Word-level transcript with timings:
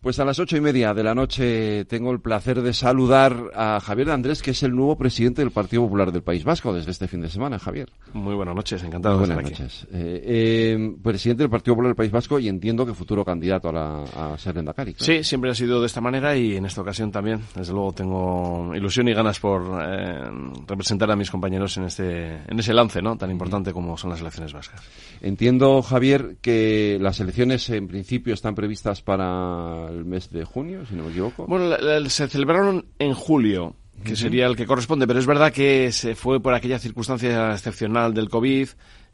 Pues 0.00 0.20
a 0.20 0.24
las 0.24 0.38
ocho 0.38 0.56
y 0.56 0.60
media 0.60 0.94
de 0.94 1.02
la 1.02 1.12
noche 1.12 1.84
tengo 1.86 2.12
el 2.12 2.20
placer 2.20 2.62
de 2.62 2.72
saludar 2.72 3.50
a 3.52 3.80
Javier 3.80 4.06
de 4.06 4.12
Andrés, 4.12 4.42
que 4.42 4.52
es 4.52 4.62
el 4.62 4.70
nuevo 4.70 4.96
presidente 4.96 5.42
del 5.42 5.50
Partido 5.50 5.82
Popular 5.82 6.12
del 6.12 6.22
País 6.22 6.44
Vasco 6.44 6.72
desde 6.72 6.92
este 6.92 7.08
fin 7.08 7.20
de 7.20 7.28
semana, 7.28 7.58
Javier. 7.58 7.90
Muy 8.12 8.36
buenas 8.36 8.54
noches, 8.54 8.80
encantado 8.84 9.18
de 9.18 9.24
estar 9.24 9.38
aquí. 9.40 9.50
noches. 9.50 9.88
Eh, 9.92 10.22
eh, 10.24 10.96
presidente 11.02 11.42
del 11.42 11.50
Partido 11.50 11.74
Popular 11.74 11.88
del 11.90 11.96
País 11.96 12.12
Vasco 12.12 12.38
y 12.38 12.46
entiendo 12.46 12.86
que 12.86 12.94
futuro 12.94 13.24
candidato 13.24 13.70
a, 13.70 13.72
la, 13.72 14.04
a 14.04 14.38
ser 14.38 14.56
Endacari. 14.58 14.94
Sí, 14.98 15.24
siempre 15.24 15.50
ha 15.50 15.54
sido 15.54 15.80
de 15.80 15.86
esta 15.86 16.00
manera 16.00 16.36
y 16.36 16.56
en 16.56 16.66
esta 16.66 16.80
ocasión 16.80 17.10
también, 17.10 17.40
desde 17.56 17.72
luego, 17.72 17.92
tengo 17.92 18.72
ilusión 18.76 19.08
y 19.08 19.14
ganas 19.14 19.40
por 19.40 19.82
eh, 19.82 20.30
representar 20.68 21.10
a 21.10 21.16
mis 21.16 21.28
compañeros 21.28 21.76
en 21.76 21.84
este 21.84 22.36
en 22.46 22.56
ese 22.56 22.72
lance 22.72 23.02
no 23.02 23.16
tan 23.18 23.32
importante 23.32 23.72
como 23.72 23.96
son 23.98 24.10
las 24.10 24.20
elecciones 24.20 24.52
vascas. 24.52 24.80
Entiendo, 25.20 25.82
Javier, 25.82 26.36
que 26.40 26.98
las 27.00 27.18
elecciones 27.18 27.68
en 27.70 27.88
principio 27.88 28.32
están 28.32 28.54
previstas 28.54 29.02
para 29.02 29.87
el 29.88 30.04
mes 30.04 30.30
de 30.30 30.44
junio 30.44 30.84
si 30.86 30.94
no 30.94 31.04
me 31.04 31.10
equivoco. 31.10 31.46
Bueno, 31.46 31.76
se 32.08 32.28
celebraron 32.28 32.86
en 32.98 33.14
julio, 33.14 33.74
que 34.04 34.16
sería 34.16 34.46
el 34.46 34.56
que 34.56 34.66
corresponde, 34.66 35.06
pero 35.06 35.18
es 35.18 35.26
verdad 35.26 35.52
que 35.52 35.90
se 35.92 36.14
fue 36.14 36.40
por 36.40 36.54
aquella 36.54 36.78
circunstancia 36.78 37.52
excepcional 37.52 38.14
del 38.14 38.28
COVID, 38.28 38.68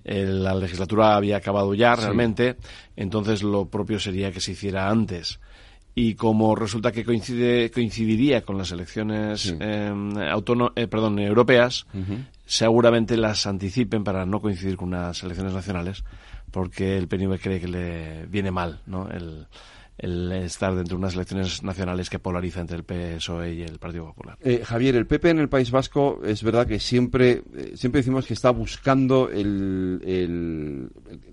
la 0.04 0.54
legislatura 0.54 1.16
había 1.16 1.38
acabado 1.38 1.74
ya 1.74 1.96
realmente, 1.96 2.56
entonces 2.96 3.42
lo 3.42 3.66
propio 3.66 3.98
sería 3.98 4.32
que 4.32 4.40
se 4.40 4.52
hiciera 4.52 4.90
antes. 4.90 5.40
Y 5.96 6.14
como 6.14 6.56
resulta 6.56 6.90
que 6.90 7.04
coincide, 7.04 7.70
coincidiría 7.70 8.42
con 8.42 8.58
las 8.58 8.72
elecciones 8.72 9.54
em, 9.60 10.12
eh, 10.18 10.88
perdón, 10.88 11.20
europeas, 11.20 11.86
seguramente 12.44 13.16
las 13.16 13.46
anticipen 13.46 14.02
para 14.02 14.26
no 14.26 14.40
coincidir 14.40 14.76
con 14.76 14.88
unas 14.88 15.22
elecciones 15.22 15.54
nacionales, 15.54 16.04
porque 16.50 16.98
el 16.98 17.06
PNV 17.06 17.38
cree 17.40 17.60
que 17.60 17.68
le 17.68 18.26
viene 18.26 18.50
mal 18.50 18.80
¿no? 18.86 19.08
el, 19.08 19.46
el 19.98 20.32
estar 20.32 20.74
dentro 20.74 20.96
de 20.96 21.00
unas 21.00 21.14
elecciones 21.14 21.62
nacionales 21.62 22.10
que 22.10 22.18
polariza 22.18 22.60
entre 22.60 22.76
el 22.76 22.84
PSOE 22.84 23.54
y 23.54 23.62
el 23.62 23.78
Partido 23.78 24.06
Popular. 24.06 24.36
Eh, 24.40 24.62
Javier, 24.64 24.96
el 24.96 25.06
PP 25.06 25.30
en 25.30 25.38
el 25.38 25.48
País 25.48 25.70
Vasco 25.70 26.20
es 26.24 26.42
verdad 26.42 26.66
que 26.66 26.80
siempre, 26.80 27.42
eh, 27.54 27.72
siempre 27.76 28.00
decimos 28.00 28.26
que 28.26 28.34
está 28.34 28.50
buscando 28.50 29.28
el, 29.30 30.00
el, 30.04 30.90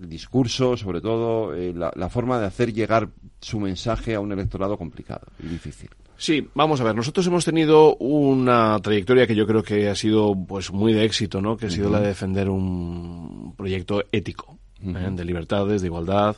discurso, 0.08 0.76
sobre 0.76 1.00
todo 1.00 1.54
eh, 1.54 1.72
la, 1.74 1.92
la, 1.94 2.08
forma 2.08 2.38
de 2.38 2.46
hacer 2.46 2.72
llegar 2.72 3.08
su 3.40 3.58
mensaje 3.58 4.14
a 4.14 4.20
un 4.20 4.32
electorado 4.32 4.78
complicado 4.78 5.26
y 5.42 5.48
difícil. 5.48 5.90
Sí, 6.16 6.46
vamos 6.54 6.80
a 6.80 6.84
ver, 6.84 6.94
nosotros 6.94 7.26
hemos 7.26 7.44
tenido 7.44 7.96
una 7.96 8.78
trayectoria 8.80 9.26
que 9.26 9.34
yo 9.34 9.44
creo 9.44 9.64
que 9.64 9.88
ha 9.88 9.96
sido 9.96 10.36
pues 10.46 10.70
muy 10.70 10.92
de 10.92 11.04
éxito, 11.04 11.40
¿no? 11.40 11.56
Que 11.56 11.66
ha 11.66 11.70
sido 11.70 11.90
la 11.90 12.00
de 12.00 12.08
defender 12.08 12.48
un 12.48 13.54
proyecto 13.56 14.04
ético, 14.12 14.56
de 14.78 15.24
libertades, 15.24 15.80
de 15.80 15.88
igualdad, 15.88 16.36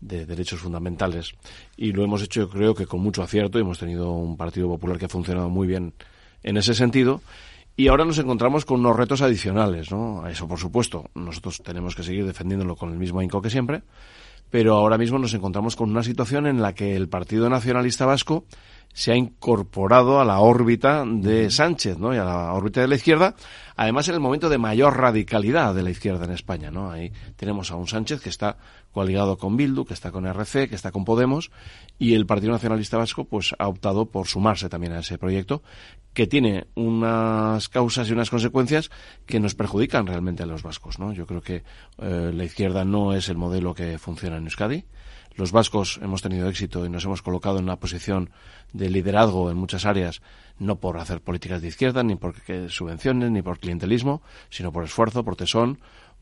de 0.00 0.26
derechos 0.26 0.60
fundamentales. 0.60 1.34
Y 1.76 1.92
lo 1.92 2.04
hemos 2.04 2.22
hecho, 2.22 2.40
yo 2.42 2.48
creo 2.48 2.74
que 2.74 2.86
con 2.86 3.00
mucho 3.00 3.22
acierto, 3.22 3.58
y 3.58 3.62
hemos 3.62 3.78
tenido 3.78 4.12
un 4.12 4.36
Partido 4.36 4.68
Popular 4.68 4.98
que 4.98 5.06
ha 5.06 5.08
funcionado 5.08 5.48
muy 5.48 5.66
bien 5.66 5.92
en 6.42 6.56
ese 6.56 6.74
sentido. 6.74 7.20
Y 7.76 7.88
ahora 7.88 8.04
nos 8.04 8.18
encontramos 8.18 8.64
con 8.64 8.80
unos 8.80 8.96
retos 8.96 9.22
adicionales, 9.22 9.90
¿no? 9.92 10.24
A 10.24 10.30
eso, 10.30 10.48
por 10.48 10.58
supuesto, 10.58 11.10
nosotros 11.14 11.62
tenemos 11.62 11.94
que 11.94 12.02
seguir 12.02 12.26
defendiéndolo 12.26 12.74
con 12.74 12.90
el 12.90 12.98
mismo 12.98 13.20
ahínco 13.20 13.40
que 13.40 13.50
siempre, 13.50 13.82
pero 14.50 14.74
ahora 14.74 14.98
mismo 14.98 15.18
nos 15.18 15.32
encontramos 15.34 15.76
con 15.76 15.90
una 15.90 16.02
situación 16.02 16.46
en 16.46 16.60
la 16.60 16.74
que 16.74 16.96
el 16.96 17.08
Partido 17.08 17.48
Nacionalista 17.48 18.04
Vasco 18.04 18.44
se 18.92 19.12
ha 19.12 19.16
incorporado 19.16 20.20
a 20.20 20.24
la 20.24 20.40
órbita 20.40 21.04
de 21.06 21.50
Sánchez, 21.50 21.98
¿no? 21.98 22.12
Y 22.14 22.18
a 22.18 22.24
la 22.24 22.52
órbita 22.52 22.80
de 22.80 22.88
la 22.88 22.96
izquierda, 22.96 23.34
además 23.76 24.08
en 24.08 24.14
el 24.14 24.20
momento 24.20 24.48
de 24.48 24.58
mayor 24.58 24.96
radicalidad 24.96 25.74
de 25.74 25.82
la 25.82 25.90
izquierda 25.90 26.24
en 26.24 26.32
España, 26.32 26.70
¿no? 26.70 26.90
Ahí 26.90 27.12
tenemos 27.36 27.70
a 27.70 27.76
un 27.76 27.86
Sánchez 27.86 28.20
que 28.20 28.28
está 28.28 28.56
coaligado 28.92 29.38
con 29.38 29.56
Bildu, 29.56 29.84
que 29.84 29.94
está 29.94 30.10
con 30.10 30.26
RC, 30.26 30.68
que 30.68 30.74
está 30.74 30.90
con 30.90 31.04
Podemos, 31.04 31.52
y 31.98 32.14
el 32.14 32.26
Partido 32.26 32.52
Nacionalista 32.52 32.96
Vasco, 32.96 33.24
pues, 33.24 33.54
ha 33.58 33.68
optado 33.68 34.06
por 34.06 34.26
sumarse 34.26 34.68
también 34.68 34.94
a 34.94 35.00
ese 35.00 35.18
proyecto, 35.18 35.62
que 36.12 36.26
tiene 36.26 36.66
unas 36.74 37.68
causas 37.68 38.08
y 38.08 38.12
unas 38.12 38.30
consecuencias 38.30 38.90
que 39.26 39.38
nos 39.38 39.54
perjudican 39.54 40.06
realmente 40.06 40.42
a 40.42 40.46
los 40.46 40.64
vascos, 40.64 40.98
¿no? 40.98 41.12
Yo 41.12 41.26
creo 41.26 41.42
que 41.42 41.62
eh, 41.98 42.32
la 42.34 42.44
izquierda 42.44 42.84
no 42.84 43.14
es 43.14 43.28
el 43.28 43.36
modelo 43.36 43.74
que 43.74 43.98
funciona 43.98 44.38
en 44.38 44.44
Euskadi, 44.44 44.84
los 45.38 45.52
vascos 45.52 46.00
hemos 46.02 46.20
tenido 46.20 46.48
éxito 46.48 46.84
y 46.84 46.90
nos 46.90 47.04
hemos 47.04 47.22
colocado 47.22 47.58
en 47.58 47.64
una 47.64 47.76
posición 47.76 48.30
de 48.72 48.90
liderazgo 48.90 49.52
en 49.52 49.56
muchas 49.56 49.86
áreas, 49.86 50.20
no 50.58 50.80
por 50.80 50.98
hacer 50.98 51.20
políticas 51.20 51.62
de 51.62 51.68
izquierda, 51.68 52.02
ni 52.02 52.16
por 52.16 52.34
subvenciones, 52.68 53.30
ni 53.30 53.40
por 53.40 53.60
clientelismo, 53.60 54.20
sino 54.50 54.72
por 54.72 54.82
esfuerzo, 54.82 55.24
por 55.24 55.36
tesón, 55.36 55.78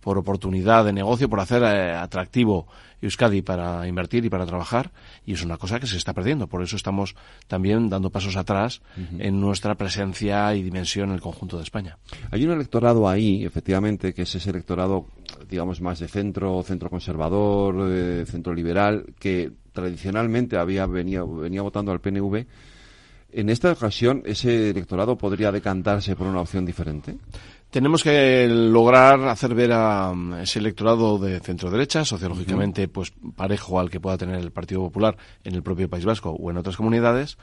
por 0.07 0.19
oportunidad 0.19 0.85
de 0.85 0.93
negocio, 0.93 1.29
por 1.29 1.41
hacer 1.41 1.65
eh, 1.65 1.91
atractivo 1.93 2.69
Euskadi 3.03 3.43
para 3.43 3.89
invertir 3.89 4.25
y 4.25 4.31
para 4.31 4.47
trabajar, 4.47 4.93
y 5.27 5.33
es 5.33 5.43
una 5.43 5.57
cosa 5.57 5.81
que 5.81 5.89
se 5.89 5.97
está 5.97 6.13
perdiendo. 6.13 6.47
Por 6.47 6.63
eso 6.63 6.77
estamos 6.77 7.17
también 7.49 7.89
dando 7.89 8.11
pasos 8.11 8.37
atrás 8.37 8.83
en 9.19 9.41
nuestra 9.41 9.75
presencia 9.75 10.55
y 10.55 10.63
dimensión 10.63 11.09
en 11.09 11.17
el 11.17 11.21
conjunto 11.21 11.57
de 11.57 11.65
España. 11.65 11.99
Hay 12.31 12.47
un 12.47 12.53
electorado 12.53 13.09
ahí, 13.09 13.45
efectivamente, 13.45 14.15
que 14.15 14.23
es 14.23 14.33
ese 14.33 14.51
electorado, 14.51 15.07
digamos, 15.51 15.81
más 15.81 15.99
de 15.99 16.07
centro, 16.07 16.63
centro 16.63 16.89
conservador, 16.89 17.89
de 17.89 18.27
centro 18.27 18.55
liberal, 18.55 19.07
que 19.19 19.51
tradicionalmente 19.73 20.57
había 20.57 20.87
venía, 20.87 21.25
venía 21.25 21.63
votando 21.63 21.91
al 21.91 22.01
PNV. 22.01 22.47
En 23.33 23.51
esta 23.51 23.73
ocasión, 23.73 24.23
¿ese 24.25 24.71
electorado 24.71 25.19
podría 25.19 25.51
decantarse 25.51 26.15
por 26.15 26.29
una 26.29 26.41
opción 26.41 26.65
diferente? 26.65 27.17
Tenemos 27.77 28.03
que 28.03 28.49
lograr 28.49 29.29
hacer 29.29 29.55
ver 29.55 29.71
a 29.71 30.09
um, 30.09 30.33
ese 30.37 30.61
electorado 30.61 31.19
de 31.19 31.41
centro 31.41 31.71
derecha, 31.71 32.07
sociológicamente 32.07 32.89
pues 32.89 33.13
parejo 33.37 33.79
al 33.79 33.91
que 33.91 34.01
pueda 34.01 34.17
tener 34.17 34.37
el 34.37 34.51
Partido 34.51 34.81
Popular 34.81 35.15
en 35.45 35.55
el 35.55 35.63
propio 35.63 35.91
País 35.91 36.07
Vasco 36.07 36.31
o 36.31 36.51
en 36.51 36.57
otras 36.57 36.75
comunidades, 36.75 37.37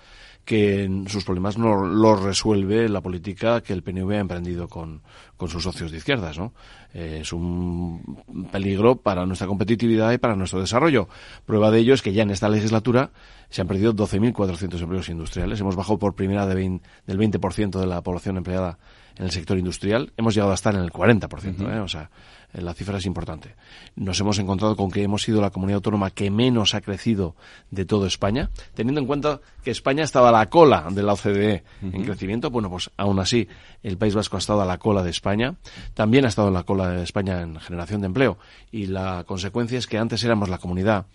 que 0.43 0.89
sus 1.05 1.23
problemas 1.23 1.59
no 1.59 1.85
los 1.85 2.23
resuelve 2.23 2.89
la 2.89 3.01
política 3.01 3.61
que 3.61 3.73
el 3.73 3.83
PNV 3.83 4.09
ha 4.13 4.19
emprendido 4.21 4.67
con, 4.67 5.03
con 5.37 5.49
sus 5.49 5.61
socios 5.61 5.91
de 5.91 5.97
izquierdas, 5.97 6.35
¿no? 6.39 6.51
Eh, 6.95 7.19
es 7.21 7.31
un 7.31 8.23
peligro 8.51 8.95
para 8.95 9.27
nuestra 9.27 9.45
competitividad 9.45 10.13
y 10.13 10.17
para 10.17 10.35
nuestro 10.35 10.59
desarrollo. 10.59 11.09
Prueba 11.45 11.69
de 11.69 11.77
ello 11.77 11.93
es 11.93 12.01
que 12.01 12.11
ya 12.11 12.23
en 12.23 12.31
esta 12.31 12.49
legislatura 12.49 13.11
se 13.51 13.61
han 13.61 13.67
perdido 13.67 13.93
12.400 13.93 14.81
empleos 14.81 15.09
industriales. 15.09 15.59
Hemos 15.59 15.75
bajado 15.75 15.99
por 15.99 16.15
primera 16.15 16.47
de 16.47 16.79
del 17.05 17.19
20% 17.19 17.79
de 17.79 17.85
la 17.85 18.01
población 18.01 18.37
empleada 18.37 18.79
en 19.17 19.25
el 19.25 19.31
sector 19.31 19.57
industrial. 19.57 20.11
Hemos 20.17 20.33
llegado 20.33 20.51
a 20.51 20.55
estar 20.55 20.75
en 20.75 20.81
el 20.81 20.91
40%, 20.91 21.75
¿eh? 21.75 21.79
o 21.79 21.87
sea, 21.87 22.09
la 22.53 22.73
cifra 22.73 22.97
es 22.97 23.05
importante. 23.05 23.55
Nos 23.95 24.19
hemos 24.19 24.37
encontrado 24.37 24.75
con 24.75 24.91
que 24.91 25.01
hemos 25.01 25.23
sido 25.23 25.41
la 25.41 25.49
comunidad 25.49 25.77
autónoma 25.77 26.11
que 26.11 26.29
menos 26.29 26.75
ha 26.75 26.81
crecido 26.81 27.35
de 27.71 27.85
toda 27.85 28.07
España, 28.07 28.51
teniendo 28.75 29.01
en 29.01 29.07
cuenta 29.07 29.41
que 29.63 29.71
España 29.71 30.03
estaba 30.03 30.29
a 30.29 30.31
la 30.31 30.49
cola 30.49 30.87
de 30.91 31.03
la 31.03 31.13
OCDE 31.13 31.63
en 31.81 32.05
crecimiento. 32.05 32.51
Bueno, 32.51 32.69
pues 32.69 32.91
aún 32.97 33.19
así 33.19 33.47
el 33.81 33.97
País 33.97 34.13
Vasco 34.13 34.35
ha 34.37 34.39
estado 34.39 34.61
a 34.61 34.65
la 34.65 34.77
cola 34.77 35.01
de 35.01 35.09
España, 35.09 35.55
también 35.93 36.25
ha 36.25 36.27
estado 36.27 36.49
en 36.49 36.53
la 36.53 36.63
cola 36.63 36.89
de 36.89 37.03
España 37.03 37.41
en 37.41 37.59
generación 37.59 38.01
de 38.01 38.07
empleo 38.07 38.37
y 38.71 38.85
la 38.85 39.23
consecuencia 39.25 39.79
es 39.79 39.87
que 39.87 39.97
antes 39.97 40.23
éramos 40.23 40.49
la 40.49 40.59
comunidad 40.59 41.07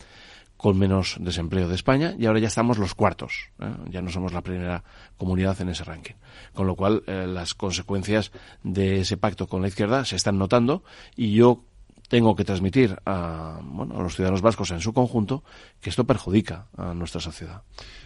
con 0.59 0.77
menos 0.77 1.17
desempleo 1.21 1.69
de 1.69 1.77
España 1.77 2.15
y 2.19 2.27
ahora 2.27 2.41
ya 2.41 2.49
estamos 2.49 2.79
los 2.79 2.95
cuartos. 2.95 3.51
¿eh? 3.61 3.73
Ya 3.91 4.03
no 4.03 4.11
somos 4.11 4.33
la 4.33 4.43
primera 4.43 4.83
comunidad 5.17 5.59
en 5.61 5.71
ese 5.71 5.85
ranking. 5.85 6.17
Con 6.53 6.67
lo 6.67 6.75
cual, 6.75 7.05
eh, 7.07 7.27
las 7.29 7.55
consecuencias 7.55 8.33
de 8.65 9.01
ese 9.01 9.17
pacto 9.17 9.47
con 9.47 9.63
la 9.63 9.69
izquierda 9.69 10.05
se 10.05 10.17
están 10.17 10.37
notando 10.37 10.83
y 11.17 11.33
yo 11.33 11.63
tengo 12.09 12.35
que 12.35 12.45
transmitir 12.45 12.97
a, 13.07 13.61
bueno, 13.63 14.01
a 14.01 14.03
los 14.03 14.17
ciudadanos 14.17 14.43
vascos 14.43 14.71
en 14.73 14.81
su 14.81 14.93
conjunto 14.93 15.45
que 15.81 15.91
esto 15.91 16.05
perjudica 16.05 16.67
a 16.77 16.93
nuestra 16.93 17.21
sociedad. 17.21 17.63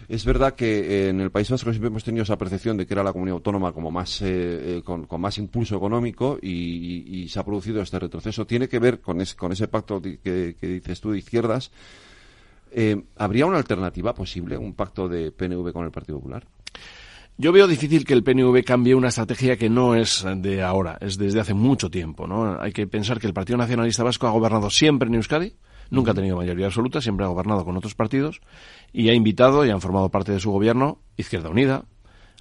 Es 0.07 0.23
verdad 0.23 0.53
que 0.53 1.09
en 1.09 1.21
el 1.21 1.31
País 1.31 1.49
Vasco 1.49 1.71
siempre 1.71 1.87
hemos 1.87 2.03
tenido 2.03 2.21
esa 2.21 2.37
percepción 2.37 2.77
de 2.77 2.85
que 2.85 2.93
era 2.93 3.03
la 3.03 3.13
comunidad 3.13 3.37
autónoma 3.37 3.71
como 3.71 3.89
más 3.89 4.21
eh, 4.21 4.81
con, 4.85 5.07
más 5.19 5.37
impulso 5.39 5.77
económico 5.77 6.37
y, 6.39 7.27
se 7.29 7.39
ha 7.39 7.45
producido 7.45 7.81
este 7.81 7.97
retroceso. 7.97 8.45
Tiene 8.45 8.67
que 8.67 8.77
ver 8.77 8.99
con, 9.01 9.23
con 9.37 9.51
ese 9.53 9.67
pacto 9.69 10.01
que 10.01 10.55
dices 10.61 11.01
tú 11.01 11.11
de 11.11 11.17
izquierdas 11.17 11.71
eh, 12.73 13.03
¿Habría 13.17 13.45
una 13.45 13.57
alternativa 13.57 14.13
posible, 14.13 14.57
un 14.57 14.73
pacto 14.73 15.07
de 15.07 15.31
PNV 15.31 15.71
con 15.71 15.85
el 15.85 15.91
Partido 15.91 16.17
Popular? 16.17 16.45
Yo 17.35 17.51
veo 17.51 17.67
difícil 17.67 18.05
que 18.05 18.13
el 18.13 18.23
PNV 18.23 18.63
cambie 18.63 18.93
una 18.93 19.07
estrategia 19.07 19.57
que 19.57 19.69
no 19.69 19.95
es 19.95 20.23
de 20.37 20.61
ahora, 20.61 20.97
es 21.01 21.17
desde 21.17 21.39
hace 21.39 21.55
mucho 21.55 21.89
tiempo. 21.89 22.27
¿no? 22.27 22.61
Hay 22.61 22.71
que 22.71 22.85
pensar 22.85 23.19
que 23.19 23.25
el 23.25 23.33
Partido 23.33 23.57
Nacionalista 23.57 24.03
Vasco 24.03 24.27
ha 24.27 24.31
gobernado 24.31 24.69
siempre 24.69 25.09
en 25.09 25.15
Euskadi, 25.15 25.55
nunca 25.89 26.11
ha 26.11 26.13
tenido 26.13 26.37
mayoría 26.37 26.67
absoluta, 26.67 27.01
siempre 27.01 27.25
ha 27.25 27.29
gobernado 27.29 27.65
con 27.65 27.75
otros 27.75 27.95
partidos 27.95 28.41
y 28.91 29.09
ha 29.09 29.13
invitado 29.13 29.65
y 29.65 29.71
han 29.71 29.81
formado 29.81 30.09
parte 30.09 30.31
de 30.31 30.39
su 30.39 30.51
gobierno 30.51 30.99
Izquierda 31.17 31.49
Unida, 31.49 31.85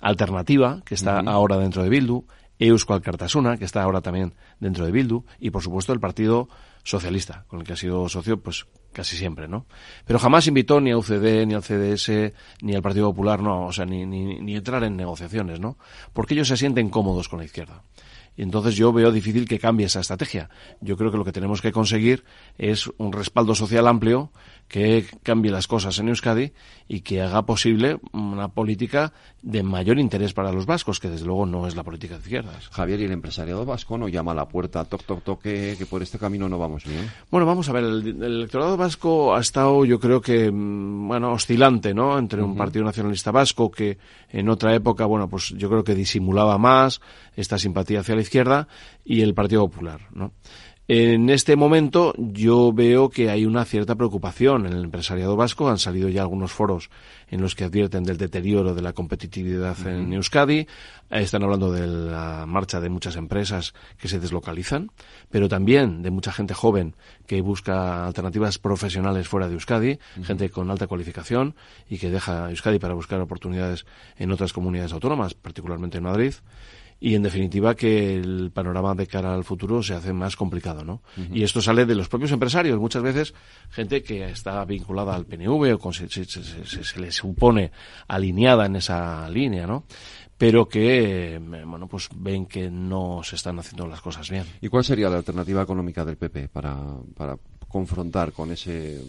Alternativa, 0.03 0.83
que 0.85 0.95
está 0.95 1.21
ahora 1.21 1.57
dentro 1.57 1.83
de 1.83 1.89
Bildu, 1.89 2.27
Eusko 2.59 2.93
Alcartasuna, 2.93 3.57
que 3.57 3.65
está 3.65 3.83
ahora 3.83 4.03
también 4.03 4.35
dentro 4.61 4.85
de 4.85 4.93
Bildu, 4.93 5.25
y 5.39 5.51
por 5.51 5.63
supuesto 5.63 5.93
el 5.93 6.01
Partido 6.01 6.49
Socialista, 6.83 7.45
con 7.49 7.61
el 7.61 7.67
que 7.67 7.75
ha 7.75 7.77
sido 7.77 8.09
socio 8.09 8.41
pues 8.41 8.67
casi 8.93 9.17
siempre, 9.17 9.49
¿no? 9.49 9.67
Pero 10.05 10.19
jamás 10.19 10.47
invitó 10.47 10.81
ni 10.81 10.91
a 10.91 10.99
UCD, 10.99 11.47
ni 11.47 11.55
al 11.55 11.63
CDS, 11.63 12.33
ni 12.61 12.75
al 12.75 12.83
Partido 12.83 13.09
Popular, 13.11 13.41
no, 13.43 13.67
o 13.67 13.73
sea, 13.73 13.87
ni, 13.87 14.05
ni, 14.05 14.39
ni 14.41 14.57
entrar 14.57 14.85
en 14.85 14.97
negociaciones, 14.97 15.61
¿no? 15.61 15.79
Porque 16.13 16.35
ellos 16.35 16.49
se 16.49 16.57
sienten 16.57 16.91
cómodos 16.91 17.29
con 17.29 17.39
la 17.39 17.45
izquierda. 17.45 17.83
Y 18.37 18.43
entonces 18.43 18.77
yo 18.77 18.93
veo 18.93 19.13
difícil 19.13 19.47
que 19.47 19.59
cambie 19.59 19.87
esa 19.87 20.01
estrategia. 20.01 20.49
Yo 20.81 20.97
creo 20.97 21.11
que 21.11 21.19
lo 21.19 21.25
que 21.25 21.33
tenemos 21.33 21.61
que 21.61 21.73
conseguir 21.73 22.25
es 22.57 22.89
un 22.97 23.13
respaldo 23.13 23.55
social 23.55 23.87
amplio 23.87 24.33
que 24.73 25.05
cambie 25.23 25.53
las 25.53 25.67
cosas 25.67 25.99
en 25.99 26.09
Euskadi 26.09 26.53
y 26.89 27.03
que 27.03 27.21
haga 27.21 27.45
posible 27.45 27.99
una 28.15 28.49
política 28.49 29.13
de 29.43 29.63
mayor 29.63 29.99
interés 29.99 30.33
para 30.33 30.51
los 30.51 30.65
vascos, 30.65 30.99
que 30.99 31.11
desde 31.11 31.27
luego 31.27 31.45
no 31.45 31.67
es 31.67 31.77
la 31.77 31.83
política 31.83 32.15
de 32.15 32.23
izquierdas. 32.23 32.71
Javier, 32.71 33.01
¿y 33.01 33.05
el 33.05 33.13
empresariado 33.13 33.67
vasco 33.67 33.99
no 33.99 34.09
llama 34.09 34.33
a 34.33 34.35
la 34.35 34.49
puerta, 34.49 34.87
toc, 34.87 35.05
toc, 35.05 35.23
toc, 35.23 35.43
que, 35.43 35.87
por 35.91 36.03
este 36.03 36.19
camino 36.19 36.49
no 36.49 36.59
vamos 36.59 36.85
bien? 36.85 37.07
Bueno, 37.31 37.47
vamos 37.47 37.69
a 37.69 37.73
ver, 37.73 37.85
el, 37.85 38.23
electorado 38.23 38.79
vasco 38.79 39.35
ha 39.35 39.41
estado, 39.41 39.85
yo 39.85 40.01
creo 40.01 40.23
que, 40.23 40.51
mm, 40.51 41.07
bueno, 41.07 41.33
oscilante, 41.33 41.93
¿no? 41.93 42.19
Entre 42.19 42.43
un 42.43 42.57
partido 42.57 42.83
nacionalista 42.83 43.31
vasco 43.31 43.71
que 43.71 43.99
en 44.31 44.49
otra 44.49 44.75
época, 44.75 45.05
bueno, 45.05 45.29
pues 45.29 45.51
yo 45.51 45.69
creo 45.69 45.85
que 45.85 45.95
disimulaba 45.95 46.57
más 46.57 47.03
esta 47.37 47.59
simpatía 47.59 48.01
hacia 48.01 48.15
la 48.15 48.23
izquierda 48.23 48.69
y 49.05 49.21
el 49.21 49.35
Partido 49.35 49.69
Popular, 49.69 50.01
¿no? 50.15 50.33
En 50.89 51.31
este 51.31 51.55
momento 51.55 52.13
yo 52.19 52.73
veo 52.73 53.09
que 53.09 53.31
hay 53.31 53.47
una 53.47 53.65
cierta 53.65 53.95
preocupación 53.95 54.67
en 54.67 54.73
el 54.73 54.83
empresariado 54.83 55.37
vasco. 55.37 55.71
Han 55.71 55.79
salido 55.79 56.09
ya 56.09 56.23
algunos 56.23 56.51
foros 56.51 56.91
en 57.29 57.41
los 57.41 57.55
que 57.55 57.63
advierten 57.63 58.03
del 58.03 58.17
deterioro 58.17 58.75
de 58.75 58.83
la 58.83 58.93
competitividad 58.93 59.77
en 59.87 60.13
Euskadi. 60.13 60.67
Están 61.09 61.45
hablando 61.45 61.71
de 61.71 61.87
la 61.87 62.47
marcha 62.47 62.81
de 62.81 62.89
muchas 62.89 63.15
empresas 63.15 63.75
que 63.97 64.09
se 64.09 64.19
deslocalizan, 64.19 64.91
pero 65.31 65.49
también 65.49 66.03
de 66.03 66.11
mucha 66.11 66.33
gente 66.33 66.53
joven 66.53 66.97
que 67.27 67.43
busca 67.43 68.05
alternativas 68.05 68.59
profesionales 68.59 69.29
fuera 69.29 69.47
de 69.47 69.55
Euskadi, 69.55 70.01
gente 70.25 70.51
con 70.51 70.69
alta 70.69 70.89
cualificación 70.89 71.55
y 71.89 71.99
que 71.99 72.11
deja 72.11 72.51
Euskadi 72.51 72.81
para 72.81 72.95
buscar 72.95 73.21
oportunidades 73.21 73.87
en 74.19 74.33
otras 74.33 74.53
comunidades 74.53 74.93
autónomas, 74.93 75.35
particularmente 75.35 75.99
en 75.99 76.05
Madrid 76.05 76.35
y 77.05 77.17
en 77.17 77.23
definitiva 77.25 77.75
que 77.75 78.15
el 78.15 78.53
panorama 78.55 78.95
de 78.95 79.09
cara 79.09 79.35
al 79.35 79.43
futuro 79.43 79.83
se 79.83 79.93
hace 79.93 80.13
más 80.13 80.37
complicado, 80.37 80.85
¿no? 80.85 81.03
Y 81.33 81.43
esto 81.43 81.61
sale 81.61 81.85
de 81.85 81.97
los 81.97 82.09
propios 82.09 82.31
empresarios, 82.31 82.79
muchas 82.79 83.03
veces 83.03 83.35
gente 83.71 84.05
que 84.05 84.31
está 84.31 84.65
vinculada 84.65 85.13
al 85.13 85.27
PNV 85.27 85.77
o 85.81 85.93
se, 85.93 86.09
se, 86.09 86.25
se, 86.25 87.01
le 87.01 87.11
supone 87.11 87.73
alineada 88.07 88.67
en 88.67 88.77
esa 88.77 89.29
línea, 89.29 89.67
¿no? 89.67 89.85
pero 90.39 90.69
que 90.69 91.41
bueno 91.67 91.89
pues 91.89 92.09
ven 92.15 92.47
que 92.47 92.71
no 92.71 93.23
se 93.25 93.35
están 93.35 93.59
haciendo 93.59 93.89
las 93.89 94.01
cosas 94.01 94.31
bien. 94.31 94.45
¿Y 94.61 94.69
cuál 94.69 94.85
sería 94.85 95.11
la 95.11 95.17
alternativa 95.17 95.63
económica 95.63 96.05
del 96.05 96.17
PP 96.17 96.49
para, 96.51 96.77
para 97.17 97.37
confrontar 97.69 98.33
con 98.33 98.53
ese 98.53 99.01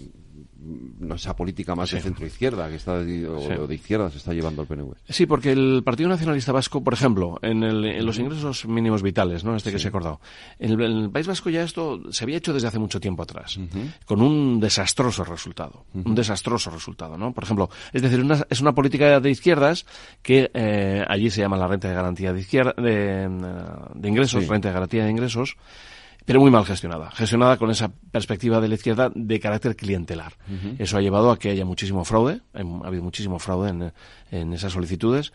esa 1.15 1.35
política 1.35 1.75
más 1.75 1.91
de 1.91 2.01
centro 2.01 2.25
izquierda 2.25 2.69
que 2.69 2.75
está 2.75 2.99
de, 2.99 3.27
o 3.27 3.67
de 3.67 3.75
izquierda 3.75 4.09
se 4.09 4.17
está 4.17 4.33
llevando 4.33 4.61
el 4.61 4.67
PNV. 4.67 4.93
Sí, 5.09 5.25
porque 5.25 5.51
el 5.51 5.83
Partido 5.83 6.09
Nacionalista 6.09 6.51
Vasco, 6.51 6.83
por 6.83 6.93
ejemplo, 6.93 7.37
en, 7.41 7.63
el, 7.63 8.05
los 8.05 8.17
ingresos 8.19 8.65
mínimos 8.65 9.01
vitales, 9.01 9.43
¿no? 9.43 9.55
Este 9.55 9.71
que 9.71 9.79
se 9.79 9.87
ha 9.87 9.89
acordado. 9.89 10.19
En 10.59 10.79
el, 10.79 11.09
País 11.11 11.27
Vasco 11.27 11.49
ya 11.49 11.63
esto 11.63 12.01
se 12.11 12.23
había 12.23 12.37
hecho 12.37 12.53
desde 12.53 12.67
hace 12.67 12.79
mucho 12.79 12.99
tiempo 12.99 13.23
atrás, 13.23 13.59
con 14.05 14.21
un 14.21 14.59
desastroso 14.59 15.23
resultado, 15.23 15.85
un 15.93 16.15
desastroso 16.15 16.69
resultado, 16.71 17.17
¿no? 17.17 17.33
Por 17.33 17.43
ejemplo, 17.43 17.69
es 17.91 18.01
decir, 18.01 18.21
una, 18.21 18.45
es 18.49 18.61
una 18.61 18.73
política 18.73 19.19
de 19.19 19.29
izquierdas 19.29 19.85
que 20.21 20.49
eh, 20.53 21.03
allí 21.07 21.29
se 21.29 21.41
llama 21.41 21.57
la 21.57 21.67
renta 21.67 21.89
de 21.89 21.93
garantía 21.93 22.33
de 22.33 22.39
izquierda 22.39 22.73
de, 22.77 23.27
de 23.95 24.09
ingresos, 24.09 24.47
renta 24.47 24.69
de 24.69 24.73
garantía 24.73 25.05
de 25.05 25.11
ingresos 25.11 25.57
pero 26.25 26.39
muy 26.39 26.51
mal 26.51 26.65
gestionada. 26.65 27.11
Gestionada 27.11 27.57
con 27.57 27.69
esa 27.69 27.91
perspectiva 28.11 28.61
de 28.61 28.67
la 28.67 28.75
izquierda 28.75 29.11
de 29.13 29.39
carácter 29.39 29.75
clientelar. 29.75 30.33
Eso 30.77 30.97
ha 30.97 31.01
llevado 31.01 31.31
a 31.31 31.37
que 31.37 31.49
haya 31.49 31.65
muchísimo 31.65 32.05
fraude, 32.05 32.41
ha 32.53 32.87
habido 32.87 33.03
muchísimo 33.03 33.39
fraude 33.39 33.69
en, 33.69 33.93
en 34.31 34.53
esas 34.53 34.73
solicitudes, 34.73 35.33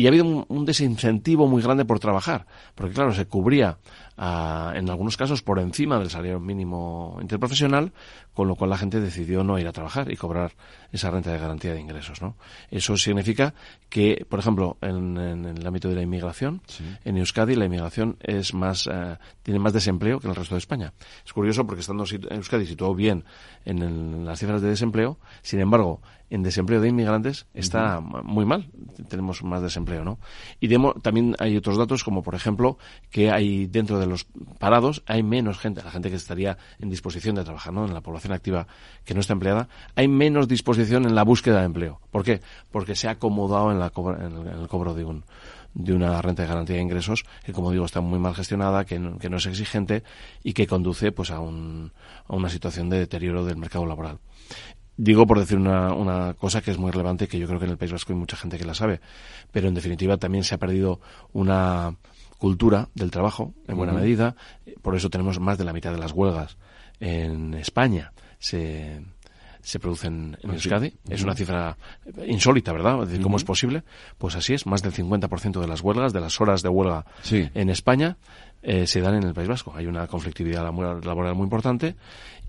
y 0.00 0.06
ha 0.06 0.08
habido 0.08 0.46
un, 0.48 0.64
desincentivo 0.64 1.46
muy 1.46 1.62
grande 1.62 1.84
por 1.84 2.00
trabajar, 2.00 2.46
porque 2.74 2.94
claro, 2.94 3.12
se 3.12 3.26
cubría 3.26 3.78
en 4.20 4.90
algunos 4.90 5.16
casos 5.16 5.42
por 5.42 5.58
encima 5.58 5.98
del 5.98 6.10
salario 6.10 6.40
mínimo 6.40 7.16
interprofesional, 7.22 7.92
con 8.34 8.48
lo 8.48 8.54
cual 8.54 8.68
la 8.68 8.76
gente 8.76 9.00
decidió 9.00 9.42
no 9.44 9.58
ir 9.58 9.66
a 9.66 9.72
trabajar 9.72 10.12
y 10.12 10.16
cobrar 10.16 10.52
esa 10.92 11.10
renta 11.10 11.32
de 11.32 11.38
garantía 11.38 11.72
de 11.72 11.80
ingresos. 11.80 12.20
¿no? 12.20 12.36
Eso 12.70 12.98
significa 12.98 13.54
que, 13.88 14.26
por 14.28 14.38
ejemplo, 14.38 14.76
en, 14.82 15.16
el 15.16 15.66
ámbito 15.66 15.88
de 15.88 15.94
la 15.94 16.02
inmigración, 16.02 16.60
en 17.04 17.16
Euskadi 17.16 17.54
la 17.54 17.64
inmigración 17.64 18.18
es 18.20 18.52
más, 18.52 18.86
eh, 18.92 19.16
tiene 19.42 19.58
más 19.58 19.72
desempleo 19.72 20.20
que 20.20 20.26
en 20.26 20.32
el 20.32 20.36
resto 20.36 20.54
de 20.54 20.60
España. 20.60 20.92
Es 21.24 21.32
curioso 21.32 21.66
porque 21.66 21.80
estando 21.80 22.04
Euskadi 22.04 22.66
situado 22.66 22.94
bien 22.94 23.24
en 23.64 24.26
las 24.26 24.38
cifras 24.38 24.60
de 24.60 24.68
desempleo, 24.68 25.18
sin 25.42 25.60
embargo, 25.60 26.02
en 26.30 26.44
desempleo 26.44 26.80
de 26.80 26.88
inmigrantes 26.88 27.46
está 27.54 28.00
muy 28.00 28.46
mal. 28.46 28.70
Tenemos 29.08 29.42
más 29.42 29.60
desempleo, 29.62 30.04
¿no? 30.04 30.18
Y 30.60 30.68
también 31.02 31.34
hay 31.40 31.56
otros 31.56 31.76
datos, 31.76 32.04
como 32.04 32.22
por 32.22 32.36
ejemplo, 32.36 32.78
que 33.10 33.30
hay 33.30 33.66
dentro 33.66 33.98
de 33.98 34.06
los 34.10 34.26
parados, 34.58 35.02
hay 35.06 35.22
menos 35.22 35.58
gente, 35.58 35.82
la 35.82 35.90
gente 35.90 36.10
que 36.10 36.16
estaría 36.16 36.58
en 36.78 36.90
disposición 36.90 37.36
de 37.36 37.44
trabajar, 37.44 37.72
¿no? 37.72 37.86
En 37.86 37.94
la 37.94 38.00
población 38.00 38.32
activa 38.32 38.66
que 39.04 39.14
no 39.14 39.20
está 39.20 39.32
empleada, 39.32 39.68
hay 39.94 40.08
menos 40.08 40.48
disposición 40.48 41.06
en 41.06 41.14
la 41.14 41.22
búsqueda 41.22 41.60
de 41.60 41.66
empleo. 41.66 42.00
¿Por 42.10 42.24
qué? 42.24 42.40
Porque 42.70 42.94
se 42.94 43.08
ha 43.08 43.12
acomodado 43.12 43.72
en, 43.72 43.78
la 43.78 43.92
en 43.96 44.60
el 44.60 44.68
cobro 44.68 44.94
de 44.94 45.04
un 45.04 45.24
de 45.74 45.92
una 45.92 46.20
renta 46.20 46.42
de 46.42 46.48
garantía 46.48 46.76
de 46.76 46.82
ingresos 46.82 47.24
que, 47.44 47.52
como 47.52 47.70
digo, 47.70 47.84
está 47.84 48.00
muy 48.00 48.18
mal 48.18 48.34
gestionada, 48.34 48.84
que 48.84 48.98
no, 48.98 49.18
que 49.18 49.30
no 49.30 49.36
es 49.36 49.46
exigente 49.46 50.02
y 50.42 50.52
que 50.52 50.66
conduce 50.66 51.12
pues 51.12 51.30
a, 51.30 51.40
un, 51.40 51.92
a 52.26 52.34
una 52.34 52.48
situación 52.48 52.88
de 52.90 52.98
deterioro 52.98 53.44
del 53.44 53.56
mercado 53.56 53.86
laboral. 53.86 54.18
Digo 54.96 55.26
por 55.26 55.38
decir 55.38 55.56
una, 55.56 55.94
una, 55.94 56.34
cosa 56.34 56.60
que 56.60 56.70
es 56.70 56.78
muy 56.78 56.90
relevante, 56.90 57.26
que 57.26 57.38
yo 57.38 57.46
creo 57.46 57.58
que 57.58 57.64
en 57.64 57.70
el 57.70 57.78
País 57.78 57.92
Vasco 57.92 58.12
hay 58.12 58.18
mucha 58.18 58.36
gente 58.36 58.58
que 58.58 58.64
la 58.64 58.74
sabe, 58.74 59.00
pero 59.50 59.68
en 59.68 59.74
definitiva 59.74 60.18
también 60.18 60.44
se 60.44 60.54
ha 60.54 60.58
perdido 60.58 61.00
una 61.32 61.96
cultura 62.40 62.88
del 62.94 63.10
trabajo, 63.10 63.54
en 63.68 63.76
buena 63.76 63.92
medida, 63.92 64.34
por 64.82 64.96
eso 64.96 65.10
tenemos 65.10 65.38
más 65.38 65.58
de 65.58 65.64
la 65.64 65.74
mitad 65.74 65.92
de 65.92 65.98
las 65.98 66.12
huelgas 66.12 66.56
en 66.98 67.54
España. 67.54 68.12
Se, 68.38 69.02
se 69.60 69.78
producen 69.78 70.38
en 70.42 70.50
Euskadi. 70.50 70.94
Es 71.08 71.22
una 71.22 71.34
cifra 71.34 71.76
insólita, 72.26 72.72
¿verdad? 72.72 73.06
¿Cómo 73.22 73.36
es 73.36 73.44
posible? 73.44 73.84
Pues 74.16 74.36
así 74.36 74.54
es, 74.54 74.66
más 74.66 74.82
del 74.82 74.94
50% 74.94 75.60
de 75.60 75.68
las 75.68 75.82
huelgas, 75.82 76.14
de 76.14 76.20
las 76.20 76.40
horas 76.40 76.62
de 76.62 76.70
huelga 76.70 77.04
en 77.30 77.68
España, 77.68 78.16
eh, 78.62 78.86
se 78.86 79.00
dan 79.00 79.14
en 79.14 79.22
el 79.24 79.34
País 79.34 79.48
Vasco. 79.48 79.72
Hay 79.74 79.86
una 79.86 80.06
conflictividad 80.06 80.62
laboral 80.62 81.34
muy 81.34 81.44
importante 81.44 81.96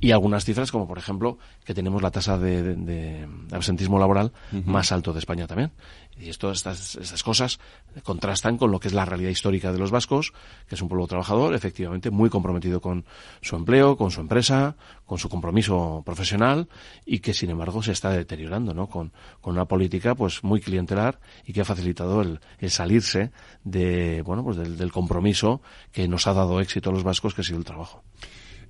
y 0.02 0.12
algunas 0.12 0.44
cifras 0.44 0.72
como 0.72 0.88
por 0.88 0.98
ejemplo 0.98 1.38
que 1.64 1.76
tenemos 1.76 2.02
la 2.02 2.10
tasa 2.10 2.38
de, 2.38 3.28
absentismo 3.52 4.00
laboral 4.00 4.32
más 4.66 4.92
alto 4.92 5.14
de 5.14 5.20
España 5.20 5.48
también. 5.48 5.72
Y 6.20 6.30
esto, 6.30 6.52
estas, 6.52 6.96
estas 6.96 7.24
cosas 7.24 7.60
contrastan 8.04 8.58
con 8.58 8.70
lo 8.70 8.80
que 8.80 8.90
es 8.90 8.94
la 8.94 9.06
realidad 9.06 9.30
histórica 9.30 9.72
de 9.72 9.80
los 9.80 9.92
vascos, 9.92 10.34
que 10.68 10.76
es 10.76 10.82
un 10.82 10.88
pueblo 10.88 11.08
trabajador, 11.08 11.56
efectivamente 11.56 12.12
muy 12.12 12.30
comprometido 12.30 12.80
con 12.82 13.06
su 13.42 13.56
empleo, 13.56 13.96
con 13.96 14.12
su 14.12 14.22
empresa, 14.22 14.76
con 15.06 15.18
su 15.18 15.30
compromiso 15.30 16.04
profesional 16.06 16.68
y 17.06 17.20
que 17.20 17.34
sin 17.34 17.50
embargo 17.50 17.82
se 17.82 17.92
está 17.92 18.12
deteriorando, 18.12 18.74
¿no? 18.74 18.88
Con, 18.88 19.14
con 19.40 19.54
una 19.54 19.66
política 19.66 20.14
pues 20.16 20.44
muy 20.44 20.62
clientelar 20.62 21.20
y 21.46 21.54
que 21.54 21.62
ha 21.62 21.66
facilitado 21.66 22.22
el, 22.22 22.40
el 22.60 22.72
salirse 22.72 23.32
de, 23.64 24.22
bueno, 24.24 24.44
pues 24.44 24.58
del, 24.58 24.78
del 24.78 24.92
compromiso 24.92 25.62
que 25.92 26.01
nos 26.08 26.28
ha 26.28 26.34
dado 26.34 26.60
éxito 26.62 26.90
a 26.90 26.94
los 26.94 27.04
vascos, 27.04 27.34
que 27.34 27.42
ha 27.42 27.44
sido 27.44 27.60
el 27.60 27.66
trabajo. 27.66 28.04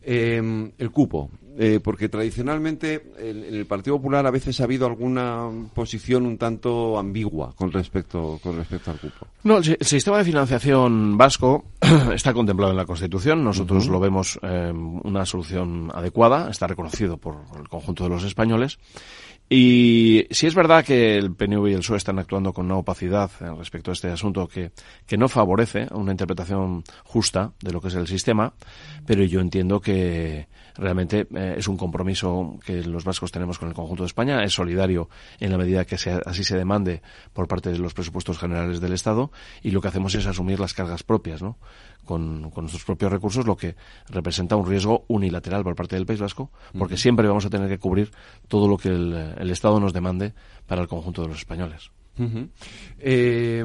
Eh, 0.04 0.72
el 0.78 0.92
cupo, 0.92 1.30
eh, 1.60 1.80
porque 1.84 2.10
tradicionalmente 2.10 3.12
en, 3.20 3.44
el 3.44 3.66
Partido 3.68 3.98
Popular 3.98 4.26
a 4.26 4.32
veces 4.32 4.60
ha 4.60 4.64
habido 4.64 4.88
alguna 4.88 5.48
posición 5.76 6.26
un 6.26 6.38
tanto 6.38 6.98
ambigua 6.98 7.54
con 7.56 7.72
respecto, 7.72 8.40
con 8.42 8.56
respecto 8.56 8.90
al 8.90 9.00
cupo. 9.00 9.28
No, 9.44 9.58
el, 9.58 9.78
sistema 9.82 10.18
de 10.18 10.24
financiación 10.24 11.18
vasco 11.18 11.66
está 12.16 12.34
contemplado 12.34 12.72
en 12.72 12.78
la 12.78 12.86
Constitución. 12.86 13.44
Nosotros 13.44 13.88
lo 13.88 14.00
vemos 14.00 14.40
eh, 14.42 14.72
una 14.74 15.26
solución 15.26 15.92
adecuada, 15.94 16.50
está 16.50 16.66
reconocido 16.66 17.18
por 17.18 17.36
el 17.60 17.68
conjunto 17.68 18.06
de 18.06 18.10
los 18.10 18.24
españoles. 18.24 18.80
Y 19.54 20.28
si 20.32 20.48
es 20.48 20.56
verdad 20.56 20.86
que 20.86 21.18
el 21.18 21.36
PNV 21.36 21.68
y 21.68 21.74
el 21.74 21.80
PSOE 21.80 21.98
están 21.98 22.20
actuando 22.20 22.54
con 22.54 22.68
una 22.68 22.78
opacidad 22.78 23.30
respecto 23.58 23.92
a 23.92 23.94
este 23.94 24.10
asunto 24.10 24.48
que, 24.48 24.72
que 25.06 25.18
no 25.18 25.28
favorece 25.28 25.90
una 25.92 26.12
interpretación 26.12 26.86
justa 27.04 27.52
de 27.60 27.74
lo 27.74 27.82
que 27.82 27.90
es 27.90 27.96
el 27.96 28.08
sistema, 28.08 28.54
pero 29.06 29.26
yo 29.26 29.42
entiendo 29.42 29.82
que 29.82 30.48
realmente 30.76 31.28
eh, 31.36 31.56
es 31.58 31.68
un 31.68 31.76
compromiso 31.76 32.60
que 32.66 32.82
los 32.84 33.04
vascos 33.04 33.30
tenemos 33.30 33.60
con 33.60 33.68
el 33.68 33.74
conjunto 33.74 34.04
de 34.04 34.08
España, 34.08 34.42
es 34.42 34.54
solidario 34.54 35.10
en 35.42 35.52
la 35.52 35.58
medida 35.58 35.84
que 35.84 35.96
así 35.96 36.46
se 36.46 36.58
demande 36.58 37.02
por 37.34 37.50
parte 37.50 37.72
de 37.72 37.78
los 37.78 37.94
presupuestos 37.94 38.40
generales 38.40 38.80
del 38.80 38.94
Estado 38.94 39.34
y 39.62 39.72
lo 39.72 39.82
que 39.82 39.90
hacemos 39.90 40.16
es 40.16 40.28
asumir 40.28 40.62
las 40.62 40.74
cargas 40.74 41.04
propias, 41.04 41.42
¿no? 41.42 41.58
Con, 42.06 42.42
nuestros 42.42 42.84
propios 42.84 43.12
recursos, 43.12 43.46
lo 43.46 43.56
que 43.56 43.76
representa 44.10 44.56
un 44.56 44.68
riesgo 44.68 45.06
unilateral 45.08 45.64
por 45.64 45.76
parte 45.76 45.96
del 45.96 46.06
País 46.06 46.20
Vasco, 46.20 46.52
porque 46.78 46.98
siempre 46.98 47.28
vamos 47.28 47.46
a 47.46 47.50
tener 47.50 47.68
que 47.70 47.80
cubrir 47.80 48.12
todo 48.48 48.68
lo 48.68 48.78
que 48.78 48.90
el, 48.90 49.52
Estado 49.52 49.80
nos 49.80 49.94
demande 49.94 50.34
para 50.66 50.82
el 50.82 50.88
conjunto 50.88 51.22
de 51.22 51.28
los 51.30 51.38
españoles. 51.38 51.92
Eh, 53.00 53.64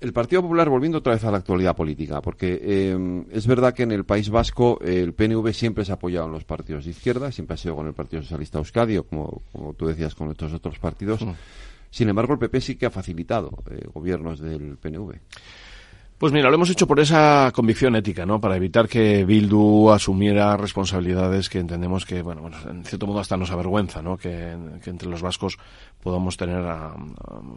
el 0.00 0.12
Partido 0.12 0.42
Popular, 0.42 0.68
volviendo 0.68 0.98
otra 0.98 1.14
vez 1.14 1.24
a 1.24 1.30
la 1.32 1.38
actualidad 1.38 1.74
política, 1.74 2.22
porque 2.22 2.60
eh, 2.62 3.24
es 3.32 3.46
verdad 3.48 3.74
que 3.74 3.82
en 3.82 3.90
el 3.90 4.04
País 4.04 4.30
Vasco 4.30 4.78
el 4.80 5.12
PNV 5.12 5.52
siempre 5.52 5.84
se 5.84 5.90
ha 5.90 5.96
apoyado 5.96 6.26
en 6.26 6.32
los 6.32 6.44
partidos 6.44 6.84
de 6.84 6.92
izquierda, 6.92 7.32
siempre 7.32 7.54
ha 7.54 7.56
sido 7.56 7.74
con 7.74 7.88
el 7.88 7.94
Partido 7.94 8.22
Socialista 8.22 8.58
Euskadi, 8.58 8.98
o 8.98 9.04
como, 9.04 9.42
tú 9.76 9.86
decías, 9.86 10.14
con 10.14 10.30
estos 10.30 10.52
otros 10.52 10.78
partidos. 10.78 11.26
Sin 11.90 12.08
embargo, 12.08 12.34
el 12.34 12.38
PP 12.38 12.60
sí 12.60 12.76
que 12.76 12.86
ha 12.86 12.90
facilitado 12.90 13.50
eh, 13.70 13.88
gobiernos 13.92 14.38
del 14.38 14.76
PNV. 14.76 15.14
Pues 16.18 16.32
mira, 16.32 16.48
lo 16.48 16.56
hemos 16.56 16.68
hecho 16.68 16.88
por 16.88 16.98
esa 16.98 17.52
convicción 17.54 17.94
ética, 17.94 18.26
¿no? 18.26 18.40
Para 18.40 18.56
evitar 18.56 18.88
que 18.88 19.24
Bildu 19.24 19.90
asumiera 19.92 20.56
responsabilidades 20.56 21.48
que 21.48 21.60
entendemos 21.60 22.04
que, 22.04 22.22
bueno, 22.22 22.42
bueno 22.42 22.56
en 22.68 22.84
cierto 22.84 23.06
modo 23.06 23.20
hasta 23.20 23.36
nos 23.36 23.52
avergüenza, 23.52 24.02
¿no? 24.02 24.16
Que, 24.16 24.50
entre 24.86 25.08
los 25.08 25.22
vascos 25.22 25.58
podamos 26.02 26.36
tener 26.36 26.60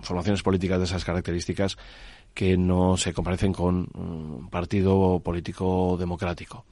formaciones 0.04 0.44
políticas 0.44 0.78
de 0.78 0.86
esas 0.86 1.04
características 1.04 1.76
que 2.36 2.56
no 2.56 2.98
se 2.98 3.14
comparecen 3.14 3.52
con 3.52 3.88
un 3.96 4.48
partido 4.52 5.20
político 5.22 5.98
democrático 6.00 6.66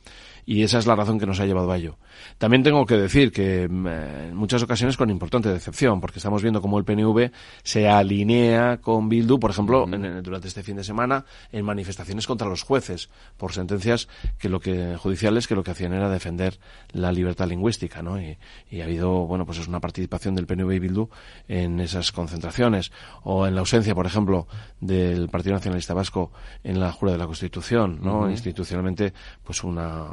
y 0.50 0.64
esa 0.64 0.80
es 0.80 0.88
la 0.88 0.96
razón 0.96 1.20
que 1.20 1.28
nos 1.28 1.40
ha 1.40 1.46
llevado 1.46 1.72
a 1.72 1.78
ello. 1.78 2.00
También 2.40 2.64
tengo 2.64 2.84
que 2.88 2.98
decir 2.98 3.32
que 3.32 3.70
mm, 3.70 3.88
en 3.88 4.36
muchas 4.36 4.64
ocasiones 4.64 4.98
con 4.98 5.12
importante 5.12 5.48
decepción, 5.48 6.02
porque 6.02 6.18
estamos 6.18 6.42
viendo 6.42 6.60
cómo 6.60 6.80
el 6.80 6.86
PNV 6.86 7.30
se 7.62 7.88
alinea 7.88 8.78
con 8.78 9.10
Bildu, 9.10 9.40
por 9.40 9.52
ejemplo, 9.52 9.86
durante 10.24 10.48
este 10.48 10.64
fin 10.64 10.76
de 10.76 10.84
semana, 10.84 11.24
en 11.52 11.64
manifestaciones 11.64 12.26
contra 12.26 12.50
los 12.50 12.64
jueces 12.64 13.12
por 13.38 13.54
sentencias 13.54 14.08
que 14.40 14.50
lo 14.50 14.60
que 14.60 14.98
judiciales 14.98 15.46
que 15.48 15.54
lo 15.54 15.64
que 15.64 15.70
hacían 15.70 15.94
era 15.94 16.10
defender 16.10 16.58
la 16.94 17.12
libertad 17.12 17.48
lingüística, 17.48 18.02
¿no? 18.02 18.20
Y, 18.20 18.36
ha 18.82 18.86
habido, 18.86 19.28
bueno, 19.28 19.46
pues 19.46 19.60
es 19.60 19.68
una 19.68 19.80
participación 19.80 20.34
del 20.34 20.48
PNV 20.48 20.72
y 20.72 20.80
Bildu 20.80 21.10
en 21.48 21.80
esas 21.80 22.12
concentraciones 22.12 22.92
o 23.22 23.46
en 23.46 23.54
la 23.54 23.60
ausencia, 23.60 23.94
por 23.94 24.08
ejemplo, 24.08 24.48
del 24.80 25.30
Partido 25.30 25.54
Nacionalista 25.54 25.94
Vasco 25.94 26.32
en 26.64 26.80
la 26.80 26.92
jura 26.92 27.12
de 27.12 27.20
la 27.20 27.28
Constitución, 27.28 28.00
¿no? 28.02 28.32
Institucionalmente, 28.32 29.14
pues 29.44 29.64
una 29.64 30.08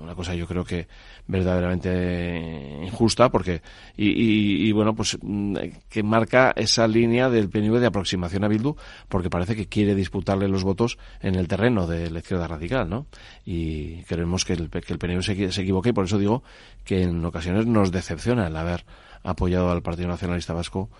una 0.00 0.14
cosa 0.14 0.34
yo 0.34 0.46
creo 0.46 0.64
que 0.64 0.88
verdaderamente 1.26 2.80
injusta 2.84 3.30
porque 3.30 3.62
y, 3.96 4.70
bueno 4.72 4.94
pues 4.94 5.18
mm, 5.20 5.56
que 5.88 6.02
marca 6.02 6.52
esa 6.56 6.86
línea 6.86 7.30
del 7.30 7.48
PNV 7.48 7.78
de 7.78 7.86
aproximación 7.86 8.44
a 8.44 8.48
Bildu 8.48 8.74
porque 9.08 9.30
parece 9.30 9.54
que 9.54 9.66
quiere 9.66 9.94
disputarle 9.94 10.48
los 10.48 10.64
votos 10.64 10.98
en 11.20 11.34
el 11.36 11.48
terreno 11.48 11.86
de 11.86 12.10
la 12.10 12.18
izquierda 12.18 12.48
radical 12.48 12.88
¿no? 12.88 13.06
y 13.44 14.02
queremos 14.04 14.44
que 14.44 14.54
el, 14.54 14.70
que 14.70 14.92
el 14.92 14.98
PNV 14.98 15.22
se, 15.22 15.52
se 15.52 15.62
equivoque 15.62 15.90
y 15.90 15.92
por 15.92 16.04
eso 16.04 16.18
digo 16.18 16.42
que 16.84 17.02
en 17.02 17.24
ocasiones 17.24 17.66
nos 17.66 17.92
decepciona 17.92 18.46
el 18.46 18.56
haber 18.56 18.84
apoyado 19.22 19.70
al 19.70 19.82
Partido 19.82 20.08
Nacionalista 20.08 20.52
Vasco 20.52 20.90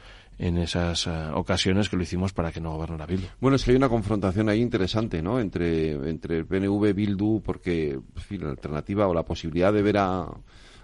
en 0.42 0.58
esas 0.58 1.06
eh, 1.06 1.11
ocasiones 1.34 1.88
que 1.88 1.96
lo 1.96 2.02
hicimos 2.02 2.32
para 2.32 2.50
que 2.50 2.61
no 2.61 2.72
gobernara 2.72 3.06
Bildu. 3.06 3.28
Bueno, 3.40 3.54
es 3.54 3.64
que 3.64 3.70
hay 3.70 3.76
una 3.76 3.88
confrontación 3.88 4.49
ahí 4.49 4.61
interesante, 4.61 5.22
¿no? 5.22 5.38
Entre, 5.38 5.92
entre 5.92 6.38
el 6.38 6.46
PNV 6.46 6.92
Bildu, 6.92 7.40
porque 7.40 7.96
la 8.30 8.50
alternativa 8.50 9.06
o 9.06 9.14
la 9.14 9.22
posibilidad 9.22 9.72
de 9.72 9.82
ver 9.82 9.99
a 9.99 10.26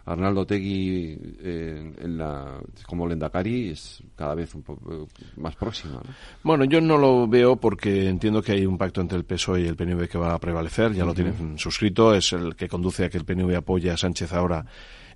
Arnaldo 0.06 0.46
Tegui 0.46 1.18
eh, 1.40 1.92
en 1.98 2.16
la, 2.16 2.60
como 2.86 3.06
Lendakari 3.08 3.70
es 3.70 4.00
cada 4.14 4.36
vez 4.36 4.54
un 4.54 4.62
poco 4.62 5.08
más 5.36 5.56
próxima. 5.56 5.94
¿no? 5.94 6.14
Bueno, 6.44 6.64
yo 6.64 6.80
no 6.80 6.96
lo 6.96 7.26
veo 7.26 7.56
porque 7.56 8.08
entiendo 8.08 8.40
que 8.40 8.52
hay 8.52 8.64
un 8.64 8.78
pacto 8.78 9.00
entre 9.00 9.18
el 9.18 9.24
PSOE 9.24 9.62
y 9.62 9.66
el 9.66 9.74
PNV 9.74 10.08
que 10.08 10.18
va 10.18 10.34
a 10.34 10.38
prevalecer, 10.38 10.94
ya 10.94 11.04
lo 11.04 11.14
tienen 11.14 11.58
suscrito, 11.58 12.14
es 12.14 12.32
el 12.32 12.54
que 12.54 12.68
conduce 12.68 13.04
a 13.04 13.10
que 13.10 13.18
el 13.18 13.24
PNV 13.24 13.56
apoye 13.56 13.90
a 13.90 13.96
Sánchez 13.96 14.32
ahora 14.32 14.64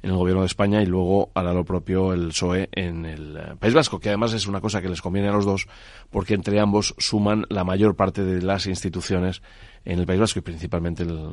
en 0.03 0.11
el 0.11 0.17
gobierno 0.17 0.43
de 0.43 0.47
España 0.47 0.83
y 0.83 0.87
luego 0.87 1.31
hará 1.35 1.53
lo 1.53 1.65
propio 1.65 2.13
el 2.13 2.29
PSOE 2.29 2.69
en 2.73 3.07
el 3.07 3.37
eh, 3.37 3.55
País 3.59 3.75
Vasco, 3.75 4.01
que 4.01 4.09
además 4.09 4.33
es 4.33 4.47
una 4.47 4.61
cosa 4.61 4.83
que 4.83 4.89
les 4.89 5.01
conviene 5.01 5.29
a 5.29 5.33
los 5.33 5.45
dos 5.45 5.67
porque 6.11 6.35
entre 6.35 6.59
ambos 6.61 6.95
suman 6.99 7.47
la 7.49 7.65
mayor 7.65 7.95
parte 7.95 8.25
de 8.25 8.43
las 8.43 8.67
instituciones 8.67 9.43
en 9.85 9.99
el 9.99 10.07
País 10.07 10.21
Vasco 10.21 10.41
y 10.41 10.43
principalmente 10.43 11.05
el, 11.05 11.31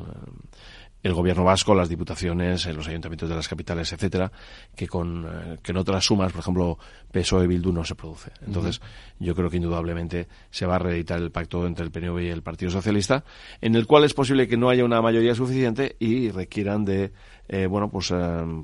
el 1.02 1.14
gobierno 1.14 1.44
vasco, 1.44 1.74
las 1.74 1.88
diputaciones, 1.88 2.66
los 2.74 2.88
ayuntamientos 2.88 3.28
de 3.28 3.34
las 3.34 3.48
capitales, 3.48 3.92
etcétera, 3.92 4.30
que 4.76 4.86
con 4.86 5.26
eh, 5.26 5.58
que 5.62 5.72
en 5.72 5.78
otras 5.78 6.04
sumas, 6.04 6.32
por 6.32 6.40
ejemplo, 6.40 6.78
PSOE 7.10 7.46
Bildu 7.46 7.72
no 7.72 7.84
se 7.84 7.94
produce. 7.94 8.32
Entonces, 8.46 8.80
yo 9.18 9.34
creo 9.34 9.48
que 9.50 9.56
indudablemente 9.56 10.28
se 10.50 10.66
va 10.66 10.76
a 10.76 10.78
reeditar 10.78 11.18
el 11.18 11.30
pacto 11.30 11.66
entre 11.66 11.84
el 11.84 11.90
PNV 11.90 12.20
y 12.20 12.28
el 12.28 12.42
Partido 12.42 12.70
Socialista, 12.70 13.24
en 13.60 13.74
el 13.74 13.86
cual 13.86 14.04
es 14.04 14.14
posible 14.14 14.48
que 14.48 14.56
no 14.56 14.68
haya 14.68 14.84
una 14.84 15.00
mayoría 15.00 15.34
suficiente 15.34 15.96
y 15.98 16.30
requieran 16.30 16.84
de 16.84 17.12
eh, 17.52 17.66
bueno, 17.66 17.90
pues 17.90 18.12
eh, 18.12 18.14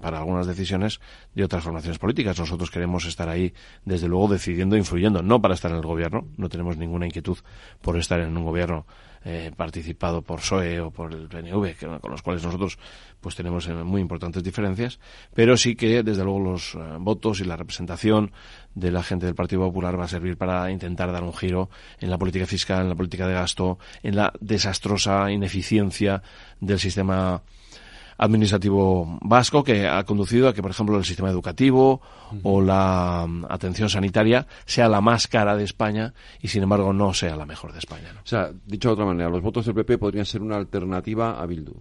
para 0.01 0.19
algunas 0.19 0.47
decisiones 0.47 1.01
de 1.35 1.43
otras 1.43 1.65
formaciones 1.65 1.99
políticas. 1.99 2.39
Nosotros 2.39 2.71
queremos 2.71 3.05
estar 3.05 3.29
ahí, 3.29 3.53
desde 3.85 4.07
luego, 4.07 4.29
decidiendo, 4.29 4.77
influyendo, 4.77 5.23
no 5.23 5.43
para 5.43 5.55
estar 5.55 5.73
en 5.73 5.79
el 5.79 5.83
gobierno, 5.83 6.29
no 6.37 6.49
tenemos 6.49 6.77
ninguna 6.77 7.07
inquietud 7.07 7.37
por 7.81 7.97
estar 7.97 8.21
en 8.21 8.37
un 8.37 8.45
gobierno 8.45 8.87
eh, 9.29 9.51
participado 9.57 10.23
por 10.23 10.39
PSOE 10.39 10.81
o 10.81 10.93
por 10.93 11.13
el 11.13 11.27
PNV, 11.27 12.01
con 12.01 12.11
los 12.13 12.23
cuales 12.23 12.45
nosotros 12.45 12.79
pues 13.21 13.35
tenemos 13.35 13.69
muy 13.69 14.01
importantes 14.01 14.45
diferencias, 14.45 15.01
pero 15.35 15.57
sí 15.57 15.75
que 15.75 16.05
desde 16.05 16.23
luego 16.23 16.39
los 16.39 16.79
votos 17.01 17.41
y 17.41 17.45
la 17.45 17.57
representación 17.57 18.31
de 18.77 18.93
la 18.93 19.03
gente 19.03 19.27
del 19.27 19.35
Partido 19.35 19.63
Popular 19.63 19.99
va 19.99 20.05
a 20.05 20.09
servir 20.09 20.37
para 20.37 20.71
intentar 20.71 21.11
dar 21.11 21.25
un 21.25 21.35
giro 21.35 21.71
en 21.99 22.09
la 22.09 22.19
política 22.19 22.47
fiscal, 22.47 22.83
en 22.83 22.89
la 22.91 22.95
política 22.95 23.27
de 23.27 23.35
gasto, 23.35 23.81
en 24.05 24.15
la 24.15 24.33
desastrosa 24.41 25.29
ineficiencia 25.33 26.23
del 26.61 26.79
sistema 26.79 27.43
administrativo 28.19 29.19
vasco 29.23 29.63
que 29.63 29.87
ha 29.87 30.03
conducido 30.05 30.49
a 30.49 30.55
que, 30.55 30.63
por 30.63 30.71
ejemplo, 30.71 30.97
el 30.97 31.05
sistema 31.05 31.31
educativo 31.31 32.01
o 32.43 32.61
la 32.61 33.27
mm, 33.29 33.47
atención 33.49 33.89
sanitaria 33.89 34.47
sea 34.65 34.89
la 34.89 35.01
más 35.01 35.27
cara 35.29 35.57
de 35.57 35.65
España 35.65 36.15
y, 36.41 36.49
sin 36.49 36.63
embargo, 36.63 36.93
no 36.93 37.13
sea 37.15 37.37
la 37.37 37.47
mejor 37.47 37.73
de 37.73 37.79
España. 37.79 38.13
O 38.25 38.27
sea, 38.27 38.51
dicho 38.67 38.89
de 38.89 38.95
otra 38.95 39.05
manera, 39.05 39.29
los 39.29 39.43
votos 39.43 39.67
del 39.67 39.75
PP 39.75 39.99
podrían 39.99 40.27
ser 40.27 40.43
una 40.43 40.57
alternativa 40.57 41.41
a 41.41 41.47
Bildu. 41.47 41.75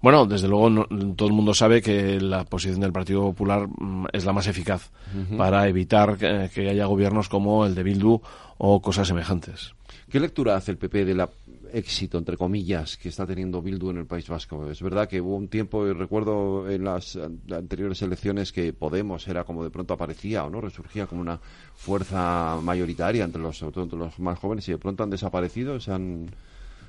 Bueno, 0.00 0.26
desde 0.26 0.46
luego 0.46 0.86
todo 1.16 1.28
el 1.28 1.34
mundo 1.34 1.54
sabe 1.54 1.80
que 1.80 2.20
la 2.20 2.44
posición 2.44 2.80
del 2.80 2.92
Partido 2.92 3.22
Popular 3.22 3.66
mm, 3.66 4.06
es 4.12 4.24
la 4.24 4.32
más 4.32 4.46
eficaz 4.46 4.90
para 5.36 5.66
evitar 5.68 6.16
que, 6.16 6.68
haya 6.68 6.86
gobiernos 6.86 7.28
como 7.28 7.64
el 7.64 7.74
de 7.74 7.82
Bildu 7.82 8.20
o 8.58 8.80
cosas 8.80 9.08
semejantes. 9.08 9.74
¿Qué 10.10 10.20
lectura 10.20 10.56
hace 10.56 10.70
el 10.70 10.78
PP 10.78 11.04
de 11.04 11.14
la 11.14 11.28
éxito, 11.72 12.18
entre 12.18 12.36
comillas, 12.36 12.96
que 12.96 13.08
está 13.08 13.26
teniendo 13.26 13.62
Bildu 13.62 13.90
en 13.90 13.98
el 13.98 14.06
País 14.06 14.28
Vasco. 14.28 14.70
Es 14.70 14.82
verdad 14.82 15.08
que 15.08 15.20
hubo 15.20 15.36
un 15.36 15.48
tiempo, 15.48 15.86
y 15.86 15.92
recuerdo 15.92 16.68
en 16.70 16.84
las 16.84 17.16
anteriores 17.16 18.02
elecciones, 18.02 18.52
que 18.52 18.72
Podemos 18.72 19.26
era 19.28 19.44
como 19.44 19.64
de 19.64 19.70
pronto 19.70 19.94
aparecía 19.94 20.44
o 20.44 20.50
no 20.50 20.60
resurgía 20.60 21.06
como 21.06 21.20
una 21.20 21.40
fuerza 21.74 22.58
mayoritaria 22.62 23.24
entre 23.24 23.40
los, 23.40 23.58
sobre 23.58 23.72
todo 23.72 23.84
entre 23.84 23.98
los 23.98 24.18
más 24.18 24.38
jóvenes 24.38 24.68
y 24.68 24.72
de 24.72 24.78
pronto 24.78 25.02
han 25.02 25.10
desaparecido, 25.10 25.80
se 25.80 25.92
han 25.92 26.30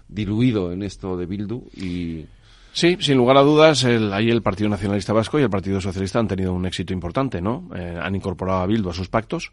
diluido 0.08 0.72
en 0.72 0.84
esto 0.84 1.18
de 1.18 1.26
Bildu 1.26 1.64
y 1.76 2.26
Sí, 2.78 2.96
sin 3.00 3.18
lugar 3.18 3.38
a 3.38 3.42
dudas, 3.42 3.84
el, 3.86 4.14
ahí 4.14 4.30
el 4.30 4.44
Partido 4.44 4.70
Nacionalista 4.70 5.12
Vasco 5.12 5.40
y 5.40 5.42
el 5.42 5.50
Partido 5.50 5.82
Socialista 5.82 6.20
han 6.20 6.28
tenido 6.28 6.54
un 6.54 6.64
éxito 6.68 6.94
importante, 6.94 7.42
¿no? 7.42 7.68
Eh, 7.76 7.98
han 8.00 8.16
incorporado 8.16 8.60
a 8.60 8.68
Bildu 8.68 8.92
a 8.92 8.94
sus 8.94 9.10
pactos 9.10 9.52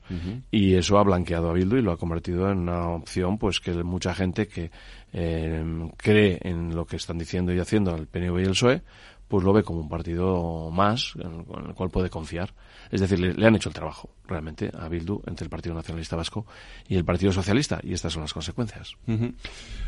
y 0.51 0.75
eso 0.75 0.99
ha 0.99 1.03
blanqueado 1.05 1.49
a 1.49 1.55
Bildu 1.55 1.77
y 1.77 1.81
lo 1.81 1.93
ha 1.93 1.97
convertido 1.97 2.51
en 2.51 2.59
una 2.59 2.91
opción, 2.91 3.39
pues 3.39 3.61
que 3.61 3.73
mucha 3.83 4.15
gente 4.15 4.47
que 4.47 4.71
eh, 5.15 5.65
cree 5.97 6.39
en 6.43 6.75
lo 6.75 6.85
que 6.87 6.97
están 6.97 7.19
diciendo 7.19 7.53
y 7.53 7.61
haciendo 7.61 7.95
el 7.95 8.09
PNV 8.09 8.41
y 8.41 8.43
el 8.43 8.51
PSOE, 8.51 8.83
pues 9.29 9.45
lo 9.45 9.53
ve 9.53 9.63
como 9.63 9.81
un 9.81 9.89
partido 9.89 10.71
más 10.71 11.15
en 11.17 11.47
el 11.69 11.75
cual 11.75 11.91
puede 11.91 12.11
confiar. 12.11 12.53
Es 12.91 13.01
decir, 13.01 13.19
le, 13.19 13.47
han 13.47 13.57
hecho 13.57 13.69
el 13.69 13.75
trabajo 13.75 14.11
realmente 14.27 14.71
a 14.73 14.89
Bildu 14.89 15.23
entre 15.27 15.45
el 15.45 15.51
Partido 15.51 15.75
Nacionalista 15.75 16.17
Vasco 16.17 16.47
y 16.89 16.97
el 16.97 17.05
Partido 17.05 17.33
Socialista 17.33 17.81
y 17.83 17.95
estas 17.95 18.13
son 18.13 18.23
las 18.23 18.35
consecuencias. 18.35 18.95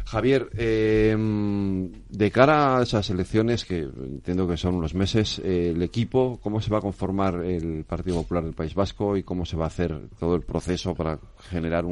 Javier, 0.07 0.49
em, 0.57 1.93
de 2.09 2.31
cara 2.31 2.79
a 2.79 2.83
esas 2.83 3.11
elecciones, 3.11 3.65
que 3.65 3.81
entiendo 3.81 4.49
que 4.49 4.57
son 4.57 4.75
unos 4.75 4.95
meses, 4.95 5.41
eh, 5.41 5.71
el 5.75 5.83
equipo, 5.83 6.41
¿cómo 6.43 6.61
se 6.61 6.71
va 6.71 6.79
a 6.79 6.83
conformar 6.83 7.45
el 7.45 7.85
Partido 7.85 8.17
Popular 8.17 8.45
del 8.45 8.55
País 8.55 8.75
Vasco 8.75 9.17
y 9.17 9.23
cómo 9.23 9.45
se 9.45 9.57
va 9.57 9.65
a 9.65 9.69
hacer 9.69 10.09
todo 10.19 10.35
el 10.35 10.43
proceso 10.43 10.95
para 10.95 11.19
generar 11.51 11.85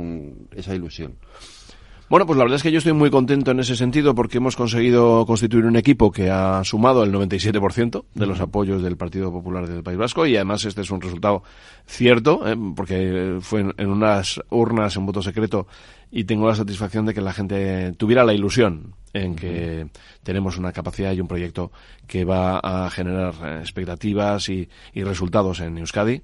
esa 0.57 0.75
ilusión? 0.75 1.17
Bueno, 2.11 2.27
pues 2.27 2.37
la 2.37 2.45
verdad 2.45 2.57
es 2.57 2.63
que 2.63 2.71
yo 2.71 2.79
estoy 2.79 2.93
muy 2.93 3.11
contento 3.11 3.51
en 3.51 3.61
ese 3.61 3.77
sentido 3.77 4.15
porque 4.15 4.37
hemos 4.37 4.57
conseguido 4.57 5.25
constituir 5.25 5.65
un 5.65 5.77
equipo 5.77 6.13
que 6.13 6.31
ha 6.31 6.63
sumado 6.63 7.03
el 7.03 7.11
97% 7.11 8.05
de 8.13 8.27
los 8.27 8.41
apoyos 8.41 8.83
del 8.83 8.99
Partido 8.99 9.33
Popular 9.33 9.67
del 9.67 9.83
País 9.83 9.97
Vasco 9.97 10.27
y 10.27 10.37
además 10.37 10.67
este 10.67 10.83
es 10.83 10.91
un 10.91 11.01
resultado 11.01 11.43
cierto 11.87 12.47
¿eh? 12.47 12.57
porque 12.77 13.39
fue 13.41 13.73
en, 13.79 13.89
unas 13.89 14.39
urnas 14.51 14.95
en 14.97 15.07
voto 15.07 15.23
secreto 15.23 15.67
y 16.11 16.25
tengo 16.25 16.47
la 16.47 16.55
satisfacción 16.55 17.07
de 17.07 17.15
que 17.15 17.23
la 17.23 17.33
gente 17.33 17.93
tuviera 17.97 18.23
la 18.23 18.35
ilusión 18.35 18.95
en 19.15 19.37
que 19.37 19.87
tenemos 20.23 20.59
una 20.59 20.73
capacidad 20.73 21.13
y 21.13 21.21
un 21.21 21.29
proyecto 21.29 21.73
que 22.07 22.25
va 22.25 22.59
a 22.59 22.91
generar 22.91 23.35
eh, 23.45 23.59
expectativas 23.61 24.49
y, 24.49 24.69
resultados 24.95 25.61
en 25.61 25.79
Euskadi. 25.79 26.21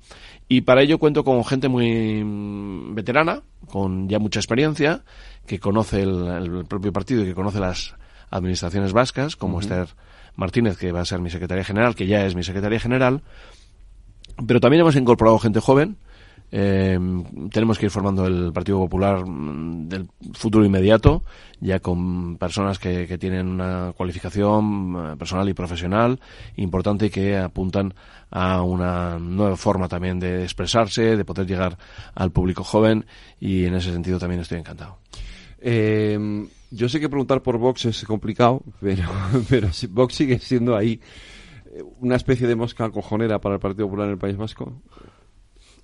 Y 0.48 0.62
para 0.62 0.82
ello 0.82 0.98
cuento 0.98 1.22
con 1.22 1.44
gente 1.44 1.68
muy 1.68 2.22
mm, 2.22 2.94
veterana, 2.94 3.42
con 3.68 4.08
ya 4.08 4.18
mucha 4.18 4.40
experiencia, 4.40 5.04
que 5.50 5.58
conoce 5.58 6.02
el, 6.02 6.64
propio 6.68 6.92
partido 6.92 7.22
y 7.22 7.24
que 7.24 7.34
conoce 7.34 7.58
las 7.58 7.96
administraciones 8.30 8.92
vascas, 8.92 9.34
como 9.34 9.58
Esther 9.58 9.88
Martínez, 10.36 10.78
que 10.78 10.92
va 10.92 11.00
a 11.00 11.04
ser 11.04 11.18
mi 11.18 11.28
secretaria 11.28 11.64
general, 11.64 11.96
que 11.96 12.06
ya 12.06 12.24
es 12.24 12.36
mi 12.36 12.44
secretaria 12.44 12.78
general. 12.78 13.22
Pero 14.46 14.60
también 14.60 14.82
hemos 14.82 14.94
incorporado 14.94 15.40
gente 15.40 15.58
joven, 15.58 15.96
eh, 16.52 16.96
tenemos 17.50 17.80
que 17.80 17.86
ir 17.86 17.90
formando 17.90 18.28
el 18.28 18.52
Partido 18.52 18.78
Popular 18.78 19.26
mm, 19.26 19.88
del 19.88 20.08
futuro 20.34 20.64
inmediato, 20.64 21.24
ya 21.58 21.80
con 21.80 22.36
personas 22.36 22.78
que, 22.78 23.08
que 23.08 23.18
tienen 23.18 23.48
una 23.48 23.92
cualificación 23.96 24.94
eh, 24.96 25.16
personal 25.16 25.48
y 25.48 25.54
profesional 25.54 26.20
importante 26.58 27.06
y 27.06 27.10
que 27.10 27.38
apuntan 27.38 27.92
a 28.30 28.62
una 28.62 29.18
nueva 29.18 29.56
forma 29.56 29.88
también 29.88 30.20
de 30.20 30.44
expresarse, 30.44 31.16
de 31.16 31.24
poder 31.24 31.48
llegar 31.48 31.76
al 32.14 32.30
público 32.30 32.62
joven 32.62 33.04
y 33.40 33.64
en 33.64 33.74
ese 33.74 33.92
sentido 33.92 34.20
también 34.20 34.42
estoy 34.42 34.60
encantado. 34.60 34.98
Eh, 35.60 36.46
Yo 36.70 36.88
sé 36.88 37.00
que 37.00 37.08
preguntar 37.08 37.42
por 37.42 37.58
Vox 37.58 37.84
es 37.86 38.04
complicado, 38.04 38.62
pero, 38.80 39.04
pero 39.48 39.68
Vox 39.90 40.14
sigue 40.14 40.38
siendo 40.38 40.76
ahí 40.76 41.00
eh, 41.72 41.82
una 42.00 42.16
especie 42.16 42.46
de 42.46 42.54
mosca 42.54 42.88
cojonera 42.90 43.40
para 43.40 43.56
el 43.56 43.60
Partido 43.60 43.86
Popular 43.86 44.06
en 44.06 44.12
el 44.12 44.18
País 44.18 44.36
Vasco. 44.36 44.80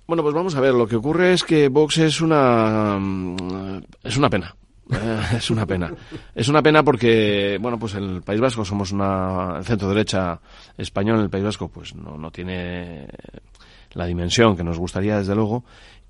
Bueno, 0.07 0.23
pues 0.23 0.33
vamos 0.33 0.55
a 0.55 0.61
ver. 0.61 0.73
Lo 0.73 0.87
que 0.87 0.95
ocurre 0.95 1.33
es 1.33 1.43
que 1.43 1.67
Vox 1.67 1.97
es 1.97 2.21
una 2.21 2.97
mm, 2.99 3.83
es 4.03 4.15
una 4.15 4.29
pena. 4.29 4.55
Eh, 4.89 5.21
es 5.37 5.51
una 5.51 5.65
pena. 5.65 5.93
Es 6.33 6.47
una 6.47 6.61
pena 6.61 6.83
porque, 6.83 7.57
bueno, 7.59 7.77
pues 7.77 7.95
el 7.95 8.21
País 8.21 8.39
Vasco 8.39 8.63
somos 8.63 8.93
una 8.93 9.55
el 9.57 9.65
centro 9.65 9.89
derecha 9.89 10.39
español 10.77 11.17
en 11.17 11.23
el 11.23 11.29
País 11.29 11.43
Vasco, 11.43 11.67
pues 11.67 11.93
no, 11.93 12.17
no 12.17 12.31
tiene 12.31 13.07
la 13.93 14.05
dimensión 14.05 14.55
que 14.55 14.63
nos 14.63 14.77
gustaría, 14.77 15.17
desde 15.17 15.35
luego, 15.35 15.65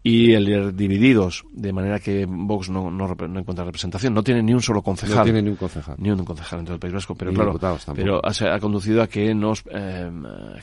y 0.08 0.34
el 0.34 0.76
divididos, 0.76 1.44
de 1.52 1.74
manera 1.74 2.00
que 2.00 2.26
Vox 2.26 2.70
no, 2.70 2.90
no, 2.90 3.12
encuentra 3.12 3.66
representación. 3.66 4.14
No 4.14 4.24
tiene 4.24 4.42
ni 4.42 4.54
un 4.54 4.62
solo 4.62 4.82
concejal. 4.82 5.18
No 5.18 5.24
tiene 5.24 5.42
ni 5.42 5.50
un 5.50 5.58
concejal. 5.58 5.96
Ni 6.00 6.10
un 6.10 6.24
concejal 6.24 6.60
dentro 6.60 6.74
del 6.74 6.80
País 6.80 6.94
Vasco, 6.94 7.16
pero 7.16 7.34
claro, 7.34 7.60
pero 7.94 8.22
ha, 8.24 8.56
ha, 8.56 8.60
conducido 8.60 9.02
a 9.02 9.08
que 9.08 9.34
nos 9.34 9.64
eh, 9.70 10.10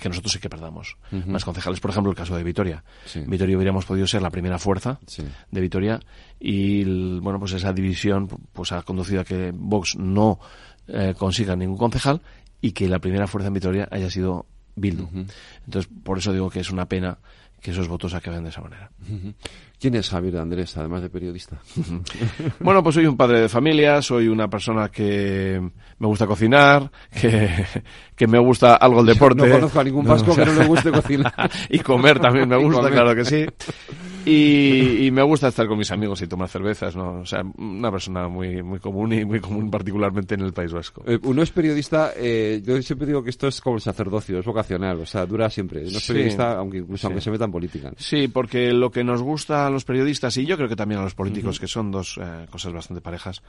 que 0.00 0.08
nosotros 0.08 0.32
sí 0.32 0.38
que 0.38 0.48
perdamos 0.48 0.96
más 1.26 1.44
concejales. 1.44 1.78
Por 1.80 1.90
ejemplo, 1.90 2.10
el 2.10 2.16
caso 2.16 2.36
de 2.36 2.42
Vitoria. 2.42 2.82
Vitoria 3.26 3.56
hubiéramos 3.56 3.84
podido 3.84 4.06
ser 4.06 4.22
la 4.22 4.30
primera 4.30 4.58
fuerza 4.58 4.98
de 5.50 5.60
Vitoria 5.60 6.00
y, 6.40 6.84
bueno, 7.20 7.38
pues 7.38 7.52
esa 7.52 7.72
división 7.72 8.28
pues 8.52 8.72
ha 8.72 8.82
conducido 8.82 9.20
a 9.20 9.24
que 9.24 9.52
Vox 9.54 9.96
no 9.96 10.38
eh, 10.88 11.14
consiga 11.16 11.54
ningún 11.54 11.76
concejal 11.76 12.22
y 12.62 12.72
que 12.72 12.88
la 12.88 12.98
primera 12.98 13.26
fuerza 13.26 13.48
en 13.48 13.54
Vitoria 13.54 13.88
haya 13.90 14.08
sido 14.08 14.46
Bildu. 14.74 15.08
Entonces, 15.66 15.90
por 16.02 16.18
eso 16.18 16.32
digo 16.32 16.50
que 16.50 16.60
es 16.60 16.70
una 16.70 16.86
pena 16.86 17.18
que 17.64 17.70
esos 17.70 17.88
votos 17.88 18.12
acaben 18.12 18.44
de 18.44 18.50
esa 18.50 18.60
manera. 18.60 18.90
¿Quién 19.78 19.96
es 19.96 20.08
Javier 20.08 20.38
Andrés, 20.38 20.76
además 20.76 21.02
de 21.02 21.10
periodista? 21.10 21.58
bueno, 22.60 22.82
pues 22.82 22.94
soy 22.94 23.06
un 23.06 23.16
padre 23.16 23.40
de 23.40 23.48
familia, 23.48 24.00
soy 24.00 24.28
una 24.28 24.48
persona 24.48 24.88
que 24.88 25.60
me 25.98 26.06
gusta 26.06 26.26
cocinar, 26.26 26.90
que, 27.20 27.50
que 28.16 28.26
me 28.26 28.38
gusta 28.38 28.76
algo 28.76 29.00
el 29.00 29.06
deporte. 29.06 29.46
No 29.46 29.54
conozco 29.54 29.80
a 29.80 29.84
ningún 29.84 30.06
vasco 30.06 30.34
que 30.34 30.44
no 30.44 30.52
le 30.54 30.66
guste 30.66 30.90
cocinar. 30.90 31.50
y 31.68 31.80
comer 31.80 32.18
también 32.18 32.48
me 32.48 32.56
gusta, 32.56 32.90
claro 32.90 33.14
que 33.14 33.24
sí. 33.24 33.46
Y, 34.26 35.10
me 35.10 35.22
gusta 35.22 35.48
estar 35.48 35.66
con 35.66 35.76
mis 35.78 35.90
amigos 35.90 36.22
y 36.22 36.26
tomar 36.26 36.48
cervezas, 36.48 36.96
¿no? 36.96 37.20
O 37.20 37.26
sea, 37.26 37.42
una 37.58 37.90
persona 37.90 38.26
muy, 38.26 38.62
muy 38.62 38.78
común 38.78 39.12
y 39.12 39.24
muy 39.24 39.38
común 39.38 39.70
particularmente 39.70 40.34
en 40.34 40.40
el 40.40 40.52
País 40.52 40.72
Vasco. 40.72 41.04
Eh, 41.06 41.18
uno 41.22 41.42
es 41.42 41.50
periodista, 41.50 42.12
eh, 42.16 42.62
yo 42.64 42.80
siempre 42.82 43.06
digo 43.06 43.22
que 43.22 43.30
esto 43.30 43.46
es 43.46 43.60
como 43.60 43.76
el 43.76 43.82
sacerdocio, 43.82 44.38
es 44.38 44.44
vocacional, 44.44 45.00
o 45.00 45.06
sea, 45.06 45.26
dura 45.26 45.50
siempre. 45.50 45.80
Uno 45.80 45.98
es 45.98 46.06
periodista, 46.06 46.56
aunque 46.56 46.78
incluso 46.78 47.06
aunque 47.06 47.20
se 47.20 47.30
meta 47.30 47.44
en 47.44 47.52
política. 47.52 47.92
Sí, 47.96 48.28
porque 48.28 48.72
lo 48.72 48.90
que 48.90 49.04
nos 49.04 49.22
gusta 49.22 49.68
los 49.74 49.84
periodistas, 49.84 50.36
y 50.36 50.46
yo 50.46 50.56
creo 50.56 50.68
que 50.68 50.76
también 50.76 51.00
a 51.00 51.04
los 51.04 51.14
políticos, 51.14 51.60
que 51.60 51.66
son 51.66 51.90
dos 51.90 52.18
eh, 52.20 52.46
cosas 52.50 52.72
bastante 52.72 53.00
parejas, 53.00 53.42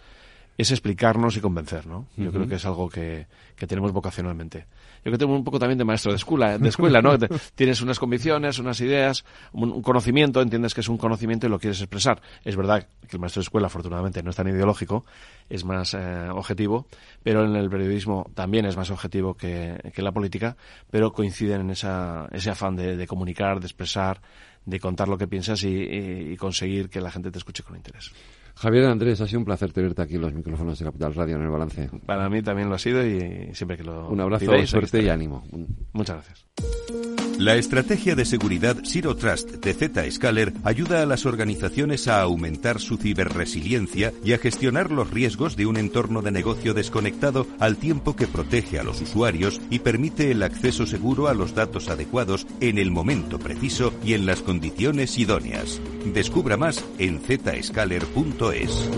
es 0.57 0.71
explicarnos 0.71 1.35
y 1.35 1.41
convencer, 1.41 1.85
¿no? 1.85 2.07
Yo 2.15 2.31
creo 2.31 2.47
que 2.47 2.55
es 2.55 2.65
algo 2.65 2.87
que, 2.87 3.27
que, 3.57 3.67
tenemos 3.67 3.91
vocacionalmente. 3.91 4.59
Yo 4.59 5.01
creo 5.03 5.13
que 5.13 5.17
tengo 5.17 5.35
un 5.35 5.43
poco 5.43 5.59
también 5.59 5.77
de 5.77 5.83
maestro 5.83 6.11
de 6.13 6.15
escuela, 6.15 6.57
de 6.57 6.69
escuela 6.69 7.01
¿no? 7.01 7.17
Tienes 7.55 7.81
unas 7.81 7.99
convicciones, 7.99 8.57
unas 8.59 8.79
ideas, 8.79 9.25
un, 9.51 9.81
conocimiento, 9.81 10.41
entiendes 10.41 10.73
que 10.73 10.79
es 10.79 10.87
un 10.87 10.97
conocimiento 10.97 11.45
y 11.45 11.49
lo 11.49 11.59
quieres 11.59 11.81
expresar. 11.81 12.21
Es 12.45 12.55
verdad 12.55 12.87
que 13.07 13.17
el 13.17 13.19
maestro 13.19 13.41
de 13.41 13.45
escuela, 13.45 13.67
afortunadamente, 13.67 14.23
no 14.23 14.29
es 14.29 14.35
tan 14.37 14.47
ideológico, 14.47 15.05
es 15.49 15.65
más 15.65 15.93
eh, 15.93 16.29
objetivo, 16.31 16.87
pero 17.21 17.43
en 17.43 17.55
el 17.57 17.69
periodismo 17.69 18.31
también 18.33 18.65
es 18.65 18.77
más 18.77 18.89
objetivo 18.91 19.33
que, 19.33 19.77
que 19.93 20.01
la 20.01 20.13
política, 20.13 20.55
pero 20.89 21.11
coinciden 21.11 21.61
en 21.61 21.71
esa, 21.71 22.29
ese 22.31 22.49
afán 22.49 22.77
de, 22.77 22.95
de 22.95 23.07
comunicar, 23.07 23.59
de 23.59 23.65
expresar, 23.65 24.21
de 24.65 24.79
contar 24.79 25.07
lo 25.07 25.17
que 25.17 25.27
piensas 25.27 25.63
y, 25.63 25.69
y 25.69 26.37
conseguir 26.37 26.89
que 26.89 27.01
la 27.01 27.11
gente 27.11 27.31
te 27.31 27.37
escuche 27.37 27.63
con 27.63 27.75
interés. 27.75 28.11
Javier 28.55 28.85
Andrés, 28.85 29.19
ha 29.19 29.27
sido 29.27 29.39
un 29.39 29.45
placer 29.45 29.73
tenerte 29.73 30.01
aquí 30.01 30.15
en 30.15 30.21
los 30.21 30.33
micrófonos 30.33 30.79
de 30.79 30.85
Capital 30.85 31.13
Radio 31.13 31.35
en 31.35 31.41
el 31.41 31.49
balance. 31.49 31.89
Para 32.05 32.29
mí 32.29 32.41
también 32.41 32.69
lo 32.69 32.75
ha 32.75 32.79
sido 32.79 33.05
y 33.05 33.53
siempre 33.53 33.77
que 33.77 33.83
lo. 33.83 34.09
Un 34.09 34.21
abrazo, 34.21 34.65
suerte 34.65 35.03
y 35.03 35.09
ánimo. 35.09 35.43
Muchas 35.91 36.15
gracias. 36.15 37.24
La 37.37 37.55
estrategia 37.55 38.15
de 38.15 38.23
seguridad 38.23 38.77
Zero 38.85 39.17
Trust 39.17 39.55
de 39.55 39.73
Zscaler 40.09 40.53
ayuda 40.63 41.01
a 41.01 41.05
las 41.05 41.25
organizaciones 41.25 42.07
a 42.07 42.21
aumentar 42.21 42.79
su 42.79 42.95
ciberresiliencia 42.95 44.13
y 44.23 44.31
a 44.31 44.37
gestionar 44.37 44.89
los 44.89 45.11
riesgos 45.11 45.57
de 45.57 45.65
un 45.65 45.75
entorno 45.75 46.21
de 46.21 46.31
negocio 46.31 46.73
desconectado 46.73 47.45
al 47.59 47.75
tiempo 47.75 48.15
que 48.15 48.27
protege 48.27 48.79
a 48.79 48.83
los 48.83 49.01
usuarios 49.01 49.59
y 49.69 49.79
permite 49.79 50.31
el 50.31 50.43
acceso 50.43 50.85
seguro 50.85 51.27
a 51.27 51.33
los 51.33 51.53
datos 51.53 51.89
adecuados 51.89 52.47
en 52.61 52.77
el 52.77 52.89
momento 52.89 53.37
preciso 53.37 53.93
y 54.01 54.13
en 54.13 54.25
las 54.25 54.41
condiciones 54.41 55.17
idóneas. 55.17 55.81
Descubra 56.13 56.55
más 56.55 56.85
en 56.99 57.19
zscaler.es. 57.19 58.89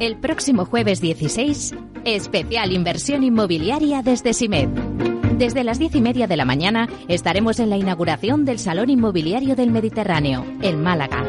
El 0.00 0.16
próximo 0.18 0.64
jueves 0.64 1.00
16, 1.00 1.74
especial 2.04 2.72
inversión 2.72 3.22
inmobiliaria 3.22 4.02
desde 4.02 4.32
SIMED. 4.32 4.68
Desde 5.38 5.64
las 5.64 5.78
diez 5.78 5.94
y 5.94 6.02
media 6.02 6.26
de 6.26 6.36
la 6.36 6.44
mañana 6.44 6.88
estaremos 7.08 7.60
en 7.60 7.70
la 7.70 7.76
inauguración 7.76 8.44
del 8.44 8.58
Salón 8.58 8.90
Inmobiliario 8.90 9.56
del 9.56 9.70
Mediterráneo, 9.70 10.44
en 10.60 10.82
Málaga. 10.82 11.24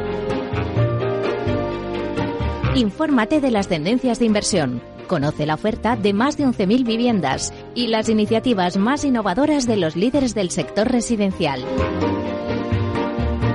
Infórmate 2.76 3.42
de 3.42 3.52
las 3.52 3.68
tendencias 3.68 4.20
de 4.20 4.26
inversión. 4.26 4.82
Conoce 5.08 5.46
la 5.46 5.56
oferta 5.56 5.96
de 5.96 6.14
más 6.14 6.38
de 6.38 6.46
11.000 6.46 6.86
viviendas 6.86 7.54
y 7.76 7.88
las 7.88 8.10
iniciativas 8.10 8.78
más 8.78 9.04
innovadoras 9.04 9.68
de 9.68 9.78
los 9.78 9.96
líderes 9.96 10.34
del 10.36 10.52
sector 10.52 10.90
residencial. 10.90 11.64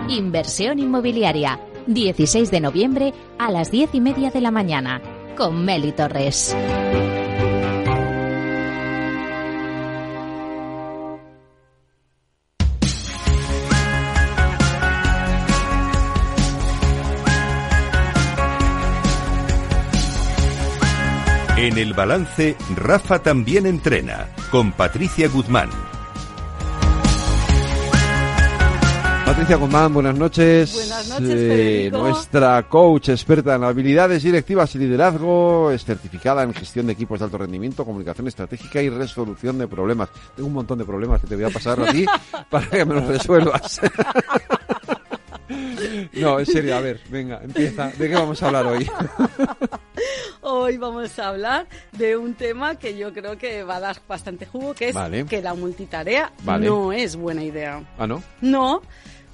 Inversión 0.08 0.78
inmobiliaria, 0.78 1.60
16 1.86 2.50
de 2.50 2.60
noviembre 2.60 3.14
a 3.38 3.50
las 3.50 3.70
10 3.70 3.94
y 3.94 4.00
media 4.00 4.30
de 4.30 4.40
la 4.40 4.50
mañana, 4.50 5.00
con 5.36 5.64
Meli 5.64 5.92
Torres. 5.92 6.56
En 21.58 21.78
el 21.78 21.94
balance, 21.94 22.56
Rafa 22.74 23.18
también 23.18 23.66
entrena, 23.66 24.28
con 24.50 24.72
Patricia 24.72 25.28
Guzmán. 25.28 25.95
Patricia 29.26 29.56
Guzmán, 29.56 29.92
buenas 29.92 30.16
noches. 30.16 30.72
Buenas 30.72 31.08
noches, 31.08 31.36
eh, 31.36 31.90
nuestra 31.90 32.62
coach 32.68 33.08
experta 33.08 33.56
en 33.56 33.64
habilidades 33.64 34.22
directivas 34.22 34.72
y 34.76 34.78
liderazgo, 34.78 35.72
es 35.72 35.84
certificada 35.84 36.44
en 36.44 36.54
gestión 36.54 36.86
de 36.86 36.92
equipos 36.92 37.18
de 37.18 37.24
alto 37.24 37.36
rendimiento, 37.36 37.84
comunicación 37.84 38.28
estratégica 38.28 38.80
y 38.80 38.88
resolución 38.88 39.58
de 39.58 39.66
problemas. 39.66 40.10
Tengo 40.36 40.46
un 40.46 40.54
montón 40.54 40.78
de 40.78 40.84
problemas 40.84 41.20
que 41.20 41.26
te 41.26 41.34
voy 41.34 41.44
a 41.44 41.50
pasar 41.50 41.80
a 41.80 41.90
ti 41.90 42.06
para 42.50 42.70
que 42.70 42.84
me 42.84 42.94
los 42.94 43.06
resuelvas. 43.08 43.80
No, 46.12 46.40
en 46.40 46.46
serio, 46.46 46.76
a 46.76 46.80
ver, 46.80 47.00
venga, 47.08 47.40
empieza. 47.42 47.88
¿De 47.90 48.08
qué 48.08 48.14
vamos 48.14 48.42
a 48.42 48.46
hablar 48.46 48.66
hoy? 48.66 48.90
Hoy 50.40 50.76
vamos 50.76 51.18
a 51.18 51.28
hablar 51.28 51.66
de 51.92 52.16
un 52.16 52.34
tema 52.34 52.76
que 52.76 52.96
yo 52.96 53.12
creo 53.12 53.36
que 53.36 53.64
va 53.64 53.76
a 53.76 53.80
dar 53.80 53.96
bastante 54.06 54.46
jugo, 54.46 54.74
que 54.74 54.90
es 54.90 54.96
que 55.28 55.42
la 55.42 55.54
multitarea 55.54 56.32
no 56.44 56.92
es 56.92 57.16
buena 57.16 57.42
idea. 57.42 57.82
¿Ah, 57.98 58.06
no? 58.06 58.22
No. 58.40 58.82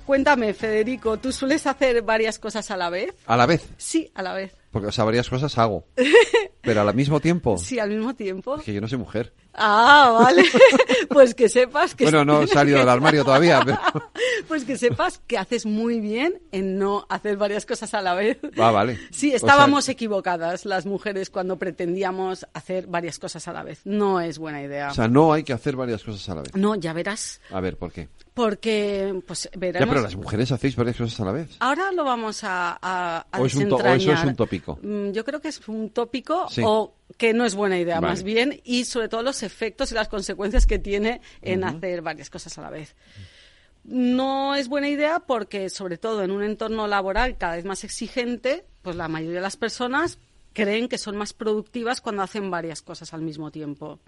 Cuéntame, 0.06 0.52
Federico, 0.52 1.16
¿tú 1.18 1.32
sueles 1.32 1.66
hacer 1.66 2.02
varias 2.02 2.38
cosas 2.38 2.70
a 2.70 2.76
la 2.76 2.90
vez? 2.90 3.14
¿A 3.26 3.36
la 3.36 3.46
vez? 3.46 3.68
Sí, 3.76 4.10
a 4.14 4.22
la 4.22 4.34
vez. 4.34 4.54
Porque, 4.72 4.88
o 4.88 4.92
sea, 4.92 5.04
varias 5.04 5.28
cosas 5.28 5.56
hago. 5.58 5.86
Pero 6.62 6.80
al 6.80 6.94
mismo 6.94 7.20
tiempo. 7.20 7.56
Sí, 7.56 7.78
al 7.78 7.90
mismo 7.90 8.14
tiempo. 8.14 8.56
Es 8.56 8.64
que 8.64 8.72
yo 8.72 8.80
no 8.80 8.88
soy 8.88 8.98
mujer. 8.98 9.32
Ah, 9.54 10.18
vale. 10.18 10.44
pues 11.08 11.34
que 11.34 11.48
sepas 11.48 11.94
que... 11.94 12.04
Bueno, 12.04 12.24
no 12.24 12.42
he 12.42 12.46
salido 12.46 12.78
del 12.78 12.88
armario 12.88 13.24
todavía, 13.24 13.60
pero... 13.64 13.78
pues 14.48 14.64
que 14.64 14.76
sepas 14.76 15.20
que 15.26 15.38
haces 15.38 15.66
muy 15.66 16.00
bien 16.00 16.40
en 16.52 16.78
no 16.78 17.06
hacer 17.08 17.36
varias 17.36 17.66
cosas 17.66 17.92
a 17.94 18.00
la 18.00 18.14
vez. 18.14 18.38
Ah, 18.58 18.70
vale. 18.70 18.98
Sí, 19.10 19.32
estábamos 19.32 19.88
equivocadas 19.88 20.64
las 20.64 20.86
mujeres 20.86 21.30
cuando 21.30 21.58
pretendíamos 21.58 22.46
hacer 22.54 22.86
varias 22.86 23.18
cosas 23.18 23.46
a 23.48 23.52
la 23.52 23.62
vez. 23.62 23.80
No 23.84 24.20
es 24.20 24.38
buena 24.38 24.62
idea. 24.62 24.90
O 24.90 24.94
sea, 24.94 25.08
no 25.08 25.32
hay 25.32 25.42
que 25.42 25.52
hacer 25.52 25.76
varias 25.76 26.02
cosas 26.02 26.28
a 26.28 26.34
la 26.36 26.42
vez. 26.42 26.54
No, 26.54 26.74
ya 26.74 26.92
verás. 26.92 27.40
A 27.50 27.60
ver, 27.60 27.76
¿por 27.76 27.92
qué? 27.92 28.08
Porque, 28.34 29.22
pues, 29.26 29.50
veremos... 29.54 29.86
Ya, 29.86 29.92
pero 29.92 30.02
las 30.02 30.16
mujeres 30.16 30.50
hacéis 30.52 30.74
varias 30.74 30.96
cosas 30.96 31.20
a 31.20 31.24
la 31.26 31.32
vez. 31.32 31.50
Ahora 31.60 31.92
lo 31.92 32.02
vamos 32.04 32.42
a, 32.44 32.78
a, 32.80 33.26
o, 33.38 33.44
es 33.44 33.54
un 33.56 33.70
o 33.70 33.78
eso 33.78 34.12
es 34.12 34.24
un 34.24 34.34
tópico. 34.34 34.78
Mm, 34.82 35.10
yo 35.10 35.22
creo 35.24 35.40
que 35.40 35.48
es 35.48 35.60
un 35.68 35.90
tópico 35.90 36.46
o 36.62 36.94
que 37.22 37.34
no 37.34 37.44
es 37.44 37.54
buena 37.54 37.78
idea, 37.78 38.00
más 38.00 38.24
bien, 38.24 38.60
y 38.64 38.84
sobre 38.84 39.08
todo 39.08 39.22
los 39.22 39.44
efectos 39.44 39.92
y 39.92 39.94
las 39.94 40.08
consecuencias 40.08 40.66
que 40.66 40.80
tiene 40.80 41.20
en 41.40 41.62
hacer 41.62 42.02
varias 42.02 42.28
cosas 42.30 42.58
a 42.58 42.62
la 42.62 42.68
vez. 42.68 42.96
No 43.84 44.56
es 44.56 44.66
buena 44.66 44.88
idea 44.88 45.20
porque, 45.20 45.70
sobre 45.70 45.98
todo 45.98 46.24
en 46.24 46.32
un 46.32 46.42
entorno 46.42 46.88
laboral 46.88 47.38
cada 47.38 47.54
vez 47.54 47.64
más 47.64 47.84
exigente, 47.84 48.64
pues 48.82 48.96
la 48.96 49.06
mayoría 49.06 49.36
de 49.36 49.40
las 49.40 49.56
personas 49.56 50.18
creen 50.52 50.88
que 50.88 50.98
son 50.98 51.16
más 51.16 51.32
productivas 51.32 52.00
cuando 52.00 52.22
hacen 52.22 52.50
varias 52.50 52.82
cosas 52.82 53.14
al 53.14 53.22
mismo 53.22 53.52
tiempo. 53.52 54.00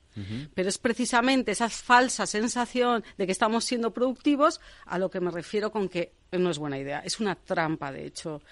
Pero 0.53 0.69
es 0.69 0.79
precisamente 0.79 1.53
esa 1.53 1.69
falsa 1.69 2.27
sensación 2.27 3.05
de 3.17 3.27
que 3.27 3.33
estamos 3.33 3.65
siendo 3.65 3.93
productivos 3.93 4.61
a 4.87 4.99
lo 4.99 5.09
que 5.09 5.21
me 5.21 5.31
refiero 5.31 5.71
con 5.71 5.89
que 5.89 6.11
no 6.33 6.51
es 6.51 6.59
buena 6.59 6.81
idea. 6.81 6.99
Es 6.99 7.21
una 7.21 7.37
trampa, 7.37 7.93
de 7.93 8.07
hecho. 8.07 8.43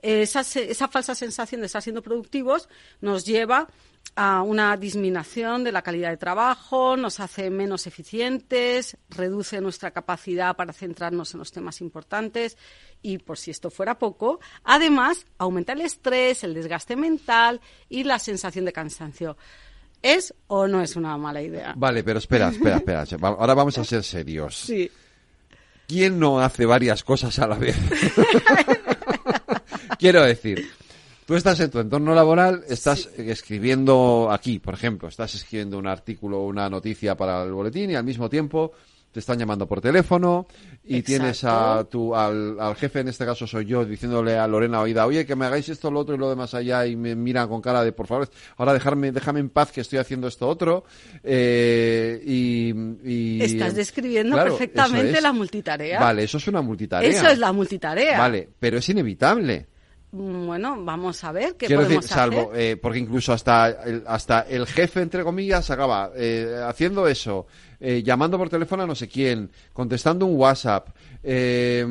esa, 0.00 0.42
esa 0.42 0.86
falsa 0.86 1.16
sensación 1.16 1.60
de 1.60 1.66
estar 1.66 1.82
siendo 1.82 2.02
productivos 2.02 2.68
nos 3.00 3.24
lleva 3.24 3.66
a 4.14 4.42
una 4.42 4.76
disminución 4.76 5.64
de 5.64 5.72
la 5.72 5.82
calidad 5.82 6.10
de 6.10 6.16
trabajo, 6.16 6.96
nos 6.96 7.20
hace 7.20 7.50
menos 7.50 7.86
eficientes, 7.86 8.96
reduce 9.10 9.60
nuestra 9.60 9.90
capacidad 9.90 10.56
para 10.56 10.72
centrarnos 10.72 11.34
en 11.34 11.40
los 11.40 11.52
temas 11.52 11.80
importantes 11.80 12.56
y, 13.02 13.18
por 13.18 13.38
si 13.38 13.50
esto 13.50 13.70
fuera 13.70 13.98
poco, 13.98 14.40
además 14.64 15.26
aumenta 15.38 15.72
el 15.72 15.82
estrés, 15.82 16.44
el 16.44 16.54
desgaste 16.54 16.96
mental 16.96 17.60
y 17.88 18.04
la 18.04 18.18
sensación 18.18 18.64
de 18.64 18.72
cansancio. 18.72 19.36
¿Es 20.02 20.34
o 20.46 20.66
no 20.66 20.80
es 20.80 20.96
una 20.96 21.16
mala 21.16 21.42
idea? 21.42 21.74
Vale, 21.76 22.04
pero 22.04 22.18
espera, 22.18 22.48
espera, 22.48 22.76
espera. 22.76 23.04
Ahora 23.22 23.54
vamos 23.54 23.76
a 23.78 23.84
ser 23.84 24.02
serios. 24.02 24.56
Sí. 24.56 24.90
¿Quién 25.88 26.18
no 26.18 26.40
hace 26.40 26.66
varias 26.66 27.04
cosas 27.04 27.38
a 27.38 27.46
la 27.46 27.56
vez? 27.56 27.76
Quiero 29.98 30.24
decir, 30.24 30.68
tú 31.26 31.34
estás 31.34 31.60
en 31.60 31.70
tu 31.70 31.80
entorno 31.80 32.14
laboral, 32.14 32.64
estás 32.68 33.10
escribiendo 33.18 34.28
aquí, 34.30 34.58
por 34.58 34.72
ejemplo, 34.72 35.08
estás 35.08 35.34
escribiendo 35.34 35.76
un 35.76 35.86
artículo 35.86 36.44
una 36.44 36.70
noticia 36.70 37.16
para 37.16 37.42
el 37.42 37.52
boletín 37.52 37.90
y 37.90 37.96
al 37.96 38.04
mismo 38.04 38.30
tiempo 38.30 38.72
te 39.16 39.20
están 39.20 39.38
llamando 39.38 39.66
por 39.66 39.80
teléfono 39.80 40.46
y 40.84 41.00
tienes 41.02 41.42
a 41.42 41.84
tu, 41.90 42.14
al, 42.14 42.76
jefe, 42.76 43.00
en 43.00 43.08
este 43.08 43.24
caso 43.24 43.46
soy 43.46 43.64
yo, 43.64 43.84
diciéndole 43.84 44.36
a 44.36 44.46
Lorena 44.46 44.82
Oida, 44.82 45.06
oye, 45.06 45.24
que 45.24 45.34
me 45.34 45.46
hagáis 45.46 45.68
esto, 45.70 45.90
lo 45.90 46.00
otro 46.00 46.14
y 46.14 46.18
lo 46.18 46.28
demás 46.28 46.52
allá 46.52 46.86
y 46.86 46.96
me 46.96 47.16
miran 47.16 47.48
con 47.48 47.62
cara 47.62 47.82
de, 47.82 47.92
por 47.92 48.06
favor, 48.06 48.28
ahora 48.58 48.74
dejarme, 48.74 49.12
déjame 49.12 49.40
en 49.40 49.48
paz 49.48 49.72
que 49.72 49.80
estoy 49.80 49.98
haciendo 49.98 50.28
esto 50.28 50.46
otro. 50.46 50.84
Eh, 51.24 52.22
y, 52.26 53.42
Estás 53.42 53.74
describiendo 53.74 54.36
perfectamente 54.36 55.18
la 55.20 55.32
multitarea. 55.32 55.98
Vale, 55.98 56.24
eso 56.24 56.36
es 56.36 56.46
una 56.46 56.60
multitarea. 56.60 57.08
Eso 57.08 57.26
es 57.26 57.38
la 57.38 57.52
multitarea. 57.52 58.18
Vale, 58.18 58.48
pero 58.60 58.78
es 58.78 58.88
inevitable. 58.90 59.66
Bueno, 60.16 60.82
vamos 60.82 61.22
a 61.24 61.32
ver 61.32 61.56
qué 61.56 61.66
podemos 61.66 61.88
decir, 61.88 62.02
salvo, 62.08 62.52
Eh, 62.54 62.76
porque 62.80 62.98
incluso 62.98 63.32
hasta 63.32 63.68
el, 63.68 64.02
hasta 64.06 64.40
el 64.48 64.66
jefe, 64.66 65.02
entre 65.02 65.22
comillas, 65.22 65.70
acaba 65.70 66.10
eh, 66.16 66.58
haciendo 66.66 67.06
eso, 67.06 67.46
eh, 67.78 68.02
llamando 68.02 68.38
por 68.38 68.48
teléfono 68.48 68.84
a 68.84 68.86
no 68.86 68.94
sé 68.94 69.08
quién, 69.08 69.50
contestando 69.72 70.24
un 70.24 70.36
WhatsApp, 70.36 70.88
eh, 71.22 71.86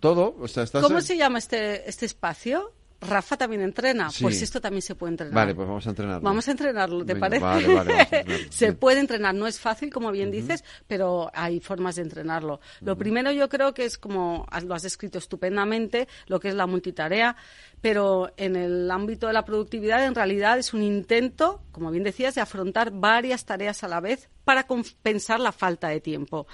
todo. 0.00 0.36
O 0.40 0.48
sea, 0.48 0.64
¿Cómo 0.80 1.00
se 1.00 1.16
llama 1.16 1.38
este, 1.38 1.88
este 1.88 2.06
espacio? 2.06 2.72
Rafa 3.00 3.36
también 3.36 3.62
entrena, 3.62 4.10
pues 4.20 4.42
esto 4.42 4.60
también 4.60 4.82
se 4.82 4.96
puede 4.96 5.12
entrenar. 5.12 5.34
Vale, 5.34 5.54
pues 5.54 5.68
vamos 5.68 5.86
a 5.86 5.90
entrenarlo. 5.90 6.20
Vamos 6.20 6.48
a 6.48 6.50
entrenarlo, 6.50 7.04
¿te 7.04 7.14
parece? 7.14 7.44
Vale, 7.44 7.74
vale, 7.74 8.24
se 8.50 8.72
puede 8.72 8.98
entrenar, 8.98 9.36
no 9.36 9.46
es 9.46 9.60
fácil, 9.60 9.92
como 9.92 10.10
bien 10.10 10.32
dices, 10.32 10.64
pero 10.88 11.30
hay 11.32 11.60
formas 11.60 11.94
de 11.96 12.02
entrenarlo. 12.02 12.60
Lo 12.80 12.98
primero 12.98 13.30
yo 13.30 13.48
creo 13.48 13.72
que 13.72 13.84
es 13.84 13.98
como 13.98 14.46
lo 14.64 14.74
has 14.74 14.82
descrito 14.82 15.18
estupendamente, 15.18 16.08
lo 16.26 16.40
que 16.40 16.48
es 16.48 16.54
la 16.54 16.66
multitarea, 16.66 17.36
pero 17.80 18.32
en 18.36 18.56
el 18.56 18.90
ámbito 18.90 19.28
de 19.28 19.32
la 19.32 19.44
productividad 19.44 20.04
en 20.04 20.16
realidad 20.16 20.58
es 20.58 20.74
un 20.74 20.82
intento, 20.82 21.62
como 21.70 21.92
bien 21.92 22.02
decías, 22.02 22.34
de 22.34 22.40
afrontar 22.40 22.90
varias 22.90 23.44
tareas 23.44 23.84
a 23.84 23.88
la 23.88 24.00
vez 24.00 24.28
para 24.44 24.66
compensar 24.66 25.38
la 25.38 25.52
falta 25.52 25.88
de 25.88 26.00
tiempo 26.00 26.48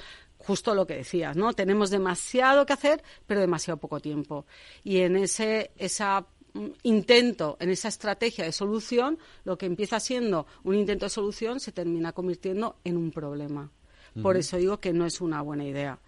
justo 0.46 0.74
lo 0.74 0.86
que 0.86 0.96
decías, 0.96 1.36
¿no? 1.36 1.52
Tenemos 1.54 1.90
demasiado 1.90 2.66
que 2.66 2.74
hacer, 2.74 3.02
pero 3.26 3.40
demasiado 3.40 3.78
poco 3.78 4.00
tiempo. 4.00 4.46
Y 4.82 4.98
en 4.98 5.16
ese, 5.16 5.72
esa 5.76 6.26
intento 6.82 7.56
en 7.60 7.70
esa 7.70 7.88
estrategia 7.88 8.44
de 8.44 8.52
solución, 8.52 9.18
lo 9.44 9.58
que 9.58 9.66
empieza 9.66 9.98
siendo 10.00 10.46
un 10.62 10.76
intento 10.76 11.06
de 11.06 11.10
solución 11.10 11.60
se 11.60 11.72
termina 11.72 12.12
convirtiendo 12.12 12.76
en 12.84 12.96
un 12.96 13.10
problema. 13.10 13.70
Por 14.22 14.36
eso 14.36 14.56
digo 14.56 14.78
que 14.78 14.92
no 14.92 15.06
es 15.06 15.20
una 15.20 15.42
buena 15.42 15.64
idea. 15.64 15.98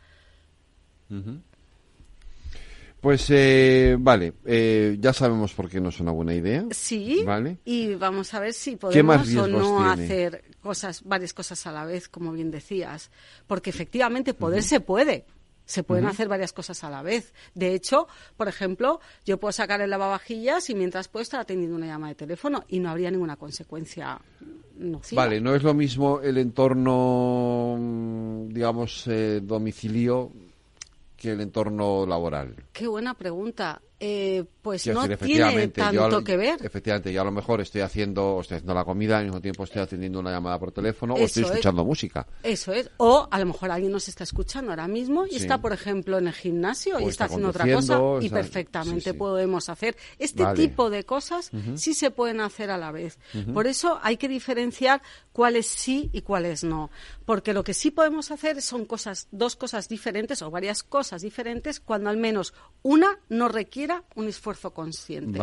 Pues 3.01 3.27
eh, 3.31 3.97
vale, 3.99 4.33
eh, 4.45 4.97
ya 4.99 5.13
sabemos 5.13 5.53
por 5.55 5.69
qué 5.69 5.81
no 5.81 5.91
es 5.91 6.01
una 6.01 6.13
buena 6.13 6.35
idea. 6.35 6.65
Sí. 6.71 7.23
Vale. 7.25 7.59
Y 7.65 7.95
vamos 7.95 8.33
a 8.35 8.41
ver 8.41 8.53
si 8.53 8.77
podemos 8.77 9.35
o 9.37 9.47
no 9.47 9.89
hacer 9.89 10.45
cosas, 10.61 11.03
varias 11.05 11.33
cosas 11.33 11.67
a 11.67 11.73
la 11.73 11.85
vez, 11.85 12.09
como 12.09 12.33
bien 12.33 12.51
decías, 12.51 13.11
porque 13.47 13.71
efectivamente 13.71 14.35
poder 14.35 14.63
se 14.63 14.81
puede. 14.81 15.25
Se 15.67 15.83
pueden 15.83 16.07
hacer 16.07 16.29
varias 16.29 16.53
cosas 16.53 16.83
a 16.85 16.91
la 16.91 17.03
vez. 17.03 17.35
De 17.55 17.75
hecho, 17.75 18.07
por 18.37 18.49
ejemplo, 18.49 19.01
yo 19.25 19.39
puedo 19.39 19.53
sacar 19.53 19.81
el 19.81 19.91
lavavajillas 19.91 20.71
y 20.71 20.75
mientras 20.75 21.09
puedo 21.09 21.23
estar 21.23 21.41
atendiendo 21.41 21.77
una 21.77 21.87
llamada 21.87 22.11
de 22.11 22.15
teléfono 22.15 22.65
y 22.69 22.79
no 22.79 22.89
habría 22.89 23.11
ninguna 23.11 23.37
consecuencia 23.37 24.21
nociva. 24.79 25.25
Vale, 25.25 25.41
no 25.41 25.55
es 25.55 25.63
lo 25.63 25.75
mismo 25.75 26.21
el 26.21 26.39
entorno, 26.39 27.77
digamos, 28.49 29.07
eh, 29.09 29.41
domicilio 29.43 30.31
que 31.17 31.33
el 31.33 31.41
entorno 31.41 32.07
laboral. 32.07 32.55
Qué 32.73 32.87
buena 32.87 33.15
pregunta. 33.15 33.81
Eh, 33.99 34.45
pues 34.61 34.87
no 34.89 35.09
tiene 35.09 35.69
tanto 35.69 36.23
que 36.23 36.37
ver. 36.37 36.59
Efectivamente, 36.63 37.11
yo 37.13 37.23
a 37.23 37.25
lo 37.25 37.31
mejor 37.31 37.63
estoy 37.63 37.81
haciendo, 37.81 38.39
estoy 38.43 38.57
haciendo 38.57 38.75
la 38.75 38.85
comida, 38.85 39.19
al 39.19 39.25
mismo 39.25 39.41
tiempo 39.41 39.65
estoy 39.65 39.81
atendiendo 39.81 40.21
una 40.21 40.31
llamada 40.31 40.59
por 40.59 40.71
teléfono 40.71 41.15
o 41.15 41.19
estoy 41.19 41.45
escuchando 41.45 41.83
música. 41.83 42.27
Eso 42.43 42.73
es. 42.73 42.91
O 42.99 43.27
a 43.31 43.39
lo 43.39 43.47
mejor 43.47 43.71
alguien 43.71 43.93
nos 43.93 44.09
está 44.09 44.25
escuchando 44.25 44.73
ahora 44.73 44.87
mismo 44.87 45.25
y 45.27 45.37
está, 45.37 45.63
por 45.63 45.73
ejemplo, 45.73 46.19
en 46.19 46.27
el 46.27 46.35
gimnasio 46.35 47.01
y 47.01 47.05
está, 47.05 47.25
haciendo 47.25 47.49
otra 47.49 47.73
cosa 47.73 47.99
y 48.21 48.29
perfectamente 48.29 49.15
podemos 49.15 49.71
hacer. 49.71 49.97
Este 50.19 50.45
tipo 50.55 50.91
de 50.91 51.05
cosas 51.05 51.51
sí 51.77 51.95
se 51.95 52.11
pueden 52.11 52.41
hacer 52.43 52.71
a 52.71 52.77
la 52.77 52.93
vez. 52.93 53.19
Por 53.55 53.67
eso 53.67 53.99
hay 54.03 54.19
que 54.19 54.29
diferenciar 54.29 55.01
cuáles 55.33 55.67
sí 55.67 56.11
y 56.13 56.21
cuáles 56.21 56.65
no. 56.65 56.91
Porque 57.25 57.55
lo 57.55 57.65
que 57.65 57.73
sí 57.73 57.91
podemos 57.91 58.31
hacer 58.31 58.61
son 58.61 58.85
cosas, 58.85 59.29
dos 59.31 59.57
cosas 59.57 59.89
diferentes 59.89 60.43
o 60.43 60.51
varias 60.51 60.83
cosas 60.83 61.23
diferentes 61.23 61.81
cuando 61.81 62.11
al 62.11 62.17
menos 62.17 62.53
una 62.83 63.19
no 63.29 63.49
requiere 63.49 63.86
un 64.15 64.29
esfuerzo 64.29 64.73
consciente. 64.73 65.41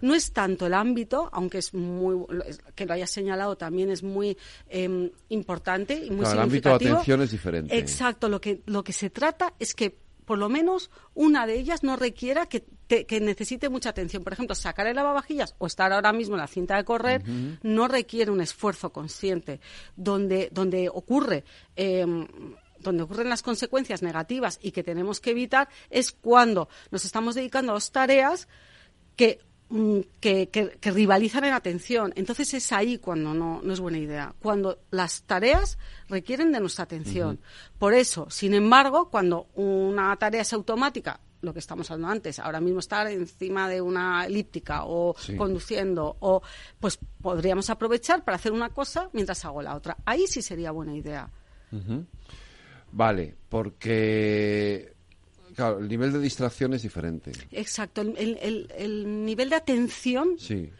No 0.00 0.14
es 0.14 0.32
tanto 0.32 0.66
el 0.66 0.74
ámbito, 0.74 1.28
aunque 1.32 1.58
es 1.58 1.74
muy 1.74 2.26
que 2.74 2.86
lo 2.86 2.94
hayas 2.94 3.10
señalado 3.10 3.56
también 3.56 3.90
es 3.90 4.02
muy 4.02 4.36
em, 4.68 5.10
importante 5.28 5.94
y 5.94 6.10
muy 6.10 6.26
significativo. 6.26 6.34
El 6.34 6.40
ámbito 6.40 6.68
de 6.68 6.74
atención 6.74 7.22
es 7.22 7.30
diferente. 7.30 7.78
Exacto, 7.78 8.28
lo 8.28 8.40
que 8.40 8.62
lo 8.66 8.84
que 8.84 8.92
se 8.92 9.10
trata 9.10 9.54
es 9.58 9.74
que 9.74 9.98
por 10.26 10.38
lo 10.38 10.48
menos 10.48 10.90
una 11.14 11.46
de 11.46 11.54
ellas 11.54 11.84
no 11.84 11.96
requiera 11.96 12.46
que, 12.46 12.64
que, 12.88 13.20
necesite 13.20 13.68
mucha 13.68 13.90
atención. 13.90 14.24
Por 14.24 14.32
ejemplo, 14.32 14.54
sacar 14.54 14.86
el 14.88 14.96
lavavajillas 14.96 15.54
o 15.58 15.66
estar 15.66 15.92
ahora 15.92 16.12
mismo 16.12 16.34
en 16.34 16.40
la 16.40 16.48
cinta 16.48 16.76
de 16.76 16.84
correr 16.84 17.22
no 17.62 17.88
requiere 17.88 18.32
un 18.32 18.40
esfuerzo 18.40 18.92
consciente. 18.92 19.60
Donde, 19.94 20.48
donde 20.52 20.88
ocurre 20.88 21.44
em, 21.76 22.26
donde 22.86 23.02
ocurren 23.02 23.28
las 23.28 23.42
consecuencias 23.42 24.02
negativas 24.02 24.58
y 24.62 24.72
que 24.72 24.82
tenemos 24.82 25.20
que 25.20 25.30
evitar 25.30 25.68
es 25.90 26.12
cuando 26.12 26.68
nos 26.90 27.04
estamos 27.04 27.34
dedicando 27.34 27.72
a 27.72 27.74
dos 27.74 27.90
tareas 27.92 28.48
que, 29.16 29.40
mm, 29.68 30.00
que, 30.20 30.78
rivalizan 30.82 31.44
en 31.44 31.54
atención. 31.54 32.12
Entonces 32.16 32.54
es 32.54 32.72
ahí 32.72 32.98
cuando 32.98 33.34
no, 33.34 33.60
es 33.72 33.80
buena 33.80 33.98
idea, 33.98 34.34
cuando 34.40 34.78
las 34.90 35.22
tareas 35.22 35.78
requieren 36.08 36.52
de 36.52 36.60
nuestra 36.60 36.84
atención. 36.84 37.40
Por 37.78 37.94
eso, 37.94 38.28
sin 38.30 38.54
embargo, 38.54 39.10
cuando 39.10 39.48
una 39.54 40.14
tarea 40.16 40.42
es 40.42 40.52
automática, 40.52 41.20
lo 41.42 41.52
que 41.52 41.58
estamos 41.58 41.90
hablando 41.90 42.12
antes, 42.12 42.38
ahora 42.38 42.60
mismo 42.60 42.80
estar 42.80 43.06
encima 43.08 43.68
de 43.68 43.80
una 43.80 44.26
elíptica 44.26 44.84
o 44.84 45.14
conduciendo, 45.36 46.16
o 46.20 46.42
pues 46.80 46.98
podríamos 47.20 47.70
aprovechar 47.70 48.24
para 48.24 48.36
hacer 48.36 48.52
una 48.52 48.70
cosa 48.70 49.08
mientras 49.12 49.44
hago 49.44 49.62
la 49.62 49.74
otra. 49.74 49.96
Ahí 50.04 50.26
sí 50.26 50.42
sería 50.42 50.70
buena 50.70 50.94
idea. 50.94 51.30
Vale, 52.92 53.34
porque 53.48 54.92
claro, 55.54 55.78
el 55.78 55.88
nivel 55.88 56.12
de 56.12 56.20
distracción 56.20 56.74
es 56.74 56.82
diferente. 56.82 57.32
Exacto, 57.52 58.00
el, 58.02 58.38
el, 58.40 58.72
el 58.76 59.24
nivel 59.24 59.50
de 59.50 59.56
atención 59.56 60.36
sí 60.38 60.70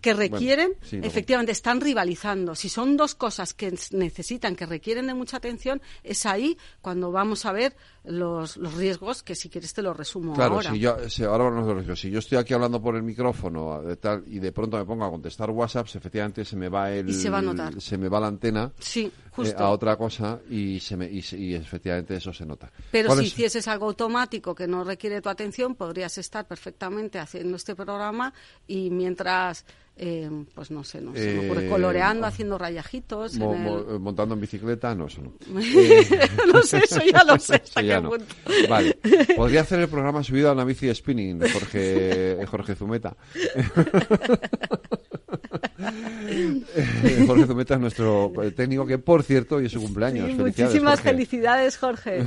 que 0.00 0.14
requieren, 0.14 0.72
efectivamente, 0.90 1.52
están 1.52 1.80
rivalizando. 1.80 2.54
Si 2.54 2.68
son 2.68 2.96
dos 2.96 3.14
cosas 3.14 3.52
que 3.54 3.74
necesitan, 3.92 4.56
que 4.56 4.66
requieren 4.66 5.06
de 5.06 5.14
mucha 5.14 5.36
atención, 5.36 5.82
es 6.02 6.26
ahí 6.26 6.56
cuando 6.80 7.12
vamos 7.12 7.44
a 7.44 7.52
ver 7.52 7.76
los, 8.08 8.56
los 8.56 8.74
riesgos, 8.74 9.22
que 9.22 9.34
si 9.34 9.48
quieres 9.48 9.72
te 9.74 9.82
lo 9.82 9.92
resumo 9.92 10.34
claro, 10.34 10.54
ahora. 10.54 10.70
Si 10.70 10.78
yo, 10.78 10.96
ahora 11.30 11.96
Si 11.96 12.10
yo 12.10 12.18
estoy 12.18 12.38
aquí 12.38 12.54
hablando 12.54 12.80
por 12.80 12.96
el 12.96 13.02
micrófono 13.02 13.82
de 13.82 13.96
tal, 13.96 14.24
y 14.26 14.38
de 14.38 14.52
pronto 14.52 14.78
me 14.78 14.84
pongo 14.84 15.04
a 15.04 15.10
contestar 15.10 15.50
WhatsApp, 15.50 15.86
efectivamente 15.94 16.44
se 16.44 16.56
me 16.56 16.68
va 16.68 16.90
el... 16.90 17.12
se 17.14 17.30
va 17.30 17.38
a 17.38 17.42
notar. 17.42 17.80
Se 17.80 17.98
me 17.98 18.08
va 18.08 18.20
la 18.20 18.28
antena 18.28 18.72
sí, 18.78 19.10
eh, 19.36 19.54
a 19.56 19.68
otra 19.70 19.96
cosa 19.96 20.40
y, 20.48 20.80
se 20.80 20.96
me, 20.96 21.08
y, 21.10 21.54
efectivamente 21.54 22.16
eso 22.16 22.32
se 22.32 22.46
nota. 22.46 22.70
Pero 22.90 23.14
si 23.16 23.26
hicieses 23.26 23.68
algo 23.68 23.86
automático 23.86 24.54
que 24.54 24.66
no 24.66 24.84
requiere 24.84 25.20
tu 25.20 25.28
atención, 25.28 25.74
podrías 25.74 26.16
estar 26.18 26.46
perfectamente 26.46 27.18
haciendo 27.18 27.56
este 27.56 27.74
programa 27.74 28.32
y 28.66 28.90
mientras 28.90 29.64
eh, 30.00 30.30
pues 30.54 30.70
no 30.70 30.84
sé, 30.84 31.00
no 31.00 31.12
sé, 31.12 31.48
eh, 31.48 31.68
coloreando, 31.68 32.26
haciendo 32.26 32.56
rayajitos. 32.56 33.36
Montando 33.36 34.34
en 34.34 34.40
bicicleta, 34.40 34.94
no, 34.94 35.06
eso 35.06 35.22
no. 35.22 35.32
no 36.52 36.62
sé, 36.62 36.78
eso 36.78 37.00
ya 37.04 37.24
lo 37.24 37.36
sé. 37.38 37.60
Vale, 38.68 38.96
podría 39.36 39.62
hacer 39.62 39.80
el 39.80 39.88
programa 39.88 40.22
subido 40.22 40.50
a 40.50 40.52
una 40.52 40.64
bici 40.64 40.86
de 40.86 40.94
spinning, 40.94 41.40
Jorge, 41.40 42.38
Jorge 42.46 42.76
Zumeta. 42.76 43.16
Jorge 47.26 47.46
Zumeta 47.46 47.74
es 47.74 47.80
nuestro 47.80 48.32
técnico 48.54 48.86
que, 48.86 48.98
por 48.98 49.24
cierto, 49.24 49.56
hoy 49.56 49.66
es 49.66 49.72
su 49.72 49.80
cumpleaños. 49.80 50.30
muchísimas 50.34 51.00
felicidades, 51.00 51.76
Jorge. 51.76 52.24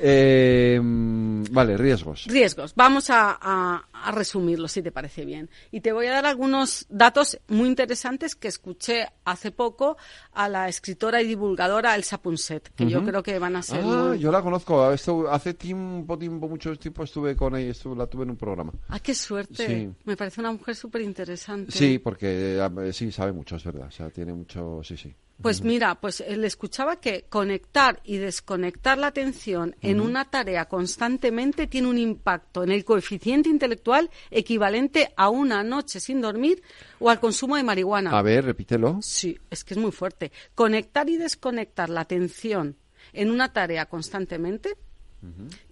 Eh, 0.00 0.78
vale, 0.82 1.76
riesgos. 1.76 2.26
Riesgos. 2.26 2.74
Vamos 2.74 3.08
a, 3.10 3.84
resumirlo, 4.12 4.68
si 4.68 4.82
te 4.82 4.92
parece 4.92 5.24
bien. 5.24 5.50
Y 5.70 5.80
te 5.80 5.92
voy 5.92 6.06
a 6.06 6.12
dar 6.12 6.26
algunos 6.26 6.86
datos 6.88 7.38
muy 7.48 7.68
interesantes 7.68 8.34
que 8.34 8.48
escuché 8.48 9.06
hace 9.24 9.50
poco 9.50 9.96
a 10.32 10.48
la 10.48 10.68
escritora 10.68 11.20
y 11.20 11.26
divulgadora 11.26 11.94
Elsa 11.94 12.18
Punset, 12.18 12.70
que 12.74 12.86
yo 12.86 13.04
creo 13.04 13.22
que 13.22 13.38
van 13.38 13.56
a 13.56 13.62
ser. 13.62 13.80
Ah, 13.84 14.14
yo 14.16 14.30
la 14.30 14.42
conozco. 14.42 14.84
hace 14.84 15.54
tiempo, 15.54 16.18
tiempo, 16.18 16.48
mucho 16.48 16.76
tiempo 16.76 17.04
estuve 17.04 17.36
con 17.36 17.56
ella, 17.56 17.70
estuve, 17.70 17.96
la 17.96 18.06
tuve 18.06 18.24
en 18.24 18.30
un 18.30 18.36
programa. 18.36 18.72
Ah, 18.88 19.00
qué 19.00 19.14
suerte. 19.14 19.90
Me 20.04 20.16
parece 20.16 20.40
una 20.40 20.52
mujer 20.52 20.74
súper 20.76 21.02
interesante. 21.02 21.72
Sí, 21.72 21.98
porque 21.98 22.58
eh, 22.58 22.92
sí, 22.92 23.10
sabe 23.12 23.32
mucho, 23.32 23.56
es 23.56 23.64
verdad. 23.64 23.88
O 23.88 23.90
sea, 23.90 24.10
tiene 24.10 24.32
mucho. 24.32 24.80
Sí, 24.82 24.96
sí. 24.96 25.14
Pues 25.40 25.62
mira, 25.62 25.94
pues 25.94 26.20
él 26.20 26.44
escuchaba 26.44 26.96
que 26.96 27.26
conectar 27.28 28.00
y 28.02 28.16
desconectar 28.16 28.98
la 28.98 29.06
atención 29.06 29.76
en 29.80 30.00
una 30.00 30.24
tarea 30.24 30.64
constantemente 30.64 31.68
tiene 31.68 31.86
un 31.86 31.96
impacto 31.96 32.64
en 32.64 32.72
el 32.72 32.84
coeficiente 32.84 33.48
intelectual 33.48 34.10
equivalente 34.32 35.12
a 35.16 35.28
una 35.28 35.62
noche 35.62 36.00
sin 36.00 36.20
dormir 36.20 36.60
o 36.98 37.08
al 37.08 37.20
consumo 37.20 37.54
de 37.54 37.62
marihuana. 37.62 38.18
A 38.18 38.22
ver, 38.22 38.46
repítelo. 38.46 38.98
Sí, 39.00 39.38
es 39.48 39.62
que 39.62 39.74
es 39.74 39.78
muy 39.78 39.92
fuerte. 39.92 40.32
Conectar 40.56 41.08
y 41.08 41.16
desconectar 41.16 41.88
la 41.88 42.00
atención 42.00 42.76
en 43.12 43.30
una 43.30 43.52
tarea 43.52 43.86
constantemente 43.86 44.76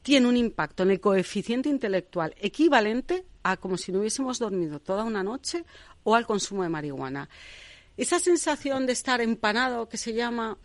tiene 0.02 0.28
un 0.28 0.36
impacto 0.36 0.84
en 0.84 0.90
el 0.90 1.00
coeficiente 1.00 1.68
intelectual 1.68 2.34
equivalente 2.38 3.24
a 3.42 3.56
como 3.56 3.76
si 3.76 3.92
no 3.92 4.00
hubiésemos 4.00 4.38
dormido 4.38 4.80
toda 4.80 5.04
una 5.04 5.22
noche 5.22 5.64
o 6.02 6.14
al 6.14 6.26
consumo 6.26 6.62
de 6.62 6.68
marihuana. 6.68 7.28
Esa 7.96 8.18
sensación 8.18 8.86
de 8.86 8.92
estar 8.92 9.20
empanado, 9.20 9.88
que 9.88 9.96
se 9.96 10.12
llama, 10.12 10.58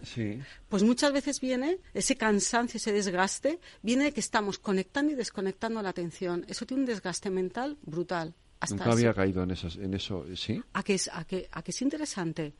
pues 0.67 0.83
muchas 0.83 1.13
veces 1.13 1.39
viene, 1.39 1.79
ese 1.93 2.17
cansancio, 2.17 2.77
ese 2.77 2.91
desgaste, 2.91 3.59
viene 3.81 4.05
de 4.05 4.11
que 4.11 4.19
estamos 4.19 4.59
conectando 4.59 5.13
y 5.13 5.15
desconectando 5.15 5.81
la 5.81 5.89
atención. 5.89 6.45
Eso 6.49 6.65
tiene 6.65 6.81
un 6.83 6.87
desgaste 6.87 7.29
mental 7.29 7.77
brutal. 7.83 8.33
Nunca 8.69 8.91
había 8.91 9.13
caído 9.13 9.43
en, 9.43 9.51
en 9.51 9.93
eso, 9.93 10.25
¿sí? 10.35 10.61
¿A 10.73 10.83
que, 10.83 10.93
es, 10.93 11.09
a, 11.11 11.23
que, 11.25 11.47
a 11.51 11.63
que 11.63 11.71
es 11.71 11.81
interesante. 11.81 12.53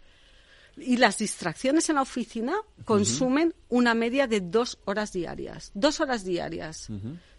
Y 0.77 0.97
las 0.97 1.17
distracciones 1.17 1.89
en 1.89 1.95
la 1.95 2.01
oficina 2.01 2.55
consumen 2.85 3.53
una 3.69 3.93
media 3.93 4.25
de 4.25 4.39
dos 4.39 4.79
horas 4.85 5.11
diarias. 5.11 5.71
Dos 5.73 5.99
horas 5.99 6.23
diarias. 6.23 6.87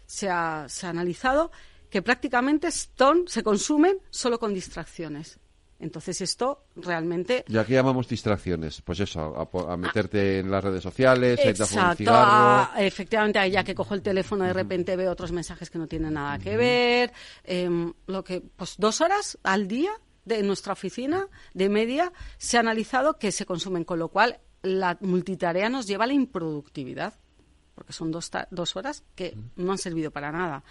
se, 0.05 0.29
ha, 0.29 0.67
se 0.69 0.85
ha 0.85 0.89
analizado 0.91 1.51
que 1.89 2.01
prácticamente 2.01 2.69
son, 2.71 3.27
se 3.27 3.43
consumen 3.43 3.97
solo 4.09 4.39
con 4.39 4.53
distracciones. 4.53 5.39
Entonces 5.83 6.21
esto 6.21 6.63
realmente... 6.77 7.43
¿Y 7.47 7.57
aquí 7.57 7.73
llamamos 7.73 8.07
distracciones? 8.07 8.81
Pues 8.81 9.01
eso, 9.01 9.49
a, 9.69 9.77
meterte 9.77 10.39
en 10.39 10.49
las 10.49 10.63
redes 10.63 10.81
sociales, 10.81 11.39
a 11.59 11.89
un 11.89 11.95
cigarro... 11.97 12.69
efectivamente, 12.77 13.51
ya 13.51 13.65
que 13.65 13.75
cojo 13.75 13.93
el 13.93 14.01
teléfono 14.01 14.45
de 14.45 14.53
repente 14.53 14.95
veo 14.95 15.11
otros 15.11 15.33
mensajes 15.33 15.69
que 15.69 15.77
no 15.77 15.87
tienen 15.87 16.13
nada 16.13 16.39
que 16.39 16.55
ver. 16.55 17.11
Em, 17.43 17.93
lo 18.07 18.23
que, 18.23 18.41
pues 18.55 18.75
dos 18.77 19.01
horas 19.01 19.37
al 19.43 19.67
día 19.67 19.91
de 20.23 20.41
nuestra 20.41 20.71
oficina 20.71 21.27
de 21.53 21.67
media 21.67 22.13
se 22.37 22.55
ha 22.55 22.61
analizado 22.61 23.19
que 23.19 23.33
se 23.33 23.45
consumen, 23.45 23.83
con 23.83 23.99
lo 23.99 24.07
cual 24.07 24.39
la 24.61 24.97
multitarea 25.01 25.67
nos 25.67 25.85
lleva 25.85 26.05
a 26.05 26.07
la 26.07 26.13
improductividad, 26.13 27.13
porque 27.75 27.91
son 27.91 28.09
dos, 28.09 28.31
dos 28.51 28.77
horas 28.77 29.03
que 29.15 29.35
no 29.57 29.73
han 29.73 29.77
servido 29.77 30.11
para 30.11 30.31
nada. 30.31 30.63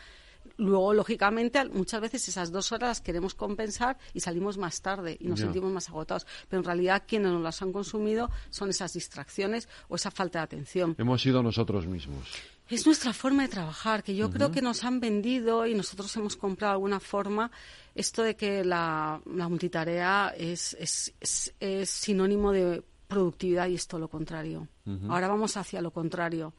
Luego, 0.57 0.95
lógicamente, 0.95 1.65
muchas 1.71 2.01
veces 2.01 2.29
esas 2.29 2.53
dos 2.53 2.73
horas 2.73 2.89
las 2.89 3.01
queremos 3.01 3.35
compensar 3.35 3.99
y 4.15 4.21
salimos 4.21 4.59
más 4.59 4.83
tarde 4.83 5.17
y 5.21 5.27
nos 5.27 5.41
sentimos 5.41 5.73
más 5.73 5.89
agotados. 5.89 6.27
Pero 6.49 6.61
en 6.61 6.65
realidad 6.65 7.05
quienes 7.07 7.33
nos 7.33 7.43
las 7.43 7.63
han 7.63 7.73
consumido 7.73 8.31
son 8.51 8.71
esas 8.71 8.93
distracciones 8.93 9.69
o 9.89 9.97
esa 9.97 10.11
falta 10.11 10.41
de 10.41 10.45
atención. 10.45 10.95
Hemos 10.99 11.23
sido 11.23 11.43
nosotros 11.43 11.87
mismos. 11.87 12.29
Es 12.69 12.87
nuestra 12.87 13.13
forma 13.13 13.43
de 13.43 13.49
trabajar, 13.49 14.03
que 14.03 14.15
yo 14.15 14.31
creo 14.31 14.51
que 14.51 14.63
nos 14.63 14.85
han 14.85 14.99
vendido 14.99 15.67
y 15.67 15.75
nosotros 15.75 16.15
hemos 16.17 16.37
comprado 16.37 16.73
alguna 16.73 17.01
forma 17.01 17.51
esto 17.95 18.23
de 18.23 18.35
que 18.35 18.65
la, 18.65 19.21
multitarea 19.27 20.33
es, 20.37 20.75
es, 20.81 21.91
sinónimo 21.91 22.53
de 22.53 22.83
productividad 23.09 23.69
y 23.69 23.75
esto 23.75 23.99
lo 23.99 24.09
contrario. 24.09 24.69
Ahora 25.09 25.29
vamos 25.29 25.57
hacia 25.57 25.83
lo 25.83 25.91
contrario. 25.91 26.55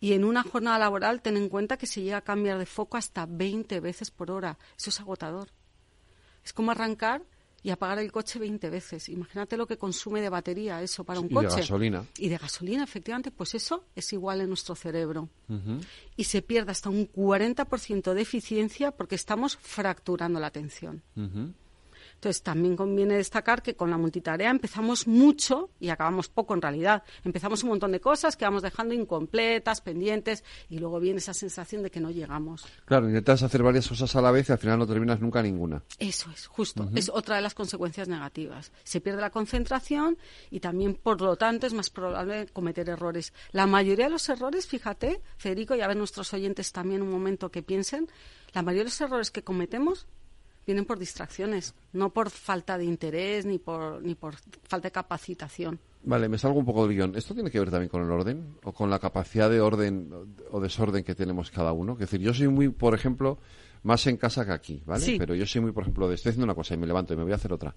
Y 0.00 0.12
en 0.12 0.24
una 0.24 0.42
jornada 0.42 0.78
laboral 0.78 1.22
ten 1.22 1.36
en 1.36 1.48
cuenta 1.48 1.76
que 1.76 1.86
se 1.86 2.02
llega 2.02 2.18
a 2.18 2.22
cambiar 2.22 2.58
de 2.58 2.66
foco 2.66 2.96
hasta 2.96 3.26
20 3.26 3.80
veces 3.80 4.10
por 4.10 4.30
hora. 4.30 4.58
Eso 4.76 4.90
es 4.90 5.00
agotador. 5.00 5.48
Es 6.44 6.52
como 6.52 6.70
arrancar 6.70 7.22
y 7.62 7.70
apagar 7.70 7.98
el 7.98 8.12
coche 8.12 8.38
20 8.38 8.70
veces. 8.70 9.08
Imagínate 9.08 9.56
lo 9.56 9.66
que 9.66 9.76
consume 9.76 10.20
de 10.20 10.28
batería 10.28 10.80
eso 10.82 11.04
para 11.04 11.20
un 11.20 11.28
coche. 11.28 11.48
Y 11.48 11.50
de 11.50 11.60
gasolina. 11.60 12.04
Y 12.16 12.28
de 12.28 12.36
gasolina, 12.38 12.84
efectivamente. 12.84 13.30
Pues 13.30 13.54
eso 13.54 13.84
es 13.96 14.12
igual 14.12 14.40
en 14.40 14.48
nuestro 14.48 14.74
cerebro. 14.74 15.28
Y 16.16 16.24
se 16.24 16.42
pierde 16.42 16.70
hasta 16.70 16.90
un 16.90 17.10
40% 17.10 18.14
de 18.14 18.22
eficiencia 18.22 18.92
porque 18.92 19.16
estamos 19.16 19.56
fracturando 19.56 20.38
la 20.38 20.46
atención. 20.46 21.02
Entonces, 22.14 22.42
también 22.42 22.76
conviene 22.76 23.16
destacar 23.16 23.62
que 23.62 23.74
con 23.74 23.90
la 23.90 23.98
multitarea 23.98 24.50
empezamos 24.50 25.06
mucho 25.06 25.70
y 25.80 25.88
acabamos 25.88 26.28
poco 26.28 26.54
en 26.54 26.62
realidad. 26.62 27.02
Empezamos 27.24 27.62
un 27.62 27.70
montón 27.70 27.92
de 27.92 28.00
cosas 28.00 28.36
que 28.36 28.44
vamos 28.44 28.62
dejando 28.62 28.94
incompletas, 28.94 29.80
pendientes, 29.80 30.44
y 30.68 30.78
luego 30.78 31.00
viene 31.00 31.18
esa 31.18 31.34
sensación 31.34 31.82
de 31.82 31.90
que 31.90 32.00
no 32.00 32.10
llegamos. 32.10 32.66
Claro, 32.84 33.08
intentas 33.08 33.42
hacer 33.42 33.62
varias 33.62 33.88
cosas 33.88 34.14
a 34.16 34.20
la 34.20 34.30
vez 34.30 34.48
y 34.48 34.52
al 34.52 34.58
final 34.58 34.78
no 34.78 34.86
terminas 34.86 35.20
nunca 35.20 35.42
ninguna. 35.42 35.82
Eso 35.98 36.30
es, 36.30 36.46
justo. 36.46 36.88
Es 36.94 37.08
otra 37.08 37.36
de 37.36 37.42
las 37.42 37.54
consecuencias 37.54 38.08
negativas. 38.08 38.72
Se 38.84 39.00
pierde 39.00 39.20
la 39.20 39.30
concentración 39.30 40.18
y 40.50 40.60
también, 40.60 40.94
por 40.94 41.20
lo 41.20 41.36
tanto, 41.36 41.66
es 41.66 41.74
más 41.74 41.90
probable 41.90 42.46
cometer 42.52 42.88
errores. 42.88 43.32
La 43.52 43.66
mayoría 43.66 44.06
de 44.06 44.10
los 44.10 44.28
errores, 44.28 44.66
fíjate, 44.66 45.20
Federico, 45.36 45.74
y 45.74 45.80
a 45.80 45.88
ver 45.88 45.96
nuestros 45.96 46.32
oyentes 46.32 46.72
también 46.72 47.02
un 47.02 47.10
momento 47.10 47.50
que 47.50 47.62
piensen, 47.62 48.08
la 48.52 48.62
mayoría 48.62 48.84
de 48.84 48.90
los 48.90 49.00
errores 49.00 49.30
que 49.30 49.42
cometemos 49.42 50.06
vienen 50.68 50.84
por 50.84 50.98
distracciones, 50.98 51.74
no 51.94 52.10
por 52.10 52.28
falta 52.28 52.76
de 52.76 52.84
interés 52.84 53.46
ni 53.46 53.58
por, 53.58 54.02
ni 54.02 54.14
por 54.14 54.34
falta 54.64 54.88
de 54.88 54.92
capacitación. 54.92 55.78
Vale, 56.04 56.28
me 56.28 56.36
salgo 56.36 56.58
un 56.58 56.66
poco 56.66 56.86
del 56.86 56.94
guion. 56.94 57.16
¿Esto 57.16 57.32
tiene 57.32 57.50
que 57.50 57.58
ver 57.58 57.70
también 57.70 57.88
con 57.88 58.02
el 58.02 58.10
orden 58.10 58.58
o 58.62 58.72
con 58.72 58.90
la 58.90 58.98
capacidad 58.98 59.48
de 59.48 59.62
orden 59.62 60.12
o 60.50 60.60
desorden 60.60 61.04
que 61.04 61.14
tenemos 61.14 61.50
cada 61.50 61.72
uno? 61.72 61.94
Es 61.94 62.00
decir, 62.00 62.20
yo 62.20 62.34
soy 62.34 62.48
muy, 62.48 62.68
por 62.68 62.94
ejemplo, 62.94 63.38
más 63.82 64.06
en 64.08 64.18
casa 64.18 64.44
que 64.44 64.52
aquí, 64.52 64.82
¿vale? 64.84 65.16
Pero 65.18 65.34
yo 65.34 65.46
soy 65.46 65.62
muy, 65.62 65.72
por 65.72 65.84
ejemplo, 65.84 66.06
de 66.06 66.16
estoy 66.16 66.30
haciendo 66.30 66.44
una 66.44 66.54
cosa 66.54 66.74
y 66.74 66.76
me 66.76 66.86
levanto 66.86 67.14
y 67.14 67.16
me 67.16 67.22
voy 67.22 67.32
a 67.32 67.36
hacer 67.36 67.52
otra. 67.52 67.74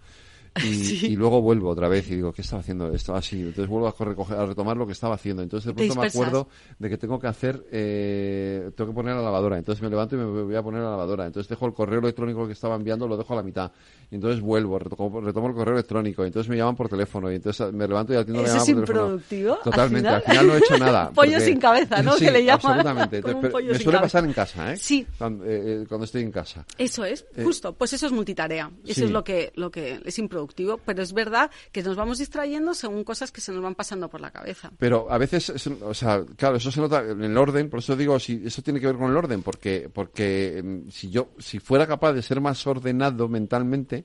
Y, 0.64 1.16
luego 1.16 1.42
vuelvo 1.42 1.70
otra 1.70 1.88
vez 1.88 2.10
y 2.12 2.16
digo, 2.16 2.34
¿qué 2.34 2.42
estaba 2.42 2.60
haciendo? 2.60 2.94
Esto 2.94 3.16
así. 3.16 3.40
Entonces 3.40 3.68
vuelvo 3.68 3.88
a, 3.88 4.42
a 4.42 4.46
retomar 4.46 4.76
lo 4.76 4.86
que 4.86 4.92
estaba 4.92 5.16
haciendo. 5.16 5.42
Entonces 5.42 5.68
de 5.68 5.74
pronto 5.74 6.02
me 6.02 6.08
acuerdo 6.08 6.50
de 6.78 6.90
que 6.90 6.98
tengo 6.98 7.20
que 7.20 7.28
hacer, 7.28 7.66
eh, 7.72 8.72
tengo 8.76 8.92
que 8.92 8.96
poner 8.96 9.16
la 9.16 9.22
lavadora. 9.22 9.58
Entonces 9.58 9.82
me 9.82 9.90
levanto 9.90 10.16
y 10.16 10.20
me 10.20 10.26
voy 10.26 10.56
a 10.56 10.62
poner 10.62 10.82
la 10.82 10.92
lavadora. 10.92 11.26
Entonces 11.26 11.50
dejo 11.50 11.66
el 11.66 11.74
correo 11.74 12.00
electrónico 12.00 12.46
que 12.48 12.54
estaba 12.54 12.76
enviando, 12.76 13.08
lo 13.08 13.18
dejo 13.18 13.34
a 13.34 13.38
la 13.38 13.44
mitad. 13.44 13.72
Y 14.12 14.16
entonces 14.16 14.42
vuelvo, 14.42 14.78
retomo, 14.78 15.20
el 15.26 15.34
correo 15.34 15.74
electrónico. 15.74 16.24
Y 16.24 16.28
entonces 16.28 16.50
me 16.50 16.58
llaman 16.58 16.76
por 16.76 16.90
teléfono. 16.90 17.32
Y 17.32 17.36
entonces 17.36 17.72
me 17.72 17.88
levanto 17.88 18.12
y 18.14 18.18
atiendo 18.18 18.42
la 18.42 18.48
llamada 18.50 18.66
por 18.66 18.78
improductivo? 18.78 19.60
Totalmente. 19.64 20.10
Al 20.10 20.22
final? 20.22 20.48
no 20.48 20.54
he 20.54 20.58
hecho 20.58 20.78
nada. 20.78 21.12
pollo 21.16 21.40
sin 21.40 21.58
cabeza, 21.58 22.04
¿no? 22.04 22.18
Sí, 22.18 22.26
que 22.26 22.32
le 22.32 22.44
llaman. 22.44 22.80
Absolutamente. 22.80 23.22
me 23.22 23.80
suele 23.80 24.00
pasar 24.00 24.26
en 24.26 24.34
casa, 24.34 24.74
¿eh? 24.74 24.78
Sí. 24.78 25.08
Cuando, 25.18 25.46
eh, 25.48 25.86
cuando, 25.88 26.04
estoy 26.04 26.24
en 26.24 26.32
casa. 26.32 26.66
Eso 26.78 27.06
es, 27.06 27.26
eh, 27.36 27.44
justo. 27.46 27.74
Pues 27.74 27.94
eso 27.94 28.06
es 28.06 28.12
multitarea. 28.12 28.70
Eso 28.86 29.06
es 29.06 29.12
lo 29.12 29.24
que, 29.24 29.54
lo 29.56 29.72
que 29.72 30.02
es 30.04 30.20
improductivo. 30.20 30.78
Pero 30.86 31.02
es 31.02 31.14
verdad 31.14 31.50
que 31.72 31.82
nos 31.82 31.96
vamos 31.96 32.18
distrayendo 32.18 32.74
según 32.74 33.06
cosas 33.06 33.32
que 33.32 33.40
se 33.40 33.54
nos 33.54 33.64
van 33.64 33.76
pasando 33.76 34.10
por 34.10 34.20
la 34.20 34.32
cabeza. 34.32 34.72
Pero 34.78 35.10
a 35.10 35.18
veces, 35.18 35.54
o 35.82 35.94
sea, 35.94 36.22
claro, 36.36 36.58
eso 36.58 36.70
se 36.70 36.82
nota 36.82 37.02
en 37.02 37.24
el 37.24 37.38
orden, 37.38 37.70
por 37.70 37.80
eso 37.80 37.96
digo, 37.96 38.20
si 38.20 38.42
eso 38.46 38.62
tiene 38.62 38.82
que 38.82 38.88
ver 38.88 38.98
con 38.98 39.10
el 39.10 39.16
orden, 39.16 39.42
porque, 39.42 39.90
porque 39.94 40.58
em, 40.58 40.90
si 40.90 41.10
yo, 41.10 41.30
si 41.40 41.60
fuera 41.60 41.88
capaz 41.88 42.12
de 42.12 42.22
ser 42.22 42.42
más 42.42 42.68
ordenado 42.68 43.30
mentalmente, 43.30 44.01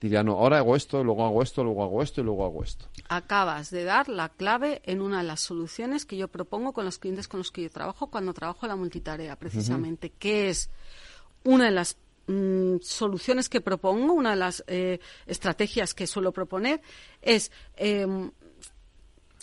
diría, 0.00 0.22
no, 0.22 0.32
ahora 0.32 0.58
hago 0.58 0.76
esto, 0.76 1.02
luego 1.02 1.24
hago 1.24 1.42
esto, 1.42 1.64
luego 1.64 1.84
hago 1.84 2.02
esto 2.02 2.20
y 2.20 2.24
luego 2.24 2.44
hago 2.44 2.62
esto. 2.62 2.86
Acabas 3.08 3.70
de 3.70 3.84
dar 3.84 4.08
la 4.08 4.28
clave 4.28 4.82
en 4.84 5.00
una 5.00 5.18
de 5.18 5.24
las 5.24 5.40
soluciones 5.40 6.06
que 6.06 6.16
yo 6.16 6.28
propongo 6.28 6.72
con 6.72 6.84
los 6.84 6.98
clientes 6.98 7.28
con 7.28 7.38
los 7.38 7.50
que 7.50 7.62
yo 7.62 7.70
trabajo 7.70 8.08
cuando 8.08 8.34
trabajo 8.34 8.66
la 8.66 8.76
multitarea, 8.76 9.36
precisamente, 9.36 10.10
que 10.10 10.50
es 10.50 10.70
una 11.44 11.66
de 11.66 11.70
las 11.70 11.96
Mm, 12.26 12.78
soluciones 12.80 13.50
que 13.50 13.60
propongo, 13.60 14.14
una 14.14 14.30
de 14.30 14.36
las 14.36 14.64
eh, 14.66 14.98
estrategias 15.26 15.92
que 15.92 16.06
suelo 16.06 16.32
proponer 16.32 16.80
es 17.20 17.52
em, 17.76 18.30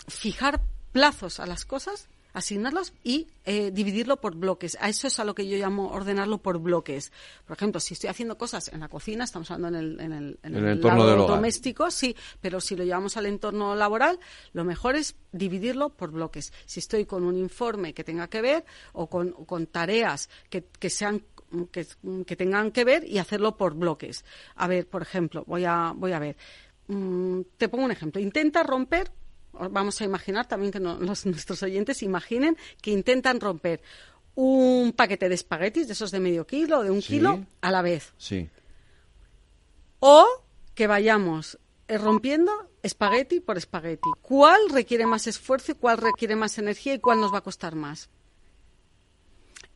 fijar 0.08 0.62
plazos 0.92 1.40
a 1.40 1.46
las 1.46 1.64
cosas, 1.64 2.10
asignarlos 2.34 2.94
y 3.04 3.28
eh, 3.46 3.72
dividirlo 3.72 4.22
por 4.22 4.36
bloques. 4.36 4.78
A 4.80 4.90
eso 4.90 5.08
es 5.08 5.20
a 5.20 5.26
lo 5.26 5.36
que 5.36 5.48
yo 5.48 5.58
llamo 5.58 5.90
ordenarlo 5.92 6.38
por 6.40 6.60
bloques. 6.60 7.12
Por 7.46 7.58
ejemplo, 7.58 7.80
si 7.80 7.94
estoy 7.94 8.10
haciendo 8.10 8.38
cosas 8.38 8.70
en 8.70 8.80
la 8.80 8.88
cocina, 8.88 9.24
estamos 9.24 9.50
hablando 9.52 9.80
en 9.80 9.86
el, 9.86 10.00
en 10.00 10.14
el, 10.14 10.40
en 10.44 10.56
el, 10.56 10.68
entorno 10.68 11.06
doméstico, 11.06 11.92
sí, 11.92 12.16
pero 12.40 12.62
si 12.62 12.76
lo 12.76 12.84
llevamos 12.84 13.18
al 13.18 13.26
entorno 13.26 13.76
laboral, 13.76 14.20
lo 14.54 14.64
mejor 14.64 14.96
es 14.96 15.16
dividirlo 15.32 15.90
por 15.90 16.12
bloques. 16.12 16.54
Si 16.66 16.80
estoy 16.80 17.06
con 17.06 17.24
un 17.24 17.38
informe 17.38 17.94
que 17.94 18.04
tenga 18.04 18.28
que 18.28 18.42
ver 18.42 18.66
o 18.94 19.08
con, 19.08 19.32
con 19.32 19.68
tareas 19.68 20.30
que, 20.50 20.64
que 20.80 20.90
sean 20.90 21.24
que, 21.72 22.36
tengan 22.36 22.72
que 22.72 22.84
ver 22.84 23.04
y 23.06 23.18
hacerlo 23.18 23.58
por 23.58 23.76
bloques. 23.76 24.24
A 24.56 24.68
ver, 24.68 24.88
por 24.88 25.02
ejemplo, 25.02 25.44
voy 25.46 25.66
a, 25.66 25.94
voy 25.96 26.14
a 26.14 26.20
ver. 26.20 26.38
Mm, 26.88 27.42
te 27.58 27.70
pongo 27.70 27.86
un 27.86 27.92
ejemplo. 27.92 28.22
Intenta 28.22 28.64
romper 28.64 29.12
vamos 29.54 30.02
a 30.02 30.06
imaginar 30.06 30.48
también 30.48 30.72
que 30.72 30.80
nuestros 30.80 31.64
oyentes 31.64 32.04
imaginen 32.04 32.58
que 32.82 32.92
intentan 32.92 33.40
romper 33.40 33.82
un 34.36 34.94
paquete 34.94 35.30
de 35.30 35.36
espaguetis, 35.36 35.88
de 35.88 35.94
esos 35.94 36.12
de 36.12 36.20
medio 36.20 36.48
kilo 36.48 36.80
o 36.80 36.84
de 36.84 36.92
un 36.92 37.02
kilo, 37.02 37.46
a 37.62 37.72
la 37.72 37.82
vez. 37.82 38.14
Sí. 38.18 38.50
O 40.00 40.26
que 40.74 40.88
vayamos 40.88 41.60
eh, 41.88 41.98
rompiendo 41.98 42.52
espagueti 42.82 43.40
por 43.40 43.58
espagueti. 43.58 44.10
¿Cuál 44.22 44.70
requiere 44.72 45.06
más 45.06 45.28
esfuerzo 45.28 45.74
y 45.74 45.76
cuál 45.76 45.98
requiere 45.98 46.36
más 46.36 46.58
energía 46.58 46.94
y 46.94 47.00
cuál 47.00 47.20
nos 47.20 47.34
va 47.34 47.40
a 47.40 47.44
costar 47.44 47.76
más? 47.76 48.10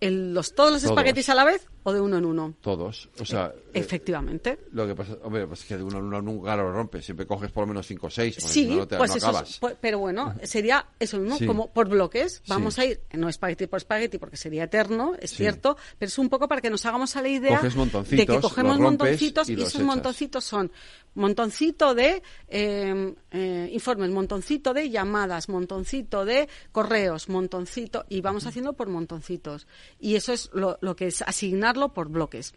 los, 0.02 0.54
todos 0.54 0.72
los 0.72 0.84
espaguetis 0.84 1.30
a 1.30 1.36
la 1.36 1.46
vez 1.46 1.68
o 1.88 1.94
de 1.94 2.02
uno 2.02 2.18
en 2.18 2.26
uno? 2.26 2.56
Todos. 2.62 3.10
O 3.20 3.26
sea, 3.26 3.54
e, 3.72 3.80
efectivamente. 3.80 4.58
lo 4.72 4.88
que 4.88 4.96
pasa, 4.96 5.18
hombre, 5.22 5.46
pues 5.46 5.62
es 5.62 5.68
que 5.68 5.78
de 5.78 5.84
uno 5.84 6.00
en 6.00 6.06
uno 6.06 6.20
nunca 6.20 6.56
lo 6.56 6.72
rompes. 6.72 7.06
Siempre 7.06 7.28
coges 7.28 7.52
por 7.52 7.62
lo 7.62 7.68
menos 7.68 7.86
cinco 7.86 8.08
o 8.08 8.10
seis. 8.10 8.36
Sí, 8.40 8.66
no 8.76 8.88
te, 8.88 8.98
pues 8.98 9.16
eso 9.16 9.32
pues, 9.60 9.76
pero 9.80 10.00
bueno, 10.00 10.34
sería 10.44 10.88
eso 11.00 11.20
mismo, 11.20 11.38
como 11.46 11.72
por 11.72 11.88
bloques. 11.88 12.42
Vamos 12.48 12.80
a 12.80 12.86
ir, 12.86 13.02
no 13.14 13.30
espagueti 13.30 13.68
por 13.68 13.78
espagueti 13.78 14.18
porque 14.18 14.36
sería 14.36 14.64
eterno, 14.64 15.14
es 15.20 15.32
cierto, 15.32 15.78
pero 16.00 16.08
es 16.08 16.18
un 16.18 16.28
poco 16.28 16.48
para 16.48 16.60
que 16.60 16.72
nos 16.72 16.84
hagamos 16.88 17.16
a 17.16 17.22
la 17.22 17.30
idea 17.30 17.62
de 17.62 18.26
que 18.26 18.40
cogemos 18.40 18.80
montoncitos 18.80 19.48
y, 19.50 19.54
esos 19.54 19.82
montoncitos 19.82 20.44
son 20.44 20.72
montoncito 21.16 21.96
de 21.96 22.22
eh, 22.48 23.16
eh, 23.32 23.70
informes, 23.72 24.10
montoncito 24.10 24.74
de 24.74 24.90
llamadas, 24.90 25.50
montoncito 25.50 26.26
de 26.26 26.50
correos, 26.72 27.30
montoncito, 27.30 28.06
y 28.10 28.22
vamos 28.22 28.46
haciendo 28.46 28.74
por 28.74 28.90
montoncitos. 28.90 29.68
Y 30.00 30.16
eso 30.16 30.34
es 30.34 30.50
lo, 30.54 30.78
lo 30.82 30.96
que 30.96 31.08
es 31.08 31.22
asignar 31.22 31.75
por 31.94 32.10
bloques. 32.10 32.54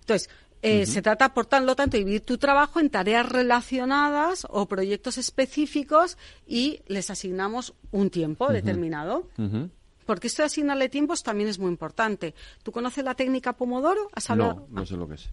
Entonces, 0.00 0.28
eh, 0.62 0.84
se 0.86 1.00
trata, 1.00 1.32
por 1.32 1.46
tanto, 1.46 1.74
de 1.74 1.98
dividir 1.98 2.20
tu 2.20 2.36
trabajo 2.36 2.80
en 2.80 2.90
tareas 2.90 3.26
relacionadas 3.26 4.46
o 4.50 4.66
proyectos 4.66 5.16
específicos 5.16 6.18
y 6.46 6.82
les 6.86 7.10
asignamos 7.10 7.74
un 7.92 8.10
tiempo 8.10 8.52
determinado. 8.52 9.28
Porque 10.04 10.26
esto 10.26 10.42
de 10.42 10.46
asignarle 10.46 10.88
tiempos 10.88 11.22
también 11.22 11.48
es 11.48 11.58
muy 11.58 11.70
importante. 11.70 12.34
¿Tú 12.62 12.72
conoces 12.72 13.04
la 13.04 13.14
técnica 13.14 13.52
Pomodoro? 13.52 14.10
¿Has 14.12 14.28
No, 14.30 14.66
no 14.68 14.84
sé 14.84 14.96
lo 14.96 15.08
que 15.08 15.14
es 15.14 15.30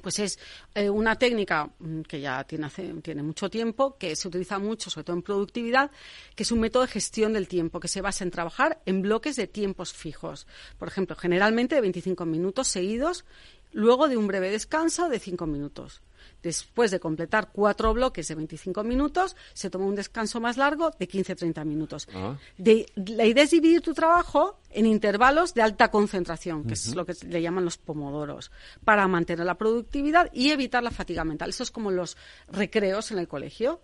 pues 0.00 0.18
es 0.18 0.38
eh, 0.74 0.90
una 0.90 1.16
técnica 1.16 1.70
mm, 1.78 2.02
que 2.02 2.20
ya 2.20 2.44
tiene, 2.44 2.68
tiene 3.02 3.22
mucho 3.22 3.48
tiempo, 3.50 3.96
que 3.98 4.16
se 4.16 4.28
utiliza 4.28 4.58
mucho, 4.58 4.90
sobre 4.90 5.04
todo 5.04 5.16
en 5.16 5.22
productividad, 5.22 5.90
que 6.34 6.42
es 6.42 6.52
un 6.52 6.60
método 6.60 6.82
de 6.82 6.88
gestión 6.88 7.32
del 7.32 7.48
tiempo, 7.48 7.80
que 7.80 7.88
se 7.88 8.00
basa 8.00 8.24
en 8.24 8.30
trabajar 8.30 8.80
en 8.86 9.02
bloques 9.02 9.36
de 9.36 9.46
tiempos 9.46 9.92
fijos. 9.92 10.46
Por 10.78 10.88
ejemplo, 10.88 11.16
generalmente 11.16 11.74
de 11.74 11.80
25 11.80 12.24
minutos 12.26 12.68
seguidos, 12.68 13.24
luego 13.72 14.08
de 14.08 14.16
un 14.16 14.26
breve 14.26 14.50
descanso 14.50 15.08
de 15.08 15.18
5 15.18 15.46
minutos. 15.46 16.02
Después 16.42 16.90
de 16.90 17.00
completar 17.00 17.50
cuatro 17.52 17.94
bloques 17.94 18.28
de 18.28 18.34
25 18.34 18.84
minutos, 18.84 19.34
se 19.54 19.70
toma 19.70 19.86
un 19.86 19.94
descanso 19.94 20.40
más 20.40 20.56
largo 20.56 20.90
de 20.98 21.08
15-30 21.08 21.64
minutos. 21.64 22.08
Ah. 22.14 22.36
la 22.58 23.24
idea 23.24 23.44
es 23.44 23.50
dividir 23.50 23.80
tu 23.80 23.94
trabajo 23.94 24.58
en 24.74 24.86
intervalos 24.86 25.54
de 25.54 25.62
alta 25.62 25.90
concentración, 25.90 26.64
que 26.64 26.74
es 26.74 26.94
lo 26.94 27.06
que 27.06 27.14
le 27.26 27.40
llaman 27.40 27.64
los 27.64 27.78
pomodoros, 27.78 28.50
para 28.84 29.06
mantener 29.08 29.46
la 29.46 29.56
productividad 29.56 30.30
y 30.32 30.50
evitar 30.50 30.82
la 30.82 30.90
fatiga 30.90 31.24
mental. 31.24 31.50
Eso 31.50 31.62
es 31.62 31.70
como 31.70 31.90
los 31.90 32.16
recreos 32.48 33.10
en 33.12 33.18
el 33.18 33.28
colegio 33.28 33.80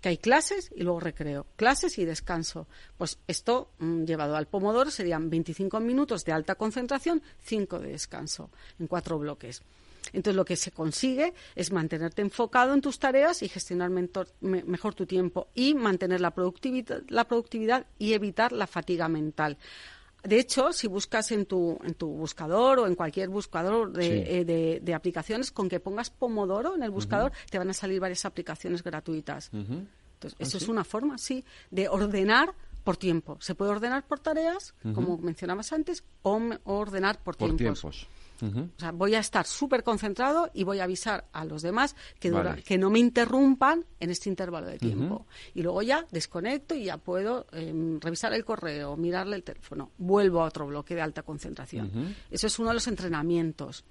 que 0.00 0.10
hay 0.10 0.18
clases 0.18 0.70
y 0.76 0.82
luego 0.82 1.00
recreo, 1.00 1.46
clases 1.56 1.98
y 1.98 2.04
descanso. 2.04 2.68
Pues 2.98 3.18
esto 3.26 3.70
mm, 3.78 4.04
llevado 4.04 4.36
al 4.36 4.46
pomodoro 4.46 4.90
serían 4.90 5.30
25 5.30 5.80
minutos 5.80 6.26
de 6.26 6.32
alta 6.32 6.56
concentración, 6.56 7.22
5 7.42 7.78
de 7.78 7.88
descanso 7.88 8.50
en 8.78 8.86
cuatro 8.86 9.18
bloques. 9.18 9.62
Entonces, 10.12 10.36
lo 10.36 10.44
que 10.44 10.56
se 10.56 10.70
consigue 10.70 11.32
es 11.54 11.72
mantenerte 11.72 12.22
enfocado 12.22 12.74
en 12.74 12.82
tus 12.82 12.98
tareas 12.98 13.42
y 13.42 13.48
gestionar 13.48 13.90
mejor 14.40 14.94
tu 14.94 15.06
tiempo 15.06 15.48
y 15.54 15.74
mantener 15.74 16.20
la 16.20 16.32
productividad, 16.32 17.02
la 17.08 17.24
productividad 17.24 17.86
y 17.98 18.12
evitar 18.12 18.52
la 18.52 18.66
fatiga 18.66 19.08
mental. 19.08 19.56
De 20.24 20.38
hecho, 20.38 20.72
si 20.72 20.88
buscas 20.88 21.30
en 21.32 21.44
tu, 21.44 21.78
en 21.84 21.94
tu 21.94 22.08
buscador 22.08 22.78
o 22.80 22.86
en 22.86 22.94
cualquier 22.94 23.28
buscador 23.28 23.92
de, 23.92 24.40
eh, 24.40 24.80
de, 24.80 24.94
aplicaciones, 24.94 25.52
con 25.52 25.68
que 25.68 25.80
pongas 25.80 26.10
Pomodoro 26.10 26.74
en 26.74 26.82
el 26.82 26.90
buscador, 26.90 27.32
te 27.50 27.58
van 27.58 27.68
a 27.68 27.74
salir 27.74 28.00
varias 28.00 28.24
aplicaciones 28.24 28.82
gratuitas. 28.82 29.50
Entonces, 29.52 30.34
eso 30.38 30.56
¿Ah, 30.56 30.62
es 30.62 30.68
una 30.68 30.84
forma, 30.84 31.18
sí, 31.18 31.44
de 31.70 31.88
ordenar 31.88 32.54
por 32.84 32.96
tiempo. 32.96 33.36
Se 33.40 33.54
puede 33.54 33.72
ordenar 33.72 34.06
por 34.06 34.20
tareas, 34.20 34.74
como 34.94 35.18
mencionabas 35.18 35.72
antes, 35.72 36.04
o, 36.22 36.40
ordenar 36.64 37.22
por, 37.22 37.36
por 37.36 37.56
tiempos. 37.56 38.08
O 38.44 38.80
sea, 38.80 38.92
voy 38.92 39.14
a 39.14 39.20
estar 39.20 39.46
súper 39.46 39.82
concentrado 39.82 40.50
y 40.52 40.64
voy 40.64 40.80
a 40.80 40.84
avisar 40.84 41.26
a 41.32 41.44
los 41.44 41.62
demás 41.62 41.96
que, 42.18 42.32
que 42.64 42.78
no 42.78 42.90
me 42.90 42.98
interrumpan 42.98 43.84
en 44.00 44.10
este 44.10 44.28
intervalo 44.28 44.66
de 44.66 44.78
tiempo. 44.78 45.26
Y 45.54 45.62
luego 45.62 45.82
ya 45.82 46.06
desconecto 46.10 46.74
y 46.74 46.84
ya 46.84 46.98
puedo 46.98 47.46
em, 47.52 48.00
revisar 48.00 48.32
el 48.32 48.44
correo, 48.44 48.96
mirarle 48.96 49.36
el 49.36 49.42
teléfono. 49.42 49.90
Vuelvo 49.98 50.42
a 50.42 50.46
otro 50.46 50.66
bloque 50.66 50.94
de 50.94 51.02
alta 51.02 51.22
concentración. 51.22 52.14
Eso 52.30 52.46
es 52.46 52.58
uno 52.58 52.68
de 52.68 52.74
los 52.74 52.86
entrenamientos. 52.88 53.84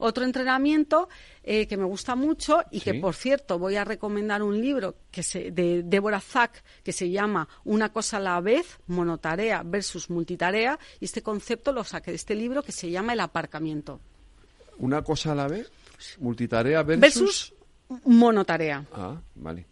Otro 0.00 0.24
entrenamiento 0.24 1.08
eh, 1.42 1.66
que 1.66 1.76
me 1.76 1.84
gusta 1.84 2.16
mucho 2.16 2.62
y 2.70 2.80
que, 2.80 2.94
por 2.94 3.14
cierto, 3.14 3.58
voy 3.58 3.76
a 3.76 3.84
recomendar 3.84 4.42
un 4.42 4.60
libro 4.60 4.96
que 5.10 5.22
se, 5.22 5.50
de 5.50 5.82
Deborah 5.82 6.20
Zack 6.20 6.64
que 6.82 6.92
se 6.92 7.10
llama 7.10 7.48
Una 7.64 7.92
cosa 7.92 8.16
a 8.16 8.20
la 8.20 8.40
vez, 8.40 8.80
monotarea 8.86 9.62
versus 9.62 10.10
multitarea. 10.10 10.78
Y 11.00 11.04
este 11.04 11.22
concepto 11.22 11.72
lo 11.72 11.84
saqué 11.84 12.10
de 12.12 12.16
este 12.16 12.34
libro 12.34 12.62
que 12.62 12.72
se 12.72 12.90
llama 12.90 13.12
El 13.12 13.20
aparcamiento. 13.20 14.00
¿Una 14.78 15.02
cosa 15.02 15.32
a 15.32 15.34
la 15.34 15.48
vez? 15.48 15.70
¿Multitarea 16.18 16.82
versus...? 16.82 17.00
Versus 17.00 17.54
monotarea. 18.04 18.86
Ah, 18.92 19.20
vale. 19.34 19.66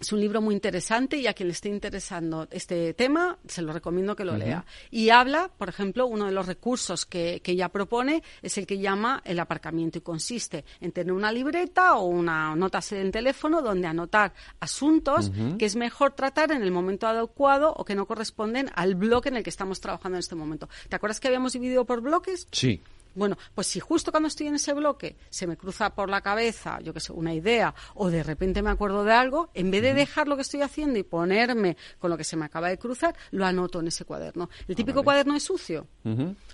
Es 0.00 0.12
un 0.12 0.20
libro 0.20 0.40
muy 0.40 0.54
interesante 0.54 1.16
y 1.16 1.26
a 1.26 1.34
quien 1.34 1.48
le 1.48 1.52
esté 1.52 1.68
interesando 1.68 2.48
este 2.50 2.94
tema, 2.94 3.38
se 3.46 3.62
lo 3.62 3.72
recomiendo 3.72 4.16
que 4.16 4.24
lo 4.24 4.36
lea. 4.36 4.64
Y 4.90 5.10
habla, 5.10 5.50
por 5.56 5.68
ejemplo, 5.68 6.06
uno 6.06 6.26
de 6.26 6.32
los 6.32 6.46
recursos 6.46 7.04
que, 7.04 7.40
que, 7.42 7.52
ella 7.52 7.68
propone 7.68 8.22
es 8.42 8.56
el 8.58 8.66
que 8.66 8.78
llama 8.78 9.20
el 9.24 9.40
aparcamiento 9.40 9.98
y 9.98 10.00
consiste 10.00 10.64
en 10.80 10.92
tener 10.92 11.12
una 11.12 11.32
libreta 11.32 11.96
o 11.96 12.06
una 12.06 12.54
nota 12.54 12.78
en 12.90 13.10
teléfono 13.10 13.60
donde 13.60 13.86
anotar 13.86 14.32
asuntos 14.60 15.30
que 15.58 15.66
es 15.66 15.76
mejor 15.76 16.12
tratar 16.12 16.52
en 16.52 16.62
el 16.62 16.70
momento 16.70 17.06
adecuado 17.06 17.72
o 17.76 17.84
que 17.84 17.94
no 17.94 18.06
corresponden 18.06 18.70
al 18.74 18.94
bloque 18.94 19.28
en 19.28 19.36
el 19.36 19.42
que 19.42 19.50
estamos 19.50 19.80
trabajando 19.80 20.16
en 20.16 20.20
este 20.20 20.34
momento. 20.34 20.68
¿Te 20.88 20.96
acuerdas 20.96 21.20
que 21.20 21.28
habíamos 21.28 21.52
dividido 21.52 21.84
por 21.84 22.00
bloques? 22.00 22.46
Sí. 22.52 22.80
Bueno, 23.14 23.36
pues 23.54 23.66
si 23.66 23.80
justo 23.80 24.10
cuando 24.10 24.28
estoy 24.28 24.46
en 24.46 24.54
ese 24.54 24.72
bloque 24.72 25.16
se 25.30 25.46
me 25.46 25.56
cruza 25.56 25.94
por 25.94 26.08
la 26.08 26.20
cabeza, 26.20 26.78
yo 26.80 26.92
qué 26.92 27.00
sé, 27.00 27.12
una 27.12 27.34
idea, 27.34 27.74
o 27.94 28.10
de 28.10 28.22
repente 28.22 28.62
me 28.62 28.70
acuerdo 28.70 29.04
de 29.04 29.12
algo, 29.12 29.50
en 29.54 29.70
vez 29.70 29.82
de 29.82 29.94
dejar 29.94 30.28
lo 30.28 30.36
que 30.36 30.42
estoy 30.42 30.62
haciendo 30.62 30.98
y 30.98 31.02
ponerme 31.02 31.76
con 31.98 32.10
lo 32.10 32.16
que 32.16 32.24
se 32.24 32.36
me 32.36 32.44
acaba 32.44 32.68
de 32.68 32.78
cruzar, 32.78 33.14
lo 33.30 33.44
anoto 33.44 33.80
en 33.80 33.88
ese 33.88 34.04
cuaderno. 34.04 34.48
El 34.66 34.74
ah, 34.74 34.76
típico 34.76 35.02
cuaderno 35.02 35.34
es 35.34 35.42
sucio, 35.42 35.86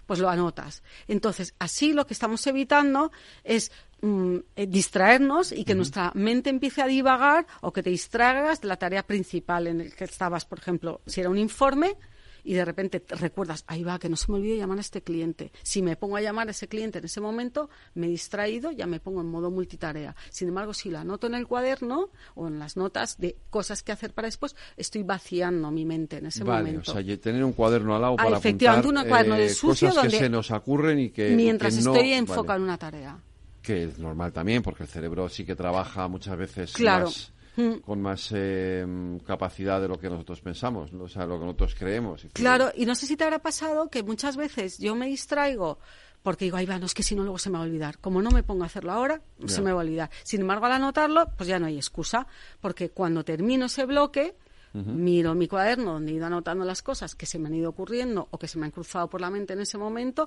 pues 0.07 0.19
lo 0.21 0.29
anotas. 0.29 0.83
Entonces, 1.09 1.55
así 1.59 1.93
lo 1.93 2.07
que 2.07 2.15
estamos 2.15 2.47
evitando 2.47 3.13
es 3.43 3.71
mm, 4.03 4.37
eh, 4.57 4.67
distraernos 4.67 5.53
y 5.53 5.65
que 5.65 5.75
nuestra 5.75 6.13
mente 6.15 6.51
empiece 6.51 6.83
a 6.83 6.87
divagar 6.87 7.47
o 7.61 7.73
que 7.73 7.83
te 7.83 7.91
distraigas 7.91 8.61
de 8.61 8.69
la 8.69 8.77
tarea 8.77 9.07
principal 9.07 9.67
en 9.67 9.81
el 9.81 9.95
que 9.95 10.05
estabas, 10.05 10.45
por 10.45 10.59
ejemplo, 10.59 11.01
si 11.07 11.21
era 11.21 11.31
un 11.31 11.39
informe, 11.39 11.97
y 12.45 12.55
de 12.55 12.65
repente 12.65 13.03
recuerdas, 13.09 13.65
ahí 13.67 13.83
va, 13.83 13.99
que 13.99 14.09
no 14.09 14.17
se 14.17 14.31
me 14.31 14.39
olvide 14.39 14.59
llamar 14.59 14.79
a 14.79 14.83
este 14.83 15.03
cliente. 15.03 15.51
Si 15.63 15.83
me 15.83 15.97
pongo 15.97 16.17
a 16.17 16.21
llamar 16.21 16.49
a 16.49 16.51
ese 16.51 16.69
cliente 16.69 16.99
en 16.99 17.07
ese 17.07 17.21
momento, 17.21 17.71
me 17.95 18.07
he 18.07 18.11
distraído, 18.11 18.71
ya 18.71 18.87
me 18.87 19.01
pongo 19.01 19.23
en 19.23 19.29
modo 19.29 19.51
multitarea. 19.51 20.15
Sin 20.31 20.49
embargo, 20.49 20.75
si 20.75 20.91
la 20.91 21.01
anoto 21.01 21.27
en 21.27 21.35
el 21.35 21.47
cuaderno 21.47 22.11
o 22.35 22.49
en 22.49 22.59
las 22.59 22.77
notas 22.77 23.19
de 23.19 23.37
cosas 23.51 23.83
que 23.83 23.93
hacer 23.93 24.13
para 24.13 24.27
después, 24.27 24.55
estoy 24.77 25.03
vaciando 25.03 25.71
mi 25.71 25.85
mente 25.85 26.19
en 26.19 26.27
ese 26.27 26.45
momento. 26.45 26.93
O 26.93 26.95
sea, 26.95 27.19
tener 27.19 27.43
un 27.43 27.53
cuaderno 27.53 27.95
al 27.95 28.03
lado 28.03 28.17
ah, 28.19 28.25
para 28.25 28.39
efectivamente, 28.39 28.89
un 28.89 29.09
cuaderno 29.09 29.37
de 29.37 29.47
eh, 29.47 29.51
sucio 29.51 29.89
cosas 29.89 30.05
que 30.05 30.19
se 30.19 30.29
nos 30.29 30.51
ocurren 30.51 30.99
y 30.99 31.11
que 31.11 31.31
mientras 31.31 31.77
estoy 31.77 32.13
enfocado 32.13 32.59
en 32.59 32.65
una 32.65 32.79
tarea 32.79 33.19
que 33.65 33.85
es 33.85 33.99
normal 33.99 34.33
también 34.33 34.63
porque 34.63 34.83
el 34.83 34.89
cerebro 34.89 35.29
sí 35.29 35.45
que 35.45 35.57
trabaja 35.57 36.07
muchas 36.07 36.37
veces 36.37 36.73
claro. 36.75 37.09
Mm. 37.57 37.81
con 37.85 38.03
más 38.03 38.31
eh, 38.35 38.85
capacidad 39.27 39.81
de 39.81 39.89
lo 39.89 39.99
que 39.99 40.11
nosotros 40.11 40.41
pensamos, 40.41 40.93
o 40.93 41.09
sea, 41.09 41.27
lo 41.27 41.39
que 41.39 41.45
nosotros 41.45 41.75
creemos. 41.79 42.27
Claro, 42.33 42.73
y 42.75 42.85
no 42.85 42.95
sé 42.95 43.07
si 43.07 43.17
te 43.17 43.25
habrá 43.25 43.39
pasado 43.39 43.89
que 43.89 44.03
muchas 44.03 44.37
veces 44.37 44.79
yo 44.79 44.95
me 44.95 45.07
distraigo 45.07 45.79
porque 46.25 46.47
digo, 46.47 46.57
ay, 46.57 46.65
va, 46.65 46.79
no 46.79 46.87
es 46.87 46.95
que 46.95 47.03
si 47.03 47.15
no 47.15 47.23
luego 47.23 47.39
se 47.39 47.51
me 47.51 47.59
va 47.59 47.65
a 47.65 47.67
olvidar. 47.67 47.99
Como 47.99 48.23
no 48.23 48.31
me 48.31 48.43
pongo 48.43 48.63
a 48.63 48.67
hacerlo 48.67 48.93
ahora, 48.93 49.21
se 49.45 49.61
me 49.61 49.73
va 49.73 49.83
a 49.83 49.85
olvidar. 49.85 50.11
Sin 50.23 50.41
embargo, 50.41 50.65
al 50.65 50.73
anotarlo, 50.73 51.27
pues 51.37 51.47
ya 51.47 51.59
no 51.59 51.67
hay 51.67 51.77
excusa, 51.77 52.27
porque 52.63 52.89
cuando 52.89 53.25
termino 53.25 53.67
ese 53.67 53.85
bloque, 53.85 54.35
miro 54.75 55.35
mi 55.35 55.49
cuaderno 55.49 55.95
donde 55.95 56.13
he 56.13 56.15
ido 56.17 56.27
anotando 56.27 56.65
las 56.65 56.83
cosas 56.83 57.15
que 57.15 57.27
se 57.27 57.39
me 57.39 57.49
han 57.49 57.55
ido 57.55 57.71
ocurriendo 57.71 58.29
o 58.31 58.39
que 58.39 58.49
se 58.49 58.59
me 58.59 58.67
han 58.67 58.73
cruzado 58.73 59.09
por 59.09 59.21
la 59.21 59.31
mente 59.31 59.53
en 59.53 59.61
ese 59.61 59.79
momento, 59.79 60.27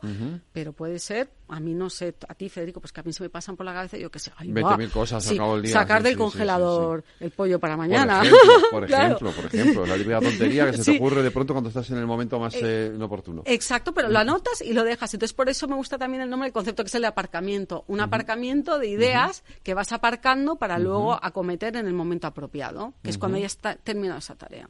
pero 0.52 0.74
puede 0.74 1.00
ser, 1.00 1.30
a 1.50 1.60
mí 1.60 1.74
no 1.74 1.90
sé, 1.90 2.16
a 2.28 2.34
ti 2.34 2.50
Federico, 2.50 2.80
pues 2.80 2.92
que 2.92 3.02
a 3.02 3.04
mí 3.04 3.14
se 3.14 3.24
me 3.24 3.30
pasan 3.30 3.56
por 3.56 3.66
la 3.66 3.74
cabeza, 3.74 3.98
yo 3.98 4.10
que 4.10 4.20
sé, 4.20 4.32
ay, 4.38 4.52
cosas 4.92 5.30
el 5.30 5.62
día. 5.62 5.74
Sacar 5.74 6.04
del 6.04 6.18
congelador 6.18 7.04
el 7.20 7.32
pollo 7.32 7.60
para 7.60 7.78
mañana. 7.78 8.22
Por 8.72 8.84
ejemplo, 8.84 9.32
por 9.32 9.46
ejemplo, 9.46 9.86
la 9.86 9.96
típica 9.96 10.20
tontería 10.20 10.70
que 10.72 10.78
se 10.78 10.92
te 10.92 10.98
ocurre 10.98 11.24
de 11.24 11.32
pronto 11.32 11.54
cuando 11.54 11.70
estás 11.70 11.90
en 11.90 11.98
el 11.98 12.06
momento 12.06 12.40
más 12.40 12.54
eh, 12.56 12.92
inoportuno. 12.94 13.44
Exacto, 13.46 13.94
pero 13.94 14.10
lo 14.10 14.20
anotas 14.20 14.62
y 14.62 14.74
lo 14.74 14.84
dejas. 14.84 15.14
Entonces, 15.14 15.34
por 15.34 15.50
eso 15.50 15.68
me 15.68 15.76
gusta 15.76 15.98
también 15.98 16.24
el 16.24 16.30
nombre 16.30 16.48
del 16.48 16.54
concepto 16.54 16.84
que 16.84 16.88
es 16.88 16.96
el 16.96 17.02
de 17.02 17.08
aparcamiento. 17.08 17.86
Un 17.88 18.02
aparcamiento 18.02 18.80
de 18.80 18.88
ideas 18.88 19.44
que 19.64 19.74
vas 19.74 19.92
aparcando 19.92 20.58
para 20.58 20.80
luego 20.80 21.18
acometer 21.22 21.76
en 21.76 21.88
el 21.88 21.94
momento 21.94 22.28
apropiado, 22.28 22.94
que 23.04 23.10
es 23.10 23.18
cuando 23.18 23.38
ya 23.38 23.48
está 23.48 23.76
terminado 23.76 24.20
esa 24.20 24.36
tarea. 24.38 24.70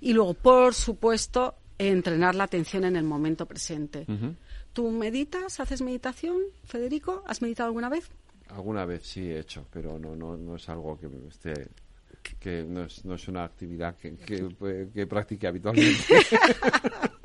Y 0.00 0.12
luego, 0.12 0.34
por 0.34 0.74
supuesto, 0.74 1.54
entrenar 1.78 2.34
la 2.34 2.44
atención 2.44 2.84
en 2.84 2.96
el 2.96 3.04
momento 3.04 3.46
presente. 3.46 4.06
¿Tú 4.72 4.90
meditas? 4.90 5.60
¿Haces 5.60 5.82
meditación, 5.82 6.38
Federico? 6.64 7.22
¿Has 7.26 7.42
meditado 7.42 7.68
alguna 7.68 7.88
vez? 7.88 8.08
Alguna 8.48 8.84
vez 8.84 9.06
sí 9.06 9.30
he 9.30 9.40
hecho, 9.40 9.66
pero 9.70 9.98
no, 9.98 10.16
no, 10.16 10.36
no 10.36 10.56
es 10.56 10.68
algo 10.68 10.98
que 10.98 11.08
esté 11.28 11.68
que 12.38 12.64
no 12.64 12.84
es, 12.84 13.04
no 13.04 13.14
es 13.14 13.28
una 13.28 13.44
actividad 13.44 13.96
que, 13.96 14.14
que, 14.16 14.88
que 14.92 15.06
practique 15.06 15.46
habitualmente. 15.46 16.04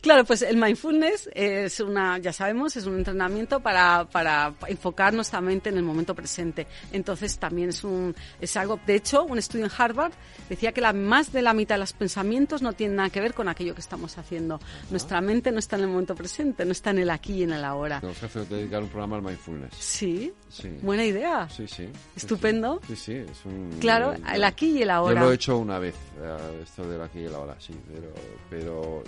Claro, 0.00 0.24
pues 0.24 0.42
el 0.42 0.56
mindfulness 0.56 1.30
es 1.34 1.80
una, 1.80 2.18
ya 2.18 2.32
sabemos, 2.32 2.76
es 2.76 2.86
un 2.86 2.98
entrenamiento 2.98 3.60
para, 3.60 4.04
para 4.10 4.54
enfocar 4.66 5.14
nuestra 5.14 5.40
mente 5.40 5.70
en 5.70 5.76
el 5.76 5.82
momento 5.82 6.14
presente. 6.14 6.66
Entonces 6.92 7.38
también 7.38 7.70
es 7.70 7.84
un, 7.84 8.14
es 8.40 8.56
algo, 8.56 8.80
de 8.86 8.96
hecho, 8.96 9.24
un 9.24 9.38
estudio 9.38 9.64
en 9.64 9.70
Harvard 9.76 10.12
decía 10.48 10.72
que 10.72 10.80
la, 10.80 10.92
más 10.92 11.32
de 11.32 11.42
la 11.42 11.54
mitad 11.54 11.76
de 11.76 11.80
los 11.80 11.92
pensamientos 11.92 12.62
no 12.62 12.72
tienen 12.72 12.96
nada 12.96 13.10
que 13.10 13.20
ver 13.20 13.34
con 13.34 13.48
aquello 13.48 13.74
que 13.74 13.80
estamos 13.80 14.18
haciendo. 14.18 14.60
Nuestra 14.90 15.20
mente 15.20 15.52
no 15.52 15.58
está 15.58 15.76
en 15.76 15.82
el 15.82 15.88
momento 15.88 16.14
presente, 16.14 16.64
no 16.64 16.72
está 16.72 16.90
en 16.90 16.98
el 16.98 17.10
aquí 17.10 17.34
y 17.34 17.42
en 17.44 17.52
el 17.52 17.64
ahora. 17.64 18.00
Tenemos 18.00 18.18
que 18.18 18.54
dedicar 18.54 18.82
un 18.82 18.88
programa 18.88 19.16
al 19.16 19.22
mindfulness. 19.22 19.74
Sí, 19.78 20.32
sí. 20.48 20.68
buena 20.82 21.04
idea. 21.04 21.48
Sí, 21.48 21.66
sí. 21.66 21.88
Estupendo. 22.16 22.80
Sí, 22.86 22.96
sí, 22.96 23.12
es 23.14 23.44
un... 23.44 23.70
Claro, 23.80 24.14
el 24.32 24.44
aquí 24.44 24.78
y 24.78 24.82
el 24.82 24.90
ahora. 24.90 25.20
Yo 25.20 25.26
lo 25.26 25.32
he 25.32 25.34
hecho 25.34 25.58
una 25.58 25.78
vez, 25.78 25.94
eh, 26.20 26.60
esto 26.62 26.86
del 26.86 27.02
aquí 27.02 27.20
y 27.20 27.24
el 27.24 27.34
ahora, 27.34 27.56
sí, 27.58 27.74
pero... 27.92 28.12
pero 28.50 29.02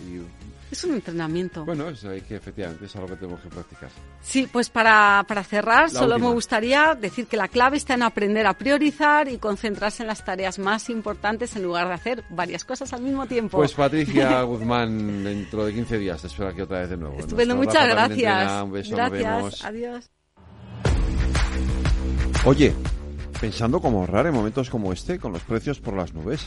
es 0.75 0.85
un 0.85 0.95
entrenamiento. 0.95 1.65
Bueno, 1.65 1.89
es 1.89 2.01
que 2.01 2.35
efectivamente 2.35 2.87
es 2.87 2.97
algo 2.97 3.09
que 3.09 3.17
tenemos 3.17 3.41
que 3.41 3.49
practicar. 3.49 3.91
Sí, 4.23 4.49
pues 4.51 4.69
para, 4.69 5.25
para 5.29 5.45
cerrar, 5.45 5.89
solo 5.89 6.19
me 6.19 6.29
gustaría 6.29 6.95
decir 6.95 7.27
que 7.27 7.37
la 7.37 7.49
clave 7.49 7.77
está 7.77 7.95
en 7.95 8.03
aprender 8.03 8.47
a 8.47 8.55
priorizar 8.55 9.29
y 9.29 9.39
concentrarse 9.39 10.03
en 10.03 10.09
las 10.09 10.25
tareas 10.25 10.59
más 10.59 10.91
importantes 10.91 11.55
en 11.55 11.63
lugar 11.63 11.87
de 11.89 11.95
hacer 11.95 12.25
varias 12.31 12.65
cosas 12.65 12.93
al 12.93 13.03
mismo 13.03 13.27
tiempo. 13.27 13.57
Pues 13.57 13.73
Patricia 13.73 14.43
Guzmán, 14.43 15.23
dentro 15.23 15.65
de 15.65 15.75
15 15.75 15.99
días 15.99 16.21
te 16.21 16.27
espero 16.27 16.49
aquí 16.49 16.61
otra 16.61 16.81
vez 16.81 16.91
de 16.91 16.97
nuevo. 16.97 17.19
Estupendo, 17.19 17.55
muchas 17.55 17.89
gracias. 17.89 18.63
Un 18.63 18.73
beso, 18.73 18.97
gracias, 18.97 19.65
adiós. 19.65 20.11
Oye, 22.45 22.75
pensando 23.41 23.81
cómo 23.81 24.01
ahorrar 24.01 24.27
en 24.27 24.35
momentos 24.35 24.71
como 24.71 24.93
este 24.93 25.19
con 25.19 25.33
los 25.33 25.43
precios 25.43 25.81
por 25.81 25.95
las 25.95 26.13
nubes 26.13 26.47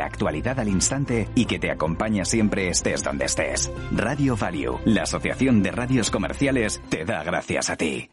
actualidad 0.05 0.59
al 0.59 0.67
instante 0.67 1.27
y 1.35 1.45
que 1.45 1.59
te 1.59 1.71
acompaña 1.71 2.25
siempre 2.25 2.69
estés 2.69 3.03
donde 3.03 3.25
estés. 3.25 3.71
Radio 3.91 4.35
Value, 4.35 4.79
la 4.85 5.03
Asociación 5.03 5.63
de 5.63 5.71
Radios 5.71 6.09
Comerciales, 6.09 6.81
te 6.89 7.05
da 7.05 7.23
gracias 7.23 7.69
a 7.69 7.75
ti. 7.75 8.09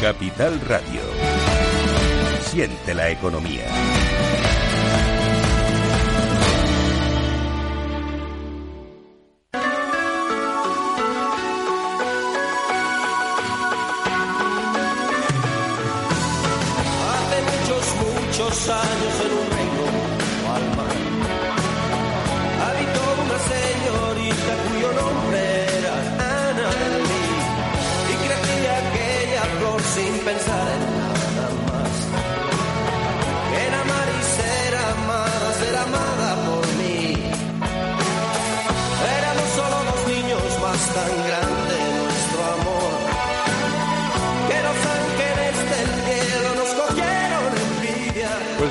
Capital 0.00 0.60
Radio. 0.68 1.00
Siente 2.42 2.94
la 2.94 3.10
economía. 3.10 3.64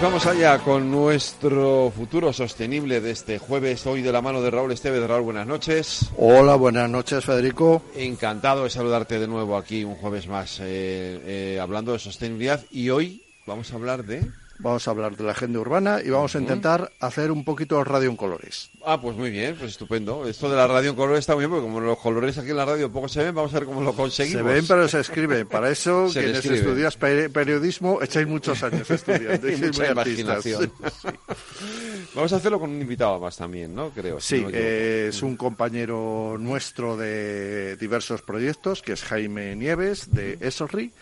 Vamos 0.03 0.25
allá 0.25 0.59
con 0.59 0.91
nuestro 0.91 1.89
futuro 1.95 2.33
sostenible 2.33 2.99
de 2.99 3.11
este 3.11 3.39
jueves, 3.39 3.87
hoy 3.87 4.01
de 4.01 4.11
la 4.11 4.21
mano 4.21 4.41
de 4.41 4.51
Raúl 4.51 4.73
Esteves. 4.73 5.07
Raúl, 5.07 5.23
buenas 5.23 5.47
noches. 5.47 6.09
Hola, 6.17 6.55
buenas 6.55 6.89
noches, 6.89 7.23
Federico. 7.23 7.81
Encantado 7.95 8.65
de 8.65 8.69
saludarte 8.69 9.17
de 9.17 9.27
nuevo 9.27 9.55
aquí 9.55 9.85
un 9.85 9.95
jueves 9.95 10.27
más 10.27 10.59
eh, 10.59 10.65
eh, 10.65 11.59
hablando 11.61 11.93
de 11.93 11.99
sostenibilidad 11.99 12.61
y 12.69 12.89
hoy 12.89 13.23
vamos 13.45 13.71
a 13.71 13.75
hablar 13.75 14.03
de... 14.03 14.29
Vamos 14.63 14.87
a 14.87 14.91
hablar 14.91 15.17
de 15.17 15.25
la 15.25 15.33
agenda 15.33 15.59
urbana 15.59 15.99
y 16.01 16.09
vamos 16.09 16.33
a 16.37 16.39
intentar 16.39 16.93
hacer 17.01 17.33
un 17.33 17.43
poquito 17.43 17.83
radio 17.83 18.09
en 18.09 18.15
colores. 18.15 18.69
Ah, 18.85 18.99
pues 18.99 19.17
muy 19.17 19.29
bien, 19.29 19.57
pues 19.59 19.71
estupendo. 19.71 20.25
Esto 20.25 20.49
de 20.49 20.55
la 20.55 20.65
radio 20.67 20.91
en 20.91 20.95
colores 20.95 21.19
está 21.19 21.33
muy 21.35 21.41
bien, 21.41 21.51
porque 21.51 21.65
como 21.65 21.81
los 21.81 21.97
colores 21.97 22.37
aquí 22.37 22.51
en 22.51 22.55
la 22.55 22.63
radio 22.63 22.89
poco 22.89 23.09
se 23.09 23.25
ven, 23.25 23.35
vamos 23.35 23.53
a 23.53 23.59
ver 23.59 23.67
cómo 23.67 23.81
lo 23.81 23.93
conseguimos. 23.93 24.41
Se 24.41 24.53
ven, 24.53 24.65
pero 24.65 24.87
se 24.87 25.01
escriben. 25.01 25.49
Para 25.49 25.69
eso, 25.69 26.07
quienes 26.13 26.45
estudias 26.45 26.95
periodismo, 26.95 28.01
echáis 28.01 28.25
muchos 28.25 28.63
años 28.63 28.89
estudiando. 28.89 29.45
mucha 29.57 29.91
imaginación. 29.91 30.71
Vamos 32.15 32.31
a 32.31 32.37
hacerlo 32.37 32.57
con 32.57 32.69
un 32.69 32.79
invitado 32.79 33.19
más 33.19 33.35
también, 33.35 33.75
¿no? 33.75 33.89
Creo. 33.89 34.21
Sí, 34.21 34.45
es 34.53 35.21
un 35.23 35.35
compañero 35.35 36.37
nuestro 36.39 36.95
de 36.95 37.75
diversos 37.75 38.21
proyectos, 38.21 38.81
que 38.81 38.93
es 38.93 39.03
Jaime 39.03 39.57
Nieves, 39.57 40.09
de 40.13 40.37
Esorri 40.39 40.93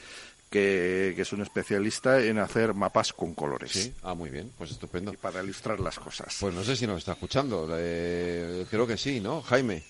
que, 0.52 1.16
es 1.18 1.34
un 1.34 1.42
especialista 1.42 2.22
en 2.22 2.38
hacer 2.38 2.74
mapas 2.74 3.14
con 3.14 3.34
colores. 3.34 3.72
Sí, 3.72 3.94
ah, 4.04 4.14
muy 4.14 4.30
bien, 4.30 4.52
pues 4.58 4.72
estupendo. 4.72 5.14
para 5.14 5.42
ilustrar 5.42 5.80
las 5.80 5.98
cosas. 5.98 6.38
Pues 6.40 6.54
no 6.54 6.64
sé 6.64 6.76
si 6.76 6.86
nos 6.86 7.00
está 7.00 7.14
escuchando, 7.14 7.68
eh, 7.72 8.66
creo 8.70 8.86
que 8.86 8.98
sí, 8.98 9.22
¿no? 9.22 9.42
Jaime. 9.42 9.82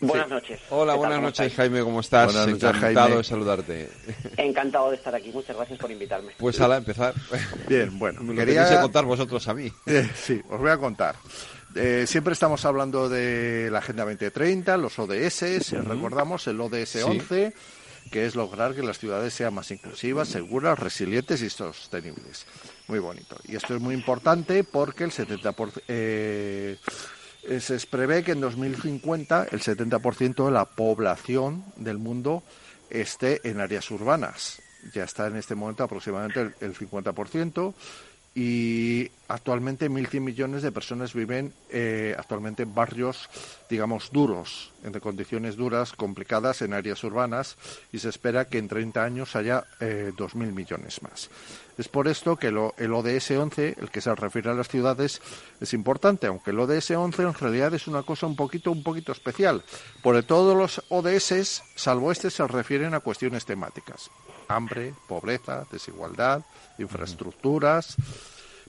Buenas 0.00 0.28
noches. 0.28 0.60
Hola, 0.70 0.94
buenas 0.94 1.22
noches, 1.22 1.54
Jaime, 1.54 1.80
¿cómo 1.82 2.00
estás? 2.00 2.34
Encantado 2.34 3.18
de 3.18 3.24
saludarte. 3.24 3.88
Encantado 4.36 4.90
de 4.90 4.96
estar 4.96 5.14
aquí, 5.14 5.30
muchas 5.30 5.54
gracias 5.56 5.78
por 5.78 5.92
invitarme. 5.92 6.32
Pues 6.36 6.60
a 6.60 6.76
empezar. 6.76 7.14
Bien, 7.68 7.96
bueno. 7.96 8.20
Me 8.22 8.34
quería 8.34 8.80
contar 8.80 9.04
vosotros 9.04 9.46
a 9.48 9.54
mí. 9.54 9.72
Eh, 9.86 10.08
sí, 10.14 10.40
os 10.48 10.58
voy 10.58 10.70
a 10.70 10.78
contar. 10.78 11.16
Eh, 11.74 12.04
siempre 12.06 12.32
estamos 12.32 12.64
hablando 12.64 13.08
de 13.08 13.68
la 13.70 13.78
Agenda 13.78 14.04
2030, 14.04 14.76
los 14.76 14.98
ODS, 14.98 15.72
recordamos 15.84 16.46
el 16.46 16.60
ODS 16.60 17.04
11, 17.04 17.52
que 18.10 18.26
es 18.26 18.34
lograr 18.34 18.74
que 18.74 18.82
las 18.82 18.98
ciudades 18.98 19.34
sean 19.34 19.54
más 19.54 19.70
inclusivas, 19.70 20.28
seguras, 20.28 20.78
resilientes 20.78 21.42
y 21.42 21.50
sostenibles. 21.50 22.46
Muy 22.88 22.98
bonito. 22.98 23.36
Y 23.44 23.56
esto 23.56 23.74
es 23.74 23.80
muy 23.80 23.94
importante 23.94 24.64
porque 24.64 25.04
el 25.04 25.10
70%... 25.10 25.82
Eh, 25.88 26.78
se 27.58 27.76
prevé 27.88 28.22
que 28.22 28.32
en 28.32 28.40
2050 28.40 29.48
el 29.50 29.60
70% 29.60 30.44
de 30.44 30.50
la 30.52 30.64
población 30.64 31.64
del 31.74 31.98
mundo 31.98 32.44
esté 32.88 33.40
en 33.48 33.60
áreas 33.60 33.90
urbanas. 33.90 34.62
Ya 34.94 35.04
está 35.04 35.26
en 35.26 35.36
este 35.36 35.56
momento 35.56 35.82
aproximadamente 35.82 36.40
el, 36.40 36.54
el 36.60 36.74
50% 36.76 37.74
y 38.34 39.10
actualmente 39.28 39.90
1.100 39.90 40.20
millones 40.20 40.62
de 40.62 40.72
personas 40.72 41.12
viven 41.12 41.52
eh, 41.68 42.14
actualmente 42.18 42.62
en 42.62 42.74
barrios, 42.74 43.28
digamos, 43.68 44.10
duros, 44.10 44.72
en 44.84 44.98
condiciones 45.00 45.56
duras, 45.56 45.92
complicadas, 45.92 46.62
en 46.62 46.72
áreas 46.72 47.04
urbanas, 47.04 47.56
y 47.92 47.98
se 47.98 48.08
espera 48.08 48.46
que 48.46 48.58
en 48.58 48.68
30 48.68 49.04
años 49.04 49.36
haya 49.36 49.64
eh, 49.80 50.12
2.000 50.16 50.52
millones 50.52 51.02
más. 51.02 51.28
Es 51.76 51.88
por 51.88 52.08
esto 52.08 52.36
que 52.36 52.48
el 52.48 52.92
ODS 52.92 53.30
11, 53.32 53.76
el 53.80 53.90
que 53.90 54.00
se 54.00 54.14
refiere 54.14 54.50
a 54.50 54.54
las 54.54 54.68
ciudades, 54.68 55.20
es 55.60 55.74
importante, 55.74 56.26
aunque 56.26 56.50
el 56.50 56.60
ODS 56.60 56.92
11 56.92 57.22
en 57.22 57.34
realidad 57.34 57.74
es 57.74 57.86
una 57.86 58.02
cosa 58.02 58.26
un 58.26 58.36
poquito, 58.36 58.70
un 58.70 58.82
poquito 58.82 59.12
especial, 59.12 59.62
porque 60.02 60.22
todos 60.22 60.56
los 60.56 60.82
ODS, 60.88 61.62
salvo 61.74 62.12
este, 62.12 62.30
se 62.30 62.46
refieren 62.46 62.94
a 62.94 63.00
cuestiones 63.00 63.44
temáticas 63.44 64.10
hambre, 64.54 64.94
pobreza, 65.08 65.66
desigualdad, 65.70 66.42
infraestructuras. 66.78 67.96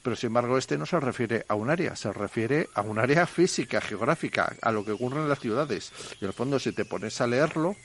Pero 0.01 0.15
sin 0.15 0.27
embargo, 0.27 0.57
este 0.57 0.77
no 0.77 0.85
se 0.85 0.99
refiere 0.99 1.45
a 1.47 1.55
un 1.55 1.69
área, 1.69 1.95
se 1.95 2.11
refiere 2.11 2.69
a 2.73 2.81
un 2.81 2.99
área 2.99 3.25
física, 3.27 3.79
geográfica, 3.81 4.53
a 4.61 4.71
lo 4.71 4.83
que 4.83 4.91
ocurre 4.91 5.21
en 5.21 5.29
las 5.29 5.39
ciudades. 5.39 5.91
Y 6.19 6.25
en 6.25 6.27
el 6.27 6.33
fondo, 6.33 6.59
si 6.59 6.73
te 6.73 6.85
pones 6.85 7.19
a 7.21 7.27
leerlo, 7.27 7.75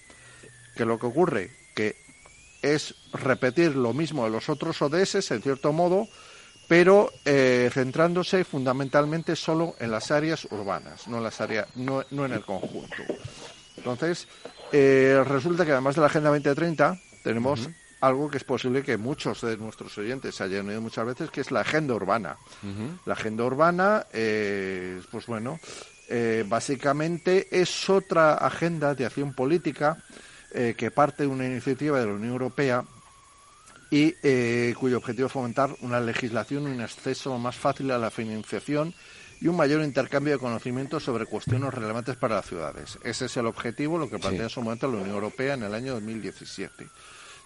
que 0.76 0.84
lo 0.84 0.98
que 0.98 1.06
ocurre, 1.06 1.50
que 1.74 1.96
es 2.62 2.94
repetir 3.12 3.76
lo 3.76 3.92
mismo 3.92 4.24
de 4.24 4.30
los 4.30 4.48
otros 4.48 4.82
ODS, 4.82 5.30
en 5.30 5.42
cierto 5.42 5.72
modo, 5.72 6.08
pero 6.68 7.10
eh, 7.24 7.70
centrándose 7.72 8.44
fundamentalmente 8.44 9.34
solo 9.36 9.74
en 9.80 9.90
las 9.90 10.10
áreas 10.10 10.46
urbanas, 10.50 11.08
no 11.08 11.16
en, 11.16 11.22
las 11.22 11.40
áreas, 11.40 11.66
no, 11.76 12.04
en 12.10 12.32
el 12.32 12.44
conjunto. 12.44 12.96
Entonces, 13.76 14.28
eh, 14.72 15.22
resulta 15.26 15.64
que 15.64 15.72
además 15.72 15.94
de 15.94 16.02
la 16.02 16.08
Agenda 16.08 16.30
2030, 16.30 17.00
tenemos 17.22 17.68
algo 18.00 18.30
que 18.30 18.38
es 18.38 18.44
posible 18.44 18.82
que 18.82 18.96
muchos 18.96 19.40
de 19.40 19.56
nuestros 19.56 19.96
oyentes 19.98 20.40
hayan 20.40 20.68
oído 20.68 20.80
muchas 20.80 21.06
veces, 21.06 21.30
que 21.30 21.40
es 21.40 21.50
la 21.50 21.60
agenda 21.60 21.94
urbana. 21.94 22.36
La 23.04 23.14
agenda 23.14 23.44
urbana, 23.44 24.06
eh, 24.12 25.00
pues 25.10 25.26
bueno, 25.26 25.58
eh, 26.08 26.44
básicamente 26.46 27.48
es 27.50 27.90
otra 27.90 28.34
agenda 28.34 28.94
de 28.94 29.06
acción 29.06 29.34
política 29.34 30.02
eh, 30.52 30.74
que 30.76 30.90
parte 30.90 31.24
de 31.24 31.28
una 31.28 31.46
iniciativa 31.46 31.98
de 31.98 32.06
la 32.06 32.12
Unión 32.12 32.32
Europea 32.32 32.84
y 33.90 34.12
cuyo 34.74 34.98
objetivo 34.98 35.28
es 35.28 35.32
fomentar 35.32 35.74
una 35.80 35.98
legislación 35.98 36.66
un 36.66 36.82
acceso 36.82 37.38
más 37.38 37.56
fácil 37.56 37.90
a 37.90 37.96
la 37.96 38.10
financiación 38.10 38.94
y 39.40 39.48
un 39.48 39.56
mayor 39.56 39.82
intercambio 39.82 40.34
de 40.34 40.38
conocimientos 40.38 41.04
sobre 41.04 41.24
cuestiones 41.24 41.72
relevantes 41.72 42.16
para 42.16 42.36
las 42.36 42.46
ciudades. 42.46 42.98
Ese 43.02 43.26
es 43.26 43.36
el 43.38 43.46
objetivo, 43.46 43.96
lo 43.96 44.10
que 44.10 44.18
plantea 44.18 44.44
en 44.44 44.50
su 44.50 44.60
momento 44.60 44.88
la 44.88 44.98
Unión 44.98 45.14
Europea 45.14 45.54
en 45.54 45.62
el 45.62 45.72
año 45.72 45.94
2017 45.94 46.86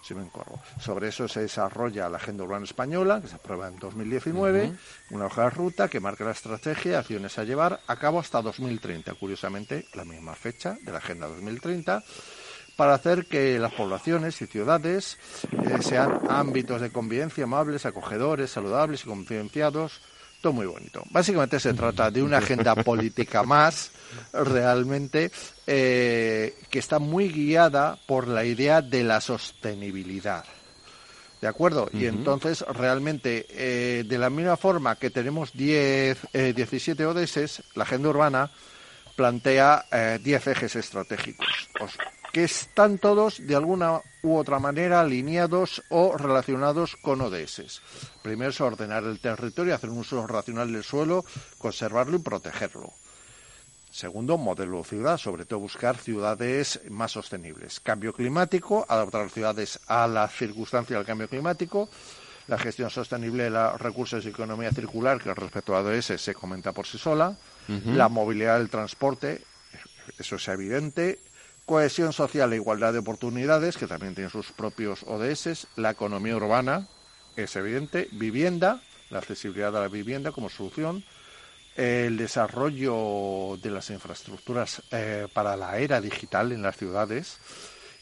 si 0.03 0.13
me 0.13 0.23
encorvo. 0.23 0.61
Sobre 0.79 1.07
eso 1.07 1.27
se 1.27 1.41
desarrolla 1.41 2.09
la 2.09 2.17
Agenda 2.17 2.43
Urbana 2.43 2.65
Española, 2.65 3.21
que 3.21 3.27
se 3.27 3.35
aprueba 3.35 3.67
en 3.67 3.77
2019, 3.77 4.73
una 5.11 5.25
hoja 5.25 5.43
de 5.43 5.49
ruta 5.51 5.87
que 5.87 5.99
marca 5.99 6.25
la 6.25 6.31
estrategia 6.31 6.91
y 6.91 6.95
acciones 6.95 7.37
a 7.37 7.43
llevar 7.43 7.79
a 7.87 7.95
cabo 7.95 8.19
hasta 8.19 8.41
2030, 8.41 9.13
curiosamente 9.15 9.85
la 9.93 10.05
misma 10.05 10.35
fecha 10.35 10.77
de 10.81 10.91
la 10.91 10.97
Agenda 10.97 11.27
2030 11.27 12.03
para 12.75 12.95
hacer 12.95 13.27
que 13.27 13.59
las 13.59 13.71
poblaciones 13.73 14.41
y 14.41 14.47
ciudades 14.47 15.19
eh, 15.51 15.81
sean 15.81 16.21
ámbitos 16.27 16.81
de 16.81 16.91
convivencia 16.91 17.43
amables, 17.43 17.85
acogedores, 17.85 18.49
saludables 18.49 19.03
y 19.03 19.07
concienciados 19.07 20.01
muy 20.51 20.65
bonito. 20.65 21.03
Básicamente 21.11 21.59
se 21.59 21.73
trata 21.73 22.11
de 22.11 22.21
una 22.21 22.39
agenda 22.39 22.75
política 22.75 23.43
más, 23.43 23.91
realmente, 24.31 25.31
eh, 25.67 26.55
que 26.69 26.79
está 26.79 26.99
muy 26.99 27.29
guiada 27.29 27.97
por 28.05 28.27
la 28.27 28.45
idea 28.45 28.81
de 28.81 29.03
la 29.03 29.21
sostenibilidad. 29.21 30.45
¿De 31.41 31.47
acuerdo? 31.47 31.89
Y 31.91 32.05
entonces, 32.05 32.61
realmente, 32.61 33.45
eh, 33.49 34.03
de 34.05 34.17
la 34.17 34.29
misma 34.29 34.55
forma 34.55 34.95
que 34.95 35.09
tenemos 35.09 35.51
10, 35.51 36.17
17 36.55 37.05
ODS, 37.05 37.63
la 37.75 37.83
agenda 37.83 38.07
urbana 38.09 38.49
plantea 39.17 39.85
10 40.23 40.47
eh, 40.47 40.51
ejes 40.51 40.75
estratégicos 40.77 41.67
que 42.33 42.45
están 42.45 42.97
todos 42.97 43.45
de 43.45 43.55
alguna 43.55 44.01
u 44.23 44.35
otra 44.37 44.57
manera 44.57 45.01
alineados 45.01 45.83
o 45.89 46.17
relacionados 46.17 46.95
con 46.95 47.21
ODS. 47.21 47.79
Primero 48.23 48.49
es 48.49 48.59
ordenar 48.59 49.03
el 49.03 49.19
territorio, 49.19 49.75
hacer 49.75 49.91
un 49.91 49.99
uso 49.99 50.25
racional 50.25 50.73
del 50.73 50.83
suelo, 50.83 51.23
conservarlo 51.59 52.17
y 52.17 52.21
protegerlo. 52.21 52.91
Segundo, 53.93 54.39
modelo 54.39 54.83
ciudad, 54.83 55.19
sobre 55.19 55.45
todo 55.45 55.59
buscar 55.59 55.97
ciudades 55.97 56.81
más 56.89 57.11
sostenibles. 57.11 57.79
Cambio 57.79 58.11
climático, 58.11 58.87
adaptar 58.89 59.29
ciudades 59.29 59.79
a 59.85 60.07
la 60.07 60.27
circunstancia 60.27 60.97
del 60.97 61.05
cambio 61.05 61.29
climático. 61.29 61.87
La 62.47 62.57
gestión 62.57 62.89
sostenible 62.89 63.43
de 63.43 63.49
los 63.51 63.79
recursos 63.79 64.25
y 64.25 64.29
economía 64.29 64.71
circular, 64.71 65.21
que 65.21 65.31
respecto 65.31 65.75
a 65.75 65.81
ODS 65.81 66.19
se 66.19 66.33
comenta 66.33 66.71
por 66.71 66.87
sí 66.87 66.97
sola. 66.97 67.37
La 67.85 68.09
movilidad 68.09 68.57
del 68.57 68.71
transporte, 68.71 69.43
eso 70.17 70.37
es 70.37 70.47
evidente 70.47 71.19
cohesión 71.65 72.13
social 72.13 72.51
e 72.51 72.57
igualdad 72.57 72.93
de 72.93 72.99
oportunidades, 72.99 73.77
que 73.77 73.87
también 73.87 74.15
tiene 74.15 74.29
sus 74.29 74.51
propios 74.51 75.03
ODS, 75.03 75.67
la 75.75 75.91
economía 75.91 76.35
urbana, 76.35 76.87
es 77.35 77.55
evidente, 77.55 78.09
vivienda, 78.11 78.81
la 79.11 79.19
accesibilidad 79.19 79.75
a 79.77 79.81
la 79.81 79.87
vivienda 79.87 80.31
como 80.31 80.49
solución, 80.49 81.05
el 81.75 82.17
desarrollo 82.17 83.57
de 83.61 83.71
las 83.71 83.89
infraestructuras 83.89 84.81
eh, 84.91 85.27
para 85.33 85.55
la 85.57 85.77
era 85.77 85.99
digital 86.01 86.51
en 86.51 86.61
las 86.61 86.77
ciudades 86.77 87.37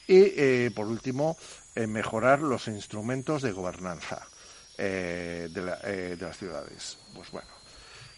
y, 0.07 0.33
eh, 0.35 0.71
por 0.75 0.87
último, 0.87 1.37
eh, 1.75 1.87
mejorar 1.87 2.39
los 2.39 2.67
instrumentos 2.67 3.41
de 3.41 3.51
gobernanza 3.51 4.27
de, 4.77 5.47
de 5.49 6.17
las 6.19 6.37
ciudades. 6.37 6.97
Pues 7.13 7.29
bueno, 7.29 7.49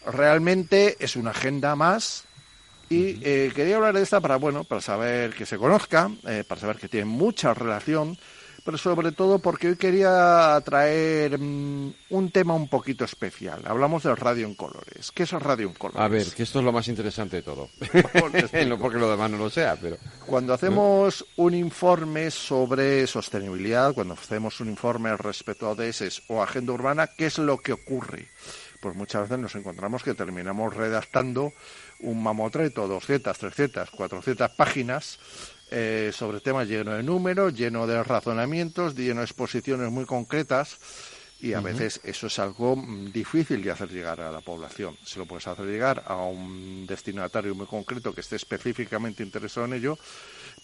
realmente 0.06 0.96
es 0.98 1.14
una 1.14 1.32
agenda 1.32 1.76
más 1.76 2.24
y 2.90 3.18
eh, 3.22 3.52
quería 3.54 3.76
hablar 3.76 3.94
de 3.94 4.02
esta 4.02 4.20
para, 4.20 4.36
bueno, 4.36 4.64
para 4.64 4.80
saber 4.80 5.34
que 5.34 5.46
se 5.46 5.56
conozca, 5.56 6.10
eh, 6.26 6.44
para 6.46 6.60
saber 6.60 6.76
que 6.76 6.88
tiene 6.88 7.06
mucha 7.06 7.54
relación, 7.54 8.18
pero 8.64 8.78
sobre 8.78 9.12
todo 9.12 9.38
porque 9.38 9.68
hoy 9.68 9.76
quería 9.76 10.60
traer 10.64 11.38
mm, 11.38 11.92
un 12.10 12.30
tema 12.30 12.54
un 12.54 12.68
poquito 12.68 13.04
especial. 13.04 13.62
Hablamos 13.66 14.02
del 14.04 14.16
radio 14.16 14.46
en 14.46 14.54
colores. 14.54 15.12
¿Qué 15.12 15.24
es 15.24 15.32
el 15.34 15.40
radio 15.40 15.68
en 15.68 15.74
colores? 15.74 16.00
A 16.00 16.08
ver, 16.08 16.26
que 16.28 16.42
esto 16.42 16.60
es 16.60 16.64
lo 16.64 16.72
más 16.72 16.88
interesante 16.88 17.36
de 17.36 17.42
todo. 17.42 17.68
no 18.66 18.78
porque 18.78 18.98
lo 18.98 19.10
demás 19.10 19.30
no 19.30 19.36
lo 19.36 19.50
sea, 19.50 19.76
pero... 19.76 19.98
Cuando 20.26 20.54
hacemos 20.54 21.26
un 21.36 21.54
informe 21.54 22.30
sobre 22.30 23.06
sostenibilidad, 23.06 23.92
cuando 23.92 24.14
hacemos 24.14 24.58
un 24.60 24.70
informe 24.70 25.14
respecto 25.16 25.66
a 25.66 25.70
ODS 25.72 26.22
o 26.28 26.42
agenda 26.42 26.72
urbana, 26.72 27.06
¿qué 27.06 27.26
es 27.26 27.38
lo 27.38 27.58
que 27.58 27.74
ocurre? 27.74 28.28
Pues 28.80 28.96
muchas 28.96 29.22
veces 29.22 29.38
nos 29.38 29.54
encontramos 29.54 30.02
que 30.02 30.14
terminamos 30.14 30.74
redactando 30.74 31.52
un 32.00 32.22
mamotreto, 32.22 32.88
200, 32.88 33.36
300, 33.38 33.90
400 33.90 34.50
páginas 34.52 35.18
eh, 35.76 36.12
sobre 36.12 36.38
temas 36.38 36.68
lleno 36.68 36.92
de 36.92 37.02
números, 37.02 37.52
lleno 37.52 37.84
de 37.84 38.00
razonamientos, 38.04 38.94
lleno 38.94 39.20
de 39.20 39.26
exposiciones 39.26 39.90
muy 39.90 40.04
concretas 40.04 40.78
y 41.40 41.52
a 41.52 41.60
veces 41.60 42.00
eso 42.04 42.28
es 42.28 42.38
algo 42.38 42.76
mm, 42.76 43.10
difícil 43.10 43.60
de 43.60 43.72
hacer 43.72 43.90
llegar 43.90 44.20
a 44.20 44.30
la 44.30 44.40
población. 44.40 44.96
Si 45.04 45.18
lo 45.18 45.26
puedes 45.26 45.48
hacer 45.48 45.66
llegar 45.66 46.04
a 46.06 46.14
un 46.16 46.86
destinatario 46.86 47.56
muy 47.56 47.66
concreto 47.66 48.14
que 48.14 48.20
esté 48.20 48.36
específicamente 48.36 49.24
interesado 49.24 49.66
en 49.66 49.72
ello, 49.72 49.98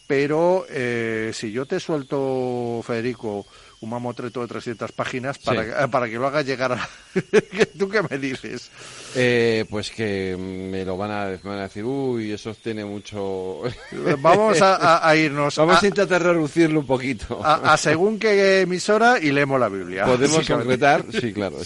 pero 0.06 0.64
eh, 0.68 1.32
si 1.34 1.50
yo 1.50 1.66
te 1.66 1.80
suelto, 1.80 2.80
Federico, 2.86 3.44
un 3.80 3.90
mamotreto 3.90 4.42
de 4.42 4.48
300 4.48 4.92
páginas 4.92 5.38
para, 5.38 5.88
para 5.88 6.06
que 6.08 6.16
lo 6.16 6.26
haga 6.26 6.42
llegar 6.42 6.72
a... 6.72 6.88
¿Tú 7.78 7.88
qué 7.88 8.02
me 8.08 8.18
dices? 8.18 8.70
Eh, 9.14 9.64
pues 9.70 9.90
que 9.90 10.36
me 10.38 10.84
lo 10.84 10.98
van 10.98 11.10
a, 11.10 11.26
decir, 11.62 11.84
uy, 11.84 12.32
eso 12.32 12.54
tiene 12.54 12.84
mucho... 12.84 13.62
Vamos 14.18 14.58
a, 14.60 15.16
irnos... 15.16 15.56
Vamos 15.56 15.82
a, 15.82 15.86
intentar 15.86 16.22
reducirlo 16.22 16.80
un 16.80 16.86
poquito. 16.86 17.40
A, 17.42 17.76
según 17.78 18.18
qué 18.18 18.60
emisora 18.60 19.18
y 19.18 19.30
leemos 19.30 19.58
la 19.58 19.68
Biblia. 19.68 20.04
¿Podemos 20.04 20.46
concretar? 20.46 21.04
Sí, 21.18 21.32
claro, 21.32 21.56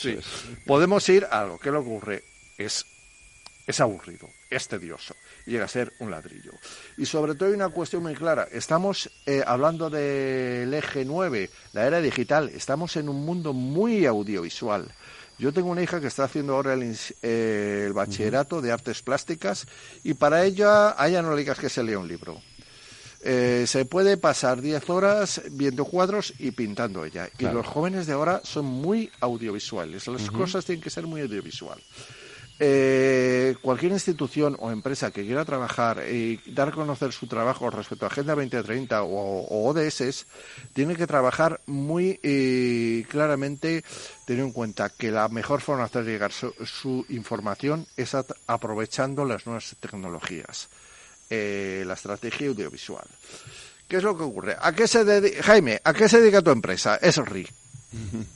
Podemos 0.66 1.08
ir 1.08 1.26
a 1.30 1.40
algo. 1.40 1.58
¿Qué 1.58 1.70
le 1.70 1.78
ocurre? 1.78 2.22
Es 2.56 2.86
es 3.66 3.80
aburrido, 3.80 4.28
es 4.50 4.68
tedioso, 4.68 5.14
llega 5.46 5.64
a 5.64 5.68
ser 5.68 5.92
un 5.98 6.10
ladrillo. 6.10 6.52
Y 6.96 7.06
sobre 7.06 7.34
todo 7.34 7.48
hay 7.48 7.54
una 7.54 7.68
cuestión 7.68 8.02
muy 8.02 8.14
clara, 8.14 8.48
estamos 8.50 9.10
eh, 9.26 9.42
hablando 9.46 9.90
del 9.90 10.72
eje 10.72 11.04
9, 11.04 11.50
la 11.72 11.86
era 11.86 12.00
digital, 12.00 12.50
estamos 12.54 12.96
en 12.96 13.08
un 13.08 13.24
mundo 13.24 13.52
muy 13.52 14.06
audiovisual. 14.06 14.90
Yo 15.38 15.52
tengo 15.52 15.70
una 15.70 15.82
hija 15.82 16.00
que 16.00 16.06
está 16.06 16.24
haciendo 16.24 16.54
ahora 16.54 16.74
el, 16.74 16.96
eh, 17.22 17.90
bachillerato 17.92 18.62
de 18.62 18.70
artes 18.70 19.02
plásticas 19.02 19.66
y 20.04 20.14
para 20.14 20.44
ella, 20.44 20.94
a 21.00 21.08
ella 21.08 21.22
no 21.22 21.32
le 21.32 21.38
digas 21.38 21.58
que 21.58 21.68
se 21.68 21.82
lea 21.82 21.98
un 21.98 22.06
libro. 22.06 22.40
Eh, 23.26 23.64
se 23.66 23.86
puede 23.86 24.18
pasar 24.18 24.60
10 24.60 24.90
horas 24.90 25.40
viendo 25.52 25.86
cuadros 25.86 26.34
y 26.38 26.50
pintando 26.50 27.06
ella. 27.06 27.30
Y 27.38 27.44
los 27.44 27.66
jóvenes 27.66 28.06
de 28.06 28.12
ahora 28.12 28.42
son 28.44 28.66
muy 28.66 29.10
audiovisuales. 29.20 30.06
Las 30.06 30.30
cosas 30.30 30.66
tienen 30.66 30.82
que 30.82 30.90
ser 30.90 31.06
muy 31.06 31.22
audiovisual. 31.22 31.80
Eh, 32.60 33.56
cualquier 33.62 33.90
institución 33.90 34.56
o 34.60 34.70
empresa 34.70 35.10
que 35.10 35.24
quiera 35.24 35.44
trabajar 35.44 36.04
y 36.08 36.40
dar 36.52 36.68
a 36.68 36.72
conocer 36.72 37.10
su 37.10 37.26
trabajo 37.26 37.68
respecto 37.68 38.04
a 38.04 38.08
Agenda 38.08 38.36
2030 38.36 39.02
o, 39.02 39.08
o 39.08 39.68
ODS 39.68 40.24
tiene 40.72 40.94
que 40.94 41.08
trabajar 41.08 41.60
muy 41.66 42.20
eh, 42.22 43.04
claramente 43.08 43.82
teniendo 44.24 44.46
en 44.46 44.52
cuenta 44.52 44.88
que 44.88 45.10
la 45.10 45.28
mejor 45.28 45.62
forma 45.62 45.82
de 45.82 45.86
hacer 45.86 46.04
llegar 46.04 46.30
su, 46.30 47.04
información 47.08 47.88
es 47.96 48.14
aprovechando 48.46 49.24
las 49.24 49.46
nuevas 49.46 49.74
tecnologías, 49.80 50.68
eh, 51.30 51.82
la 51.84 51.94
estrategia 51.94 52.46
audiovisual. 52.46 53.06
¿Qué 53.88 53.96
es 53.96 54.04
lo 54.04 54.16
que 54.16 54.22
ocurre? 54.22 54.56
¿A 54.60 54.72
qué 54.72 54.86
se 54.86 55.04
dedica, 55.04 55.42
Jaime, 55.42 55.80
¿a 55.82 55.92
qué 55.92 56.08
se 56.08 56.20
dedica 56.20 56.40
tu 56.40 56.50
empresa? 56.50 56.96
Es 57.02 57.16
RI. 57.16 57.48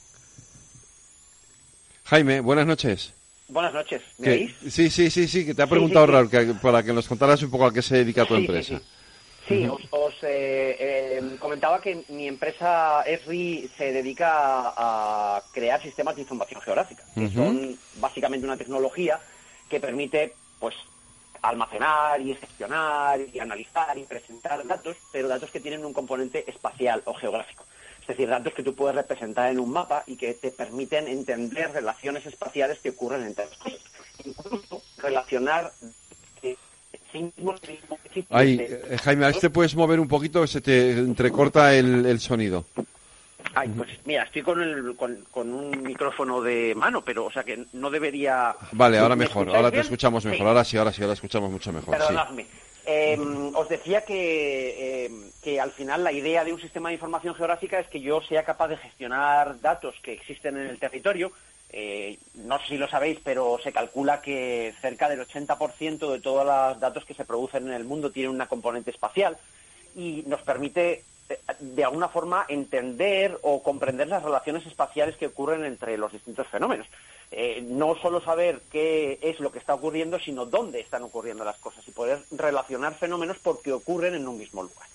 Jaime, 2.07 2.41
buenas 2.41 2.67
noches. 2.67 3.13
Buenas 3.49 3.73
noches, 3.73 4.03
¿me 4.19 4.29
veis? 4.29 4.55
Sí, 4.69 4.91
sí, 4.91 5.11
sí, 5.11 5.27
sí, 5.27 5.47
que 5.47 5.55
te 5.55 5.63
ha 5.63 5.67
preguntado 5.67 6.07
Raúl, 6.07 6.29
para 6.61 6.83
que 6.83 6.93
nos 6.93 7.09
contaras 7.09 7.43
un 7.43 7.51
poco 7.51 7.65
a 7.65 7.73
qué 7.73 7.81
se 7.81 7.97
dedica 7.97 8.27
tu 8.27 8.35
empresa. 8.35 8.81
Sí, 9.49 9.67
os, 9.91 10.13
eh, 10.23 10.77
eh, 10.79 11.37
comentaba 11.39 11.81
que 11.81 12.05
mi 12.11 12.29
empresa 12.29 13.03
ESRI 13.07 13.71
se 13.79 13.93
dedica 13.93 14.75
a, 14.77 15.43
crear 15.53 15.83
sistemas 15.83 16.17
de 16.17 16.23
información 16.23 16.61
geográfica, 16.61 17.03
que 17.15 17.31
son 17.31 17.79
básicamente 17.97 18.47
una 18.47 18.59
tecnología 18.59 19.19
que 19.71 19.81
permite 19.81 20.35
pues 20.59 20.75
almacenar 21.41 22.21
y 22.21 22.35
gestionar 22.35 23.19
y 23.33 23.39
analizar 23.39 23.97
y 23.97 24.03
presentar 24.03 24.67
datos, 24.67 24.97
pero 25.11 25.29
datos 25.29 25.51
que 25.51 25.61
tienen 25.61 25.87
un 25.87 25.95
componente 25.95 26.45
espacial 26.51 27.03
o 27.07 27.15
geográfico. 27.15 27.65
Es 28.09 28.17
decir, 28.17 28.31
datos 28.31 28.55
que 28.55 28.63
tú 28.63 28.75
puedes 28.75 28.97
representar 28.97 29.53
en 29.53 29.61
un 29.61 29.71
mapa 29.71 30.03
y 30.07 30.17
que 30.17 30.33
te 30.33 30.51
permiten 30.51 31.09
entender 31.09 31.71
relaciones 31.73 32.25
espaciales 32.25 32.79
que 32.79 32.89
ocurren 32.89 33.23
entre 33.23 33.45
las 33.45 33.59
cosas. 33.59 33.81
Incluso 34.25 34.83
relacionar 34.97 35.71
eh, 36.43 36.57
Ay, 38.31 38.59
eh, 38.61 38.97
Jaime, 39.03 39.27
a 39.27 39.29
este 39.29 39.51
puedes 39.51 39.77
mover 39.77 40.01
un 40.01 40.09
poquito, 40.09 40.47
se 40.47 40.63
te 40.63 40.93
entrecorta 40.93 41.75
el, 41.75 42.19
sonido. 42.19 42.65
Ay, 43.55 43.69
pues 43.77 43.91
mira, 44.07 44.23
estoy 44.23 44.41
con, 44.41 44.63
el, 44.63 44.97
con, 44.97 45.53
un 45.53 45.83
micrófono 45.83 46.41
de 46.41 46.75
mano, 46.75 47.03
pero 47.03 47.27
o 47.27 47.31
sea 47.31 47.45
que 47.45 47.67
no 47.75 47.91
debería... 47.91 48.57
Vale, 48.73 48.99
ahora 48.99 49.17
mejor, 49.17 49.55
ahora 49.55 49.71
te 49.71 49.81
escuchamos 49.81 50.25
mejor, 50.25 50.47
ahora 50.47 50.65
sí, 50.65 50.79
ahora 50.79 50.95
sí, 50.95 51.03
ahora 51.03 51.13
escuchamos 51.13 51.51
mucho 51.51 51.73
mejor. 51.75 51.95
Perdonadme. 51.95 52.47
Em, 52.91 53.53
os 53.55 53.69
decía 53.69 54.03
em, 54.09 55.31
que, 55.43 55.61
al 55.61 55.73
final 55.73 56.03
la 56.03 56.11
idea 56.11 56.43
de 56.43 56.55
un 56.55 56.61
sistema 56.61 56.89
de 56.89 56.95
información 56.95 57.35
geográfica 57.35 57.79
es 57.79 57.87
que 57.87 58.01
yo 58.01 58.23
sea 58.23 58.45
capaz 58.45 58.69
de 58.69 58.79
gestionar 58.79 59.61
datos 59.61 59.95
que 60.03 60.15
existen 60.15 60.57
en 60.57 60.69
el 60.69 60.79
territorio. 60.79 61.31
Eh, 61.69 62.17
no 62.33 62.59
sé 62.61 62.69
si 62.69 62.79
lo 62.79 62.89
sabéis, 62.89 63.19
pero 63.23 63.59
se 63.63 63.73
calcula 63.73 64.23
que 64.23 64.73
cerca 64.81 65.11
del 65.11 65.21
80% 65.21 66.11
de 66.11 66.21
todos 66.21 66.47
los 66.47 66.81
datos 66.81 67.05
que 67.05 67.13
se 67.13 67.27
producen 67.27 67.67
en 67.67 67.75
el 67.75 67.85
mundo 67.85 68.11
tienen 68.11 68.33
una 68.33 68.49
componente 68.49 68.91
espacial 68.91 69.37
y 69.95 70.25
nos 70.27 70.41
permite 70.41 71.05
eh, 71.29 71.39
de 71.61 71.85
alguna 71.85 72.09
forma 72.09 72.47
entender 72.49 73.39
o 73.43 73.63
comprender 73.63 74.09
las 74.09 74.23
relaciones 74.23 74.65
espaciales 74.65 75.19
que 75.19 75.27
ocurren 75.27 75.67
entre 75.67 75.99
los 75.99 76.11
distintos 76.11 76.47
fenómenos. 76.47 76.87
Eh, 77.31 77.63
no 77.63 77.95
solo 77.97 78.23
saber 78.23 78.63
qué 78.71 79.19
es 79.21 79.39
lo 79.41 79.53
que 79.53 79.59
está 79.59 79.75
ocurriendo, 79.75 80.19
sino 80.19 80.47
dónde 80.47 80.81
están 80.81 81.03
ocurriendo 81.03 81.45
las 81.45 81.59
cosas 81.59 81.87
y 81.87 81.91
poder 81.91 82.23
relacionar 82.31 82.95
fenómenos 82.95 83.37
porque 83.43 83.73
ocurren 83.73 84.15
en 84.15 84.27
un 84.27 84.39
mismo 84.39 84.63
lugar. 84.63 84.89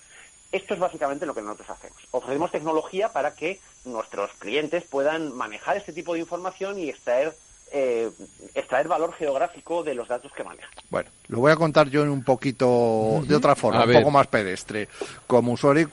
Esto 0.52 0.74
es 0.74 0.80
básicamente 0.80 1.26
lo 1.26 1.34
que 1.34 1.42
nosotros 1.42 1.70
hacemos. 1.70 1.98
Ofrecemos 2.12 2.52
tecnología 2.52 3.12
para 3.12 3.36
que 3.36 3.60
nuestros 3.86 4.32
clientes 4.34 4.84
puedan 4.84 5.36
manejar 5.36 5.78
este 5.78 5.94
tipo 5.94 6.14
de 6.14 6.20
información 6.20 6.80
y 6.80 6.90
extraer 6.90 7.36
eh, 7.76 8.08
extraer 8.54 8.88
valor 8.88 9.14
geográfico 9.14 9.84
de 9.84 9.96
los 9.96 10.08
datos 10.08 10.32
que 10.32 10.44
manejan. 10.44 10.70
Bueno, 10.92 11.10
lo 11.28 11.40
voy 11.40 11.52
a 11.52 11.56
contar 11.56 11.90
yo 11.90 12.04
en 12.04 12.10
un 12.10 12.24
poquito 12.24 13.24
de 13.26 13.36
otra 13.36 13.56
forma, 13.56 13.84
un 13.84 13.94
poco 13.94 14.12
más 14.12 14.28
pedestre, 14.28 14.88
como 15.26 15.54
usuario 15.54 15.90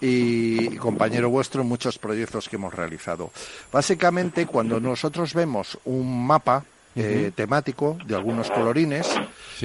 y, 0.00 0.76
compañero 0.76 1.28
vuestro 1.30 1.62
en 1.62 1.68
muchos 1.68 1.98
proyectos 1.98 2.48
que 2.48 2.54
hemos 2.54 2.72
realizado. 2.72 3.32
Básicamente, 3.72 4.46
cuando 4.46 4.78
nosotros 4.78 5.34
vemos 5.34 5.76
un 5.86 6.24
mapa 6.24 6.64
eh, 6.94 7.32
temático 7.34 7.98
de 8.06 8.14
algunos 8.14 8.48
colorines, 8.52 9.10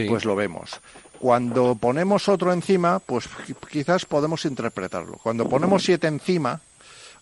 pues 0.07 0.25
lo 0.25 0.35
vemos. 0.35 0.81
Cuando 1.19 1.75
ponemos 1.75 2.29
otro 2.29 2.51
encima, 2.51 2.99
pues 2.99 3.29
quizás 3.69 4.05
podemos 4.05 4.43
interpretarlo. 4.45 5.19
Cuando 5.21 5.47
ponemos 5.47 5.83
siete 5.83 6.07
encima, 6.07 6.61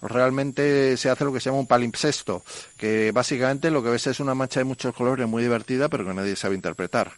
realmente 0.02 0.98
se 0.98 1.10
hace 1.10 1.26
lo 1.26 1.34
que 1.34 1.40
se 1.40 1.50
llama 1.50 1.60
un 1.60 1.68
palimpsesto, 1.68 2.44
que 2.78 3.12
básicamente 3.12 3.72
lo 3.72 3.84
que 3.84 3.90
ves 3.90 4.08
es 4.08 4.20
una 4.20 4.36
mancha 4.36 4.60
de 4.60 4.66
muchos 4.66 4.94
colores 4.94 5.28
muy 5.28 5.44
divertida, 5.44 5.90
pero 5.90 6.06
que 6.06 6.14
nadie 6.14 6.36
sabe 6.36 6.56
interpretar. 6.56 7.12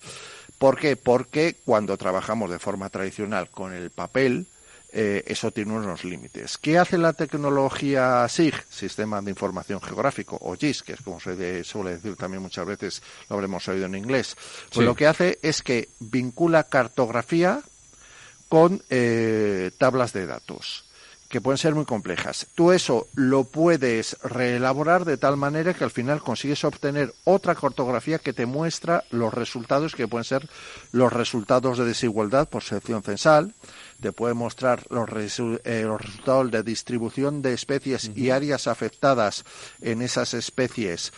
¿Por 0.58 0.78
qué? 0.78 0.96
Porque 0.98 1.56
cuando 1.66 1.98
trabajamos 1.98 2.50
de 2.50 2.60
forma 2.60 2.90
tradicional 2.90 3.50
con 3.50 3.74
el 3.74 3.92
papel, 3.92 4.48
eh, 4.92 5.24
eso 5.28 5.52
tiene 5.52 5.74
unos 5.74 6.04
límites. 6.04 6.58
¿Qué 6.58 6.78
hace 6.80 6.98
la 6.98 7.14
tecnología 7.14 8.28
SIG, 8.28 8.56
Sistema 8.70 9.22
de 9.22 9.30
Información 9.30 9.80
Geográfico, 9.82 10.38
o 10.42 10.56
GIS, 10.56 10.84
que 10.84 10.94
es 10.94 11.02
como 11.02 11.20
se 11.20 11.64
suele 11.64 11.92
decir 11.92 12.16
también 12.16 12.42
muchas 12.42 12.66
veces, 12.66 13.04
lo 13.30 13.36
habremos 13.36 13.68
oído 13.68 13.86
en 13.86 13.96
inglés? 13.96 14.36
Pues 14.74 14.86
lo 14.86 14.96
que 14.96 15.08
hace 15.08 15.38
es 15.44 15.62
que 15.62 15.90
vincula 16.00 16.64
cartografía 16.64 17.62
con 18.50 18.84
eh, 18.90 19.72
tablas 19.78 20.12
de 20.12 20.26
datos 20.26 20.89
que 21.30 21.42
pueden 21.42 21.60
ser 21.60 21.76
muy 21.76 21.86
complejas. 21.86 22.48
Tú 22.56 22.72
eso 22.72 23.08
lo 23.14 23.44
puedes 23.44 24.18
reelaborar 24.24 25.06
de 25.06 25.18
tal 25.18 25.38
manera 25.38 25.74
que 25.74 25.84
al 25.84 25.92
final 25.92 26.22
consigues 26.22 26.64
obtener 26.64 27.14
otra 27.24 27.56
cartografía 27.56 28.18
que 28.18 28.34
te 28.34 28.48
muestra 28.48 29.04
los 29.12 29.34
resultados 29.34 29.96
que 29.96 30.08
pueden 30.08 30.26
ser 30.26 30.50
los 30.92 31.14
resultados 31.14 31.78
de 31.78 31.86
desigualdad 31.86 32.50
por 32.50 32.64
sección 32.64 33.04
censal, 33.04 33.54
te 34.02 34.12
puede 34.12 34.34
mostrar 34.34 34.86
los, 34.90 35.08
eh, 35.10 35.84
los 35.86 36.02
resultados 36.02 36.52
de 36.52 36.64
distribución 36.64 37.42
de 37.42 37.54
especies 37.54 38.12
y 38.16 38.32
áreas 38.32 38.68
afectadas 38.68 39.46
en 39.82 40.02
esas 40.02 40.34
especies 40.34 41.12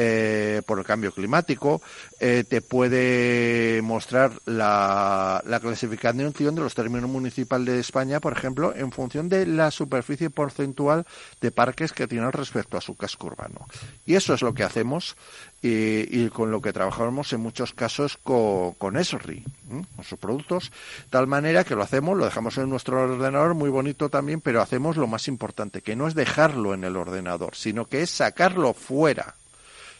eh, 0.00 0.62
por 0.64 0.78
el 0.78 0.84
cambio 0.84 1.10
climático, 1.10 1.82
eh, 2.20 2.44
te 2.48 2.62
puede 2.62 3.82
mostrar 3.82 4.30
la, 4.46 5.42
la, 5.44 5.58
clasificación 5.58 6.54
de 6.54 6.60
los 6.60 6.76
términos 6.76 7.10
municipales 7.10 7.74
de 7.74 7.80
España, 7.80 8.20
por 8.20 8.32
ejemplo, 8.32 8.72
en 8.76 8.92
función 8.92 9.28
de 9.28 9.44
la 9.44 9.72
superficie 9.72 10.30
porcentual 10.30 11.04
de 11.40 11.50
parques 11.50 11.92
que 11.92 12.06
tienen 12.06 12.30
respecto 12.30 12.76
a 12.76 12.80
su 12.80 12.96
casco 12.96 13.26
urbano. 13.26 13.66
Y 14.06 14.14
eso 14.14 14.34
es 14.34 14.42
lo 14.42 14.54
que 14.54 14.62
hacemos 14.62 15.16
y, 15.62 16.28
con 16.28 16.52
lo 16.52 16.62
que 16.62 16.72
trabajamos 16.72 17.32
en 17.32 17.40
muchos 17.40 17.74
casos 17.74 18.18
con, 18.22 18.74
con 18.74 18.96
ESRI, 18.96 19.42
con 19.68 20.04
sus 20.04 20.18
productos, 20.20 20.70
tal 21.10 21.26
manera 21.26 21.64
que 21.64 21.74
lo 21.74 21.82
hacemos, 21.82 22.16
lo 22.16 22.24
dejamos 22.24 22.56
en 22.58 22.70
nuestro 22.70 23.02
ordenador, 23.02 23.54
muy 23.54 23.70
bonito 23.70 24.10
también, 24.10 24.40
pero 24.40 24.62
hacemos 24.62 24.96
lo 24.96 25.08
más 25.08 25.26
importante, 25.26 25.82
que 25.82 25.96
no 25.96 26.06
es 26.06 26.14
dejarlo 26.14 26.72
en 26.72 26.84
el 26.84 26.96
ordenador, 26.96 27.56
sino 27.56 27.86
que 27.86 28.02
es 28.02 28.10
sacarlo 28.10 28.74
fuera 28.74 29.34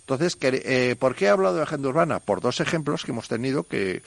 entonces, 0.09 0.39
eh, 0.41 0.97
¿por 0.99 1.15
qué 1.15 1.27
he 1.27 1.29
hablado 1.29 1.57
de 1.57 1.65
agenda 1.65 1.91
urbana? 1.91 2.19
Por 2.19 2.41
dos 2.41 2.61
ejemplos 2.61 3.05
que 3.05 3.11
hemos 3.11 3.29
tenido 3.29 3.65
que 3.65 4.01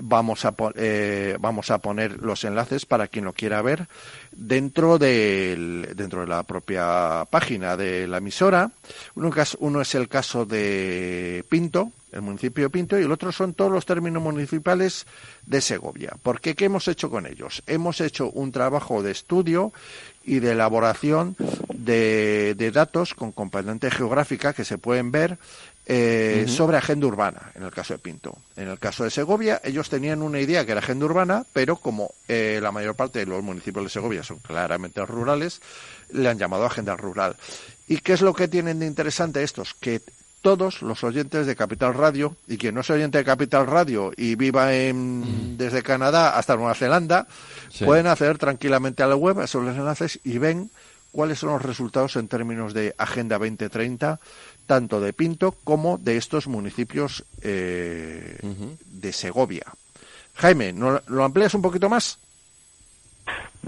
vamos 0.00 0.44
a, 0.44 0.52
eh, 0.74 1.36
vamos 1.38 1.70
a 1.70 1.78
poner 1.78 2.20
los 2.20 2.42
enlaces 2.42 2.86
para 2.86 3.06
quien 3.06 3.24
lo 3.24 3.32
quiera 3.32 3.62
ver 3.62 3.86
dentro, 4.32 4.98
del, 4.98 5.90
dentro 5.94 6.22
de 6.22 6.26
la 6.26 6.42
propia 6.42 7.24
página 7.30 7.76
de 7.76 8.08
la 8.08 8.18
emisora. 8.18 8.72
Uno, 9.14 9.30
uno 9.60 9.80
es 9.80 9.94
el 9.94 10.08
caso 10.08 10.44
de 10.44 11.44
Pinto, 11.48 11.92
el 12.10 12.22
municipio 12.22 12.64
de 12.64 12.70
Pinto, 12.70 12.98
y 12.98 13.04
el 13.04 13.12
otro 13.12 13.30
son 13.30 13.54
todos 13.54 13.70
los 13.70 13.86
términos 13.86 14.20
municipales 14.20 15.06
de 15.46 15.60
Segovia. 15.60 16.16
¿Por 16.20 16.40
qué? 16.40 16.56
¿Qué 16.56 16.64
hemos 16.64 16.88
hecho 16.88 17.10
con 17.10 17.26
ellos? 17.26 17.62
Hemos 17.68 18.00
hecho 18.00 18.28
un 18.30 18.50
trabajo 18.50 19.04
de 19.04 19.12
estudio 19.12 19.72
y 20.24 20.40
de 20.40 20.52
elaboración 20.52 21.36
de, 21.74 22.70
datos 22.72 23.14
con 23.14 23.32
componente 23.32 23.90
geográfica 23.90 24.52
que 24.52 24.64
se 24.64 24.78
pueden 24.78 25.10
ver 25.10 25.38
eh, 25.86 26.44
sobre 26.48 26.76
agenda 26.76 27.06
urbana, 27.06 27.50
en 27.54 27.62
el 27.62 27.70
caso 27.70 27.94
de 27.94 27.98
Pinto. 27.98 28.36
En 28.56 28.68
el 28.68 28.78
caso 28.78 29.04
de 29.04 29.10
Segovia, 29.10 29.60
ellos 29.64 29.88
tenían 29.88 30.20
una 30.20 30.38
idea 30.38 30.66
que 30.66 30.72
era 30.72 30.80
agenda 30.80 31.06
urbana, 31.06 31.46
pero 31.54 31.76
como 31.76 32.12
eh, 32.28 32.58
la 32.60 32.72
mayor 32.72 32.94
parte 32.94 33.20
de 33.20 33.26
los 33.26 33.42
municipios 33.42 33.84
de 33.84 33.90
Segovia 33.90 34.22
son 34.22 34.38
claramente 34.40 35.04
rurales, 35.06 35.62
le 36.10 36.28
han 36.28 36.38
llamado 36.38 36.66
agenda 36.66 36.94
rural. 36.94 37.36
¿Y 37.86 37.98
qué 37.98 38.12
es 38.12 38.20
lo 38.20 38.34
que 38.34 38.48
tienen 38.48 38.80
de 38.80 38.86
interesante 38.86 39.42
estos? 39.42 39.72
Que 39.72 40.02
todos 40.40 40.82
los 40.82 41.04
oyentes 41.04 41.46
de 41.46 41.56
Capital 41.56 41.94
Radio 41.94 42.36
y 42.46 42.58
quien 42.58 42.74
no 42.74 42.82
es 42.82 42.90
oyente 42.90 43.18
de 43.18 43.24
Capital 43.24 43.66
Radio 43.66 44.12
y 44.16 44.34
viva 44.34 44.74
en, 44.74 45.56
desde 45.58 45.82
Canadá 45.82 46.36
hasta 46.38 46.56
Nueva 46.56 46.74
Zelanda, 46.74 47.26
pueden 47.84 48.06
acceder 48.06 48.38
tranquilamente 48.38 49.02
a 49.02 49.06
la 49.06 49.16
web, 49.16 49.40
a 49.40 49.44
esos 49.44 49.66
enlaces 49.66 50.20
y 50.24 50.38
ven 50.38 50.70
cuáles 51.12 51.38
son 51.40 51.50
los 51.50 51.62
resultados 51.62 52.16
en 52.16 52.28
términos 52.28 52.74
de 52.74 52.94
Agenda 52.98 53.38
2030, 53.38 54.20
tanto 54.66 55.00
de 55.00 55.12
Pinto 55.12 55.52
como 55.64 55.98
de 55.98 56.16
estos 56.16 56.46
municipios 56.46 57.24
eh, 57.42 58.38
de 58.86 59.12
Segovia. 59.12 59.64
Jaime, 60.34 60.72
¿lo 60.72 61.24
amplías 61.24 61.54
un 61.54 61.62
poquito 61.62 61.88
más? 61.88 62.18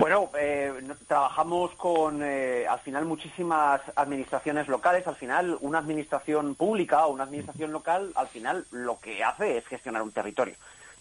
Bueno, 0.00 0.30
eh, 0.38 0.72
trabajamos 1.06 1.72
con, 1.72 2.22
eh, 2.22 2.66
al 2.66 2.78
final, 2.80 3.04
muchísimas 3.04 3.82
administraciones 3.96 4.66
locales. 4.66 5.06
Al 5.06 5.16
final, 5.16 5.58
una 5.60 5.78
administración 5.78 6.54
pública 6.54 7.04
o 7.04 7.12
una 7.12 7.24
administración 7.24 7.70
local, 7.70 8.10
al 8.14 8.28
final, 8.28 8.64
lo 8.70 8.98
que 8.98 9.22
hace 9.22 9.58
es 9.58 9.66
gestionar 9.66 10.00
un 10.00 10.12
territorio. 10.12 10.54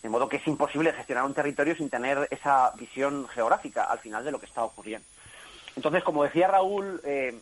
De 0.03 0.09
modo 0.09 0.27
que 0.27 0.37
es 0.37 0.47
imposible 0.47 0.91
gestionar 0.91 1.23
un 1.23 1.33
territorio 1.33 1.75
sin 1.75 1.89
tener 1.89 2.27
esa 2.29 2.71
visión 2.77 3.27
geográfica, 3.29 3.85
al 3.85 3.99
final, 3.99 4.25
de 4.25 4.31
lo 4.31 4.39
que 4.39 4.47
está 4.47 4.63
ocurriendo. 4.63 5.07
Entonces, 5.77 6.03
como 6.03 6.25
decía 6.25 6.49
Raúl, 6.49 6.99
eh, 7.05 7.39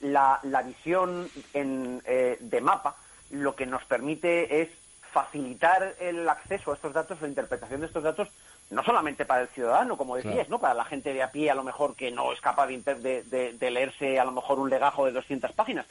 la, 0.00 0.40
visión 0.64 1.28
de 1.52 2.60
mapa 2.62 2.96
lo 3.30 3.54
que 3.54 3.66
nos 3.66 3.84
permite 3.84 4.62
es 4.62 4.68
facilitar 5.14 5.94
el 6.00 6.28
acceso 6.28 6.72
a 6.72 6.74
estos 6.74 6.92
datos, 6.92 7.22
la 7.22 7.28
interpretación 7.28 7.80
de 7.80 7.86
estos 7.86 8.02
datos 8.02 8.28
no 8.70 8.82
solamente 8.82 9.24
para 9.24 9.42
el 9.42 9.48
ciudadano, 9.48 9.96
como 9.96 10.16
decías, 10.16 10.48
¿no? 10.48 10.58
Para 10.58 10.74
la 10.74 10.84
gente 10.84 11.14
de 11.14 11.22
a 11.22 11.30
pie, 11.30 11.50
a 11.50 11.54
lo 11.54 11.62
mejor, 11.62 11.94
que 11.94 12.10
no 12.10 12.32
es 12.32 12.40
capaz 12.40 12.66
de, 12.66 13.56
leerse 13.60 14.18
a 14.18 14.24
lo 14.24 14.32
mejor 14.32 14.58
un 14.58 14.68
legajo 14.68 15.06
de 15.06 15.12
200 15.12 15.52
páginas, 15.52 15.86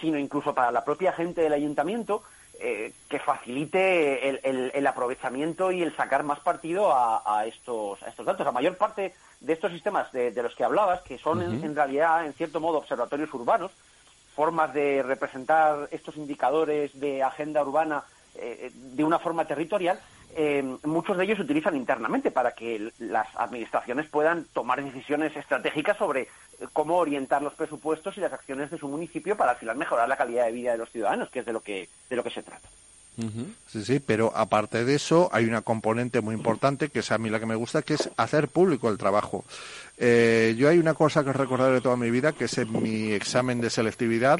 sino 0.00 0.16
incluso 0.16 0.54
para 0.54 0.70
la 0.70 0.84
propia 0.84 1.12
gente 1.12 1.40
del 1.40 1.52
ayuntamiento, 1.52 2.22
eh, 2.60 2.92
que 3.08 3.18
facilite 3.18 4.28
el, 4.28 4.86
aprovechamiento 4.86 5.72
y 5.72 5.82
el 5.82 5.96
sacar 5.96 6.22
más 6.22 6.38
partido 6.38 6.92
a, 6.94 7.44
estos, 7.46 8.00
a 8.04 8.08
estos 8.08 8.26
datos. 8.26 8.46
La 8.46 8.52
mayor 8.52 8.76
parte 8.76 9.14
de 9.40 9.52
estos 9.52 9.72
sistemas 9.72 10.12
de, 10.12 10.30
los 10.40 10.54
que 10.54 10.64
hablabas, 10.64 11.02
que 11.02 11.18
son 11.18 11.42
en, 11.42 11.74
realidad, 11.74 12.24
en 12.24 12.34
cierto 12.34 12.60
modo, 12.60 12.78
observatorios 12.78 13.34
urbanos, 13.34 13.72
formas 14.36 14.72
de 14.72 15.02
representar 15.02 15.88
estos 15.90 16.16
indicadores 16.16 16.98
de 17.00 17.24
agenda 17.24 17.60
urbana 17.62 18.04
eh, 18.36 18.70
de 18.74 19.04
una 19.04 19.18
forma 19.18 19.44
territorial, 19.46 20.00
eh, 20.36 20.62
muchos 20.84 21.16
de 21.16 21.24
ellos 21.24 21.36
se 21.36 21.44
utilizan 21.44 21.76
internamente 21.76 22.30
para 22.30 22.52
que 22.52 22.90
las 22.98 23.26
administraciones 23.36 24.08
puedan 24.08 24.44
tomar 24.52 24.82
decisiones 24.82 25.34
estratégicas 25.36 25.96
sobre 25.96 26.22
eh, 26.22 26.28
cómo 26.72 26.96
orientar 26.96 27.42
los 27.42 27.54
presupuestos 27.54 28.16
y 28.16 28.20
las 28.20 28.32
acciones 28.32 28.70
de 28.70 28.78
su 28.78 28.88
municipio 28.88 29.36
para 29.36 29.52
al 29.52 29.56
final 29.56 29.76
mejorar 29.76 30.08
la 30.08 30.16
calidad 30.16 30.46
de 30.46 30.52
vida 30.52 30.72
de 30.72 30.78
los 30.78 30.90
ciudadanos, 30.90 31.30
que 31.30 31.40
es 31.40 31.46
de 31.46 31.52
lo 31.52 31.60
que, 31.60 31.88
de 32.10 32.16
lo 32.16 32.22
que 32.22 32.30
se 32.30 32.42
trata. 32.42 32.68
Sí, 33.66 33.84
sí, 33.84 33.98
pero 33.98 34.32
aparte 34.36 34.84
de 34.84 34.94
eso 34.94 35.28
hay 35.32 35.46
una 35.46 35.62
componente 35.62 36.20
muy 36.20 36.36
importante 36.36 36.88
que 36.88 37.00
es 37.00 37.10
a 37.10 37.18
mí 37.18 37.28
la 37.28 37.40
que 37.40 37.46
me 37.46 37.56
gusta, 37.56 37.82
que 37.82 37.94
es 37.94 38.08
hacer 38.16 38.46
público 38.46 38.88
el 38.90 38.96
trabajo. 38.96 39.44
Eh, 39.96 40.54
yo 40.56 40.68
hay 40.68 40.78
una 40.78 40.94
cosa 40.94 41.24
que 41.24 41.32
recordar 41.32 41.72
de 41.72 41.80
toda 41.80 41.96
mi 41.96 42.12
vida, 42.12 42.32
que 42.32 42.44
es 42.44 42.56
en 42.58 42.80
mi 42.80 43.10
examen 43.10 43.60
de 43.60 43.70
selectividad, 43.70 44.38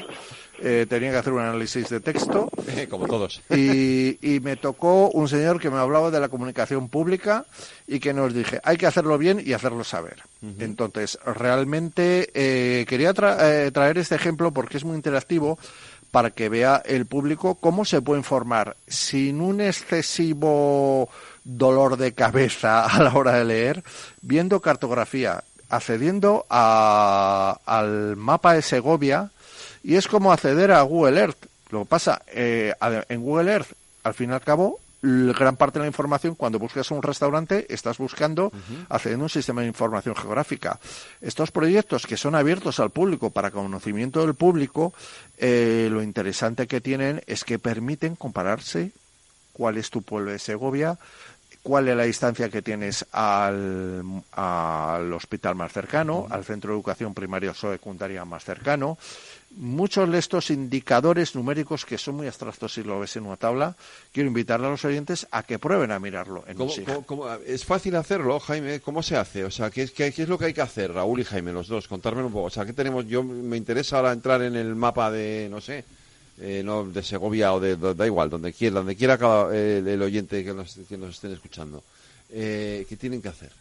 eh, 0.61 0.85
tenía 0.89 1.11
que 1.11 1.17
hacer 1.17 1.33
un 1.33 1.41
análisis 1.41 1.89
de 1.89 1.99
texto. 1.99 2.49
Como 2.89 3.07
todos. 3.07 3.41
Y, 3.49 4.17
me 4.41 4.55
tocó 4.55 5.09
un 5.09 5.27
señor 5.27 5.59
que 5.59 5.69
me 5.69 5.77
hablaba 5.77 6.11
de 6.11 6.19
la 6.19 6.29
comunicación 6.29 6.87
pública 6.87 7.45
y 7.87 7.99
que 7.99 8.13
nos 8.13 8.33
dije, 8.33 8.61
hay 8.63 8.77
que 8.77 8.87
hacerlo 8.87 9.17
bien 9.17 9.41
y 9.45 9.53
hacerlo 9.53 9.83
saber. 9.83 10.23
Entonces, 10.59 11.19
realmente 11.25 12.29
eh, 12.33 12.85
quería 12.87 13.13
traer 13.13 13.97
este 13.97 14.15
ejemplo 14.15 14.51
porque 14.51 14.77
es 14.77 14.85
muy 14.85 14.95
interactivo 14.95 15.59
para 16.11 16.31
que 16.31 16.49
vea 16.49 16.81
el 16.85 17.05
público 17.05 17.55
cómo 17.55 17.85
se 17.85 18.01
puede 18.01 18.19
informar 18.19 18.75
sin 18.87 19.41
un 19.41 19.61
excesivo 19.61 21.09
dolor 21.43 21.97
de 21.97 22.13
cabeza 22.13 22.85
a 22.85 23.03
la 23.03 23.13
hora 23.13 23.33
de 23.33 23.45
leer, 23.45 23.83
viendo 24.21 24.59
cartografía, 24.59 25.43
accediendo 25.69 26.45
al 26.49 28.15
mapa 28.15 28.53
de 28.53 28.61
Segovia 28.61 29.31
y 29.83 29.95
es 29.95 30.07
como 30.07 30.31
acceder 30.31 30.71
a 30.71 30.81
Google 30.81 31.19
Earth. 31.19 31.45
Lo 31.69 31.81
que 31.81 31.85
pasa, 31.85 32.21
eh, 32.27 32.73
en 33.09 33.21
Google 33.21 33.51
Earth, 33.51 33.73
al 34.03 34.13
fin 34.13 34.31
y 34.31 34.33
al 34.33 34.41
cabo, 34.41 34.79
gran 35.01 35.55
parte 35.55 35.79
de 35.79 35.83
la 35.83 35.87
información, 35.87 36.35
cuando 36.35 36.59
buscas 36.59 36.91
un 36.91 37.01
restaurante, 37.01 37.65
estás 37.69 37.97
buscando, 37.97 38.51
accediendo 38.89 39.23
a 39.23 39.27
un 39.27 39.29
sistema 39.29 39.61
de 39.61 39.67
información 39.67 40.15
geográfica. 40.15 40.79
Estos 41.21 41.51
proyectos 41.51 42.05
que 42.05 42.17
son 42.17 42.35
abiertos 42.35 42.79
al 42.79 42.89
público 42.89 43.29
para 43.29 43.51
conocimiento 43.51 44.21
del 44.21 44.35
público, 44.35 44.93
eh, 45.37 45.87
lo 45.91 46.03
interesante 46.03 46.67
que 46.67 46.81
tienen 46.81 47.21
es 47.27 47.43
que 47.43 47.59
permiten 47.59 48.15
compararse 48.15 48.91
cuál 49.53 49.77
es 49.77 49.89
tu 49.89 50.01
pueblo 50.01 50.31
de 50.31 50.39
Segovia, 50.39 50.97
cuál 51.63 51.87
es 51.87 51.95
la 51.95 52.03
distancia 52.03 52.49
que 52.49 52.61
tienes 52.61 53.05
al, 53.11 54.03
al 54.31 55.13
hospital 55.13 55.55
más 55.55 55.71
cercano, 55.71 56.27
al 56.29 56.45
centro 56.45 56.71
de 56.71 56.77
educación 56.77 57.13
primaria 57.13 57.51
o 57.51 57.53
secundaria 57.53 58.25
más 58.25 58.43
cercano, 58.43 58.97
muchos 59.51 60.11
de 60.11 60.19
estos 60.19 60.49
indicadores 60.51 61.35
numéricos 61.35 61.85
que 61.85 61.97
son 61.97 62.15
muy 62.15 62.27
abstractos 62.27 62.73
si 62.73 62.83
lo 62.83 62.99
ves 62.99 63.15
en 63.15 63.25
una 63.25 63.37
tabla, 63.37 63.75
quiero 64.11 64.27
invitar 64.27 64.63
a 64.63 64.69
los 64.69 64.85
oyentes 64.85 65.27
a 65.31 65.43
que 65.43 65.59
prueben 65.59 65.91
a 65.91 65.99
mirarlo 65.99 66.43
en 66.47 66.57
es 67.45 67.65
fácil 67.65 67.95
hacerlo, 67.95 68.39
Jaime? 68.39 68.79
¿Cómo 68.79 69.01
se 69.01 69.17
hace? 69.17 69.43
O 69.43 69.51
sea, 69.51 69.69
¿qué, 69.69 69.83
es 69.83 70.29
lo 70.29 70.37
que 70.37 70.45
hay 70.45 70.53
que 70.53 70.61
hacer, 70.61 70.93
Raúl 70.93 71.21
y 71.21 71.23
Jaime, 71.23 71.51
los 71.51 71.67
dos? 71.67 71.87
Contármelo 71.87 72.27
un 72.27 72.33
poco. 72.33 72.45
O 72.45 72.49
sea, 72.49 72.65
¿qué 72.65 72.73
tenemos? 72.73 73.07
Yo 73.07 73.23
me 73.23 73.57
interesa 73.57 73.97
ahora 73.97 74.11
entrar 74.11 74.41
en 74.41 74.55
el 74.55 74.75
mapa 74.75 75.11
de, 75.11 75.47
no 75.49 75.61
sé, 75.61 75.83
eh, 76.39 76.61
no, 76.63 76.85
de 76.85 77.03
Segovia 77.03 77.53
o 77.53 77.59
de, 77.59 77.75
da 77.75 78.05
igual, 78.05 78.29
donde 78.29 78.53
quiera, 78.53 78.75
donde 78.75 78.95
quiera 78.95 79.17
cada, 79.17 79.55
eh, 79.55 79.83
el 79.85 80.01
oyente 80.01 80.43
que 80.43 80.53
nos, 80.53 80.79
que 80.87 80.97
nos 80.97 81.15
estén 81.15 81.33
escuchando. 81.33 81.83
Eh, 82.29 82.85
¿Qué 82.87 82.95
tienen 82.95 83.21
que 83.21 83.29
hacer? 83.29 83.51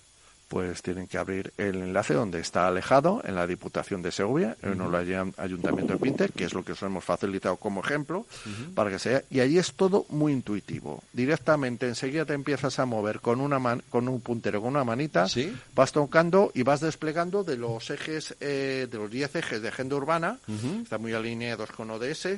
Pues 0.48 0.80
tienen 0.82 1.06
que 1.06 1.18
abrir 1.18 1.52
el 1.58 1.76
enlace 1.76 2.14
donde 2.14 2.40
está 2.40 2.66
alejado 2.66 3.20
en 3.24 3.34
la 3.34 3.46
Diputación 3.46 4.00
de 4.00 4.10
Segovia, 4.10 4.56
en 4.62 4.80
el 4.80 4.94
Ayuntamiento 5.36 5.92
de 5.92 5.98
Pinter, 5.98 6.32
que 6.32 6.44
es 6.44 6.54
lo 6.54 6.64
que 6.64 6.72
os 6.72 6.82
hemos 6.82 7.04
facilitado 7.04 7.56
como 7.56 7.80
ejemplo, 7.80 8.26
para 8.74 8.90
que 8.90 8.98
sea. 8.98 9.22
Y 9.30 9.40
ahí 9.40 9.58
es 9.58 9.74
todo 9.74 10.06
muy 10.08 10.32
intuitivo. 10.32 11.02
Directamente, 11.12 11.86
enseguida 11.86 12.24
te 12.24 12.32
empiezas 12.32 12.78
a 12.78 12.86
mover 12.86 13.20
con 13.20 13.40
una 13.40 13.58
con 13.90 14.08
un 14.08 14.20
puntero, 14.20 14.62
con 14.62 14.70
una 14.70 14.84
manita, 14.84 15.26
vas 15.74 15.92
tocando 15.92 16.50
y 16.54 16.62
vas 16.62 16.80
desplegando 16.80 17.44
de 17.44 17.56
los 17.56 17.90
ejes, 17.90 18.34
eh, 18.40 18.88
de 18.90 18.98
los 18.98 19.10
10 19.10 19.36
ejes 19.36 19.60
de 19.60 19.68
agenda 19.68 19.96
urbana, 19.96 20.38
están 20.82 21.02
muy 21.02 21.12
alineados 21.12 21.70
con 21.72 21.90
ODS, 21.90 22.28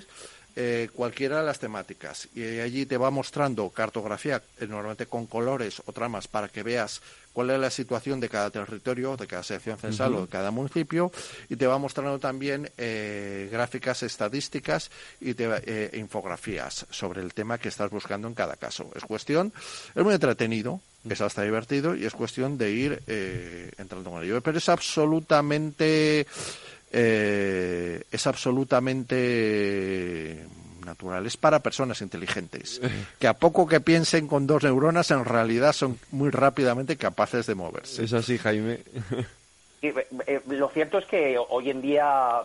eh, 0.57 0.89
cualquiera 0.95 1.39
de 1.39 1.47
las 1.47 1.59
temáticas. 1.59 2.29
Y 2.35 2.59
allí 2.59 2.85
te 2.85 2.97
va 2.97 3.11
mostrando 3.11 3.69
cartografía, 3.71 4.43
eh, 4.59 4.67
normalmente 4.67 5.07
con 5.07 5.27
colores 5.27 5.81
o 5.87 5.93
tramas, 5.93 6.27
para 6.27 6.49
que 6.49 6.63
veas 6.63 7.01
cuál 7.33 7.51
es 7.51 7.61
la 7.61 7.71
situación 7.71 8.19
de 8.19 8.29
cada 8.29 8.51
territorio, 8.51 9.17
de 9.17 9.27
cada 9.27 9.45
sección 9.45 9.79
censal 9.79 10.15
o 10.15 10.23
de 10.23 10.29
cada 10.29 10.51
municipio, 10.51 11.13
y 11.49 11.57
te 11.57 11.67
va 11.67 11.79
mostrando 11.79 12.19
también 12.19 12.69
eh, 12.77 13.49
gráficas 13.53 14.03
estadísticas 14.03 14.91
y 15.21 15.35
te, 15.35 15.91
infografías 15.95 16.87
sobre 16.91 17.23
el 17.23 17.33
tema 17.33 17.59
que 17.59 17.69
estás 17.69 17.91
buscando 17.91 18.27
en 18.27 18.35
cada 18.35 18.57
caso. 18.57 18.91
Es 18.97 19.05
cuestión, 19.05 19.53
es 19.95 20.03
muy 20.03 20.15
entretenido, 20.15 20.81
es 21.09 21.21
hasta 21.21 21.43
divertido 21.43 21.95
y 21.95 22.05
es 22.05 22.15
cuestión 22.15 22.59
de 22.59 22.71
ir 22.73 23.03
entrando 23.79 24.11
con 24.11 24.25
ello. 24.25 24.41
Pero 24.41 24.59
es 24.59 24.69
absolutamente 24.69 26.27
eh, 26.93 28.03
es 28.11 28.27
absolutamente 28.27 30.45
natural. 30.85 31.25
Es 31.27 31.37
para 31.37 31.61
personas 31.61 32.01
inteligentes, 32.01 32.81
que 33.19 33.29
a 33.29 33.35
poco 33.35 33.67
que 33.67 33.81
piensen 33.81 34.27
con 34.27 34.47
dos 34.47 34.65
neuronas, 34.65 35.11
en 35.13 35.25
realidad 35.25 35.73
son 35.73 35.99
muy 36.11 36.31
rápidamente 36.31 36.97
capaces 36.97 37.47
de 37.47 37.55
moverse. 37.55 38.05
Es 38.05 38.13
así, 38.13 38.39
Jaime. 38.39 38.81
Eh, 39.83 39.95
eh, 40.27 40.43
lo 40.49 40.69
cierto 40.69 40.99
es 40.99 41.07
que 41.07 41.39
hoy 41.39 41.71
en 41.71 41.81
día 41.81 42.43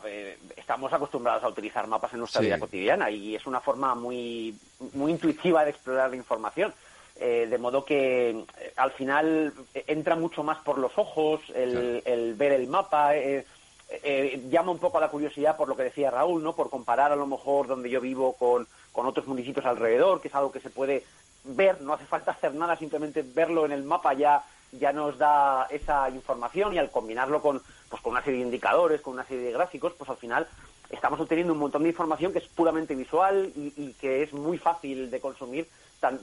estamos 0.55 0.93
acostumbrados 0.93 1.43
a 1.43 1.49
utilizar 1.49 1.85
mapas 1.85 2.13
en 2.13 2.19
nuestra 2.19 2.39
vida 2.39 2.57
cotidiana 2.57 3.11
y 3.11 3.35
es 3.35 3.45
una 3.45 3.59
forma 3.59 3.93
muy, 3.93 4.55
muy 4.93 5.11
intuitiva 5.11 5.65
de 5.65 5.71
explorar 5.71 6.11
la 6.11 6.15
información. 6.15 6.73
de 7.19 7.57
modo 7.57 7.83
que 7.83 8.45
al 8.77 8.91
final 8.91 9.51
entra 9.87 10.15
mucho 10.15 10.43
más 10.43 10.59
por 10.59 10.77
los 10.77 10.97
ojos 10.97 11.41
el, 11.53 12.01
el 12.05 12.35
ver 12.35 12.53
el 12.53 12.67
mapa. 12.67 13.11
Eh, 14.03 14.47
llama 14.49 14.71
un 14.71 14.79
poco 14.79 14.97
a 14.97 15.01
la 15.01 15.09
curiosidad 15.09 15.57
por 15.57 15.67
lo 15.67 15.75
que 15.75 15.83
decía 15.83 16.11
Raúl, 16.11 16.43
¿no? 16.43 16.53
Por 16.53 16.69
comparar 16.69 17.11
a 17.11 17.15
lo 17.15 17.27
mejor 17.27 17.67
donde 17.67 17.89
yo 17.89 18.01
vivo 18.01 18.33
con, 18.33 18.67
con 18.91 19.05
otros 19.05 19.27
municipios 19.27 19.65
alrededor, 19.65 20.21
que 20.21 20.27
es 20.27 20.35
algo 20.35 20.51
que 20.51 20.59
se 20.59 20.69
puede 20.69 21.03
ver, 21.43 21.81
no 21.81 21.93
hace 21.93 22.05
falta 22.05 22.31
hacer 22.31 22.53
nada, 22.53 22.75
simplemente 22.75 23.23
verlo 23.23 23.65
en 23.65 23.71
el 23.71 23.83
mapa 23.83 24.13
ya, 24.13 24.43
ya 24.71 24.91
nos 24.91 25.17
da 25.17 25.67
esa 25.69 26.09
información 26.09 26.73
y 26.73 26.77
al 26.77 26.91
combinarlo 26.91 27.41
con, 27.41 27.61
pues, 27.89 28.01
con 28.01 28.13
una 28.13 28.23
serie 28.23 28.39
de 28.39 28.45
indicadores, 28.45 29.01
con 29.01 29.13
una 29.13 29.25
serie 29.25 29.45
de 29.45 29.51
gráficos, 29.51 29.93
pues 29.93 30.09
al 30.09 30.17
final 30.17 30.47
estamos 30.89 31.19
obteniendo 31.19 31.53
un 31.53 31.59
montón 31.59 31.83
de 31.83 31.89
información 31.89 32.31
que 32.31 32.39
es 32.39 32.47
puramente 32.47 32.95
visual 32.95 33.51
y 33.55 33.93
que 33.93 34.23
es 34.23 34.33
muy 34.33 34.57
fácil 34.57 35.09
de 35.09 35.19
consumir 35.19 35.67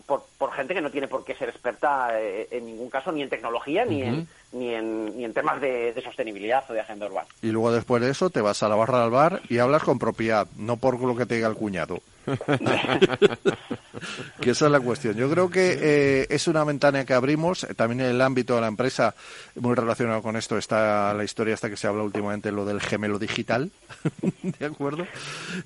por, 0.06 0.24
por, 0.38 0.52
gente 0.52 0.74
que 0.74 0.80
no 0.80 0.90
tiene 0.90 1.08
por 1.08 1.24
qué 1.24 1.34
ser 1.34 1.48
experta 1.48 2.20
eh, 2.20 2.48
en 2.50 2.66
ningún 2.66 2.90
caso 2.90 3.10
ni 3.12 3.22
en 3.22 3.28
tecnología 3.28 3.84
ni, 3.84 4.02
en, 4.02 4.28
ni, 4.52 4.74
en, 4.74 5.16
ni 5.16 5.24
en 5.24 5.32
temas 5.32 5.60
de, 5.60 5.94
sostenibilidad 6.04 6.64
o 6.68 6.72
de 6.72 6.80
agenda 6.80 7.06
urbana. 7.06 7.28
Y 7.40 7.48
luego 7.48 7.72
después 7.72 8.02
de 8.02 8.10
eso 8.10 8.30
te 8.30 8.40
vas 8.40 8.62
a 8.62 8.68
la 8.68 8.76
barra 8.76 9.02
del 9.02 9.10
bar 9.10 9.40
y 9.48 9.58
hablas 9.58 9.82
con 9.82 9.98
propiedad, 9.98 10.46
no 10.56 10.76
por 10.76 11.00
lo 11.00 11.16
que 11.16 11.26
te 11.26 11.34
diga 11.36 11.48
el 11.48 11.54
cuñado. 11.54 12.00
que 14.40 14.50
esa 14.50 14.66
es 14.66 14.72
la 14.72 14.78
cuestión. 14.78 15.16
Yo 15.16 15.28
creo 15.28 15.50
que 15.50 15.78
eh, 15.80 16.26
es 16.30 16.46
una 16.46 16.62
ventana 16.62 17.04
que 17.04 17.14
abrimos. 17.14 17.66
También 17.76 18.00
en 18.00 18.06
el 18.06 18.20
ámbito 18.20 18.54
de 18.54 18.60
la 18.60 18.68
empresa, 18.68 19.16
muy 19.56 19.74
relacionado 19.74 20.22
con 20.22 20.36
esto, 20.36 20.56
está 20.56 21.12
la 21.14 21.24
historia 21.24 21.54
hasta 21.54 21.68
que 21.68 21.76
se 21.76 21.88
habla 21.88 22.04
últimamente, 22.04 22.52
lo 22.52 22.64
del 22.64 22.80
gemelo 22.80 23.18
digital. 23.18 23.72
¿De 24.42 24.66
acuerdo? 24.66 25.04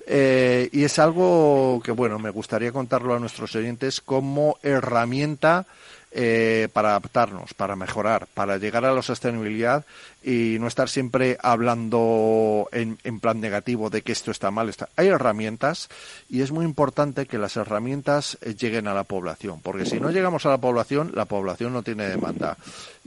Eh, 0.07 0.69
y 0.71 0.83
es 0.83 0.97
algo 0.97 1.79
que, 1.83 1.91
bueno, 1.91 2.17
me 2.17 2.31
gustaría 2.31 2.71
contarlo 2.71 3.13
a 3.13 3.19
nuestros 3.19 3.55
oyentes 3.55 4.01
como 4.01 4.57
herramienta 4.63 5.67
eh, 6.11 6.69
para 6.71 6.89
adaptarnos, 6.89 7.53
para 7.53 7.75
mejorar, 7.75 8.27
para 8.33 8.57
llegar 8.57 8.85
a 8.85 8.93
la 8.93 9.01
sostenibilidad 9.01 9.85
y 10.23 10.57
no 10.59 10.67
estar 10.67 10.89
siempre 10.89 11.37
hablando 11.41 12.69
en, 12.71 12.97
plan 13.19 13.41
negativo 13.41 13.89
de 13.89 14.01
que 14.01 14.13
esto 14.13 14.31
está 14.31 14.49
mal. 14.49 14.69
Está. 14.69 14.89
Hay 14.95 15.07
herramientas 15.07 15.89
y 16.29 16.41
es 16.41 16.51
muy 16.51 16.65
importante 16.65 17.25
que 17.25 17.37
las 17.37 17.57
herramientas 17.57 18.37
eh, 18.41 18.55
lleguen 18.55 18.87
a 18.87 18.93
la 18.93 19.03
población, 19.03 19.61
porque 19.61 19.85
si 19.85 19.99
no 19.99 20.11
llegamos 20.11 20.45
a 20.45 20.49
la 20.49 20.57
población, 20.57 21.11
la 21.13 21.25
población 21.25 21.73
no 21.73 21.83
tiene 21.83 22.07
demanda. 22.07 22.57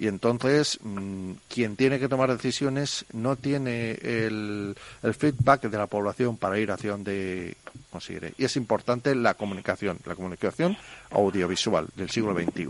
Y 0.01 0.09
entonces, 0.09 0.79
mm, 0.83 1.33
quien 1.47 1.77
tiene 1.77 1.99
que 1.99 2.09
tomar 2.09 2.33
decisiones 2.33 3.05
no 3.13 3.37
tiene 3.37 3.91
el, 3.91 4.75
feedback 5.17 5.65
de 5.65 5.77
la 5.77 5.87
población 5.89 6.39
para 6.39 6.59
ir 6.59 6.71
hacia 6.73 6.93
donde 6.93 7.55
consigue. 7.91 8.33
Y 8.39 8.47
es 8.47 8.57
importante 8.57 9.15
la 9.15 9.35
comunicación, 9.35 9.99
la 10.07 10.15
comunicación 10.15 10.75
audiovisual 11.11 11.87
del 11.95 12.09
siglo 12.09 12.35
XXI. 12.35 12.69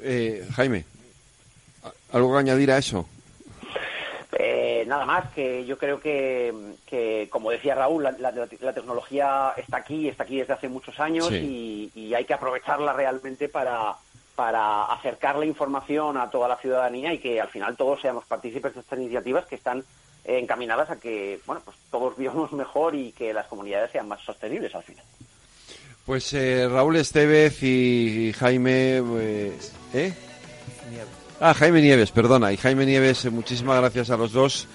Eh, 0.00 0.46
Jaime, 0.54 0.84
¿Algo 2.12 2.32
que 2.32 2.38
añadir 2.38 2.70
a 2.72 2.78
eso? 2.78 3.06
Eh, 4.32 4.84
nada 4.86 5.04
más, 5.04 5.30
que 5.32 5.64
yo 5.64 5.78
creo 5.78 6.00
que, 6.00 7.28
como 7.30 7.50
decía 7.50 7.74
Raúl, 7.74 8.02
la, 8.02 8.72
tecnología 8.74 9.52
está 9.56 9.78
aquí, 9.78 10.08
está 10.08 10.24
aquí 10.24 10.38
desde 10.38 10.54
hace 10.54 10.68
muchos 10.68 10.98
años 10.98 11.30
y, 11.32 12.12
hay 12.14 12.24
que 12.24 12.34
aprovecharla 12.34 12.92
realmente 12.92 13.48
para, 13.48 13.94
para 14.40 14.84
acercar 14.84 15.36
la 15.36 15.44
información 15.44 16.16
a 16.16 16.30
toda 16.30 16.48
la 16.48 16.56
ciudadanía 16.56 17.12
y 17.12 17.18
que 17.18 17.38
al 17.38 17.48
final 17.48 17.76
todos 17.76 18.00
seamos 18.00 18.24
partícipes 18.24 18.72
de 18.72 18.80
estas 18.80 18.98
iniciativas 18.98 19.44
que 19.44 19.56
están 19.56 19.84
encaminadas 20.24 20.88
a 20.88 20.96
que 20.96 21.40
bueno 21.44 21.60
pues 21.62 21.76
todos 21.90 22.16
vivamos 22.16 22.50
mejor 22.52 22.94
y 22.94 23.12
que 23.12 23.34
las 23.34 23.46
comunidades 23.48 23.90
sean 23.90 24.08
más 24.08 24.22
sostenibles 24.22 24.74
al 24.74 24.82
final. 24.82 25.04
Pues 26.06 26.32
eh, 26.32 26.66
Raúl 26.70 26.96
Estevez 26.96 27.62
y 27.62 28.32
Jaime, 28.32 29.02
eh, 29.20 29.58
¿eh? 29.92 30.14
Ah, 31.38 31.52
Jaime 31.52 31.82
Nieves, 31.82 32.10
perdona. 32.10 32.50
Y 32.50 32.56
Jaime 32.56 32.86
Nieves, 32.86 33.26
eh, 33.26 33.30
muchísimas 33.30 33.78
gracias 33.78 34.08
a 34.08 34.16
los 34.16 34.32
dos. 34.32 34.66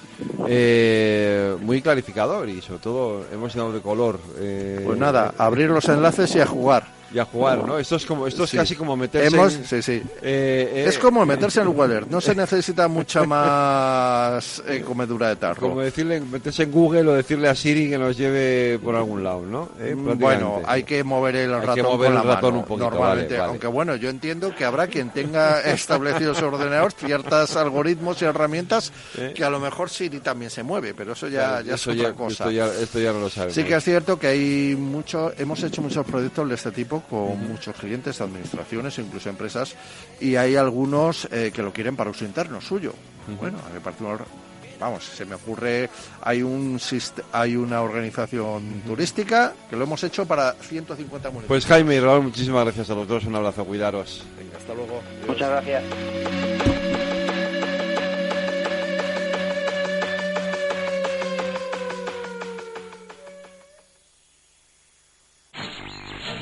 Eh, 0.47 1.57
muy 1.59 1.81
clarificador 1.81 2.47
y 2.49 2.61
sobre 2.61 2.81
todo 2.81 3.25
hemos 3.33 3.55
dado 3.55 3.71
de 3.71 3.81
color. 3.81 4.19
Eh, 4.37 4.83
pues 4.85 4.99
nada, 4.99 5.33
abrir 5.39 5.71
los 5.71 5.89
enlaces 5.89 6.35
y 6.35 6.39
a 6.39 6.45
jugar 6.45 6.94
y 7.13 7.19
a 7.19 7.25
jugar, 7.25 7.65
¿no? 7.65 7.77
Esto 7.77 7.95
es 7.95 8.05
como 8.05 8.27
esto 8.27 8.43
es 8.43 8.51
casi 8.51 8.75
como 8.75 8.97
meterse 8.97 9.37
en, 9.37 9.65
sí, 9.65 9.81
sí. 9.81 10.01
Eh, 10.21 10.71
eh, 10.73 10.85
es 10.87 10.97
como 10.97 11.25
meterse 11.25 11.61
en 11.61 11.67
Google 11.67 12.05
no 12.09 12.19
se 12.19 12.35
necesita 12.35 12.87
mucha 12.87 13.23
más 13.23 14.63
eh, 14.67 14.81
comedura 14.81 15.29
de 15.29 15.35
tarro. 15.35 15.61
Como 15.61 15.81
decirle 15.81 16.19
meterse 16.19 16.63
en 16.63 16.71
Google 16.71 17.09
o 17.09 17.13
decirle 17.13 17.47
a 17.47 17.55
Siri 17.55 17.89
que 17.89 17.97
nos 17.97 18.17
lleve 18.17 18.79
por 18.79 18.95
algún 18.95 19.23
lado, 19.23 19.41
¿no? 19.41 19.69
Mm, 19.79 20.17
bueno, 20.17 20.61
hay 20.65 20.83
que 20.83 21.03
mover 21.03 21.35
el 21.35 21.61
ratón 21.61 21.97
con 21.97 22.13
la 22.13 22.23
mano, 22.23 22.49
un 22.49 22.65
poquito, 22.65 22.89
normalmente, 22.89 23.37
aunque 23.37 23.67
bueno, 23.67 23.95
yo 23.95 24.09
entiendo 24.09 24.53
que 24.55 24.65
habrá 24.65 24.87
quien 24.87 25.09
tenga 25.11 25.61
establecidos 25.65 26.41
ordenadores 26.41 26.95
ciertos 26.95 27.55
algoritmos 27.55 28.21
y 28.21 28.25
herramientas 28.25 28.91
que 29.35 29.43
a 29.43 29.49
lo 29.49 29.59
mejor 29.59 29.89
Siri 29.89 30.19
también 30.19 30.49
se 30.49 30.63
mueve, 30.63 30.93
pero 30.93 31.13
eso 31.13 31.27
ya, 31.27 31.61
ya 31.61 31.75
es 31.75 31.87
otra 31.87 32.13
cosa. 32.13 32.49
Esto 32.49 32.99
ya, 32.99 33.13
no 33.13 33.19
lo 33.19 33.29
sabemos. 33.29 33.55
Sí 33.55 33.63
que 33.63 33.75
es 33.75 33.83
cierto 33.83 34.17
que 34.17 34.27
hay 34.27 34.75
mucho, 34.75 35.31
hemos 35.37 35.61
hecho 35.63 35.81
muchos 35.81 36.05
proyectos 36.05 36.47
de 36.49 36.55
este 36.55 36.71
tipo 36.71 36.94
con 37.01 37.47
muchos 37.47 37.75
clientes, 37.75 38.21
administraciones, 38.21 38.97
incluso 38.99 39.29
empresas, 39.29 39.75
y 40.19 40.35
hay 40.35 40.55
algunos 40.55 41.27
eh, 41.31 41.51
que 41.53 41.61
lo 41.61 41.71
quieren 41.71 41.95
para 41.95 42.09
uso 42.09 42.25
interno 42.25 42.61
suyo. 42.61 42.93
Bueno, 43.39 43.57
a 43.59 43.69
mí 43.69 43.75
me 43.75 43.81
vamos, 44.79 45.03
se 45.03 45.25
me 45.25 45.35
ocurre, 45.35 45.89
hay 46.21 46.41
un 46.41 46.79
hay 47.31 47.55
una 47.55 47.81
organización 47.81 48.81
turística 48.85 49.53
que 49.69 49.75
lo 49.75 49.83
hemos 49.83 50.03
hecho 50.03 50.25
para 50.25 50.53
150 50.53 51.29
municipios. 51.29 51.47
Pues 51.47 51.65
Jaime 51.65 51.95
y 51.95 51.99
Raúl, 51.99 52.23
muchísimas 52.23 52.63
gracias 52.63 52.89
a 52.89 52.95
los 52.95 53.07
dos, 53.07 53.25
un 53.25 53.35
abrazo, 53.35 53.65
cuidaros. 53.65 54.23
Venga, 54.37 54.57
hasta 54.57 54.73
luego. 54.73 55.01
Muchas 55.27 55.49
gracias. 55.49 56.54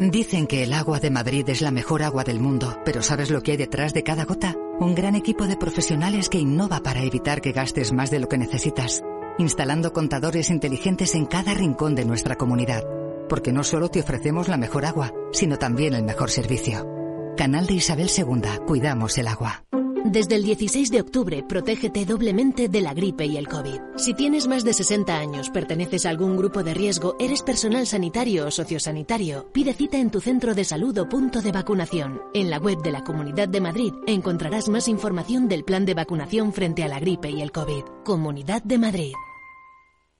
Dicen 0.00 0.46
que 0.48 0.64
el 0.64 0.72
agua 0.72 0.98
de 0.98 1.10
Madrid 1.10 1.48
es 1.48 1.60
la 1.60 1.70
mejor 1.70 2.02
agua 2.02 2.24
del 2.24 2.40
mundo, 2.40 2.76
pero 2.84 3.02
¿sabes 3.02 3.30
lo 3.30 3.42
que 3.42 3.52
hay 3.52 3.56
detrás 3.56 3.94
de 3.94 4.02
cada 4.02 4.24
gota? 4.24 4.56
Un 4.80 4.96
gran 4.96 5.14
equipo 5.14 5.46
de 5.46 5.56
profesionales 5.56 6.28
que 6.28 6.38
innova 6.38 6.82
para 6.82 7.04
evitar 7.04 7.40
que 7.40 7.52
gastes 7.52 7.92
más 7.92 8.10
de 8.10 8.18
lo 8.18 8.28
que 8.28 8.38
necesitas, 8.38 9.04
instalando 9.38 9.92
contadores 9.92 10.50
inteligentes 10.50 11.14
en 11.14 11.26
cada 11.26 11.54
rincón 11.54 11.94
de 11.94 12.04
nuestra 12.04 12.34
comunidad 12.34 12.82
porque 13.32 13.50
no 13.50 13.64
solo 13.64 13.88
te 13.88 14.00
ofrecemos 14.00 14.48
la 14.48 14.58
mejor 14.58 14.84
agua, 14.84 15.10
sino 15.32 15.56
también 15.56 15.94
el 15.94 16.02
mejor 16.02 16.28
servicio. 16.28 16.86
Canal 17.34 17.66
de 17.66 17.72
Isabel 17.72 18.10
II, 18.14 18.42
cuidamos 18.66 19.16
el 19.16 19.26
agua. 19.26 19.64
Desde 20.04 20.34
el 20.34 20.44
16 20.44 20.90
de 20.90 21.00
octubre, 21.00 21.42
protégete 21.42 22.04
doblemente 22.04 22.68
de 22.68 22.82
la 22.82 22.92
gripe 22.92 23.24
y 23.24 23.38
el 23.38 23.48
COVID. 23.48 23.80
Si 23.96 24.12
tienes 24.12 24.48
más 24.48 24.64
de 24.64 24.74
60 24.74 25.16
años, 25.16 25.48
perteneces 25.48 26.04
a 26.04 26.10
algún 26.10 26.36
grupo 26.36 26.62
de 26.62 26.74
riesgo, 26.74 27.16
eres 27.18 27.40
personal 27.40 27.86
sanitario 27.86 28.48
o 28.48 28.50
sociosanitario, 28.50 29.48
pide 29.50 29.72
cita 29.72 29.96
en 29.96 30.10
tu 30.10 30.20
centro 30.20 30.54
de 30.54 30.64
salud 30.64 30.98
o 30.98 31.08
punto 31.08 31.40
de 31.40 31.52
vacunación. 31.52 32.20
En 32.34 32.50
la 32.50 32.58
web 32.58 32.82
de 32.82 32.92
la 32.92 33.02
Comunidad 33.02 33.48
de 33.48 33.62
Madrid 33.62 33.94
encontrarás 34.06 34.68
más 34.68 34.88
información 34.88 35.48
del 35.48 35.64
plan 35.64 35.86
de 35.86 35.94
vacunación 35.94 36.52
frente 36.52 36.84
a 36.84 36.88
la 36.88 37.00
gripe 37.00 37.30
y 37.30 37.40
el 37.40 37.50
COVID. 37.50 37.84
Comunidad 38.04 38.62
de 38.62 38.76
Madrid. 38.76 39.12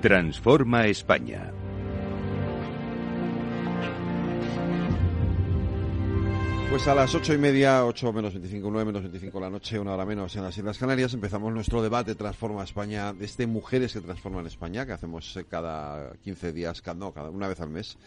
Transforma 0.00 0.86
España. 0.86 1.52
Pues 6.70 6.88
a 6.88 6.94
las 6.94 7.14
ocho 7.14 7.34
y 7.34 7.38
media, 7.38 7.84
ocho 7.84 8.10
menos 8.10 8.32
veinticinco, 8.32 8.70
nueve 8.70 8.86
menos 8.86 9.02
veinticinco 9.02 9.38
la 9.38 9.50
noche, 9.50 9.78
una 9.78 9.92
hora 9.92 10.06
menos 10.06 10.34
en 10.36 10.44
las 10.44 10.56
Islas 10.56 10.78
Canarias, 10.78 11.12
empezamos 11.12 11.52
nuestro 11.52 11.82
debate 11.82 12.14
Transforma 12.14 12.64
España, 12.64 13.12
desde 13.12 13.46
Mujeres 13.46 13.92
que 13.92 14.00
Transforman 14.00 14.46
España, 14.46 14.86
que 14.86 14.92
hacemos 14.92 15.36
eh, 15.36 15.44
cada 15.46 16.14
quince 16.24 16.54
días, 16.54 16.82
no, 16.96 17.12
cada 17.12 17.28
una 17.28 17.48
vez 17.48 17.60
al 17.60 17.68
mes. 17.68 17.98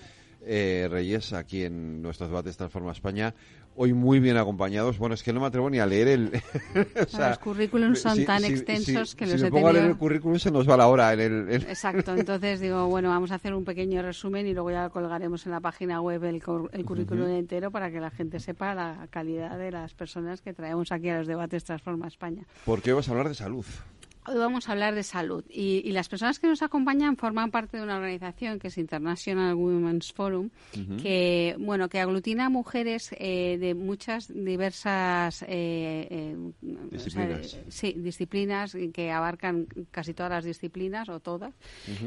Eh, 0.46 0.90
Reyes, 0.92 1.32
aquí 1.32 1.64
en 1.64 2.02
nuestros 2.02 2.30
debates 2.30 2.58
Transforma 2.58 2.92
España 2.92 3.36
hoy 3.76 3.94
muy 3.94 4.20
bien 4.20 4.38
acompañados. 4.38 4.98
Bueno, 4.98 5.16
es 5.16 5.24
que 5.24 5.34
no 5.34 5.40
me 5.40 5.48
atrevo 5.48 5.70
ni 5.70 5.80
a 5.80 5.86
leer 5.86 6.08
el... 6.08 6.42
los 7.18 7.38
currículums 7.40 8.02
son 8.02 8.26
tan 8.26 8.44
extensos 8.46 9.16
que 9.16 9.26
los 9.26 9.40
si 9.40 9.48
he 9.48 9.50
pongo 9.50 9.70
a 9.70 9.74
leer 9.74 9.86
el 9.86 9.98
currículum 9.98 10.40
se 10.40 10.52
nos 10.52 10.70
va 10.70 10.78
la 10.78 10.88
hora. 10.88 11.14
En 11.14 11.20
el, 11.20 11.50
Exacto, 11.50 12.14
entonces 12.18 12.60
digo, 12.60 12.88
bueno, 12.88 13.10
vamos 13.10 13.32
a 13.32 13.36
hacer 13.36 13.54
un 13.54 13.66
pequeño 13.66 14.02
resumen 14.02 14.48
y 14.48 14.54
luego 14.54 14.72
ya 14.72 14.90
colgaremos 14.90 15.46
en 15.46 15.52
la 15.52 15.60
página 15.60 16.02
web 16.02 16.24
el, 16.24 16.42
el 16.72 16.86
currículum 16.86 17.30
entero 17.30 17.72
para 17.72 17.92
que 17.92 18.00
la 18.00 18.12
gente 18.12 18.40
sepa 18.40 18.74
la 18.76 19.08
calidad 19.10 19.58
de 19.58 19.72
las 19.72 19.94
personas 19.94 20.42
que 20.42 20.54
traemos 20.54 20.92
aquí 20.92 21.10
a 21.10 21.18
los 21.18 21.28
debates 21.28 21.64
Transforma 21.64 22.08
España. 22.08 22.44
¿Por 22.66 22.82
qué 22.82 22.94
vas 22.94 23.08
a 23.08 23.12
hablar 23.12 23.30
de 23.30 23.36
salud? 23.36 23.66
Hoy 24.26 24.38
vamos 24.38 24.70
a 24.70 24.72
hablar 24.72 24.96
de 24.96 25.04
salud. 25.04 25.44
Y, 25.50 25.92
las 25.92 26.08
personas 26.08 26.40
que 26.40 26.48
nos 26.48 26.62
acompañan 26.62 27.18
forman 27.18 27.52
parte 27.52 27.78
de 27.78 27.84
una 27.84 27.98
organización 27.98 28.58
que 28.58 28.70
es 28.70 28.78
International 28.78 29.54
Women's 29.54 30.14
Forum, 30.14 30.50
que 31.02 31.56
bueno 31.60 31.90
que 31.90 32.00
aglutina 32.00 32.50
mujeres 32.50 33.14
eh, 33.20 33.58
de 33.60 33.76
muchas 33.76 34.34
diversas 34.34 35.44
eh, 35.44 36.08
eh, 36.10 36.36
disciplinas, 36.90 37.60
sí, 37.68 37.94
disciplinas 37.98 38.76
que 38.94 39.12
abarcan 39.12 39.68
casi 39.92 40.14
todas 40.14 40.32
las 40.32 40.46
disciplinas 40.46 41.10
o 41.10 41.20
todas 41.20 41.54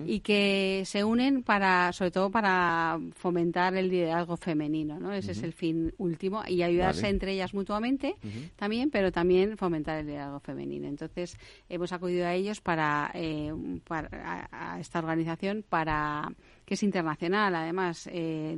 y 0.06 0.20
que 0.20 0.82
se 0.84 1.04
unen 1.04 1.42
para 1.42 1.92
sobre 1.92 2.10
todo 2.10 2.30
para 2.30 2.98
fomentar 3.14 3.76
el 3.76 3.88
liderazgo 3.88 4.36
femenino, 4.36 4.98
¿no? 4.98 5.12
Ese 5.12 5.32
es 5.32 5.42
el 5.42 5.52
fin 5.52 5.94
último 5.98 6.42
y 6.48 6.62
ayudarse 6.62 7.08
entre 7.08 7.34
ellas 7.34 7.54
mutuamente 7.54 8.16
también, 8.56 8.90
pero 8.90 9.12
también 9.12 9.56
fomentar 9.56 9.98
el 9.98 10.06
liderazgo 10.06 10.40
femenino. 10.40 10.88
Entonces 10.88 11.38
hemos 11.68 11.92
a 12.06 12.34
ellos 12.34 12.60
para, 12.60 13.10
eh, 13.14 13.52
a, 13.90 14.78
esta 14.80 14.98
organización 14.98 15.64
para 15.68 16.28
que 16.64 16.74
es 16.74 16.82
internacional, 16.82 17.54
además 17.54 18.08
eh, 18.12 18.56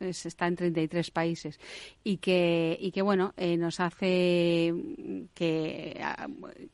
está 0.00 0.48
en 0.48 0.56
33 0.56 1.10
países 1.12 1.60
y 2.02 2.16
que 2.16 2.76
y 2.80 2.90
que 2.90 3.02
bueno 3.02 3.34
eh, 3.36 3.56
nos 3.56 3.78
hace 3.78 4.74
que, 5.34 6.00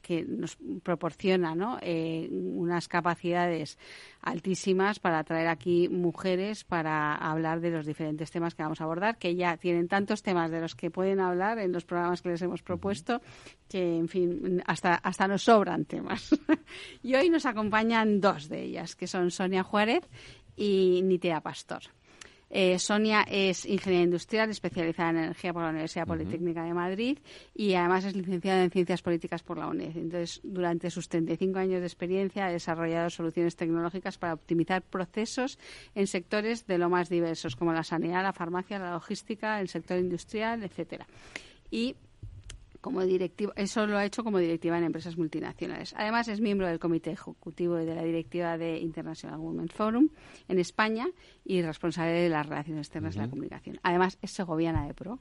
que 0.00 0.24
nos 0.24 0.56
proporciona 0.82 1.54
¿no? 1.54 1.78
unas 2.30 2.88
capacidades 2.88 3.78
altísimas 4.26 4.98
para 4.98 5.22
traer 5.22 5.46
aquí 5.46 5.88
mujeres 5.88 6.64
para 6.64 7.14
hablar 7.14 7.60
de 7.60 7.70
los 7.70 7.86
diferentes 7.86 8.30
temas 8.32 8.56
que 8.56 8.62
vamos 8.64 8.80
a 8.80 8.84
abordar, 8.84 9.18
que 9.18 9.36
ya 9.36 9.56
tienen 9.56 9.86
tantos 9.86 10.22
temas 10.22 10.50
de 10.50 10.60
los 10.60 10.74
que 10.74 10.90
pueden 10.90 11.20
hablar 11.20 11.60
en 11.60 11.70
los 11.70 11.84
programas 11.84 12.22
que 12.22 12.30
les 12.30 12.42
hemos 12.42 12.60
propuesto 12.60 13.22
que, 13.68 13.96
en 13.96 14.08
fin, 14.08 14.62
hasta, 14.66 14.96
hasta 14.96 15.28
nos 15.28 15.42
sobran 15.44 15.84
temas. 15.84 16.30
y 17.04 17.14
hoy 17.14 17.30
nos 17.30 17.46
acompañan 17.46 18.20
dos 18.20 18.48
de 18.48 18.64
ellas, 18.64 18.96
que 18.96 19.06
son 19.06 19.30
Sonia 19.30 19.62
Juárez 19.62 20.08
y 20.56 21.02
Nitea 21.04 21.40
Pastor. 21.40 21.82
Eh, 22.48 22.78
Sonia 22.78 23.22
es 23.28 23.66
ingeniera 23.66 24.04
industrial 24.04 24.50
especializada 24.50 25.10
en 25.10 25.16
energía 25.16 25.52
por 25.52 25.62
la 25.62 25.70
Universidad 25.70 26.06
Politécnica 26.06 26.62
de 26.62 26.74
Madrid 26.74 27.18
y 27.54 27.74
además 27.74 28.04
es 28.04 28.14
licenciada 28.14 28.62
en 28.62 28.70
ciencias 28.70 29.02
políticas 29.02 29.42
por 29.42 29.58
la 29.58 29.66
UNED. 29.66 29.96
Entonces, 29.96 30.40
durante 30.44 30.90
sus 30.90 31.08
35 31.08 31.58
años 31.58 31.80
de 31.80 31.86
experiencia 31.86 32.46
ha 32.46 32.52
desarrollado 32.52 33.10
soluciones 33.10 33.56
tecnológicas 33.56 34.16
para 34.16 34.34
optimizar 34.34 34.82
procesos 34.82 35.58
en 35.94 36.06
sectores 36.06 36.66
de 36.66 36.78
lo 36.78 36.88
más 36.88 37.08
diversos, 37.08 37.56
como 37.56 37.72
la 37.72 37.82
sanidad, 37.82 38.22
la 38.22 38.32
farmacia, 38.32 38.78
la 38.78 38.92
logística, 38.92 39.60
el 39.60 39.68
sector 39.68 39.98
industrial, 39.98 40.62
etcétera. 40.62 41.06
Y 41.70 41.96
como 42.86 43.02
directiva, 43.02 43.52
eso 43.56 43.84
lo 43.88 43.98
ha 43.98 44.04
hecho 44.04 44.22
como 44.22 44.38
directiva 44.38 44.78
en 44.78 44.84
empresas 44.84 45.16
multinacionales. 45.18 45.92
Además, 45.98 46.28
es 46.28 46.40
miembro 46.40 46.68
del 46.68 46.78
comité 46.78 47.10
ejecutivo 47.10 47.80
y 47.80 47.84
de 47.84 47.96
la 47.96 48.04
directiva 48.04 48.56
de 48.56 48.78
International 48.78 49.40
Women's 49.40 49.72
Forum 49.72 50.08
en 50.46 50.60
España 50.60 51.08
y 51.44 51.62
responsable 51.62 52.12
de 52.12 52.28
las 52.28 52.46
relaciones 52.46 52.86
externas 52.86 53.16
de 53.16 53.22
la 53.22 53.28
comunicación. 53.28 53.80
Además, 53.82 54.18
es 54.22 54.30
segoviana 54.30 54.86
de 54.86 54.94
pro 54.94 55.18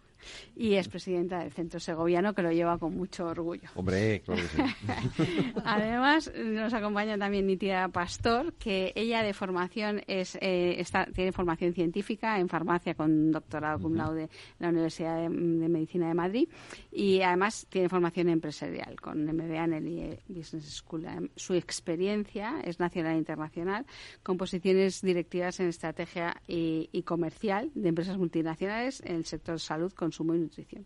y 0.56 0.76
es 0.76 0.88
presidenta 0.88 1.40
del 1.40 1.52
Centro 1.52 1.80
Segoviano, 1.80 2.34
que 2.34 2.42
lo 2.42 2.52
lleva 2.52 2.78
con 2.78 2.96
mucho 2.96 3.26
orgullo. 3.28 3.70
Hombre, 3.76 4.22
claro 4.22 4.42
que 4.42 4.48
sí. 4.48 5.54
Además, 5.66 6.32
nos 6.36 6.74
acompaña 6.74 7.18
también 7.18 7.48
Nitia 7.48 7.88
Pastor, 7.90 8.54
que 8.54 8.94
ella 8.96 9.24
de 9.24 9.34
formación 9.34 10.02
es, 10.08 10.36
eh, 10.42 10.80
está, 10.80 11.06
tiene 11.06 11.32
formación 11.32 11.74
científica 11.74 12.40
en 12.40 12.50
farmacia 12.50 12.96
con 12.96 13.32
doctorado 13.32 13.80
cum 13.80 13.96
laude 13.96 14.24
en 14.24 14.30
la 14.60 14.70
Universidad 14.70 15.22
de, 15.22 15.30
Medicina 15.30 16.08
de 16.08 16.14
Madrid 16.14 16.50
y 16.92 17.22
además 17.22 17.68
tiene 17.70 17.90
formación 17.90 18.30
empresarial 18.30 19.00
con 19.02 19.26
MBA 19.26 19.64
en 19.66 19.74
el 19.74 19.88
IE 19.88 20.20
Business 20.28 20.66
School. 20.76 21.06
Su 21.36 21.54
experiencia 21.54 22.62
es 22.64 22.80
nacional 22.80 23.16
e 23.16 23.18
internacional 23.18 23.86
con 24.24 24.38
posiciones 24.38 25.02
directivas 25.02 25.60
en 25.60 25.68
estrategia 25.68 26.42
y, 26.48 26.90
y 26.92 27.04
comercial 27.04 27.72
de 27.76 27.90
empresas 27.90 28.18
multinacionales 28.18 29.02
en 29.06 29.18
el 29.18 29.26
sector 29.26 29.60
salud, 29.60 29.94
y 30.24 30.40
nutrición. 30.40 30.86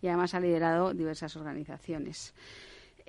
Y 0.00 0.08
además 0.08 0.34
ha 0.34 0.40
liderado 0.40 0.94
diversas 0.94 1.36
organizaciones 1.36 2.34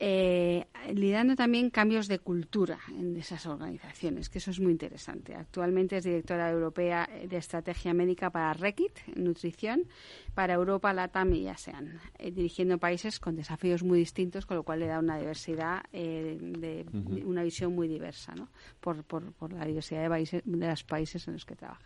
eh, 0.03 0.66
liderando 0.95 1.36
también 1.36 1.70
cambios 1.70 2.07
de 2.07 2.18
cultura 2.18 2.80
en 2.89 3.16
esas 3.18 3.45
organizaciones, 3.45 4.30
que 4.30 4.39
eso 4.39 4.49
es 4.49 4.59
muy 4.59 4.72
interesante. 4.72 5.36
Actualmente 5.36 5.97
es 5.97 6.03
directora 6.03 6.49
europea 6.49 7.07
de 7.30 7.38
estrategia 7.38 7.93
médica 7.93 8.32
para 8.32 8.51
Rekit, 8.53 8.97
nutrición, 9.16 9.84
para 10.34 10.54
Europa, 10.54 10.94
LATAM 10.94 11.34
y 11.34 11.48
ASEAN, 11.48 12.00
eh, 12.18 12.32
dirigiendo 12.32 12.78
países 12.78 13.20
con 13.20 13.36
desafíos 13.36 13.84
muy 13.84 14.00
distintos, 14.00 14.46
con 14.46 14.58
lo 14.58 14.64
cual 14.64 14.80
le 14.80 14.88
da 14.88 15.00
una 15.00 15.18
diversidad, 15.18 15.84
eh, 15.92 16.38
de, 16.40 16.86
una 17.26 17.44
visión 17.44 17.76
muy 17.76 17.88
diversa, 17.88 18.34
¿no? 18.36 18.50
por, 18.80 19.04
por, 19.04 19.32
por 19.34 19.52
la 19.54 19.66
diversidad 19.66 20.04
de, 20.04 20.10
países, 20.10 20.42
de 20.46 20.68
los 20.68 20.84
países 20.84 21.28
en 21.28 21.34
los 21.34 21.46
que 21.46 21.56
trabaja. 21.56 21.82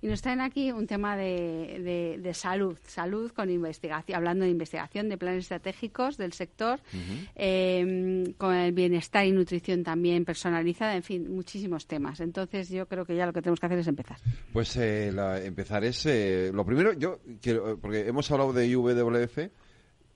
Y 0.00 0.06
nos 0.06 0.22
traen 0.22 0.40
aquí 0.40 0.70
un 0.70 0.86
tema 0.86 1.16
de, 1.16 2.18
de, 2.22 2.34
salud, 2.34 2.78
salud 2.86 3.32
con 3.32 3.50
investigación, 3.50 4.16
hablando 4.16 4.44
de 4.44 4.50
investigación, 4.50 5.08
de 5.08 5.18
planes 5.18 5.44
estratégicos 5.44 6.16
del 6.16 6.32
sector. 6.32 6.80
Em, 7.34 8.32
con 8.34 8.54
el 8.54 8.72
bienestar 8.72 9.26
y 9.26 9.32
nutrición 9.32 9.82
también 9.82 10.24
personalizada, 10.24 10.94
en 10.94 11.02
fin, 11.02 11.32
muchísimos 11.32 11.86
temas. 11.86 12.20
Entonces 12.20 12.68
yo 12.68 12.86
creo 12.86 13.04
que 13.04 13.16
ya 13.16 13.26
lo 13.26 13.32
que 13.32 13.42
tenemos 13.42 13.60
que 13.60 13.66
hacer 13.66 13.78
es 13.78 13.86
empezar. 13.86 14.18
Pues 14.52 14.76
eh, 14.76 15.12
empezar 15.44 15.84
es, 15.84 16.06
eh, 16.06 16.50
lo 16.52 16.64
primero, 16.64 16.92
yo 16.92 17.20
quiero, 17.40 17.78
porque 17.88 18.06
hemos 18.06 18.30
hablado 18.30 18.52
de 18.52 18.66
IWF, 18.66 19.50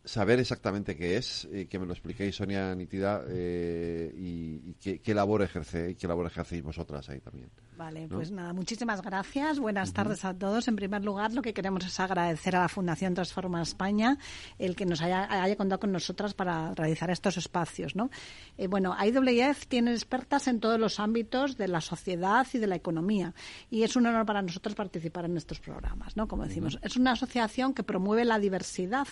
saber 0.05 0.39
exactamente 0.39 0.95
qué 0.95 1.16
es, 1.16 1.49
y 1.51 1.64
que 1.64 1.79
me 1.79 1.87
lo 1.87 1.95
expliquéis, 1.95 2.37
Sonia 2.37 2.75
Nitida, 2.75 3.25
eh, 3.31 4.12
y, 4.14 4.75
qué, 4.75 5.14
labor 5.14 5.41
ejerce, 5.41 5.93
y 5.93 5.95
qué 5.95 6.07
labor 6.07 6.27
ejercéis 6.27 6.62
vosotras 6.62 7.09
ahí 7.09 7.20
también. 7.20 7.49
Vale, 7.77 8.07
pues 8.07 8.31
nada, 8.31 8.53
muchísimas 8.53 9.01
gracias. 9.01 9.59
Buenas 9.59 9.95
tardes 9.95 10.25
a 10.27 10.35
todos. 10.35 10.68
En 10.68 10.77
primer 10.77 11.03
lugar, 11.05 11.33
lo 11.33 11.41
que 11.41 11.55
queremos 11.55 11.85
es 11.87 11.99
agradecer 12.01 12.55
a 12.55 12.61
la 12.61 12.68
Fundación 12.68 13.14
Transforma 13.14 13.62
España 13.62 14.18
el 14.59 14.77
que 14.77 14.85
nos 14.85 15.01
haya, 15.01 15.27
haya 15.43 15.57
contado 15.57 15.81
con 15.81 15.91
nosotras 15.91 16.35
para 16.35 16.75
realizar 16.75 17.11
estos 17.11 17.39
espacios. 17.39 17.97
¿no? 17.97 18.11
Eh, 18.59 18.66
bueno, 18.66 18.95
IWF 19.03 19.66
tiene 19.66 19.93
expertas 19.93 20.49
en 20.49 20.61
todos 20.61 20.79
los 20.79 21.01
ámbitos 21.01 21.57
de 21.57 21.68
la 21.68 21.81
sociedad 21.81 22.47
y 22.53 22.59
de 22.59 22.66
la 22.66 22.77
economía 22.77 23.35
y 23.70 23.85
es 23.85 23.97
un 23.97 24.07
honor 24.07 24.27
para 24.27 24.43
nosotros 24.43 24.75
participar 24.75 25.25
en 25.25 25.39
estos 25.39 25.59
programas. 25.59 26.16
¿no? 26.16 26.29
Como 26.29 26.45
decimos, 26.45 26.79
es 26.83 26.97
una 26.97 27.12
asociación 27.12 27.73
que 27.73 27.83
promueve 27.83 28.27
la 28.27 28.39
diversidad 28.39 29.09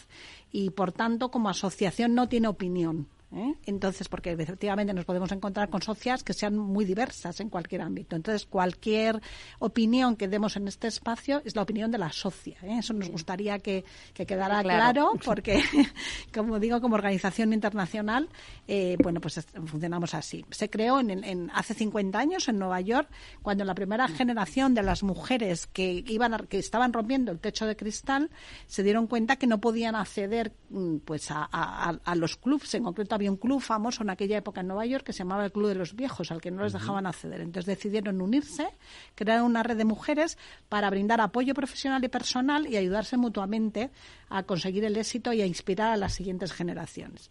y, 0.53 0.71
por 0.71 0.93
tanto, 0.93 1.31
como 1.31 1.49
asociación 1.49 2.15
no 2.15 2.29
tiene 2.29 2.49
opinión 2.49 3.09
¿eh? 3.33 3.55
Entonces, 3.67 4.09
porque 4.09 4.33
efectivamente 4.33 4.93
nos 4.93 5.05
podemos 5.05 5.31
encontrar 5.33 5.71
con 5.71 5.83
socias 5.83 6.23
que 6.23 6.33
sean 6.33 6.57
muy 6.57 6.85
diversas 6.85 7.41
en 7.41 7.49
cualquier 7.49 7.83
ámbito. 7.83 8.17
Entonces, 8.17 8.47
cualquier 8.47 9.21
opinión 9.59 10.17
que 10.17 10.29
demos 10.29 10.57
en 10.57 10.69
este 10.69 10.89
espacio 10.89 11.43
es 11.45 11.57
la 11.57 11.63
opinión 11.63 11.91
de 11.91 11.99
la 11.99 12.11
socia. 12.13 12.59
¿eh? 12.63 12.79
Eso 12.79 12.93
nos 12.93 13.09
gustaría 13.09 13.59
que, 13.59 13.85
quedara 14.15 14.63
claro. 14.63 15.13
porque, 15.25 15.63
como 16.35 16.59
digo, 16.59 16.81
como 16.81 16.95
organización 16.95 17.53
internacional, 17.53 18.29
eh, 18.67 18.97
bueno, 19.03 19.21
pues 19.21 19.41
funcionamos 19.67 20.15
así. 20.15 20.45
Se 20.51 20.69
creó 20.69 21.01
en, 21.01 21.51
hace 21.55 21.75
50 21.75 22.19
años 22.19 22.49
en 22.49 22.59
Nueva 22.59 22.81
York, 22.81 23.09
cuando 23.43 23.65
la 23.65 23.75
primera 23.75 24.09
generación 24.09 24.75
de 24.75 24.83
las 24.83 25.03
mujeres 25.03 25.67
que 25.67 26.05
iban 26.07 26.31
que 26.49 26.59
estaban 26.59 26.93
rompiendo 26.93 27.33
el 27.33 27.41
techo 27.41 27.67
de 27.67 27.77
cristal 27.77 28.31
se 28.67 28.83
dieron 28.83 29.07
cuenta 29.07 29.37
que 29.37 29.47
no 29.47 29.61
podían 29.61 29.95
acceder 29.95 30.53
mm, 30.71 30.99
pues 30.99 31.31
a, 31.31 31.45
a 31.45 32.15
los 32.15 32.37
clubs, 32.37 32.75
en 32.75 32.85
concreto 32.85 33.15
había 33.21 33.31
un 33.31 33.37
club 33.37 33.61
famoso 33.61 34.03
en 34.03 34.11
aquella 34.11 34.39
época 34.39 34.63
en 34.63 34.69
Nueva 34.69 34.87
York 34.87 35.05
que 35.05 35.13
se 35.13 35.19
llamaba 35.19 35.45
el 35.45 35.53
Club 35.53 35.69
de 35.69 35.75
los 35.75 35.95
Viejos, 35.95 36.31
al 36.31 36.41
que 36.41 36.51
no 36.51 36.65
les 36.65 36.73
dejaban 36.73 37.07
acceder. 37.07 37.41
Entonces 37.41 37.67
decidieron 37.67 38.21
unirse, 38.21 38.69
crear 39.15 39.43
una 39.43 39.63
red 39.63 39.77
de 39.77 39.85
mujeres 39.85 40.39
para 40.69 40.89
brindar 40.89 41.21
apoyo 41.21 41.55
profesional 41.55 42.03
y 42.03 42.09
personal 42.09 42.67
y 42.67 42.77
ayudarse 42.77 43.17
mutuamente 43.17 43.91
a 44.31 44.43
conseguir 44.45 44.85
el 44.85 44.97
éxito 44.97 45.33
y 45.33 45.43
a 45.43 45.47
inspirar 45.47 45.93
a 45.93 45.97
las 45.97 46.15
siguientes 46.15 46.53
generaciones. 46.53 47.31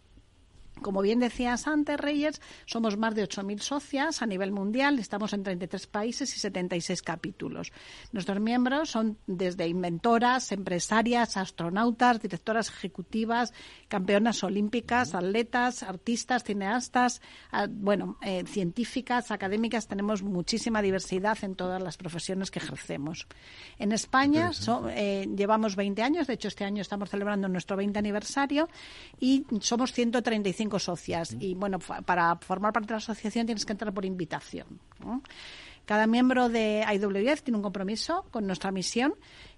Como 0.82 1.02
bien 1.02 1.18
decías 1.20 1.66
antes, 1.66 2.00
Reyes, 2.00 2.40
somos 2.64 2.96
más 2.96 3.14
de 3.14 3.28
8.000 3.28 3.58
socias 3.60 4.22
a 4.22 4.26
nivel 4.26 4.50
mundial, 4.50 4.98
estamos 4.98 5.32
en 5.34 5.42
33 5.42 5.86
países 5.86 6.34
y 6.34 6.38
76 6.38 7.02
capítulos. 7.02 7.72
Nuestros 8.12 8.40
miembros 8.40 8.90
son 8.90 9.18
desde 9.26 9.68
inventoras, 9.68 10.52
empresarias, 10.52 11.36
astronautas, 11.36 12.22
directoras 12.22 12.70
ejecutivas, 12.70 13.52
campeonas 13.88 14.42
olímpicas, 14.42 15.14
atletas, 15.14 15.82
artistas, 15.82 16.44
cineastas, 16.44 17.20
bueno, 17.68 18.16
eh, 18.22 18.44
científicas, 18.46 19.30
académicas. 19.30 19.86
Tenemos 19.86 20.22
muchísima 20.22 20.80
diversidad 20.80 21.36
en 21.42 21.56
todas 21.56 21.82
las 21.82 21.98
profesiones 21.98 22.50
que 22.50 22.58
ejercemos. 22.58 23.26
En 23.78 23.92
España 23.92 24.50
eh, 24.90 25.28
llevamos 25.36 25.76
20 25.76 26.02
años, 26.02 26.26
de 26.26 26.34
hecho 26.34 26.48
este 26.48 26.64
año 26.64 26.80
estamos 26.80 27.10
celebrando 27.10 27.48
nuestro 27.48 27.76
20 27.76 27.98
aniversario 27.98 28.68
y 29.18 29.44
somos 29.60 29.92
135 29.92 30.69
socias. 30.78 31.36
Y 31.40 31.54
bueno, 31.54 31.78
para 31.78 32.36
formar 32.36 32.72
parte 32.72 32.88
de 32.88 32.92
la 32.94 32.98
asociación 32.98 33.46
tienes 33.46 33.64
que 33.64 33.72
entrar 33.72 33.92
por 33.92 34.04
invitación. 34.04 34.80
Cada 35.84 36.06
miembro 36.06 36.48
de 36.48 36.84
IWF 36.92 37.42
tiene 37.42 37.56
un 37.56 37.62
compromiso 37.62 38.24
con 38.30 38.46
nuestra 38.46 38.70
misión 38.70 39.14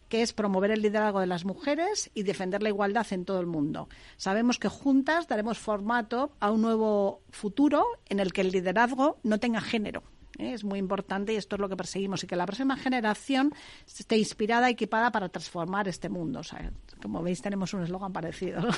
que 0.09 0.21
es 0.21 0.35
promover 0.35 0.71
el 0.71 0.83
liderazgo 0.83 1.21
de 1.21 1.27
las 1.27 1.47
mujeres 1.47 2.11
y 2.13 2.23
defender 2.23 2.63
la 2.63 2.69
igualdad 2.69 3.07
en 3.13 3.25
todo 3.25 3.41
el 3.41 3.47
mundo. 3.47 3.89
Sabemos 4.19 4.59
que 4.59 4.69
juntas 4.69 5.27
daremos 5.27 5.59
formato 5.59 6.33
a 6.39 6.51
un 6.51 6.61
nuevo 6.61 7.23
futuro 7.31 7.87
en 8.11 8.21
el 8.21 8.35
que 8.35 8.43
el 8.43 8.51
liderazgo 8.51 9.19
no 9.23 9.41
tenga 9.41 9.63
género. 9.63 10.03
¿eh? 10.39 10.53
Es 10.53 10.65
muy 10.65 10.79
importante 10.79 11.33
y 11.33 11.37
esto 11.37 11.57
es 11.57 11.61
lo 11.61 11.69
que 11.71 11.77
perseguimos 11.77 12.23
y 12.25 12.27
que 12.27 12.37
la 12.37 12.45
próxima 12.45 12.77
generación 12.77 13.55
esté 13.87 14.19
inspirada, 14.19 14.69
y 14.69 14.75
equipada 14.75 15.11
para 15.13 15.31
transformar 15.31 15.89
este 15.89 16.11
mundo. 16.11 16.43
como 17.01 17.23
veis, 17.23 17.41
tenemos 17.41 17.73
un 17.73 17.83
eslogan 17.83 18.13
parecido. 18.13 18.61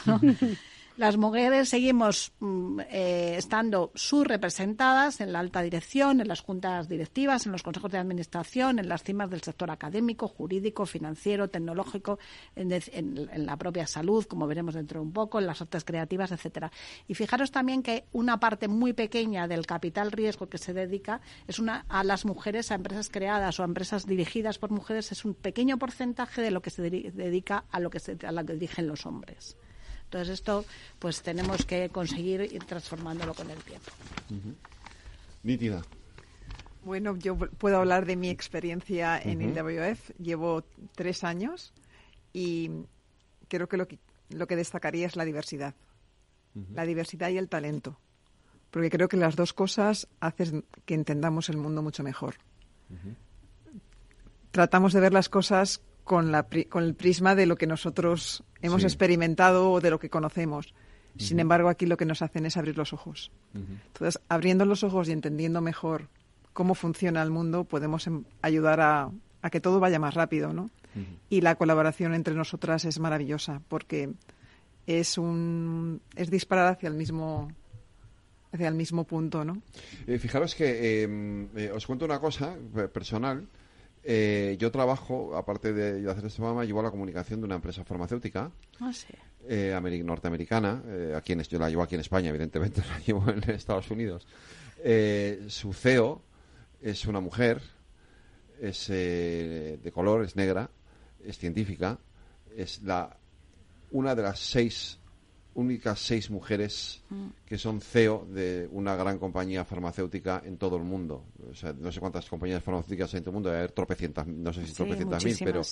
Las 0.97 1.17
mujeres 1.17 1.71
seguimos 1.71 2.33
mm, 2.39 2.79
eh, 2.89 3.35
estando 3.37 3.91
subrepresentadas 3.97 5.21
en 5.21 5.33
la 5.33 5.41
alta 5.41 5.61
dirección, 5.61 6.21
en 6.21 6.29
las 6.29 6.41
juntas 6.41 6.89
directivas, 6.89 7.47
en 7.47 7.53
los 7.53 7.65
consejos 7.65 7.91
de 7.91 7.99
administración, 7.99 8.79
en 8.79 8.89
las 8.89 9.03
cimas 9.03 9.29
del 9.29 9.43
sector 9.43 9.73
académico, 9.73 10.29
jurídico, 10.29 10.87
financiero, 10.87 11.51
tecnológico, 11.51 12.21
en, 12.55 13.45
la 13.45 13.57
propia 13.57 13.89
salud, 13.89 14.25
como 14.27 14.47
veremos 14.47 14.75
dentro 14.75 15.01
de 15.01 15.07
un 15.07 15.13
poco, 15.13 15.41
en 15.41 15.49
las 15.49 15.61
artes 15.61 15.83
creativas, 15.83 16.31
etcétera. 16.31 16.71
Y 17.09 17.15
fijaros 17.15 17.51
también 17.51 17.83
que 17.83 18.05
una 18.13 18.39
parte 18.39 18.69
muy 18.69 18.93
pequeña 18.93 19.49
del 19.49 19.67
capital 19.67 20.13
riesgo 20.13 20.49
que 20.49 20.59
se 20.59 20.75
dedica 20.75 21.21
es 21.49 21.59
una 21.59 21.87
a 21.89 22.05
las 22.05 22.25
mujeres, 22.25 22.71
a 22.71 22.77
empresas 22.77 23.11
creadas 23.11 23.59
o 23.59 23.63
a 23.65 23.67
empresas 23.67 24.07
dirigidas 24.07 24.59
por 24.59 24.71
mujeres, 24.71 25.11
es 25.11 25.25
un 25.25 25.35
pequeño 25.35 25.77
porcentaje 25.77 26.41
de 26.41 26.53
lo 26.53 26.63
que 26.63 26.71
se 26.71 26.83
dedica 26.89 27.65
a 27.73 27.81
lo 27.81 27.91
que 27.91 27.99
se, 27.99 28.17
a 28.25 28.31
lo 28.31 28.45
que 28.45 28.53
dirigen 28.53 28.87
los 28.87 29.07
hombres. 29.07 29.57
Entonces 30.15 30.35
esto 30.35 30.65
pues 31.01 31.23
tenemos 31.23 31.67
que 31.67 31.89
conseguir 31.89 32.43
ir 32.43 32.63
transformándolo 32.63 33.35
con 33.35 33.51
el 33.51 33.59
tiempo. 33.65 33.91
Nítida. 35.43 35.83
Bueno, 36.85 37.17
yo 37.17 37.37
puedo 37.37 37.79
hablar 37.79 38.07
de 38.07 38.15
mi 38.15 38.31
experiencia 38.31 39.21
en 39.21 39.43
el 39.43 39.53
WF. 39.55 40.11
Llevo 40.21 40.63
tres 40.95 41.25
años 41.25 41.73
y 42.33 42.71
creo 43.49 43.69
que 43.69 43.77
lo 43.77 43.89
que, 43.89 43.99
lo 44.29 44.47
que 44.47 44.55
destacaría 44.55 45.09
es 45.09 45.17
la 45.17 45.25
diversidad. 45.25 45.75
La 46.73 46.87
diversidad 46.87 47.31
y 47.31 47.39
el 47.39 47.49
talento. 47.49 47.99
Porque 48.71 48.91
creo 48.91 49.09
que 49.09 49.17
las 49.17 49.35
dos 49.35 49.53
cosas 49.53 50.07
hacen 50.21 50.65
que 50.85 50.95
entendamos 50.95 51.49
el 51.49 51.57
mundo 51.57 51.83
mucho 51.83 52.05
mejor. 52.05 52.37
Tratamos 54.53 54.93
de 54.93 55.01
ver 55.01 55.13
las 55.13 55.29
cosas 55.29 55.81
con, 56.05 56.31
la, 56.31 56.47
con 56.69 56.85
el 56.85 56.95
prisma 56.95 57.35
de 57.35 57.47
lo 57.47 57.57
que 57.57 57.67
nosotros 57.67 58.45
hemos 58.63 58.85
experimentado 58.85 59.73
o 59.73 59.81
de 59.81 59.91
lo 59.91 59.99
que 59.99 60.11
conocemos. 60.11 60.75
Sin 61.17 61.39
embargo, 61.39 61.69
aquí 61.69 61.87
lo 61.87 61.97
que 61.97 62.07
nos 62.07 62.23
hacen 62.23 62.45
es 62.45 62.57
abrir 62.57 62.77
los 62.77 62.93
ojos. 62.93 63.31
Entonces, 63.55 64.21
abriendo 64.29 64.65
los 64.65 64.83
ojos 64.83 65.09
y 65.09 65.13
entendiendo 65.13 65.61
mejor 65.61 66.09
cómo 66.53 66.75
funciona 66.75 67.23
el 67.23 67.31
mundo, 67.31 67.65
podemos 67.65 68.07
em, 68.07 68.25
ayudar 68.43 68.81
a, 68.81 69.11
a, 69.43 69.51
que 69.51 69.61
todo 69.61 69.81
vaya 69.81 69.99
más 69.99 70.15
rápido, 70.15 70.53
¿no? 70.53 70.71
Y 71.29 71.41
la 71.41 71.57
colaboración 71.57 72.15
entre 72.15 72.35
nosotras 72.35 72.85
es 72.85 73.01
maravillosa 73.01 73.61
porque 73.67 74.13
es 74.87 75.19
un 75.19 76.01
es 76.15 76.31
disparar 76.31 76.69
hacia 76.69 76.89
el 76.89 76.95
mismo 76.95 77.51
hacia 78.53 78.69
el 78.69 78.75
mismo 78.77 79.03
punto, 79.03 79.45
¿no? 79.45 79.61
Eh, 80.07 80.19
fijaros 80.21 80.55
que 80.55 81.03
em, 81.03 81.49
eh, 81.57 81.73
os 81.73 81.85
cuento 81.85 82.05
una 82.05 82.21
cosa 82.21 82.57
personal. 82.93 83.49
Eh, 84.07 84.57
yo 84.59 84.71
trabajo, 84.71 85.35
aparte 85.35 85.73
de 85.73 86.11
hacer 86.11 86.27
este 86.27 86.37
programa, 86.37 86.65
llevo 86.65 86.83
la 86.83 86.91
comunicación 86.91 87.41
de 87.41 87.47
una 87.47 87.55
empresa 87.55 87.85
farmacéutica 87.85 88.51
ah, 88.81 88.93
sí. 88.93 89.15
eh, 89.49 90.03
norteamericana. 90.05 90.83
Eh, 90.87 91.15
aquí 91.17 91.33
en, 91.33 91.43
yo 91.43 91.59
la 91.59 91.71
llevo 91.71 91.83
aquí 91.83 91.95
en 91.95 92.03
España, 92.03 92.29
evidentemente, 92.29 92.83
la 92.89 92.99
llevo 92.99 93.29
en 93.31 93.43
Estados 93.51 93.91
Unidos. 93.91 94.27
Eh, 94.79 95.47
su 95.49 95.73
CEO 95.73 96.21
es 96.83 97.07
una 97.07 97.21
mujer, 97.21 97.63
es 98.61 98.91
eh, 98.91 99.79
de 99.83 99.93
color, 99.93 100.23
es 100.23 100.37
negra, 100.37 100.69
es 101.25 101.39
científica, 101.39 101.99
es 102.55 102.83
la 102.83 103.17
una 103.91 104.15
de 104.15 104.23
las 104.23 104.39
seis 104.39 104.99
únicas 105.55 106.01
seis 106.01 106.31
mujeres 106.31 107.03
mm. 107.11 107.27
que 107.47 107.59
son 107.59 107.81
CEO 107.81 108.27
de 108.31 108.69
una 108.73 108.97
gran 108.97 109.19
compañía 109.19 109.65
farmacéutica 109.65 110.43
en 110.45 110.57
todo 110.57 110.77
el 110.77 110.85
mundo. 110.85 111.25
O 111.51 111.55
sea, 111.55 111.73
no 111.73 111.91
sé 111.91 112.01
cuántas 112.01 112.29
compañías 112.29 112.63
farmacéuticas 112.63 113.15
hay 113.15 113.19
en 113.19 113.25
todo 113.25 113.31
el 113.31 113.35
mundo, 113.35 113.53
hay 113.53 113.69
tropecientas, 113.69 114.27
no 114.27 114.53
sé 114.53 114.67
si 114.67 114.75
tropecientas 114.75 115.25
mil, 115.25 115.37
pero, 115.41 115.63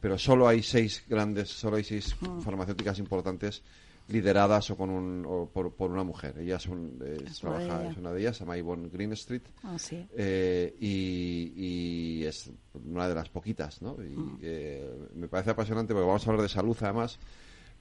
pero 0.00 0.18
solo 0.18 0.48
hay 0.48 0.62
seis 0.62 1.04
grandes, 1.08 1.50
solo 1.50 1.76
hay 1.76 1.84
seis 1.84 2.14
mm. 2.20 2.40
farmacéuticas 2.40 2.98
importantes 2.98 3.62
lideradas 4.08 4.70
o 4.70 4.76
con 4.76 4.90
un, 4.90 5.48
por, 5.52 5.90
una 5.90 6.04
mujer. 6.04 6.38
Ella 6.38 6.56
es, 6.56 6.66
un, 6.66 7.02
es, 7.26 7.42
una 7.42 8.12
de 8.12 8.20
ellas, 8.20 8.36
se 8.36 8.44
llama 8.44 8.58
Yvonne 8.58 8.88
Greenstreet. 8.90 9.42
Ah, 9.62 9.76
eh, 9.90 10.76
y, 10.78 12.22
es 12.24 12.50
una 12.84 13.08
de 13.08 13.14
las 13.14 13.28
poquitas, 13.30 13.80
¿no? 13.80 13.96
Y 14.02 14.10
mm. 14.10 14.38
eh, 14.42 15.08
me 15.14 15.28
parece 15.28 15.50
apasionante 15.50 15.94
porque 15.94 16.06
vamos 16.06 16.26
a 16.26 16.30
hablar 16.30 16.42
de 16.42 16.48
salud 16.48 16.76
además 16.80 17.18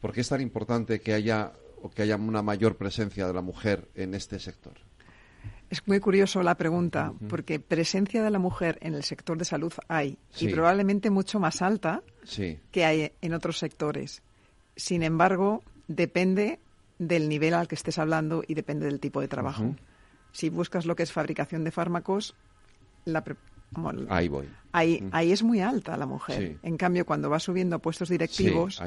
¿Por 0.03 0.11
qué 0.11 0.19
es 0.19 0.27
tan 0.27 0.41
importante 0.41 0.99
que 0.99 1.13
haya 1.13 1.53
o 1.81 1.89
que 1.89 2.01
haya 2.01 2.17
una 2.17 2.41
mayor 2.41 2.75
presencia 2.75 3.25
de 3.25 3.33
la 3.33 3.41
mujer 3.41 3.87
en 3.95 4.15
este 4.15 4.37
sector? 4.37 4.73
Es 5.69 5.87
muy 5.87 6.01
curioso 6.01 6.43
la 6.43 6.55
pregunta, 6.55 7.13
porque 7.29 7.61
presencia 7.61 8.21
de 8.21 8.29
la 8.29 8.37
mujer 8.37 8.77
en 8.81 8.95
el 8.95 9.05
sector 9.05 9.37
de 9.37 9.45
salud 9.45 9.71
hay, 9.87 10.17
y 10.41 10.49
probablemente 10.49 11.09
mucho 11.09 11.39
más 11.39 11.61
alta 11.61 12.03
que 12.71 12.83
hay 12.83 13.13
en 13.21 13.33
otros 13.33 13.59
sectores. 13.59 14.23
Sin 14.75 15.03
embargo, 15.03 15.63
depende 15.87 16.59
del 16.99 17.29
nivel 17.29 17.53
al 17.53 17.69
que 17.69 17.75
estés 17.75 17.97
hablando 17.97 18.43
y 18.45 18.55
depende 18.55 18.87
del 18.87 18.99
tipo 18.99 19.21
de 19.21 19.29
trabajo. 19.29 19.73
Si 20.33 20.49
buscas 20.49 20.85
lo 20.85 20.97
que 20.97 21.03
es 21.03 21.13
fabricación 21.13 21.63
de 21.63 21.71
fármacos, 21.71 22.35
la, 23.05 23.23
ahí 24.09 24.27
voy. 24.27 24.47
Ahí, 24.71 25.01
mm. 25.01 25.09
ahí 25.11 25.31
es 25.31 25.43
muy 25.43 25.61
alta 25.61 25.97
la 25.97 26.05
mujer. 26.05 26.57
En 26.63 26.77
cambio, 26.77 27.05
cuando 27.05 27.29
va 27.29 27.39
subiendo 27.39 27.75
a 27.75 27.79
puestos 27.79 28.09
directivos, 28.09 28.81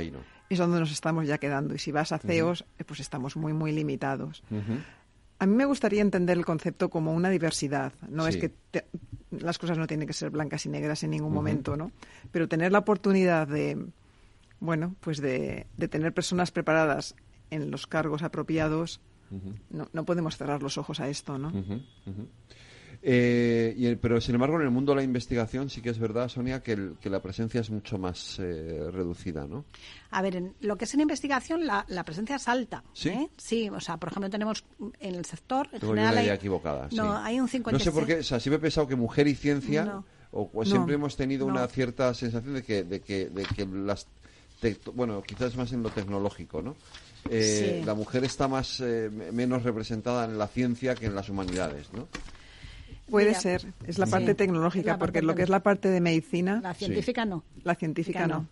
es 0.48 0.58
donde 0.58 0.80
nos 0.80 0.92
estamos 0.92 1.26
ya 1.26 1.38
quedando. 1.38 1.74
Y 1.74 1.78
si 1.78 1.92
vas 1.92 2.12
a 2.12 2.18
CEOs, 2.18 2.64
eh, 2.78 2.84
pues 2.84 3.00
estamos 3.00 3.36
muy, 3.36 3.52
muy 3.52 3.72
limitados. 3.72 4.42
A 5.38 5.46
mí 5.46 5.54
me 5.54 5.66
gustaría 5.66 6.00
entender 6.00 6.38
el 6.38 6.46
concepto 6.46 6.88
como 6.88 7.12
una 7.12 7.28
diversidad. 7.28 7.92
No 8.08 8.26
es 8.26 8.36
que 8.36 8.52
las 9.30 9.58
cosas 9.58 9.78
no 9.78 9.86
tienen 9.86 10.06
que 10.06 10.14
ser 10.14 10.30
blancas 10.30 10.66
y 10.66 10.68
negras 10.68 11.02
en 11.02 11.10
ningún 11.10 11.32
momento, 11.32 11.76
¿no? 11.76 11.92
Pero 12.30 12.48
tener 12.48 12.72
la 12.72 12.78
oportunidad 12.78 13.46
de, 13.46 13.86
bueno, 14.60 14.94
pues 15.00 15.20
de, 15.20 15.66
de 15.76 15.88
tener 15.88 16.12
personas 16.14 16.50
preparadas 16.50 17.14
en 17.50 17.70
los 17.70 17.86
cargos 17.86 18.22
apropiados, 18.22 19.00
no, 19.70 19.88
no 19.92 20.04
podemos 20.04 20.36
cerrar 20.36 20.62
los 20.62 20.78
ojos 20.78 21.00
a 21.00 21.08
esto, 21.08 21.38
¿no? 21.38 21.52
Eh, 23.08 23.96
pero 24.02 24.20
sin 24.20 24.34
embargo, 24.34 24.56
en 24.56 24.62
el 24.62 24.70
mundo 24.72 24.90
de 24.90 24.96
la 24.96 25.02
investigación 25.04 25.70
sí 25.70 25.80
que 25.80 25.90
es 25.90 25.98
verdad, 26.00 26.28
Sonia, 26.28 26.60
que, 26.60 26.76
la 27.04 27.22
presencia 27.22 27.60
es 27.60 27.70
mucho 27.70 27.98
más 27.98 28.40
eh, 28.40 28.88
reducida, 28.90 29.46
¿no? 29.46 29.64
A 30.10 30.22
ver, 30.22 30.34
en 30.34 30.54
lo 30.58 30.76
que 30.76 30.86
es 30.86 30.94
en 30.94 31.02
investigación, 31.02 31.66
la, 31.68 31.84
presencia 32.04 32.34
es 32.34 32.48
alta. 32.48 32.82
¿Sí? 32.92 33.10
¿eh? 33.10 33.30
Sí, 33.36 33.70
o 33.70 33.78
sea, 33.78 33.96
por 33.98 34.08
ejemplo, 34.08 34.28
tenemos 34.28 34.64
en 34.98 35.14
el 35.14 35.24
sector. 35.24 35.68
En 35.70 35.82
general, 35.82 36.14
una 36.14 36.22
idea 36.24 36.34
equivocada. 36.34 36.88
No, 36.96 37.16
hay 37.16 37.38
un 37.38 37.46
50%. 37.46 37.70
No 37.70 37.78
sé 37.78 37.92
por 37.92 38.06
qué, 38.06 38.16
o 38.16 38.22
sea, 38.24 38.40
siempre 38.40 38.56
he 38.56 38.60
pensado 38.60 38.88
que 38.88 38.96
mujer 38.96 39.28
y 39.28 39.36
ciencia. 39.36 40.02
O, 40.32 40.64
siempre 40.64 40.96
hemos 40.96 41.16
tenido 41.16 41.46
una 41.46 41.64
cierta 41.68 42.12
sensación 42.12 42.54
de 42.54 42.64
que, 42.64 42.82
de 42.82 43.02
que, 43.02 43.28
de 43.28 43.44
que 43.44 43.66
las. 43.66 44.08
bueno, 44.94 45.22
quizás 45.22 45.56
más 45.56 45.72
en 45.72 45.84
lo 45.84 45.90
tecnológico, 45.90 46.60
¿no? 46.60 46.74
La 47.30 47.94
mujer 47.94 48.24
está 48.24 48.48
más 48.48 48.82
menos 49.32 49.62
representada 49.62 50.24
en 50.24 50.38
la 50.38 50.48
ciencia 50.48 50.96
que 50.96 51.06
en 51.06 51.14
las 51.14 51.28
humanidades, 51.28 51.92
¿no? 51.92 52.08
Puede 53.10 53.34
ser, 53.34 53.72
es 53.86 53.98
la 53.98 54.06
parte 54.06 54.34
tecnológica, 54.34 54.98
porque 54.98 55.22
lo 55.22 55.34
que 55.34 55.42
es 55.42 55.48
la 55.48 55.60
parte 55.60 55.88
de 55.88 56.00
medicina. 56.00 56.60
La 56.62 56.74
científica 56.74 57.24
no. 57.24 57.44
La 57.62 57.74
científica 57.74 58.26
no. 58.26 58.46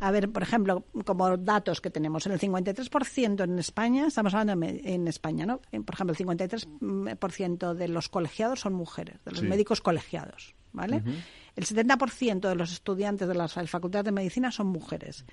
A 0.00 0.10
ver, 0.10 0.30
por 0.30 0.42
ejemplo, 0.42 0.84
como 1.04 1.36
datos 1.36 1.80
que 1.80 1.88
tenemos, 1.88 2.26
en 2.26 2.32
el 2.32 2.40
53% 2.40 3.44
en 3.44 3.58
España, 3.58 4.06
estamos 4.06 4.34
hablando 4.34 4.66
en 4.66 5.08
España, 5.08 5.46
¿no? 5.46 5.58
Por 5.58 5.94
ejemplo, 5.94 6.14
el 6.18 6.26
53% 6.26 7.74
de 7.74 7.88
los 7.88 8.08
colegiados 8.08 8.60
son 8.60 8.74
mujeres, 8.74 9.16
de 9.24 9.30
los 9.30 9.42
médicos 9.42 9.80
colegiados, 9.80 10.54
¿vale? 10.72 11.02
El 11.56 11.64
70% 11.64 12.48
de 12.48 12.54
los 12.54 12.72
estudiantes 12.72 13.28
de 13.28 13.34
las 13.34 13.54
facultades 13.70 14.04
de 14.04 14.12
medicina 14.12 14.50
son 14.50 14.66
mujeres 14.66 15.24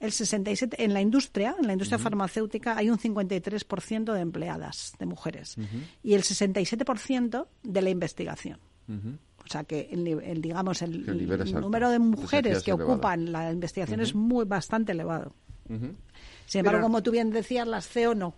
el 0.00 0.12
67 0.12 0.82
en 0.82 0.94
la 0.94 1.00
industria, 1.00 1.54
en 1.58 1.66
la 1.66 1.74
industria 1.74 1.98
farmacéutica 1.98 2.76
hay 2.76 2.90
un 2.90 2.98
53% 2.98 4.12
de 4.12 4.20
empleadas 4.20 4.94
de 4.98 5.06
mujeres 5.06 5.56
y 6.02 6.14
el 6.14 6.22
67% 6.22 7.46
de 7.62 7.82
la 7.82 7.90
investigación. 7.90 8.58
O 8.88 9.46
sea 9.46 9.64
que 9.64 9.88
el, 9.92 10.42
digamos 10.42 10.82
el, 10.82 11.06
número 11.52 11.90
de 11.90 11.98
mujeres 11.98 12.62
que 12.62 12.72
ocupan 12.72 13.30
la 13.30 13.52
investigación 13.52 14.00
es 14.00 14.14
muy 14.14 14.44
bastante 14.46 14.92
elevado. 14.92 15.34
Sin 16.46 16.60
embargo, 16.60 16.80
como 16.80 17.02
tú 17.02 17.12
bien 17.12 17.30
decías, 17.30 17.66
las 17.68 17.86
CEO 17.86 18.14
no. 18.14 18.34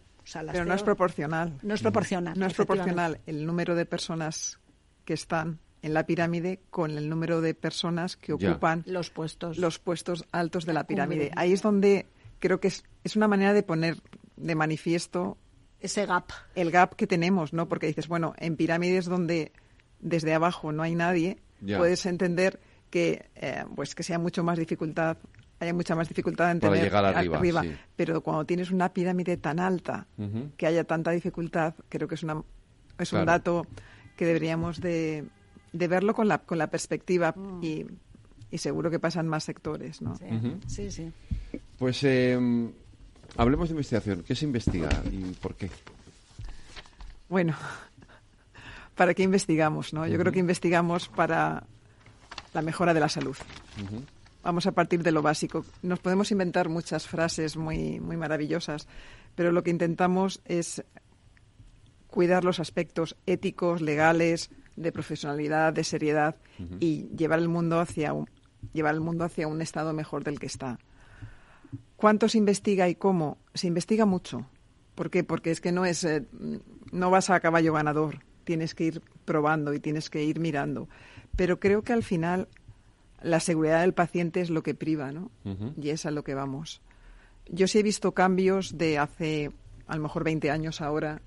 Pero 0.52 0.64
no 0.64 0.74
es 0.74 0.82
proporcional. 0.82 1.58
No 1.62 1.74
es 1.74 1.82
proporcional. 1.82 2.38
No 2.38 2.46
es 2.46 2.54
proporcional 2.54 3.20
el 3.26 3.44
número 3.46 3.74
de 3.74 3.86
personas 3.86 4.60
que 5.04 5.14
están 5.14 5.58
en 5.82 5.94
la 5.94 6.06
pirámide 6.06 6.60
con 6.70 6.92
el 6.92 7.08
número 7.08 7.40
de 7.40 7.54
personas 7.54 8.16
que 8.16 8.32
ocupan 8.32 8.84
los 8.86 9.10
puestos. 9.10 9.58
los 9.58 9.78
puestos 9.78 10.24
altos 10.30 10.64
de 10.64 10.72
la 10.72 10.84
pirámide. 10.84 11.32
Ahí 11.36 11.52
es 11.52 11.60
donde 11.60 12.06
creo 12.38 12.60
que 12.60 12.68
es, 12.68 12.84
es 13.04 13.16
una 13.16 13.28
manera 13.28 13.52
de 13.52 13.62
poner 13.62 13.96
de 14.36 14.54
manifiesto 14.54 15.36
ese 15.80 16.06
gap. 16.06 16.30
El 16.54 16.70
gap 16.70 16.94
que 16.94 17.08
tenemos, 17.08 17.52
¿no? 17.52 17.68
Porque 17.68 17.88
dices, 17.88 18.06
bueno, 18.06 18.34
en 18.38 18.56
pirámides 18.56 19.06
donde 19.06 19.52
desde 20.00 20.34
abajo 20.34 20.70
no 20.72 20.84
hay 20.84 20.94
nadie, 20.94 21.38
puedes 21.76 22.06
entender 22.06 22.60
que 22.90 23.30
eh, 23.34 23.64
pues 23.74 23.94
que 23.94 24.02
sea 24.02 24.18
mucho 24.18 24.44
más 24.44 24.58
dificultad 24.58 25.16
haya 25.58 25.72
mucha 25.72 25.94
más 25.94 26.08
dificultad 26.08 26.50
en 26.50 26.58
Para 26.58 26.72
tener 26.72 26.86
llegar 26.86 27.04
arriba, 27.04 27.62
pero 27.94 28.20
cuando 28.20 28.44
tienes 28.44 28.72
una 28.72 28.92
pirámide 28.92 29.36
tan 29.36 29.60
alta 29.60 30.08
que 30.56 30.66
haya 30.66 30.82
tanta 30.84 31.12
dificultad 31.12 31.74
creo 31.88 32.08
que 32.08 32.16
es 32.16 32.22
una 32.24 32.42
es 32.98 33.12
un 33.12 33.24
dato 33.24 33.64
que 34.16 34.26
deberíamos 34.26 34.80
de, 34.80 35.24
de 35.72 35.88
verlo 35.88 36.14
con 36.14 36.28
la, 36.28 36.38
con 36.38 36.58
la 36.58 36.68
perspectiva 36.68 37.32
mm. 37.36 37.62
y, 37.62 37.86
y, 38.50 38.58
seguro 38.58 38.90
que 38.90 38.98
pasan 38.98 39.28
más 39.28 39.44
sectores, 39.44 40.02
¿no? 40.02 40.16
Sí, 40.66 40.90
sí. 40.90 41.10
Pues 41.78 42.04
em, 42.04 42.72
hablemos 43.36 43.68
de 43.68 43.72
investigación. 43.72 44.22
¿Qué 44.22 44.34
se 44.34 44.44
investiga 44.44 44.90
y 45.10 45.32
por 45.40 45.54
qué? 45.54 45.70
Bueno, 47.28 47.56
¿para 48.94 49.14
qué 49.14 49.22
investigamos, 49.22 49.92
no? 49.92 50.06
Yo 50.06 50.18
creo 50.18 50.32
que 50.32 50.38
investigamos 50.38 51.08
para 51.08 51.64
la 52.52 52.62
mejora 52.62 52.92
de 52.94 53.00
la 53.00 53.08
salud. 53.08 53.36
Vamos 54.42 54.66
a 54.66 54.72
partir 54.72 55.02
de 55.02 55.12
lo 55.12 55.22
básico. 55.22 55.64
Nos 55.82 56.00
podemos 56.00 56.30
inventar 56.32 56.68
muchas 56.68 57.06
frases 57.06 57.56
muy, 57.56 58.00
muy 58.00 58.16
maravillosas, 58.16 58.88
pero 59.34 59.52
lo 59.52 59.62
que 59.62 59.70
intentamos 59.70 60.40
es 60.44 60.84
cuidar 62.08 62.44
los 62.44 62.60
aspectos 62.60 63.16
éticos, 63.24 63.80
legales, 63.80 64.50
de 64.76 64.92
profesionalidad, 64.92 65.72
de 65.72 65.84
seriedad 65.84 66.36
y 66.80 67.08
llevar 67.16 67.38
el 67.38 67.48
mundo 67.48 67.80
hacia 67.80 68.12
un, 68.12 68.28
llevar 68.72 68.94
el 68.94 69.00
mundo 69.00 69.24
hacia 69.24 69.48
un 69.48 69.60
estado 69.60 69.92
mejor 69.92 70.24
del 70.24 70.38
que 70.38 70.46
está. 70.46 70.78
¿Cuánto 71.96 72.28
se 72.28 72.38
investiga 72.38 72.88
y 72.88 72.94
cómo? 72.94 73.38
Se 73.54 73.66
investiga 73.66 74.06
mucho. 74.06 74.46
¿Por 74.94 75.10
qué? 75.10 75.24
Porque 75.24 75.50
es 75.50 75.60
que 75.60 75.72
no 75.72 75.84
es 75.84 76.04
eh, 76.04 76.24
no 76.90 77.10
vas 77.10 77.30
a 77.30 77.40
caballo 77.40 77.72
ganador, 77.72 78.18
tienes 78.44 78.74
que 78.74 78.84
ir 78.84 79.02
probando 79.24 79.72
y 79.72 79.80
tienes 79.80 80.10
que 80.10 80.24
ir 80.24 80.40
mirando. 80.40 80.88
Pero 81.36 81.58
creo 81.58 81.82
que 81.82 81.92
al 81.92 82.02
final 82.02 82.48
la 83.22 83.40
seguridad 83.40 83.80
del 83.80 83.94
paciente 83.94 84.40
es 84.40 84.50
lo 84.50 84.62
que 84.62 84.74
priva, 84.74 85.12
¿no? 85.12 85.30
Y 85.80 85.90
es 85.90 86.06
a 86.06 86.10
lo 86.10 86.24
que 86.24 86.34
vamos. 86.34 86.82
Yo 87.48 87.66
sí 87.66 87.78
he 87.78 87.82
visto 87.82 88.12
cambios 88.12 88.76
de 88.76 88.98
hace 88.98 89.50
a 89.86 89.96
lo 89.96 90.02
mejor 90.02 90.24
20 90.24 90.50
años 90.50 90.80
ahora 90.80 91.22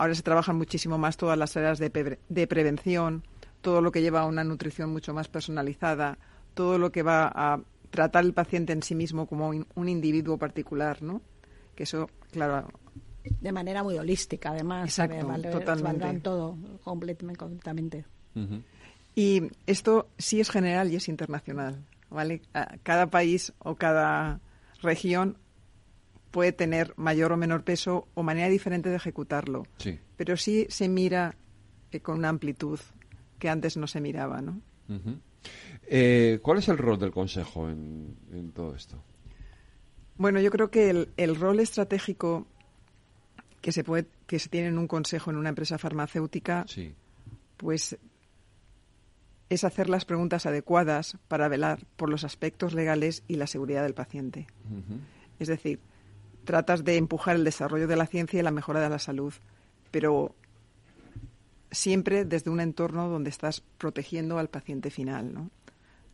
Ahora 0.00 0.14
se 0.14 0.22
trabajan 0.22 0.56
muchísimo 0.56 0.96
más 0.96 1.18
todas 1.18 1.36
las 1.36 1.54
áreas 1.58 1.78
de, 1.78 2.18
de 2.26 2.46
prevención, 2.46 3.22
todo 3.60 3.82
lo 3.82 3.92
que 3.92 4.00
lleva 4.00 4.22
a 4.22 4.24
una 4.24 4.42
nutrición 4.44 4.90
mucho 4.90 5.12
más 5.12 5.28
personalizada, 5.28 6.16
todo 6.54 6.78
lo 6.78 6.90
que 6.90 7.02
va 7.02 7.30
a 7.34 7.60
tratar 7.90 8.24
el 8.24 8.32
paciente 8.32 8.72
en 8.72 8.82
sí 8.82 8.94
mismo 8.94 9.26
como 9.26 9.50
un 9.50 9.88
individuo 9.90 10.38
particular, 10.38 11.02
¿no? 11.02 11.20
Que 11.74 11.82
eso, 11.82 12.08
claro. 12.30 12.66
De 13.42 13.52
manera 13.52 13.82
muy 13.82 13.98
holística, 13.98 14.52
además. 14.52 14.88
Exacto, 14.88 15.50
totalmente. 15.50 16.20
todo 16.20 16.56
completamente. 16.82 18.06
Y 19.14 19.42
esto 19.66 20.08
sí 20.16 20.40
es 20.40 20.48
general 20.48 20.90
y 20.90 20.96
es 20.96 21.10
internacional, 21.10 21.84
¿vale? 22.08 22.40
Cada 22.84 23.08
país 23.08 23.52
o 23.58 23.74
cada 23.74 24.40
región 24.80 25.36
puede 26.30 26.52
tener 26.52 26.94
mayor 26.96 27.32
o 27.32 27.36
menor 27.36 27.64
peso 27.64 28.08
o 28.14 28.22
manera 28.22 28.48
diferente 28.48 28.88
de 28.88 28.96
ejecutarlo. 28.96 29.66
Sí. 29.78 29.98
Pero 30.16 30.36
sí 30.36 30.66
se 30.68 30.88
mira 30.88 31.36
eh, 31.90 32.00
con 32.00 32.18
una 32.18 32.28
amplitud 32.28 32.78
que 33.38 33.48
antes 33.48 33.76
no 33.76 33.86
se 33.86 34.00
miraba, 34.00 34.40
¿no? 34.40 34.60
Eh, 35.86 36.38
¿Cuál 36.42 36.58
es 36.58 36.68
el 36.68 36.78
rol 36.78 36.98
del 36.98 37.10
Consejo 37.10 37.68
en, 37.68 38.52
todo 38.54 38.74
esto? 38.74 39.02
Bueno, 40.16 40.40
yo 40.40 40.50
creo 40.50 40.70
que 40.70 41.08
el, 41.16 41.36
rol 41.36 41.60
estratégico 41.60 42.46
que 43.60 43.72
se 43.72 43.84
puede 43.84 44.06
que 44.26 44.38
se 44.38 44.48
tiene 44.48 44.68
en 44.68 44.78
un 44.78 44.86
consejo 44.86 45.30
en 45.30 45.36
una 45.36 45.48
empresa 45.48 45.78
farmacéutica, 45.78 46.64
pues 47.56 47.98
es 49.48 49.64
hacer 49.64 49.88
las 49.88 50.04
preguntas 50.04 50.46
adecuadas 50.46 51.18
para 51.26 51.48
velar 51.48 51.84
por 51.96 52.08
los 52.08 52.22
aspectos 52.24 52.72
legales 52.72 53.24
y 53.26 53.34
la 53.34 53.48
seguridad 53.48 53.82
del 53.82 53.94
paciente. 53.94 54.46
Es 55.40 55.48
decir, 55.48 55.80
tratas 56.50 56.82
de 56.82 56.96
empujar 56.96 57.36
el 57.36 57.44
desarrollo 57.44 57.86
de 57.86 57.94
la 57.94 58.06
ciencia 58.06 58.40
y 58.40 58.42
la 58.42 58.50
mejora 58.50 58.80
de 58.80 58.88
la 58.88 58.98
salud, 58.98 59.32
pero 59.92 60.34
siempre 61.70 62.24
desde 62.24 62.50
un 62.50 62.58
entorno 62.58 63.08
donde 63.08 63.30
estás 63.30 63.60
protegiendo 63.78 64.36
al 64.36 64.48
paciente 64.48 64.90
final, 64.90 65.32
¿no? 65.32 65.52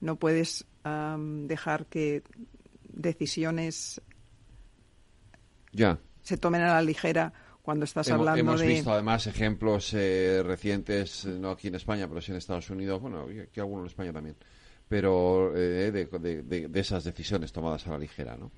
No 0.03 0.17
puedes 0.17 0.67
dejar 0.85 1.87
que 1.87 2.23
decisiones 2.83 4.03
ya. 5.73 5.99
se 6.21 6.37
tomen 6.37 6.61
a 6.61 6.75
la 6.75 6.83
ligera 6.83 7.33
cuando 7.63 7.87
estás 7.87 8.11
hablando 8.11 8.39
hemos 8.39 8.61
de... 8.61 8.67
Hemos 8.67 8.77
visto 8.77 8.93
además 8.93 9.27
ejemplos 9.27 9.95
eh, 9.95 10.43
recientes, 10.45 11.25
no 11.25 11.51
aquí 11.51 11.69
en 11.69 11.77
España, 11.77 12.07
pero 12.07 12.21
sí 12.21 12.31
en 12.31 12.37
Estados 12.37 12.69
Unidos, 12.69 13.01
bueno, 13.01 13.27
aquí 13.43 13.59
algunos 13.59 13.85
en 13.85 13.87
España 13.87 14.13
también, 14.13 14.37
pero 14.87 15.57
eh, 15.57 15.91
de, 15.91 16.43
de, 16.43 16.81
esas 16.81 17.05
decisiones 17.05 17.53
tomadas 17.53 17.87
a 17.87 17.93
la 17.93 17.99
ligera, 17.99 18.37
¿no? 18.37 18.53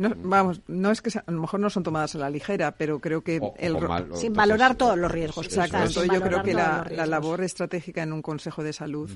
No, 0.00 0.14
vamos, 0.16 0.62
no 0.66 0.90
es 0.90 1.02
que 1.02 1.10
a 1.18 1.30
lo 1.30 1.42
mejor 1.42 1.60
no 1.60 1.68
son 1.68 1.82
tomadas 1.82 2.14
a 2.14 2.18
la 2.18 2.30
ligera, 2.30 2.74
pero 2.74 3.00
creo 3.00 3.22
que 3.22 3.38
el, 3.58 3.76
sin 4.14 4.32
valorar 4.32 4.74
todos 4.74 4.96
los 4.96 5.10
riesgos. 5.10 5.44
Exacto. 5.44 6.02
yo 6.06 6.22
creo 6.22 6.42
que 6.42 6.54
la, 6.54 6.86
labor 7.06 7.42
estratégica 7.42 8.02
en 8.02 8.14
un 8.14 8.22
Consejo 8.22 8.62
de 8.62 8.72
Salud 8.72 9.10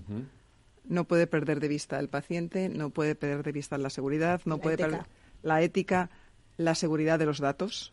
no 0.84 1.04
puede 1.04 1.26
perder 1.26 1.58
de 1.58 1.68
vista 1.68 1.98
el 1.98 2.10
paciente, 2.10 2.68
no 2.68 2.90
puede 2.90 3.14
perder 3.14 3.42
de 3.42 3.52
vista 3.52 3.78
la 3.78 3.88
seguridad, 3.88 4.42
no 4.44 4.58
puede 4.58 4.76
perder 4.76 5.06
la 5.42 5.62
ética, 5.62 6.10
la 6.58 6.74
seguridad 6.74 7.18
de 7.18 7.24
los 7.24 7.38
datos, 7.38 7.90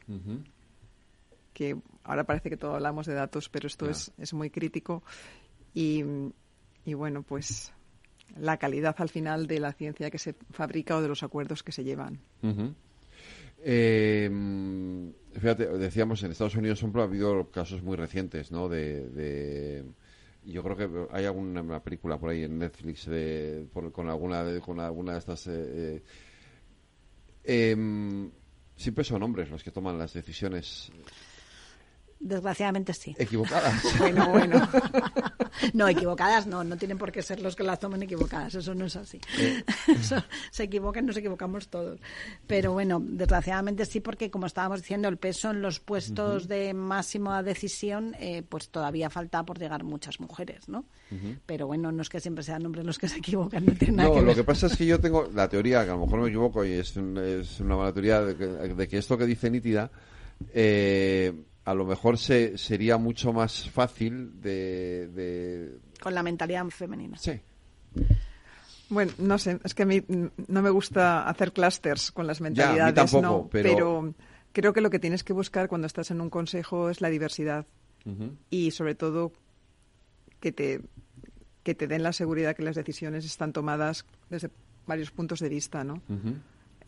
que 1.54 1.78
ahora 2.04 2.26
parece 2.26 2.50
que 2.50 2.58
todo 2.58 2.76
hablamos 2.76 3.06
de 3.06 3.14
datos, 3.14 3.48
pero 3.48 3.68
esto 3.68 3.90
es, 3.90 4.12
es 4.18 4.34
muy 4.34 4.50
crítico. 4.50 5.02
Y, 5.74 6.04
y 6.84 6.94
bueno, 6.94 7.24
pues 7.24 7.72
la 8.38 8.58
calidad 8.58 8.96
al 8.98 9.10
final 9.10 9.48
de 9.48 9.60
la 9.60 9.74
ciencia 9.74 10.10
que 10.10 10.18
se 10.18 10.36
fabrica 10.52 10.98
o 10.98 11.02
de 11.02 11.08
los 11.08 11.24
acuerdos 11.24 11.64
que 11.64 11.72
se 11.72 11.84
llevan. 11.84 12.20
Eh, 13.64 14.30
fíjate, 15.34 15.68
decíamos 15.78 16.24
en 16.24 16.32
Estados 16.32 16.56
Unidos 16.56 16.84
ha 16.84 17.02
habido 17.04 17.50
casos 17.52 17.84
muy 17.84 17.96
recientes, 17.96 18.52
¿no? 18.52 18.70
De, 18.70 19.86
yo 20.44 20.64
creo 20.64 20.76
que 20.76 21.08
hay 21.12 21.26
alguna 21.26 21.80
película 21.84 22.18
por 22.20 22.30
ahí 22.30 22.44
en 22.44 22.58
Netflix 22.58 23.06
de, 23.06 23.68
con 23.94 24.10
alguna 24.10 24.44
de, 24.44 24.60
con 24.60 24.80
alguna 24.80 25.14
de 25.14 25.20
estas. 25.20 25.48
Eh, 25.48 26.02
eh, 27.44 27.72
em, 27.72 28.32
siempre 28.76 29.04
son 29.04 29.22
hombres 29.22 29.50
los 29.50 29.64
que 29.64 29.72
toman 29.72 29.98
las 29.98 30.14
decisiones. 30.14 30.92
Desgraciadamente 32.22 32.94
sí. 32.94 33.16
Equivocadas. 33.18 33.84
bueno, 33.98 34.30
bueno. 34.30 34.70
no, 35.74 35.88
equivocadas 35.88 36.46
no, 36.46 36.64
no 36.64 36.78
tienen 36.78 37.00
por 37.00 37.12
qué 37.12 37.24
ser 37.24 37.42
los 37.42 37.56
que 37.56 37.64
las 37.64 37.80
tomen 37.80 38.04
equivocadas, 38.04 38.54
eso 38.54 38.76
no 38.76 38.86
es 38.86 38.96
así. 38.96 39.20
Eh. 39.40 39.64
se 40.52 40.64
equivocan, 40.64 41.08
nos 41.08 41.18
equivocamos 41.18 41.70
todos. 41.70 42.00
Pero 42.46 42.74
bueno, 42.74 43.02
desgraciadamente 43.04 43.86
sí, 43.88 44.02
porque 44.02 44.30
como 44.30 44.46
estábamos 44.46 44.82
diciendo, 44.82 45.08
el 45.08 45.18
peso 45.18 45.50
en 45.50 45.64
los 45.64 45.80
puestos 45.80 46.48
de 46.48 46.76
máxima 46.76 47.42
decisión, 47.42 48.16
eh, 48.20 48.44
pues 48.48 48.70
todavía 48.70 49.10
falta 49.10 49.44
por 49.44 49.58
llegar 49.58 49.84
muchas 49.84 50.20
mujeres, 50.20 50.70
¿no? 50.70 50.86
Pero 51.46 51.68
bueno, 51.68 51.92
no 51.92 52.04
es 52.04 52.10
que 52.10 52.22
siempre 52.22 52.44
sean 52.44 52.66
hombres 52.66 52.86
los 52.86 52.98
que 52.98 53.10
se 53.10 53.18
equivocan, 53.18 53.66
no 53.66 53.74
tiene 53.74 53.98
nada 53.98 54.10
no, 54.10 54.16
que 54.16 54.22
ver. 54.22 54.30
lo 54.30 54.36
que 54.36 54.44
pasa 54.46 54.68
es 54.68 54.78
que 54.78 54.86
yo 54.86 55.00
tengo 55.00 55.30
la 55.34 55.50
teoría, 55.50 55.84
que 55.84 55.92
a 55.92 55.96
lo 55.96 56.06
mejor 56.06 56.22
me 56.22 56.30
equivoco 56.30 56.64
y 56.64 56.72
es, 56.72 56.96
es 56.96 57.60
una 57.60 57.76
mala 57.76 57.92
teoría, 57.92 58.22
de 58.22 58.36
que, 58.38 58.46
de 58.46 58.88
que 58.88 58.98
esto 58.98 59.18
que 59.18 59.26
dice 59.26 59.50
Nítida, 59.50 59.92
eh, 60.54 61.34
a 61.66 61.74
lo 61.74 61.86
mejor 61.86 62.18
se, 62.18 62.58
sería 62.58 62.98
mucho 62.98 63.34
más 63.34 63.70
fácil 63.70 64.42
de, 64.42 65.80
Con 66.02 66.14
la 66.14 66.24
mentalidad 66.24 66.66
femenina. 66.68 67.18
Sí. 67.18 67.40
Bueno, 68.90 69.12
no 69.20 69.38
sé, 69.38 69.60
es 69.64 69.74
que 69.74 69.84
a 69.84 69.86
mí 69.86 70.04
no 70.48 70.62
me 70.62 70.70
gusta 70.70 71.28
hacer 71.30 71.54
clusters 71.54 72.12
con 72.12 72.28
las 72.28 72.42
mentalidades, 72.42 73.14
no, 73.14 73.48
pero... 73.50 74.14
creo 74.52 74.74
que 74.74 74.82
lo 74.82 74.90
que 74.90 75.00
tienes 75.00 75.24
que 75.24 75.34
buscar 75.34 75.70
cuando 75.70 75.88
estás 75.88 76.12
en 76.12 76.20
un 76.20 76.30
consejo 76.30 76.90
es 76.90 77.00
la 77.00 77.10
diversidad 77.10 77.66
y 78.50 78.72
sobre 78.72 78.96
todo 78.96 79.32
que 80.40 80.52
te 80.52 80.82
que 81.64 81.76
te 81.76 81.88
den 81.88 82.02
la 82.02 82.14
seguridad 82.14 82.56
que 82.56 82.64
las 82.64 82.76
decisiones 82.76 83.24
están 83.24 83.54
tomadas 83.54 84.06
desde 84.32 84.50
varios 84.88 85.12
puntos 85.12 85.40
de 85.40 85.50
vista, 85.50 85.84
¿no? 85.84 86.02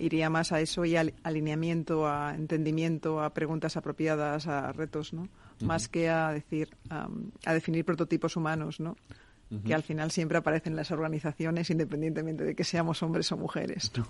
Iría 0.04 0.30
más 0.30 0.52
a 0.52 0.60
eso 0.60 0.86
y 0.86 0.96
al 0.96 1.14
alineamiento, 1.24 2.08
a 2.08 2.36
entendimiento, 2.36 3.22
a 3.22 3.34
preguntas 3.34 3.78
apropiadas, 3.78 4.48
a 4.48 4.72
retos, 4.74 5.14
¿no? 5.14 5.30
Más 5.62 5.88
que 5.88 6.10
a 6.10 6.32
decir, 6.32 6.76
a 6.90 7.54
definir 7.54 7.86
prototipos 7.86 8.36
humanos, 8.36 8.80
¿no? 8.80 8.98
Que 9.66 9.74
al 9.74 9.84
final 9.84 10.12
siempre 10.12 10.38
aparecen 10.38 10.74
en 10.74 10.78
las 10.78 10.92
organizaciones 10.92 11.70
independientemente 11.70 12.44
de 12.44 12.56
que 12.56 12.64
seamos 12.64 13.04
hombres 13.04 13.32
o 13.32 13.38
mujeres. 13.38 13.92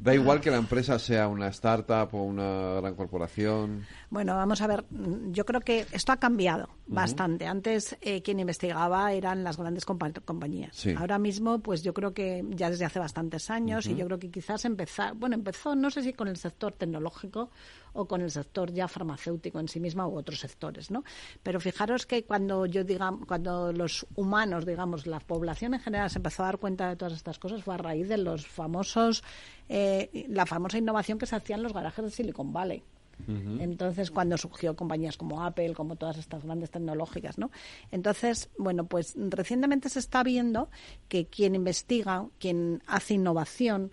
Da 0.00 0.14
igual 0.14 0.40
que 0.40 0.50
la 0.50 0.58
empresa 0.58 0.96
sea 0.98 1.26
una 1.26 1.48
startup 1.48 2.08
o 2.12 2.22
una 2.22 2.74
gran 2.74 2.94
corporación. 2.94 3.84
Bueno, 4.10 4.36
vamos 4.36 4.60
a 4.62 4.68
ver, 4.68 4.84
yo 5.30 5.44
creo 5.44 5.60
que 5.60 5.86
esto 5.90 6.12
ha 6.12 6.18
cambiado 6.18 6.68
bastante. 6.86 7.46
Antes 7.46 7.96
eh, 8.00 8.22
quien 8.22 8.38
investigaba 8.38 9.12
eran 9.12 9.42
las 9.42 9.56
grandes 9.56 9.84
compañías. 9.84 10.86
Ahora 10.96 11.18
mismo, 11.18 11.58
pues 11.58 11.82
yo 11.82 11.94
creo 11.94 12.14
que 12.14 12.44
ya 12.50 12.70
desde 12.70 12.84
hace 12.84 13.00
bastantes 13.00 13.50
años 13.50 13.86
y 13.86 13.96
yo 13.96 14.06
creo 14.06 14.20
que 14.20 14.30
quizás 14.30 14.64
empezar, 14.64 15.14
bueno, 15.14 15.34
empezó 15.34 15.74
no 15.74 15.90
sé 15.90 16.02
si 16.02 16.12
con 16.12 16.28
el 16.28 16.36
sector 16.36 16.72
tecnológico 16.72 17.50
o 17.92 18.06
con 18.06 18.20
el 18.20 18.30
sector 18.30 18.72
ya 18.72 18.88
farmacéutico 18.88 19.60
en 19.60 19.68
sí 19.68 19.80
misma 19.80 20.06
u 20.06 20.16
otros 20.16 20.40
sectores, 20.40 20.90
¿no? 20.90 21.04
Pero 21.42 21.60
fijaros 21.60 22.06
que 22.06 22.24
cuando 22.24 22.66
yo 22.66 22.84
diga, 22.84 23.12
cuando 23.26 23.72
los 23.72 24.06
humanos, 24.14 24.66
digamos, 24.66 25.06
la 25.06 25.20
población 25.20 25.74
en 25.74 25.80
general 25.80 26.10
se 26.10 26.18
empezó 26.18 26.42
a 26.42 26.46
dar 26.46 26.58
cuenta 26.58 26.88
de 26.88 26.96
todas 26.96 27.14
estas 27.14 27.38
cosas 27.38 27.62
fue 27.62 27.74
a 27.74 27.78
raíz 27.78 28.08
de 28.08 28.18
los 28.18 28.46
famosos, 28.46 29.22
eh, 29.68 30.26
la 30.28 30.46
famosa 30.46 30.78
innovación 30.78 31.18
que 31.18 31.26
se 31.26 31.36
hacía 31.36 31.56
en 31.56 31.62
los 31.62 31.72
garajes 31.72 32.04
de 32.04 32.10
Silicon 32.10 32.52
Valley. 32.52 32.82
Entonces, 33.26 34.10
cuando 34.12 34.38
surgió 34.38 34.76
compañías 34.76 35.16
como 35.16 35.44
Apple, 35.44 35.74
como 35.74 35.96
todas 35.96 36.18
estas 36.18 36.44
grandes 36.44 36.70
tecnológicas, 36.70 37.36
¿no? 37.36 37.50
Entonces, 37.90 38.48
bueno, 38.56 38.86
pues 38.86 39.14
recientemente 39.16 39.88
se 39.88 39.98
está 39.98 40.22
viendo 40.22 40.70
que 41.08 41.26
quien 41.26 41.56
investiga, 41.56 42.26
quien 42.38 42.82
hace 42.86 43.14
innovación, 43.14 43.92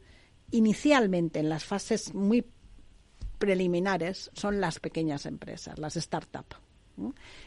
inicialmente 0.51 1.39
en 1.39 1.49
las 1.49 1.65
fases 1.65 2.13
muy 2.13 2.45
preliminares 3.38 4.32
son 4.34 4.60
las 4.60 4.80
pequeñas 4.80 5.26
empresas, 5.26 5.78
las 5.80 5.95
startups. 5.95 6.57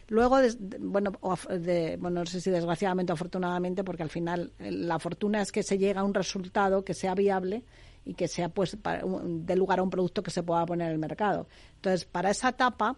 Luego, 0.09 0.39
bueno, 0.81 1.13
bueno, 1.21 2.11
no 2.11 2.27
sé 2.27 2.41
si 2.41 2.51
desgraciadamente 2.51 3.13
o 3.13 3.15
afortunadamente, 3.15 3.83
porque 3.83 4.03
al 4.03 4.11
final 4.11 4.53
eh, 4.59 4.71
la 4.71 4.99
fortuna 4.99 5.41
es 5.41 5.53
que 5.53 5.63
se 5.63 5.79
llega 5.79 6.03
a 6.03 6.05
un 6.05 6.15
resultado 6.15 6.85
que 6.85 6.95
sea 6.95 7.15
viable 7.15 7.65
y 8.05 8.15
que 8.15 8.29
sea, 8.29 8.49
pues, 8.49 8.77
de 8.77 9.57
lugar 9.57 9.81
a 9.81 9.83
un 9.83 9.91
producto 9.91 10.23
que 10.23 10.31
se 10.31 10.43
pueda 10.43 10.65
poner 10.67 10.89
en 10.89 10.93
el 10.95 10.99
mercado. 10.99 11.49
Entonces, 11.77 12.05
para 12.05 12.31
esa 12.31 12.51
etapa 12.51 12.97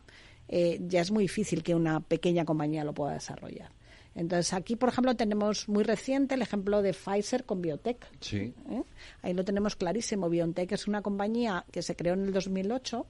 eh, 0.49 0.79
ya 0.83 1.01
es 1.01 1.11
muy 1.11 1.25
difícil 1.25 1.63
que 1.63 1.75
una 1.75 2.01
pequeña 2.01 2.45
compañía 2.45 2.85
lo 2.85 2.93
pueda 2.93 3.15
desarrollar. 3.15 3.71
Entonces, 4.15 4.53
aquí, 4.53 4.77
por 4.77 4.89
ejemplo, 4.89 5.15
tenemos 5.15 5.69
muy 5.69 5.85
reciente 5.85 6.35
el 6.35 6.43
ejemplo 6.43 6.83
de 6.83 6.93
Pfizer 6.93 7.45
con 7.45 7.63
Biotech. 7.63 8.07
Sí. 8.21 8.55
¿Eh? 8.71 8.83
Ahí 9.23 9.35
lo 9.35 9.45
tenemos 9.45 9.77
clarísimo. 9.77 10.29
Biotech 10.29 10.73
es 10.73 10.89
una 10.89 11.03
compañía 11.03 11.65
que 11.71 11.83
se 11.83 11.95
creó 11.95 12.15
en 12.15 12.25
el 12.25 12.33
2008 12.33 13.07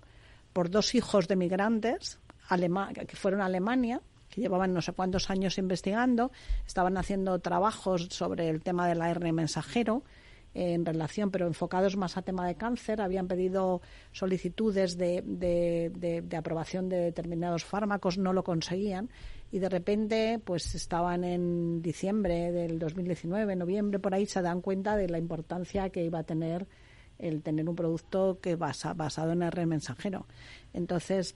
por 0.53 0.71
dos 0.71 0.95
hijos 0.95 1.29
de 1.29 1.37
migrantes 1.37 2.19
que 3.07 3.17
fueron 3.17 3.41
a 3.41 3.47
Alemania, 3.47 4.01
que 4.29 4.41
llevaban 4.41 4.75
no 4.75 4.83
sé 4.83 4.93
cuántos 4.93 5.31
años 5.31 5.57
investigando, 5.59 6.33
estaban 6.67 6.97
haciendo 6.97 7.39
trabajos 7.39 8.09
sobre 8.11 8.49
el 8.49 8.63
tema 8.63 8.89
del 8.89 9.03
ARN 9.03 9.33
mensajero 9.33 10.03
en 10.53 10.85
relación, 10.85 11.31
pero 11.31 11.47
enfocados 11.47 11.97
más 11.97 12.17
a 12.17 12.23
tema 12.23 12.47
de 12.47 12.57
cáncer. 12.57 13.01
Habían 13.01 13.29
pedido 13.29 13.83
solicitudes 14.13 14.97
de, 14.99 15.23
de, 15.25 16.37
aprobación 16.37 16.89
de 16.89 16.97
determinados 16.97 17.65
fármacos, 17.65 18.19
no 18.19 18.33
lo 18.33 18.43
conseguían. 18.43 19.11
Y 19.53 19.59
de 19.59 19.69
repente, 19.69 20.41
pues 20.45 20.75
estaban 20.75 21.25
en 21.25 21.83
diciembre 21.83 22.53
del 22.53 22.79
2019, 22.79 23.57
noviembre, 23.57 23.99
por 23.99 24.15
ahí, 24.15 24.27
se 24.27 24.43
dan 24.43 24.61
cuenta 24.61 24.97
de 24.97 25.09
la 25.09 25.19
importancia 25.19 25.91
que 25.91 26.05
iba 26.05 26.21
a 26.21 26.25
tener 26.25 26.67
el 27.19 27.43
tener 27.43 27.69
un 27.69 27.77
producto 27.77 28.39
que 28.41 28.57
basa, 28.57 28.95
basado 28.95 29.33
en 29.33 29.43
R 29.43 29.67
mensajero. 29.67 30.27
Entonces, 30.73 31.35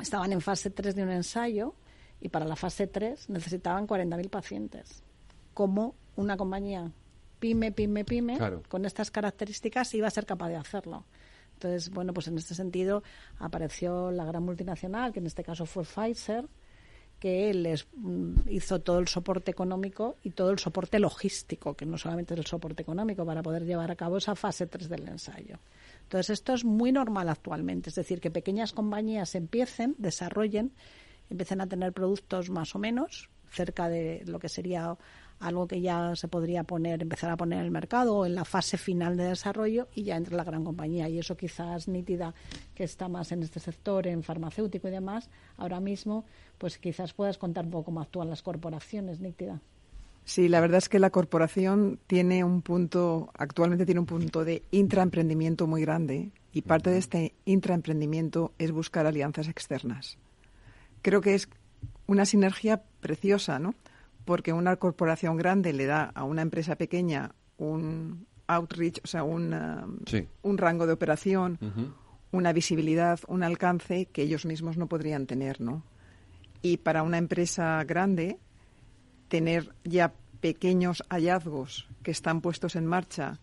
estaban 0.00 0.32
en 0.32 0.40
fase 0.40 0.70
3 0.70 0.94
de 0.94 1.02
un 1.02 1.10
ensayo 1.10 1.74
y 2.20 2.28
para 2.28 2.44
la 2.44 2.54
fase 2.54 2.86
3 2.86 3.30
necesitaban 3.30 3.86
40.000 3.88 4.30
pacientes. 4.30 5.02
¿Cómo 5.54 5.94
una 6.14 6.36
compañía 6.36 6.92
pyme, 7.42 7.72
pyme, 7.72 8.04
pyme, 8.04 8.38
con 8.68 8.84
estas 8.84 9.10
características 9.10 9.92
iba 9.94 10.06
a 10.06 10.10
ser 10.10 10.26
capaz 10.26 10.48
de 10.48 10.54
hacerlo. 10.54 11.04
Entonces, 11.54 11.90
bueno, 11.90 12.14
pues 12.14 12.28
en 12.28 12.38
este 12.38 12.54
sentido 12.54 13.02
apareció 13.40 14.12
la 14.12 14.24
gran 14.24 14.44
multinacional, 14.44 15.12
que 15.12 15.18
en 15.18 15.26
este 15.26 15.42
caso 15.42 15.66
fue 15.66 15.82
Pfizer, 15.82 16.48
que 17.22 17.54
les 17.54 17.86
mm, 17.94 18.48
hizo 18.48 18.80
todo 18.80 18.98
el 18.98 19.06
soporte 19.06 19.52
económico 19.52 20.16
y 20.24 20.30
todo 20.30 20.50
el 20.50 20.58
soporte 20.58 20.98
logístico, 20.98 21.74
que 21.76 21.86
no 21.86 21.96
solamente 21.96 22.34
es 22.34 22.40
el 22.40 22.46
soporte 22.46 22.82
económico, 22.82 23.24
para 23.24 23.44
poder 23.44 23.64
llevar 23.64 23.92
a 23.92 23.94
cabo 23.94 24.16
esa 24.16 24.34
fase 24.34 24.66
3 24.66 24.88
del 24.88 25.06
ensayo. 25.06 25.60
Entonces, 26.02 26.30
esto 26.30 26.52
es 26.52 26.64
muy 26.64 26.90
normal 26.90 27.28
actualmente, 27.28 27.90
es 27.90 27.94
decir, 27.94 28.20
que 28.20 28.32
pequeñas 28.32 28.72
compañías 28.72 29.36
empiecen, 29.36 29.94
desarrollen, 29.98 30.72
empiecen 31.30 31.60
a 31.60 31.68
tener 31.68 31.92
productos 31.92 32.50
más 32.50 32.74
o 32.74 32.80
menos 32.80 33.30
cerca 33.52 33.88
de 33.88 34.24
lo 34.26 34.40
que 34.40 34.48
sería 34.48 34.98
algo 35.42 35.66
que 35.66 35.80
ya 35.80 36.14
se 36.14 36.28
podría 36.28 36.62
poner, 36.62 37.02
empezar 37.02 37.30
a 37.30 37.36
poner 37.36 37.58
en 37.58 37.64
el 37.64 37.70
mercado 37.70 38.16
o 38.16 38.26
en 38.26 38.34
la 38.34 38.44
fase 38.44 38.78
final 38.78 39.16
de 39.16 39.24
desarrollo 39.24 39.88
y 39.94 40.04
ya 40.04 40.16
entra 40.16 40.36
la 40.36 40.44
gran 40.44 40.64
compañía. 40.64 41.08
Y 41.08 41.18
eso 41.18 41.36
quizás 41.36 41.88
nítida 41.88 42.32
que 42.74 42.84
está 42.84 43.08
más 43.08 43.32
en 43.32 43.42
este 43.42 43.60
sector, 43.60 44.06
en 44.06 44.22
farmacéutico 44.22 44.88
y 44.88 44.92
demás, 44.92 45.28
ahora 45.56 45.80
mismo, 45.80 46.24
pues 46.58 46.78
quizás 46.78 47.12
puedas 47.12 47.38
contar 47.38 47.64
un 47.64 47.72
poco 47.72 47.86
cómo 47.86 48.00
actúan 48.00 48.30
las 48.30 48.42
corporaciones, 48.42 49.20
nítida. 49.20 49.60
Sí, 50.24 50.48
la 50.48 50.60
verdad 50.60 50.78
es 50.78 50.88
que 50.88 51.00
la 51.00 51.10
corporación 51.10 51.98
tiene 52.06 52.44
un 52.44 52.62
punto, 52.62 53.30
actualmente 53.34 53.84
tiene 53.84 54.00
un 54.00 54.06
punto 54.06 54.44
de 54.44 54.62
intraemprendimiento 54.70 55.66
muy 55.66 55.82
grande 55.82 56.30
y 56.52 56.62
parte 56.62 56.90
de 56.90 56.98
este 56.98 57.34
intraemprendimiento 57.44 58.52
es 58.58 58.70
buscar 58.70 59.06
alianzas 59.06 59.48
externas. 59.48 60.18
Creo 61.02 61.20
que 61.20 61.34
es 61.34 61.48
una 62.06 62.24
sinergia 62.24 62.82
preciosa, 63.00 63.58
¿no? 63.58 63.74
Porque 64.24 64.52
una 64.52 64.76
corporación 64.76 65.36
grande 65.36 65.72
le 65.72 65.86
da 65.86 66.04
a 66.14 66.24
una 66.24 66.42
empresa 66.42 66.76
pequeña 66.76 67.34
un 67.58 68.26
outreach, 68.46 69.00
o 69.04 69.06
sea, 69.06 69.24
un, 69.24 69.54
un 70.42 70.58
rango 70.58 70.86
de 70.86 70.92
operación, 70.92 71.58
una 72.30 72.52
visibilidad, 72.52 73.20
un 73.28 73.42
alcance 73.42 74.06
que 74.06 74.22
ellos 74.22 74.46
mismos 74.46 74.76
no 74.76 74.86
podrían 74.86 75.26
tener, 75.26 75.60
¿no? 75.60 75.84
Y 76.60 76.78
para 76.78 77.02
una 77.02 77.18
empresa 77.18 77.82
grande, 77.84 78.38
tener 79.28 79.74
ya 79.84 80.14
pequeños 80.40 81.02
hallazgos 81.08 81.88
que 82.02 82.10
están 82.10 82.40
puestos 82.40 82.76
en 82.76 82.86
marcha, 82.86 83.38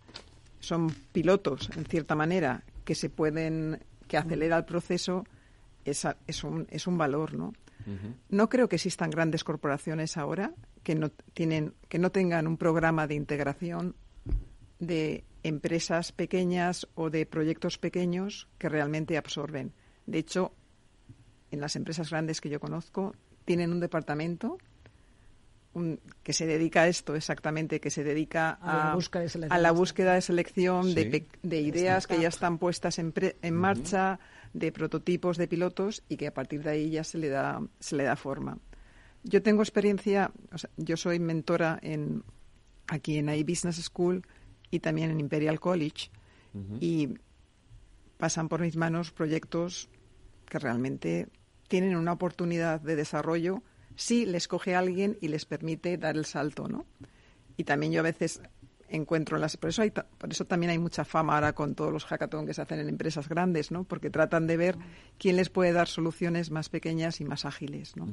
son 0.59 0.89
pilotos, 1.11 1.69
en 1.75 1.85
cierta 1.85 2.15
manera, 2.15 2.63
que 2.83 2.95
se 2.95 3.09
pueden, 3.09 3.79
que 4.07 4.17
acelera 4.17 4.57
el 4.57 4.65
proceso, 4.65 5.25
es, 5.85 6.05
es, 6.27 6.43
un, 6.43 6.67
es 6.69 6.87
un 6.87 6.97
valor, 6.97 7.33
¿no? 7.33 7.53
No 8.29 8.49
creo 8.49 8.69
que 8.69 8.75
existan 8.75 9.09
grandes 9.09 9.43
corporaciones 9.43 10.17
ahora 10.17 10.53
que 10.83 10.95
no, 10.95 11.09
tienen, 11.33 11.73
que 11.87 11.97
no 11.97 12.11
tengan 12.11 12.47
un 12.47 12.57
programa 12.57 13.07
de 13.07 13.15
integración 13.15 13.95
de 14.79 15.23
empresas 15.43 16.11
pequeñas 16.11 16.87
o 16.95 17.09
de 17.09 17.25
proyectos 17.25 17.77
pequeños 17.77 18.47
que 18.57 18.69
realmente 18.69 19.17
absorben. 19.17 19.73
De 20.05 20.19
hecho, 20.19 20.53
en 21.51 21.61
las 21.61 21.75
empresas 21.75 22.09
grandes 22.09 22.41
que 22.41 22.49
yo 22.49 22.59
conozco, 22.59 23.15
tienen 23.45 23.71
un 23.71 23.79
departamento 23.79 24.57
que 26.23 26.33
se 26.33 26.45
dedica 26.45 26.81
a 26.81 26.87
esto 26.87 27.15
exactamente, 27.15 27.79
que 27.79 27.89
se 27.89 28.03
dedica 28.03 28.57
a, 28.61 28.87
la 29.59 29.71
búsqueda 29.71 30.13
de 30.13 30.21
selección, 30.21 30.93
de, 30.93 31.61
ideas 31.61 32.07
que 32.07 32.19
ya 32.19 32.27
están 32.27 32.57
puestas 32.57 32.99
en, 32.99 33.13
marcha, 33.53 34.19
de 34.53 34.71
prototipos 34.71 35.37
de 35.37 35.47
pilotos 35.47 36.03
y 36.09 36.17
que 36.17 36.27
a 36.27 36.33
partir 36.33 36.63
de 36.63 36.71
ahí 36.71 36.89
ya 36.89 37.03
se 37.03 37.17
le 37.17 37.29
da, 37.29 37.61
se 37.79 37.95
le 37.95 38.03
da 38.03 38.15
forma. 38.15 38.57
Yo 39.23 39.41
tengo 39.41 39.61
experiencia, 39.61 40.31
yo 40.77 40.97
soy 40.97 41.19
mentora 41.19 41.77
en, 41.81 42.23
aquí 42.87 43.17
en 43.17 43.29
iBusiness 43.29 43.77
School 43.83 44.25
y 44.71 44.79
también 44.79 45.11
en 45.11 45.19
Imperial 45.19 45.59
College 45.59 46.11
y 46.79 47.09
pasan 48.17 48.49
por 48.49 48.61
mis 48.61 48.75
manos 48.75 49.11
proyectos 49.11 49.89
que 50.47 50.57
realmente 50.57 51.27
tienen 51.67 51.95
una 51.95 52.13
oportunidad 52.13 52.81
de 52.81 52.95
desarrollo 52.95 53.61
si 53.95 54.25
les 54.25 54.47
coge 54.47 54.75
a 54.75 54.79
alguien 54.79 55.17
y 55.21 55.27
les 55.27 55.45
permite 55.45 55.97
dar 55.97 56.17
el 56.17 56.25
salto, 56.25 56.67
¿no? 56.67 56.85
Y 57.55 57.65
también 57.65 57.91
yo 57.91 57.99
a 57.99 58.03
veces 58.03 58.41
encuentro 58.89 59.37
las 59.37 59.57
por 59.57 59.69
eso 59.69 59.81
hay, 59.81 59.91
por 59.91 60.31
eso 60.31 60.45
también 60.45 60.71
hay 60.71 60.79
mucha 60.79 61.05
fama 61.05 61.35
ahora 61.35 61.53
con 61.53 61.75
todos 61.75 61.91
los 61.91 62.05
hackathons 62.05 62.47
que 62.47 62.53
se 62.53 62.61
hacen 62.61 62.79
en 62.79 62.89
empresas 62.89 63.27
grandes, 63.29 63.71
¿no? 63.71 63.83
Porque 63.83 64.09
tratan 64.09 64.47
de 64.47 64.57
ver 64.57 64.77
quién 65.17 65.35
les 65.35 65.49
puede 65.49 65.71
dar 65.71 65.87
soluciones 65.87 66.51
más 66.51 66.69
pequeñas 66.69 67.21
y 67.21 67.25
más 67.25 67.45
ágiles, 67.45 67.95
¿no? 67.95 68.07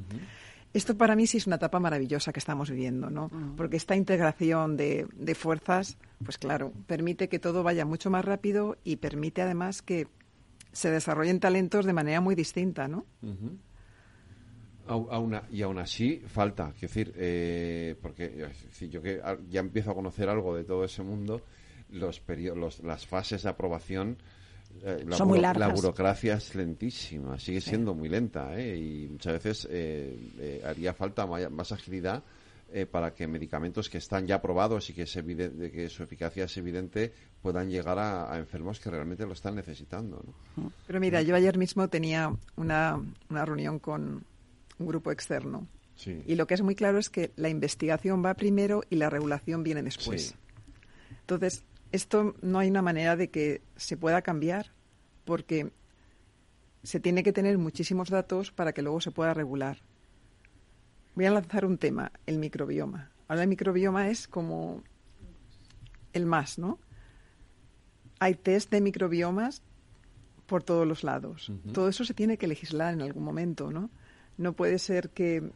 Esto 0.73 0.97
para 0.97 1.15
mí 1.15 1.27
sí 1.27 1.37
es 1.37 1.47
una 1.47 1.55
etapa 1.55 1.79
maravillosa 1.79 2.33
que 2.33 2.39
estamos 2.39 2.69
viviendo, 2.69 3.09
¿no? 3.09 3.29
Porque 3.55 3.77
esta 3.77 3.95
integración 3.95 4.77
de, 4.77 5.07
de, 5.13 5.35
fuerzas, 5.35 5.97
pues 6.23 6.37
claro, 6.37 6.73
permite 6.87 7.29
que 7.29 7.39
todo 7.39 7.63
vaya 7.63 7.85
mucho 7.85 8.09
más 8.09 8.25
rápido 8.25 8.77
y 8.83 8.97
permite 8.97 9.41
además 9.41 9.81
que 9.81 10.07
se 10.71 10.91
desarrollen 10.91 11.39
talentos 11.39 11.85
de 11.85 11.93
manera 11.93 12.21
muy 12.21 12.35
distinta, 12.35 12.87
¿no? 12.87 13.05
Y 15.51 15.61
aún 15.61 15.77
así 15.79 16.21
falta, 16.27 16.71
quiero 16.71 16.93
decir, 16.93 17.13
eh, 17.17 17.95
porque 18.01 18.47
yo 18.89 19.01
que 19.01 19.21
ya 19.49 19.59
empiezo 19.59 19.91
a 19.91 19.95
conocer 19.95 20.29
algo 20.29 20.55
de 20.55 20.63
todo 20.63 20.83
ese 20.83 21.03
mundo, 21.03 21.41
los, 21.91 22.21
los 22.55 22.83
las 22.83 23.05
fases 23.05 23.43
de 23.43 23.49
aprobación, 23.49 24.17
eh, 24.83 25.03
la, 25.07 25.17
Son 25.17 25.27
muy 25.27 25.39
la 25.39 25.69
burocracia 25.69 26.35
es 26.35 26.55
lentísima, 26.55 27.39
sigue 27.39 27.61
siendo 27.61 27.93
muy 27.93 28.09
lenta, 28.09 28.57
¿eh? 28.59 28.75
y 28.77 29.07
muchas 29.07 29.33
veces 29.33 29.67
eh, 29.71 30.61
haría 30.65 30.93
falta 30.93 31.25
más 31.25 31.71
agilidad 31.71 32.23
para 32.91 33.13
que 33.13 33.25
medicamentos 33.27 33.89
que 33.89 33.97
están 33.97 34.27
ya 34.27 34.35
aprobados 34.35 34.89
y 34.89 34.93
que, 34.93 35.05
que 35.05 35.89
su 35.89 36.03
eficacia 36.03 36.43
es 36.43 36.57
evidente 36.57 37.13
puedan 37.41 37.69
llegar 37.69 37.97
a, 37.97 38.37
enfermos 38.37 38.81
que 38.81 38.91
realmente 38.91 39.25
lo 39.25 39.31
están 39.31 39.55
necesitando. 39.55 40.21
Pero 40.85 40.99
mira, 40.99 41.21
yo 41.21 41.33
ayer 41.33 41.57
mismo 41.57 41.87
tenía 41.87 42.29
una, 42.57 43.01
una 43.29 43.45
reunión 43.45 43.79
con 43.79 44.25
un 44.79 44.87
grupo 44.87 45.11
externo. 45.11 45.67
Y 46.05 46.35
lo 46.35 46.45
que 46.45 46.53
es 46.53 46.61
muy 46.61 46.75
claro 46.75 46.99
es 46.99 47.09
que 47.09 47.31
la 47.35 47.49
investigación 47.49 48.23
va 48.23 48.35
primero 48.35 48.83
y 48.89 48.97
la 48.97 49.09
regulación 49.09 49.63
viene 49.63 49.81
después. 49.81 50.35
Entonces, 51.21 51.63
esto 51.91 52.35
no 52.41 52.59
hay 52.59 52.69
una 52.69 52.83
manera 52.83 53.15
de 53.15 53.29
que 53.29 53.61
se 53.75 53.97
pueda 53.97 54.21
cambiar 54.21 54.71
porque 55.25 55.71
se 56.83 56.99
tiene 56.99 57.23
que 57.23 57.33
tener 57.33 57.57
muchísimos 57.57 58.09
datos 58.09 58.51
para 58.51 58.73
que 58.73 58.81
luego 58.81 59.01
se 59.01 59.11
pueda 59.11 59.33
regular. 59.33 59.79
Voy 61.15 61.25
a 61.25 61.31
lanzar 61.31 61.65
un 61.65 61.77
tema, 61.77 62.11
el 62.27 62.37
microbioma. 62.37 63.11
Ahora 63.27 63.43
el 63.43 63.49
microbioma 63.49 64.09
es 64.09 64.27
como 64.27 64.83
el 66.13 66.25
más, 66.25 66.59
¿no? 66.59 66.79
Hay 68.19 68.35
test 68.35 68.69
de 68.71 68.81
microbiomas 68.81 69.63
por 70.45 70.63
todos 70.63 70.87
los 70.87 71.03
lados. 71.03 71.51
Todo 71.73 71.89
eso 71.89 72.05
se 72.05 72.13
tiene 72.13 72.37
que 72.37 72.47
legislar 72.47 72.93
en 72.93 73.01
algún 73.01 73.23
momento, 73.23 73.71
¿no? 73.71 73.89
No 74.37 74.53
puede 74.53 74.79
ser 74.79 75.09
que 75.09 75.51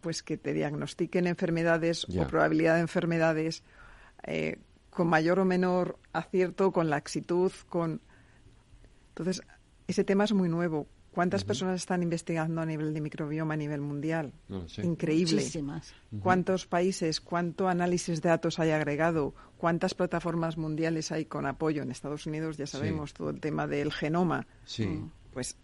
pues 0.00 0.22
que 0.22 0.36
te 0.36 0.52
diagnostiquen 0.52 1.26
enfermedades 1.26 2.04
o 2.04 2.26
probabilidad 2.28 2.76
de 2.76 2.80
enfermedades 2.80 3.62
eh, 4.24 4.58
con 4.90 5.08
mayor 5.08 5.40
o 5.40 5.44
menor 5.44 5.98
acierto, 6.12 6.72
con 6.72 6.88
laxitud, 6.88 7.52
con 7.68 8.00
entonces 9.10 9.42
ese 9.86 10.04
tema 10.04 10.24
es 10.24 10.32
muy 10.32 10.48
nuevo. 10.48 10.86
¿Cuántas 11.10 11.42
personas 11.42 11.80
están 11.80 12.04
investigando 12.04 12.60
a 12.60 12.66
nivel 12.66 12.94
de 12.94 13.00
microbioma 13.00 13.54
a 13.54 13.56
nivel 13.56 13.80
mundial? 13.80 14.32
Increíble. 14.80 15.42
¿Cuántos 16.20 16.66
países, 16.66 17.20
cuánto 17.20 17.66
análisis 17.66 18.22
de 18.22 18.28
datos 18.28 18.60
hay 18.60 18.70
agregado? 18.70 19.34
¿Cuántas 19.56 19.94
plataformas 19.94 20.56
mundiales 20.56 21.10
hay 21.10 21.24
con 21.24 21.46
apoyo? 21.46 21.82
En 21.82 21.90
Estados 21.90 22.26
Unidos 22.26 22.56
ya 22.56 22.68
sabemos 22.68 23.14
todo 23.14 23.30
el 23.30 23.40
tema 23.40 23.66
del 23.66 23.92
genoma. 23.92 24.46
Sí. 24.64 25.02
Pues 25.32 25.56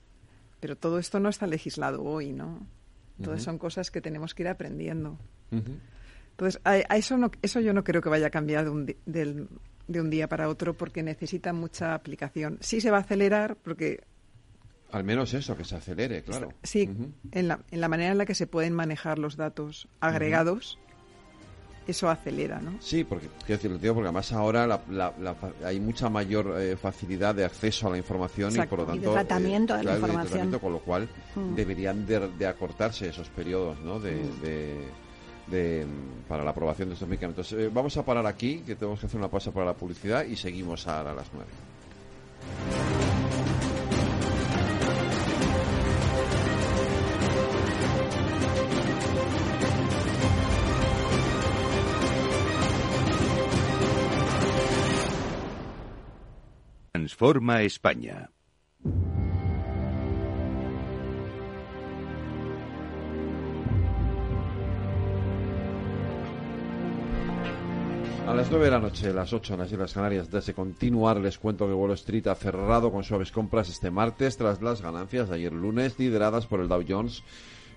pero 0.64 0.76
todo 0.76 0.98
esto 0.98 1.20
no 1.20 1.28
está 1.28 1.46
legislado 1.46 2.02
hoy, 2.02 2.32
¿no? 2.32 2.66
Todas 3.22 3.42
son 3.42 3.58
cosas 3.58 3.90
que 3.90 4.00
tenemos 4.00 4.34
que 4.34 4.44
ir 4.44 4.48
aprendiendo. 4.48 5.18
Entonces, 5.50 6.58
a, 6.64 6.78
eso, 6.78 7.18
no, 7.18 7.30
eso 7.42 7.60
yo 7.60 7.74
no 7.74 7.84
creo 7.84 8.00
que 8.00 8.08
vaya 8.08 8.28
a 8.28 8.30
cambiar 8.30 8.64
de 8.64 8.70
un, 8.70 8.86
de 9.86 10.00
un 10.00 10.08
día 10.08 10.26
para 10.26 10.48
otro 10.48 10.72
porque 10.72 11.02
necesita 11.02 11.52
mucha 11.52 11.92
aplicación. 11.92 12.56
Sí 12.62 12.80
se 12.80 12.90
va 12.90 12.96
a 12.96 13.00
acelerar 13.00 13.56
porque... 13.56 14.04
Al 14.90 15.04
menos 15.04 15.34
eso, 15.34 15.54
que 15.54 15.66
se 15.66 15.76
acelere, 15.76 16.22
claro. 16.22 16.54
Sí, 16.62 16.88
en, 17.32 17.46
la, 17.46 17.60
en 17.70 17.80
la 17.82 17.88
manera 17.88 18.12
en 18.12 18.16
la 18.16 18.24
que 18.24 18.34
se 18.34 18.46
pueden 18.46 18.72
manejar 18.72 19.18
los 19.18 19.36
datos 19.36 19.86
agregados 20.00 20.78
eso 21.86 22.08
acelera, 22.08 22.60
¿no? 22.60 22.74
Sí, 22.80 23.04
porque 23.04 23.28
quiero 23.44 23.56
decirlo, 23.56 23.78
tío, 23.78 23.94
porque 23.94 24.08
además 24.08 24.32
ahora 24.32 24.80
hay 25.64 25.80
mucha 25.80 26.08
mayor 26.08 26.56
eh, 26.58 26.76
facilidad 26.76 27.34
de 27.34 27.44
acceso 27.44 27.88
a 27.88 27.90
la 27.90 27.98
información 27.98 28.54
y 28.54 28.66
por 28.66 28.80
lo 28.80 28.86
tanto 28.86 29.02
y 29.02 29.06
de 29.06 29.12
tratamiento 29.12 29.76
de 29.76 29.84
la 29.84 29.94
información, 29.94 30.58
con 30.58 30.72
lo 30.72 30.78
cual 30.80 31.08
mm. 31.34 31.54
deberían 31.54 32.06
de, 32.06 32.46
acortarse 32.46 33.08
esos 33.08 33.28
periodos, 33.28 33.78
¿no? 33.80 34.00
De, 34.00 34.84
mm. 35.46 36.28
para 36.28 36.42
la 36.42 36.50
aprobación 36.50 36.88
de 36.88 36.94
estos 36.94 37.08
medicamentos. 37.08 37.52
Eh, 37.52 37.70
vamos 37.72 37.96
a 37.96 38.04
parar 38.04 38.26
aquí, 38.26 38.62
que 38.66 38.76
tenemos 38.76 39.00
que 39.00 39.06
hacer 39.06 39.18
una 39.18 39.28
pausa 39.28 39.50
para 39.50 39.66
la 39.66 39.74
publicidad 39.74 40.24
y 40.24 40.36
seguimos 40.36 40.86
a 40.86 41.02
las 41.02 41.26
nueve. 41.32 41.50
Transforma 57.04 57.60
España. 57.60 58.30
A 68.26 68.32
las 68.34 68.50
9 68.50 68.64
de 68.64 68.70
la 68.70 68.78
noche, 68.78 69.12
las 69.12 69.34
8 69.34 69.52
en 69.52 69.60
las 69.60 69.70
Islas 69.70 69.92
Canarias, 69.92 70.30
desde 70.30 70.54
continuar, 70.54 71.20
les 71.20 71.36
cuento 71.36 71.66
que 71.66 71.74
Wall 71.74 71.92
Street 71.92 72.26
ha 72.28 72.34
cerrado 72.36 72.90
con 72.90 73.04
suaves 73.04 73.30
compras 73.30 73.68
este 73.68 73.90
martes 73.90 74.38
tras 74.38 74.62
las 74.62 74.80
ganancias 74.80 75.28
de 75.28 75.34
ayer 75.34 75.52
lunes, 75.52 75.98
lideradas 75.98 76.46
por 76.46 76.60
el 76.60 76.68
Dow 76.68 76.82
Jones, 76.88 77.22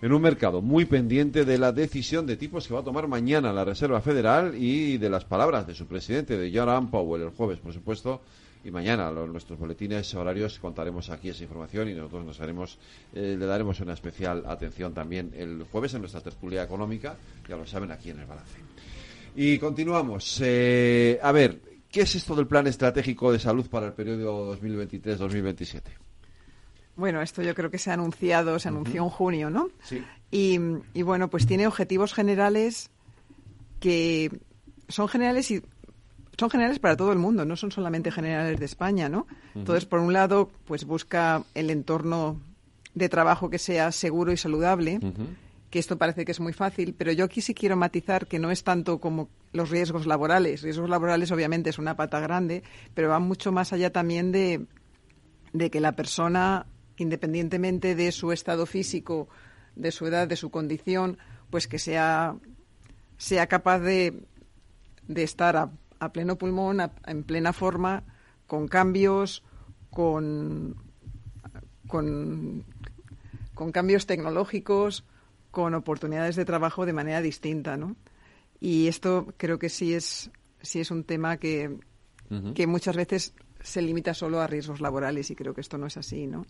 en 0.02 0.14
un 0.14 0.22
mercado 0.22 0.62
muy 0.62 0.86
pendiente 0.86 1.44
de 1.44 1.58
la 1.58 1.74
decisión 1.74 2.26
de 2.28 2.38
tipos 2.38 2.66
que 2.66 2.74
va 2.74 2.80
a 2.80 2.86
tomar 2.86 3.10
mañana 3.10 3.52
la 3.52 3.66
Reserva 3.66 4.00
Federal 4.00 4.56
y 4.56 4.98
de 4.98 5.10
las 5.10 5.26
palabras 5.26 5.68
de 5.68 5.76
su 5.76 5.86
presidente, 5.86 6.38
de 6.38 6.50
Jerome 6.50 6.88
Powell, 6.90 7.24
el 7.24 7.32
jueves, 7.32 7.60
por 7.60 7.74
supuesto, 7.74 8.22
y 8.68 8.72
mañana 8.72 9.10
en 9.10 9.32
nuestros 9.32 9.58
boletines 9.58 10.14
horarios 10.14 10.60
contaremos 10.60 11.10
aquí 11.10 11.30
esa 11.30 11.44
información 11.44 11.88
y 11.88 11.94
nosotros 11.94 12.26
nos 12.26 12.42
haremos, 12.42 12.78
eh, 13.14 13.38
le 13.40 13.46
daremos 13.46 13.80
una 13.80 13.94
especial 13.94 14.44
atención 14.46 14.94
también 14.94 15.32
el 15.38 15.64
jueves 15.72 15.94
en 15.94 16.02
nuestra 16.02 16.20
tertulia 16.20 16.64
económica, 16.64 17.16
ya 17.48 17.56
lo 17.56 17.66
saben 17.66 17.92
aquí 17.92 18.10
en 18.10 18.20
el 18.20 18.26
balance. 18.26 18.58
Y 19.38 19.58
continuamos. 19.58 20.42
Eh, 20.44 21.18
a 21.24 21.32
ver, 21.32 21.62
¿qué 21.90 22.02
es 22.02 22.16
esto 22.16 22.36
del 22.36 22.48
plan 22.48 22.68
estratégico 22.68 23.32
de 23.32 23.40
salud 23.40 23.70
para 23.70 23.88
el 23.88 23.94
periodo 23.94 24.54
2023-2027? 24.58 25.82
Bueno, 26.98 27.22
esto 27.22 27.42
yo 27.42 27.56
creo 27.56 27.72
que 27.72 27.78
se 27.78 27.92
ha 27.92 27.94
anunciado, 27.94 28.60
se 28.60 28.68
anunció 28.68 29.04
en 29.04 29.10
junio, 29.10 29.50
¿no? 29.50 29.70
Sí. 29.84 30.04
Y, 30.30 30.60
y 30.94 31.04
bueno, 31.04 31.30
pues 31.30 31.48
tiene 31.48 31.68
objetivos 31.68 32.14
generales 32.14 32.90
que 33.80 34.30
son 34.90 35.08
generales 35.08 35.52
y 35.52 35.62
son 36.38 36.50
generales 36.50 36.80
para 36.80 36.96
todo 36.96 37.12
el 37.12 37.18
mundo, 37.18 37.46
no 37.46 37.56
son 37.56 37.72
solamente 37.72 38.12
generales 38.12 38.60
de 38.60 38.66
España, 38.66 39.10
¿no? 39.10 39.26
Entonces, 39.56 39.86
por 39.86 40.00
un 40.00 40.14
lado, 40.14 40.52
pues 40.66 40.86
busca 40.86 41.44
el 41.56 41.70
entorno 41.70 42.40
de 42.94 43.10
trabajo 43.10 43.50
que 43.50 43.58
sea 43.58 43.92
seguro 43.92 44.32
y 44.32 44.38
saludable, 44.38 45.00
que 45.70 45.80
esto 45.80 45.98
parece 45.98 46.26
que 46.26 46.32
es 46.32 46.40
muy 46.40 46.54
fácil, 46.54 46.94
pero 46.98 47.12
yo 47.12 47.26
aquí 47.26 47.42
sí 47.42 47.54
quiero 47.54 47.76
matizar 47.76 48.28
que 48.28 48.40
no 48.40 48.52
es 48.52 48.64
tanto 48.64 49.00
como 49.00 49.30
los 49.52 49.70
riesgos 49.70 50.06
laborales. 50.06 50.62
Riesgos 50.62 50.90
laborales 50.90 51.32
obviamente 51.32 51.72
es 51.72 51.80
una 51.80 51.96
pata 51.96 52.20
grande, 52.20 52.64
pero 52.94 53.10
va 53.10 53.20
mucho 53.20 53.52
más 53.52 53.74
allá 53.74 53.92
también 53.92 54.32
de, 54.32 54.66
de 55.54 55.70
que 55.72 55.80
la 55.80 55.94
persona, 55.94 56.68
independientemente 56.98 57.96
de 57.96 58.12
su 58.12 58.32
estado 58.32 58.66
físico, 58.66 59.28
de 59.76 59.92
su 59.92 60.06
edad, 60.06 60.28
de 60.28 60.36
su 60.36 60.52
condición, 60.52 61.18
pues 61.50 61.68
que 61.68 61.80
sea, 61.80 62.36
sea 63.18 63.48
capaz 63.48 63.80
de, 63.80 64.22
de 65.08 65.24
estar 65.24 65.58
a 65.58 65.72
a 66.00 66.12
pleno 66.12 66.38
pulmón, 66.38 66.82
en 67.06 67.24
plena 67.24 67.54
forma, 67.54 68.04
con 68.46 68.68
cambios, 68.68 69.44
con, 69.90 70.76
con, 71.88 72.64
cambios 73.72 74.06
tecnológicos, 74.06 75.06
con 75.52 75.74
oportunidades 75.74 76.36
de 76.36 76.46
trabajo 76.46 76.86
de 76.86 76.94
manera 76.94 77.22
distinta, 77.22 77.78
¿no? 77.78 77.96
Y 78.60 78.88
esto 78.88 79.34
creo 79.38 79.60
que 79.60 79.70
sí 79.70 79.94
es, 79.94 80.32
sí 80.62 80.80
es 80.80 80.92
un 80.92 81.04
tema 81.04 81.38
que, 81.38 81.78
que 82.56 82.68
muchas 82.68 82.96
veces 82.96 83.34
se 83.62 83.82
limita 83.82 84.14
solo 84.14 84.42
a 84.42 84.48
riesgos 84.48 84.82
laborales 84.82 85.30
y 85.32 85.36
creo 85.36 85.54
que 85.54 85.62
esto 85.62 85.78
no 85.78 85.88
es 85.88 85.98
así, 85.98 86.28
¿no? 86.28 86.46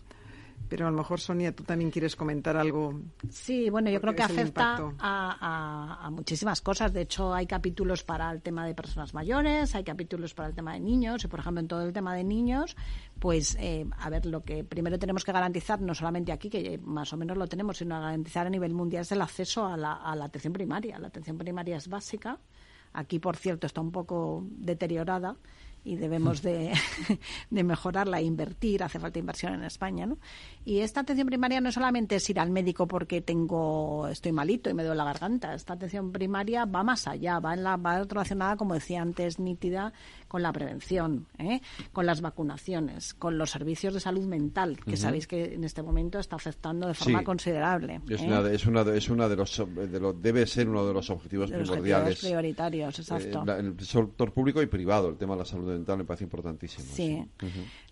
Pero 0.68 0.86
a 0.86 0.90
lo 0.90 0.98
mejor, 0.98 1.18
Sonia, 1.18 1.54
tú 1.54 1.64
también 1.64 1.90
quieres 1.90 2.14
comentar 2.14 2.56
algo. 2.56 3.00
Sí, 3.30 3.70
bueno, 3.70 3.90
yo 3.90 4.00
creo 4.00 4.14
que 4.14 4.22
afecta 4.22 4.76
a, 4.98 6.08
muchísimas 6.12 6.60
cosas. 6.60 6.92
De 6.92 7.02
hecho, 7.02 7.32
hay 7.32 7.46
capítulos 7.46 8.04
para 8.04 8.30
el 8.30 8.42
tema 8.42 8.66
de 8.66 8.74
personas 8.74 9.14
mayores, 9.14 9.74
hay 9.74 9.84
capítulos 9.84 10.34
para 10.34 10.48
el 10.50 10.54
tema 10.54 10.74
de 10.74 10.80
niños. 10.80 11.24
Y, 11.24 11.28
por 11.28 11.40
ejemplo, 11.40 11.60
en 11.60 11.68
todo 11.68 11.82
el 11.82 11.92
tema 11.92 12.14
de 12.14 12.22
niños, 12.22 12.76
pues, 13.18 13.56
eh, 13.58 13.86
a 13.98 14.10
ver, 14.10 14.26
lo 14.26 14.42
que 14.44 14.62
primero 14.62 14.98
tenemos 14.98 15.24
que 15.24 15.32
garantizar, 15.32 15.80
no 15.80 15.94
solamente 15.94 16.32
aquí, 16.32 16.50
que 16.50 16.78
más 16.78 17.12
o 17.14 17.16
menos 17.16 17.38
lo 17.38 17.46
tenemos, 17.46 17.78
sino 17.78 17.98
garantizar 17.98 18.46
a 18.46 18.50
nivel 18.50 18.74
mundial 18.74 19.02
es 19.02 19.12
el 19.12 19.22
acceso 19.22 19.66
a 19.66 19.76
la, 19.76 19.94
a 19.94 20.14
la 20.16 20.26
atención 20.26 20.52
primaria. 20.52 20.98
La 20.98 21.08
atención 21.08 21.38
primaria 21.38 21.76
es 21.76 21.88
básica. 21.88 22.38
Aquí, 22.92 23.18
por 23.18 23.36
cierto, 23.36 23.66
está 23.66 23.80
un 23.80 23.92
poco 23.92 24.44
deteriorada 24.50 25.36
y 25.84 25.96
debemos 25.96 26.42
de, 26.42 26.72
de, 27.50 27.64
mejorarla 27.64 28.20
e 28.20 28.24
invertir, 28.24 28.82
hace 28.82 28.98
falta 28.98 29.18
inversión 29.18 29.54
en 29.54 29.64
España, 29.64 30.06
¿no? 30.06 30.18
Y 30.64 30.80
esta 30.80 31.00
atención 31.00 31.26
primaria 31.26 31.60
no 31.60 31.72
solamente 31.72 32.16
es 32.16 32.28
ir 32.30 32.40
al 32.40 32.50
médico 32.50 32.86
porque 32.86 33.20
tengo, 33.20 34.06
estoy 34.08 34.32
malito 34.32 34.68
y 34.68 34.74
me 34.74 34.84
duele 34.84 34.98
la 34.98 35.04
garganta, 35.04 35.54
esta 35.54 35.74
atención 35.74 36.12
primaria 36.12 36.64
va 36.64 36.82
más 36.82 37.06
allá, 37.06 37.38
va, 37.38 37.54
en 37.54 37.64
la, 37.64 37.76
va 37.76 38.04
relacionada, 38.04 38.56
como 38.56 38.74
decía 38.74 39.00
antes, 39.00 39.38
nítida 39.38 39.92
con 40.28 40.42
la 40.42 40.52
prevención, 40.52 41.26
¿eh? 41.38 41.60
con 41.92 42.06
las 42.06 42.20
vacunaciones, 42.20 43.14
con 43.14 43.38
los 43.38 43.50
servicios 43.50 43.94
de 43.94 44.00
salud 44.00 44.26
mental, 44.26 44.78
que 44.84 44.96
sabéis 44.96 45.26
que 45.26 45.54
en 45.54 45.64
este 45.64 45.82
momento 45.82 46.18
está 46.18 46.36
afectando 46.36 46.86
de 46.86 46.94
forma 46.94 47.24
considerable. 47.24 48.02
Es, 48.08 48.20
¿eh? 48.20 48.26
una 48.26 48.42
de, 48.42 48.54
es, 48.54 48.66
una 48.66 48.82
es 48.82 49.08
una 49.08 49.28
de 49.28 49.36
los, 49.36 49.56
de 49.74 50.12
debe 50.20 50.46
ser 50.46 50.68
uno 50.68 50.86
de 50.86 50.92
los 50.92 51.08
objetivos 51.10 51.50
primordiales. 51.50 52.22
Los 52.22 52.30
prioritarios, 52.30 52.98
exacto. 52.98 53.44
Eh, 53.46 53.58
el 53.58 53.80
sector 53.80 54.32
público 54.32 54.62
y 54.62 54.66
privado, 54.66 55.08
el 55.08 55.16
tema 55.16 55.34
de 55.34 55.40
la 55.40 55.44
salud 55.46 55.72
mental 55.72 55.98
me 55.98 56.04
parece 56.04 56.24
importantísimo. 56.24 56.86
Sí. 56.92 57.24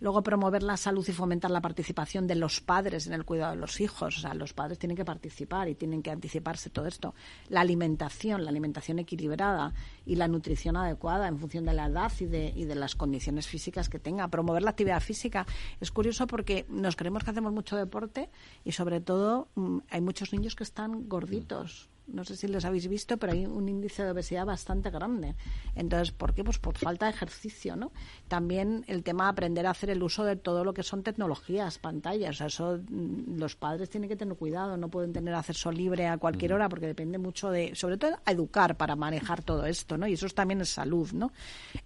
Luego 0.01 0.23
promover 0.23 0.63
la 0.63 0.77
salud 0.77 1.07
y 1.09 1.13
fomentar 1.13 1.51
la 1.51 1.63
participación 1.63 2.27
de 2.27 2.35
los 2.35 2.61
padres 2.61 3.07
en 3.07 3.15
el 3.15 3.25
cuidado 3.25 3.55
de 3.55 3.61
los 3.61 3.81
hijos. 3.81 4.19
O 4.19 4.21
sea, 4.21 4.35
los 4.35 4.53
padres 4.53 4.79
tienen 4.79 4.97
que 4.97 5.05
participar 5.05 5.69
y 5.69 5.75
tienen 5.75 6.03
que 6.03 6.11
anticiparse 6.11 6.71
todo 6.71 6.87
esto. 6.87 7.15
La 7.49 7.63
alimentación, 7.63 8.45
la 8.45 8.51
alimentación 8.51 8.99
equilibrada 8.99 9.73
y 10.05 10.17
la 10.17 10.29
nutrición 10.29 10.77
adecuada 10.77 11.29
en 11.29 11.39
función 11.39 11.65
de 11.65 11.73
la 11.73 11.87
edad 11.87 12.13
y 12.21 12.26
y 12.27 12.65
de, 12.65 12.75
las 12.75 12.95
condiciones 12.95 13.47
físicas 13.47 13.89
que 13.89 13.99
tenga. 13.99 14.29
Promover 14.29 14.63
la 14.63 14.71
actividad 14.71 15.01
física. 15.01 15.47
Es 15.81 15.91
curioso 15.91 16.27
porque 16.27 16.67
nos 16.69 16.97
creemos 16.97 17.25
que 17.25 17.31
hacemos 17.31 17.53
mucho 17.53 17.77
deporte 17.77 18.29
y 18.65 18.73
sobre 18.73 19.01
todo 19.01 19.49
mm, 19.55 19.79
hay 19.91 20.01
muchos 20.01 20.33
niños 20.33 20.55
que 20.55 20.65
están 20.65 21.09
gorditos 21.09 21.89
no 22.07 22.25
sé 22.25 22.37
si 22.37 22.47
los 22.49 22.65
habéis 22.65 22.89
visto, 22.89 23.17
pero 23.17 23.33
hay 23.33 23.47
un 23.47 23.69
índice 23.69 24.05
de 24.05 24.11
obesidad 24.11 24.47
bastante 24.47 24.91
grande. 24.91 25.35
Entonces, 25.75 26.13
¿por 26.13 26.35
qué? 26.35 26.45
Pues 26.45 26.59
por 26.59 26.79
falta 26.79 27.07
de 27.07 27.13
ejercicio, 27.13 27.77
¿no? 27.77 27.93
También 28.29 28.85
el 28.87 29.03
tema 29.03 29.25
de 29.25 29.31
aprender 29.31 29.67
a 29.67 29.71
hacer 29.71 29.91
el 29.91 30.03
uso 30.03 30.25
de 30.25 30.37
todo 30.37 30.65
lo 30.65 30.73
que 30.73 30.83
son 30.83 31.03
tecnologías, 31.03 31.79
pantallas. 31.79 32.41
O 32.41 32.47
eso 32.47 32.79
mm, 32.89 33.39
los 33.39 33.57
padres 33.57 33.91
tienen 33.91 34.09
que 34.09 34.17
tener 34.17 34.37
cuidado, 34.37 34.77
no 34.77 34.89
pueden 34.89 35.13
tener 35.13 35.35
acceso 35.35 35.73
libre 35.73 36.07
a 36.07 36.19
cualquier 36.19 36.53
hora 36.53 36.69
porque 36.69 36.87
depende 36.87 37.19
mucho 37.19 37.51
de, 37.51 37.75
sobre 37.75 37.97
todo, 37.97 38.17
a 38.25 38.33
educar 38.33 38.77
para 38.77 38.97
manejar 38.97 39.43
todo 39.43 39.67
esto, 39.67 39.97
¿no? 39.97 40.07
Y 40.07 40.15
eso 40.15 40.27
también 40.29 40.61
es 40.61 40.71
salud, 40.71 41.11
¿no? 41.13 41.33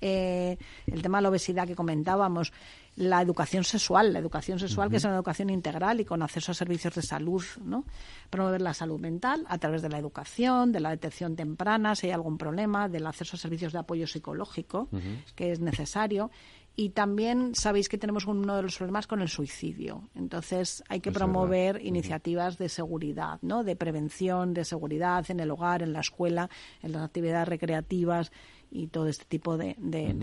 Eh, 0.01 0.57
el 0.87 1.03
tema 1.03 1.19
de 1.19 1.23
la 1.23 1.29
obesidad 1.31 1.67
que 1.67 1.75
comentábamos, 1.75 2.53
la 2.97 3.23
educación 3.23 3.65
sexual, 3.65 4.13
la 4.13 4.19
educación 4.19 4.59
sexual 4.59 4.91
que 4.91 4.97
es 4.97 5.05
una 5.05 5.15
educación 5.15 5.51
integral 5.51 6.01
y 6.01 6.05
con 6.05 6.23
acceso 6.23 6.53
a 6.53 6.55
servicios 6.55 6.95
de 6.95 7.03
salud, 7.03 7.43
¿no? 7.65 7.85
Promover 8.29 8.61
la 8.61 8.75
salud 8.75 9.01
mental 9.01 9.45
a 9.49 9.59
través 9.59 9.83
de 9.83 9.89
la 9.89 9.99
educación, 9.99 10.73
de 10.73 10.81
la 10.81 10.91
detección 10.91 11.37
temprana 11.37 11.95
si 11.95 12.09
hay 12.09 12.13
algún 12.13 12.37
problema, 12.37 12.89
del 12.89 13.07
acceso 13.07 13.37
a 13.37 13.39
servicios 13.39 13.73
de 13.73 13.79
apoyo 13.79 14.07
psicológico 14.07 14.89
que 15.35 15.53
es 15.53 15.61
necesario 15.61 16.31
y 16.77 16.91
también 16.91 17.55
sabéis 17.55 17.89
que 17.89 17.99
tenemos 17.99 18.27
uno 18.27 18.57
de 18.57 18.63
los 18.63 18.77
problemas 18.77 19.07
con 19.07 19.21
el 19.21 19.29
suicidio. 19.29 20.09
Entonces 20.15 20.83
hay 20.89 21.01
que 21.01 21.13
promover 21.13 21.85
iniciativas 21.85 22.59
de 22.59 22.69
seguridad, 22.69 23.39
¿no? 23.43 23.65
De 23.65 23.77
prevención, 23.77 24.55
de 24.55 24.65
seguridad 24.65 25.31
en 25.31 25.41
el 25.41 25.51
hogar, 25.51 25.83
en 25.83 25.93
la 25.93 26.01
escuela, 26.01 26.49
en 26.83 26.93
las 26.93 27.03
actividades 27.03 27.49
recreativas 27.49 28.33
y 28.71 28.87
todo 28.89 29.09
este 29.09 29.25
tipo 29.25 29.57
de, 29.57 29.77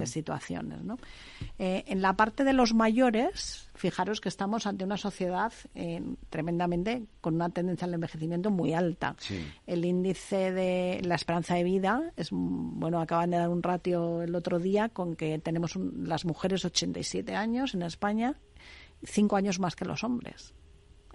situaciones. 0.05 0.83
¿no? 0.83 0.97
Eh, 1.59 1.83
en 1.87 2.01
la 2.01 2.13
parte 2.13 2.43
de 2.43 2.53
los 2.53 2.73
mayores, 2.73 3.69
fijaros 3.75 4.21
que 4.21 4.29
estamos 4.29 4.65
ante 4.65 4.85
una 4.85 4.97
sociedad 4.97 5.51
eh, 5.75 6.01
tremendamente 6.29 7.05
con 7.21 7.35
una 7.35 7.49
tendencia 7.49 7.85
al 7.85 7.93
envejecimiento 7.93 8.49
muy 8.49 8.73
alta. 8.73 9.15
El 9.65 9.85
índice 9.85 10.51
de 10.51 11.01
la 11.03 11.15
esperanza 11.15 11.55
de 11.55 11.63
vida 11.63 12.11
es, 12.15 12.29
bueno, 12.31 13.01
acaban 13.01 13.31
de 13.31 13.37
dar 13.37 13.49
un 13.49 13.63
ratio 13.63 14.21
el 14.21 14.35
otro 14.35 14.59
día 14.59 14.89
con 14.89 15.15
que 15.15 15.37
tenemos 15.39 15.75
las 15.75 16.25
mujeres 16.25 16.63
87 16.65 17.35
años 17.35 17.73
en 17.73 17.81
España, 17.81 18.35
cinco 19.03 19.35
años 19.35 19.59
más 19.59 19.75
que 19.75 19.85
los 19.85 20.03
hombres 20.03 20.53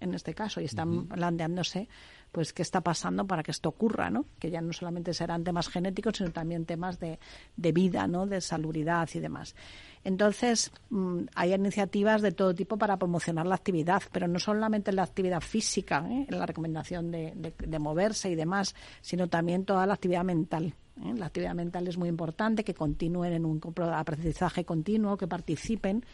en 0.03 0.15
este 0.15 0.35
caso 0.35 0.61
y 0.61 0.65
están 0.65 1.07
planteándose 1.07 1.89
pues 2.33 2.55
qué 2.55 2.63
está 2.63 2.81
pasando 2.81 3.27
para 3.27 3.43
que 3.43 3.51
esto 3.51 3.69
ocurra, 3.69 4.11
¿no? 4.11 4.25
Que 4.39 4.51
ya 4.51 4.63
no 4.63 4.73
solamente 4.73 5.13
serán 5.13 5.45
temas 5.45 5.69
genéticos, 5.69 6.17
sino 6.17 6.33
también 6.33 6.65
temas 6.65 6.99
de, 6.99 7.19
de 7.57 7.73
vida, 7.73 8.07
¿no? 8.07 8.27
De 8.27 8.41
salubridad 8.41 9.09
y 9.15 9.21
demás. 9.21 9.55
Entonces, 10.03 10.73
mm, 10.91 11.25
hay 11.35 11.55
iniciativas 11.55 12.23
de 12.23 12.33
todo 12.33 12.55
tipo 12.55 12.77
para 12.77 12.97
promocionar 12.97 13.47
la 13.47 13.55
actividad, 13.55 14.03
pero 14.11 14.27
no 14.27 14.39
solamente 14.39 14.93
la 14.93 15.05
actividad 15.05 15.43
física, 15.43 16.05
¿eh? 16.11 16.27
la 16.31 16.47
recomendación 16.47 17.11
de, 17.11 17.35
de, 17.37 17.79
moverse 17.79 18.31
y 18.31 18.35
demás, 18.35 18.75
sino 19.03 19.29
también 19.29 19.65
toda 19.65 19.87
la 19.87 19.95
actividad 19.95 20.25
mental. 20.25 20.75
¿eh? 21.05 21.15
La 21.15 21.27
actividad 21.27 21.55
mental 21.55 21.87
es 21.87 21.99
muy 21.99 22.09
importante, 22.09 22.65
que 22.65 22.75
continúen 22.75 23.35
en 23.35 23.45
un 23.45 23.61
aprendizaje 23.93 24.65
continuo, 24.65 25.17
que 25.17 25.29
participen. 25.29 26.05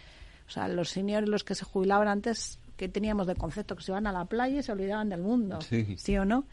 O 0.46 0.50
sea, 0.50 0.66
los 0.68 0.90
seniors, 0.90 1.28
los 1.28 1.44
que 1.44 1.54
se 1.54 1.64
jubilaban 1.64 2.08
antes, 2.08 2.58
que 2.78 2.88
teníamos 2.88 3.26
de 3.26 3.34
concepto, 3.34 3.74
que 3.76 3.82
se 3.82 3.90
iban 3.90 4.06
a 4.06 4.12
la 4.12 4.24
playa 4.24 4.60
y 4.60 4.62
se 4.62 4.70
olvidaban 4.70 5.08
del 5.08 5.20
mundo, 5.20 5.58
¿sí, 5.60 6.16
o 6.16 6.24
no? 6.24 6.46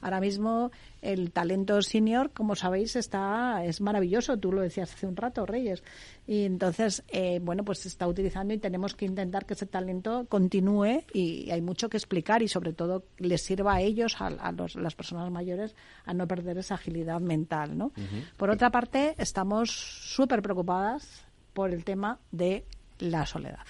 Ahora 0.00 0.18
mismo 0.18 0.72
el 1.02 1.30
talento 1.30 1.80
senior, 1.82 2.30
como 2.32 2.56
sabéis, 2.56 2.96
está 2.96 3.62
es 3.64 3.80
maravilloso, 3.82 4.38
tú 4.38 4.50
lo 4.50 4.62
decías 4.62 4.92
hace 4.92 5.06
un 5.06 5.14
rato, 5.14 5.44
Reyes, 5.44 5.84
y 6.26 6.44
entonces, 6.44 7.04
eh, 7.08 7.38
bueno, 7.42 7.64
pues 7.64 7.80
se 7.80 7.88
está 7.88 8.08
utilizando 8.08 8.54
y 8.54 8.58
tenemos 8.58 8.94
que 8.94 9.04
intentar 9.04 9.44
que 9.44 9.52
ese 9.52 9.66
talento 9.66 10.26
continúe 10.28 11.04
y 11.12 11.50
hay 11.50 11.60
mucho 11.60 11.90
que 11.90 11.98
explicar 11.98 12.42
y 12.42 12.48
sobre 12.48 12.72
todo 12.72 13.04
les 13.18 13.42
sirva 13.42 13.74
a 13.74 13.80
ellos, 13.82 14.16
a, 14.20 14.30
las 14.30 14.94
personas 14.94 15.30
mayores, 15.30 15.76
a 16.06 16.14
no 16.14 16.26
perder 16.26 16.56
esa 16.56 16.76
agilidad 16.76 17.20
mental, 17.20 17.76
¿no? 17.76 17.92
Por 18.38 18.48
otra 18.48 18.70
parte, 18.70 19.14
estamos 19.18 19.70
súper 19.70 20.40
preocupadas 20.40 21.26
por 21.52 21.70
el 21.70 21.84
tema 21.84 22.18
de 22.32 22.64
la 22.98 23.26
soledad 23.26 23.66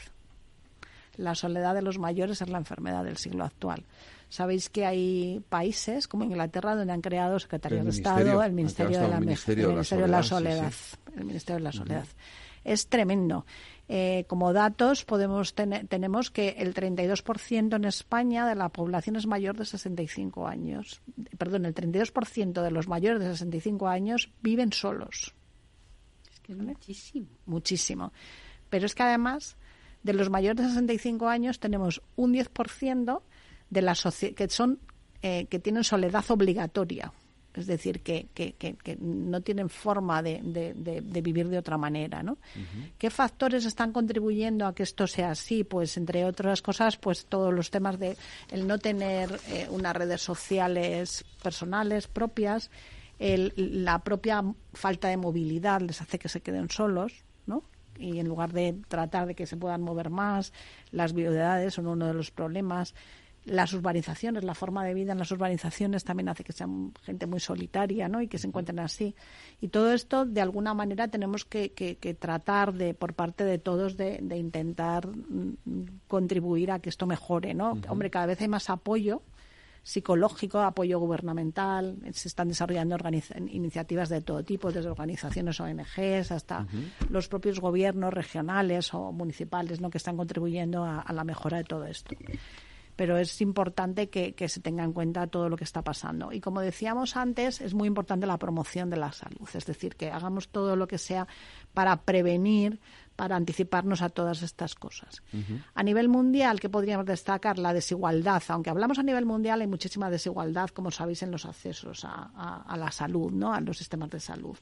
la 1.19 1.35
soledad 1.35 1.75
de 1.75 1.83
los 1.83 1.99
mayores 1.99 2.41
es 2.41 2.49
la 2.49 2.59
enfermedad 2.59 3.05
del 3.05 3.19
siglo 3.19 3.45
actual. 3.45 3.85
Sabéis 4.31 4.71
que 4.71 4.87
hay 4.87 5.43
países 5.49 6.07
como 6.07 6.25
Inglaterra 6.25 6.77
donde 6.77 6.93
han 6.93 7.01
creado 7.01 7.39
secretarios 7.39 7.85
de 7.85 7.91
Estado, 7.91 8.43
el 8.43 8.53
Ministerio, 8.53 9.01
de 9.01 9.09
la, 9.09 9.21
Ministerio 9.21 9.69
de 9.71 10.09
la 10.09 10.23
Soledad, 10.23 10.73
el 11.17 11.25
Ministerio 11.25 11.59
de 11.59 11.65
la 11.65 11.73
Soledad. 11.73 12.07
Es 12.65 12.89
tremendo. 12.89 13.47
Eh, 13.91 14.27
como 14.29 14.53
datos 14.53 15.07
podemos 15.07 15.55
tenemos 15.55 16.31
que 16.31 16.51
el 16.59 16.75
32% 16.75 17.75
en 17.75 17.85
España 17.87 18.47
de 18.47 18.55
la 18.55 18.69
población 18.69 19.17
es 19.17 19.27
mayor 19.27 19.57
de 19.57 19.65
65 19.65 20.47
años. 20.47 21.01
Perdón, 21.39 21.65
el 21.65 21.75
32% 21.75 22.63
de 22.63 22.71
los 22.71 22.87
mayores 22.87 23.21
de 23.21 23.31
65 23.33 23.89
años 23.89 24.31
viven 24.43 24.73
solos. 24.73 25.35
Es 26.31 26.41
que 26.41 26.53
es 26.53 26.59
muchísimo. 26.59 27.29
Muchísimo. 27.47 28.13
Pero 28.69 28.85
es 28.85 28.95
que 28.95 29.03
además 29.03 29.57
de 30.03 30.13
los 30.13 30.31
mayores 30.31 30.57
de 30.57 30.69
65 30.69 31.29
años 31.29 31.61
tenemos 31.61 32.03
un 32.17 32.35
10% 32.35 33.23
de 33.71 33.83
la 33.83 33.95
que 34.37 34.49
son 34.49 34.79
eh, 35.23 35.47
que 35.47 35.59
tienen 35.59 35.85
soledad 35.85 36.25
obligatoria. 36.29 37.13
Es 37.55 37.67
decir, 37.67 38.03
que, 38.03 38.29
que, 38.35 38.53
que, 38.53 38.97
no 39.01 39.41
tienen 39.41 39.69
forma 39.69 40.23
de, 40.23 40.41
de, 40.45 41.21
vivir 41.23 41.49
de 41.49 41.59
otra 41.59 41.77
manera, 41.77 42.23
¿no? 42.23 42.39
¿Qué 42.99 43.11
factores 43.11 43.65
están 43.65 43.93
contribuyendo 43.93 44.65
a 44.65 44.75
que 44.77 44.85
esto 44.85 45.09
sea 45.09 45.33
así? 45.33 45.65
Pues, 45.65 45.97
entre 45.97 46.25
otras 46.25 46.63
cosas, 46.63 46.97
pues 46.99 47.27
todos 47.27 47.53
los 47.53 47.73
temas 47.73 47.99
de 47.99 48.17
el 48.53 48.69
no 48.69 48.79
tener 48.79 49.41
eh, 49.49 49.67
unas 49.71 49.97
redes 49.97 50.23
sociales 50.23 51.25
personales 51.43 52.07
propias, 52.07 52.71
el, 53.19 53.53
la 53.57 54.05
propia 54.05 54.45
falta 54.73 55.09
de 55.09 55.17
movilidad 55.17 55.81
les 55.81 56.01
hace 56.01 56.21
que 56.21 56.29
se 56.29 56.41
queden 56.41 56.71
solos. 56.71 57.25
Y 57.99 58.19
en 58.19 58.29
lugar 58.29 58.53
de 58.53 58.81
tratar 58.89 59.27
de 59.27 59.35
que 59.35 59.47
se 59.47 59.57
puedan 59.57 59.83
mover 59.83 60.11
más, 60.11 60.53
las 60.91 61.13
viudedades 61.13 61.75
son 61.75 61.87
uno 61.87 62.07
de 62.07 62.15
los 62.15 62.31
problemas. 62.31 62.95
Las 63.45 63.73
urbanizaciones, 63.73 64.45
la 64.45 64.55
forma 64.55 64.85
de 64.85 64.93
vida 64.93 65.13
en 65.13 65.19
las 65.19 65.31
urbanizaciones 65.31 66.05
también 66.05 66.29
hace 66.29 66.45
que 66.45 66.53
sean 66.53 66.93
gente 67.03 67.27
muy 67.27 67.41
solitaria 67.41 68.07
¿no? 68.07 68.21
y 68.21 68.29
que 68.29 68.37
se 68.37 68.47
encuentren 68.47 68.79
así. 68.79 69.15
Y 69.61 69.69
todo 69.69 69.93
esto, 69.93 70.27
de 70.27 70.43
alguna 70.43 70.75
manera, 70.75 71.09
tenemos 71.09 71.47
que, 71.47 71.73
que, 71.73 72.15
tratar 72.15 72.75
de, 72.75 72.93
por 72.93 73.15
parte 73.15 73.45
de 73.45 73.59
todos 73.59 73.97
de, 73.97 74.19
de, 74.21 74.37
intentar 74.37 75.07
mm, 75.07 75.57
contribuir 76.09 76.73
a 76.73 76.81
que 76.81 76.91
esto 76.91 77.07
mejore. 77.07 77.55
¿no? 77.55 77.79
Hombre, 77.89 78.11
cada 78.11 78.27
vez 78.27 78.41
hay 78.43 78.49
más 78.49 78.69
apoyo 78.69 79.23
psicológico, 79.89 80.61
apoyo 80.61 80.99
gubernamental, 80.99 81.97
se 82.13 82.29
están 82.29 82.49
desarrollando 82.49 82.95
iniciativas 83.49 84.11
de 84.11 84.21
todo 84.21 84.45
tipo, 84.45 84.71
desde 84.71 84.91
organizaciones 84.91 85.59
ONGs 85.61 86.31
hasta 86.31 86.67
los 87.09 87.29
propios 87.29 87.59
gobiernos 87.59 88.13
regionales 88.13 88.93
o 88.93 89.13
municipales 89.13 89.81
¿no? 89.81 89.89
que 89.89 89.97
están 89.97 90.19
contribuyendo 90.19 90.85
a, 90.85 91.11
la 91.11 91.25
mejora 91.25 91.57
de 91.57 91.65
todo 91.65 91.87
esto 91.87 92.15
pero 92.97 93.17
es 93.17 93.41
importante 93.41 94.11
que, 94.11 94.35
se 94.49 94.61
tenga 94.61 94.83
en 94.83 94.93
cuenta 94.93 95.29
todo 95.29 95.49
lo 95.49 95.57
que 95.57 95.63
está 95.63 95.83
pasando. 95.83 96.33
Y 96.33 96.41
como 96.41 96.61
decíamos 96.61 97.17
antes, 97.17 97.61
es 97.61 97.73
muy 97.73 97.87
importante 97.87 98.27
la 98.27 98.39
promoción 98.39 98.91
de 98.91 98.97
la 98.97 99.13
salud, 99.13 99.49
es 99.55 99.65
decir, 99.67 99.95
que 99.95 100.11
hagamos 100.11 100.49
todo 100.49 100.75
lo 100.75 100.89
que 100.89 100.99
sea 100.99 101.29
para 101.73 102.03
prevenir, 102.03 102.81
para 103.19 103.35
anticiparnos 103.35 104.01
a 104.01 104.11
todas 104.11 104.43
estas 104.43 104.77
cosas. 104.77 105.25
A 105.75 105.83
nivel 105.83 106.09
mundial, 106.09 106.61
¿qué 106.61 106.69
podríamos 106.69 107.05
destacar? 107.05 107.59
La 107.59 107.73
desigualdad. 107.73 108.41
Aunque 108.47 108.71
hablamos 108.71 109.01
a 109.01 109.03
nivel 109.03 109.27
mundial, 109.27 109.61
hay 109.61 109.67
muchísima 109.67 110.09
desigualdad, 110.09 110.69
como 110.69 110.93
sabéis, 110.93 111.25
en 111.25 111.33
los 111.33 111.45
accesos 111.45 112.05
a, 112.05 112.77
la 112.77 112.93
salud, 112.93 113.33
¿no? 113.33 113.53
a 113.53 113.61
los 113.61 113.77
sistemas 113.77 114.11
de 114.11 114.21
salud. 114.21 114.57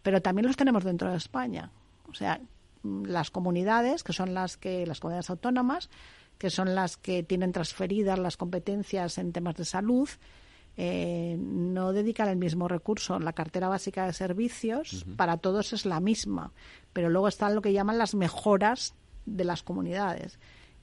Pero 0.00 0.22
también 0.22 0.46
los 0.46 0.56
tenemos 0.56 0.84
dentro 0.84 1.10
de 1.10 1.18
España. 1.18 1.70
O 2.08 2.14
sea, 2.14 2.40
mm, 2.82 3.04
las 3.04 3.30
comunidades, 3.30 4.02
que 4.02 4.14
son 4.14 4.32
las 4.32 4.56
que 4.56 4.86
las 4.86 5.00
comunidades 5.00 5.28
autónomas, 5.28 5.90
que 6.38 6.48
son 6.48 6.74
las 6.74 6.96
que 6.96 7.22
tienen 7.22 7.52
transferidas 7.52 8.18
las 8.18 8.38
competencias 8.38 9.18
en 9.18 9.32
temas 9.32 9.56
de 9.56 9.66
salud, 9.66 10.08
eh, 10.80 11.36
no 11.40 11.92
dedican 11.92 12.28
el 12.28 12.36
mismo 12.36 12.68
recurso. 12.68 13.18
La 13.18 13.32
cartera 13.32 13.68
básica 13.68 14.06
de 14.06 14.12
servicios 14.12 15.04
para 15.16 15.36
todos 15.36 15.72
es 15.72 15.84
la 15.84 15.98
misma, 15.98 16.52
pero 16.92 17.10
luego 17.10 17.26
están 17.26 17.56
lo 17.56 17.62
que 17.62 17.72
llaman 17.72 17.98
las 17.98 18.14
mejoras 18.14 18.94
de 19.26 19.42
las 19.42 19.64
comunidades. 19.64 20.38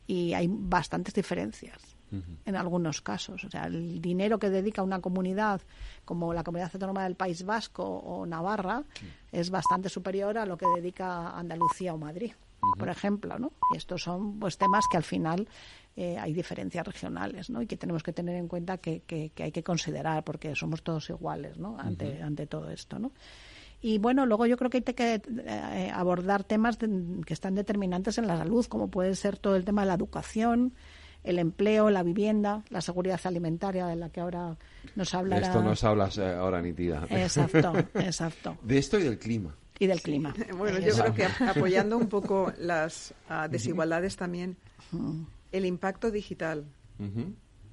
Y 0.06 0.34
hay 0.34 0.48
bastantes 0.52 1.14
diferencias 1.14 1.96
en 2.46 2.56
algunos 2.56 3.02
casos. 3.02 3.46
O 3.46 3.50
sea, 3.50 3.68
el 3.68 4.02
dinero 4.02 4.38
que 4.38 4.50
dedica 4.50 4.84
una 4.84 5.00
comunidad 5.00 5.62
como 6.04 6.34
la 6.34 6.44
Comunidad 6.44 6.72
Autónoma 6.74 7.04
del 7.06 7.16
País 7.16 7.46
Vasco 7.46 7.84
o 7.84 8.26
Navarra 8.26 8.84
es 9.32 9.50
bastante 9.50 9.88
superior 9.88 10.38
a 10.38 10.46
lo 10.46 10.58
que 10.58 10.66
dedica 10.76 11.38
Andalucía 11.38 11.94
o 11.94 11.98
Madrid, 11.98 12.34
por 12.78 12.90
ejemplo, 12.90 13.38
¿no? 13.40 13.54
Y 13.74 13.78
estos 13.78 14.04
son 14.04 14.40
pues 14.40 14.58
temas 14.58 14.86
que 14.90 14.98
al 14.98 15.04
final 15.04 15.48
eh, 15.96 16.18
hay 16.18 16.34
diferencias 16.34 16.86
regionales, 16.86 17.50
¿no? 17.50 17.62
Y 17.62 17.68
que 17.68 17.78
tenemos 17.78 18.04
que 18.04 18.14
tener 18.14 18.36
en 18.36 18.48
cuenta 18.48 18.78
que, 18.78 19.02
que, 19.02 19.32
hay 19.38 19.52
que 19.52 19.64
considerar 19.64 20.24
porque 20.24 20.56
somos 20.56 20.84
todos 20.84 21.10
iguales, 21.10 21.58
¿no? 21.58 21.78
Ante, 21.80 22.22
ante 22.22 22.48
todo 22.48 22.70
esto, 22.70 23.00
¿no? 23.00 23.12
Y 23.82 24.00
bueno, 24.00 24.26
luego 24.26 24.46
yo 24.46 24.58
creo 24.58 24.70
que 24.70 24.78
hay 24.78 24.94
que 24.94 25.22
eh, 25.46 25.92
abordar 25.94 26.44
temas 26.44 26.78
que 26.78 27.34
están 27.34 27.56
determinantes 27.56 28.18
en 28.18 28.28
la 28.28 28.38
salud, 28.38 28.66
como 28.66 28.90
puede 28.90 29.16
ser 29.16 29.38
todo 29.38 29.56
el 29.56 29.64
tema 29.64 29.84
de 29.84 29.90
la 29.90 29.94
educación, 29.94 30.74
el 31.24 31.40
empleo, 31.40 31.90
la 31.90 32.04
vivienda, 32.04 32.64
la 32.70 32.82
seguridad 32.82 33.20
alimentaria 33.26 33.88
de 33.88 33.96
la 33.96 34.10
que 34.10 34.22
ahora 34.22 34.58
nos 34.96 35.14
hablará. 35.14 35.42
De 35.42 35.48
esto 35.48 35.64
nos 35.64 35.84
hablas 35.84 36.18
eh, 36.18 36.34
ahora, 36.34 36.62
Nitida. 36.62 37.06
Exacto, 37.10 37.74
exacto. 37.96 38.58
De 38.64 38.78
esto 38.78 39.00
y 39.00 39.04
del 39.04 39.20
clima. 39.20 39.56
Y 39.80 39.88
del 39.88 40.02
clima. 40.02 40.34
Bueno, 40.58 40.80
yo 40.80 40.96
creo 40.96 41.14
que 41.14 41.26
apoyando 41.26 41.98
un 41.98 42.08
poco 42.08 42.54
las 42.58 43.14
ah, 43.30 43.48
desigualdades 43.48 44.16
también, 44.16 44.58
el 45.52 45.66
impacto 45.66 46.12
digital 46.12 46.66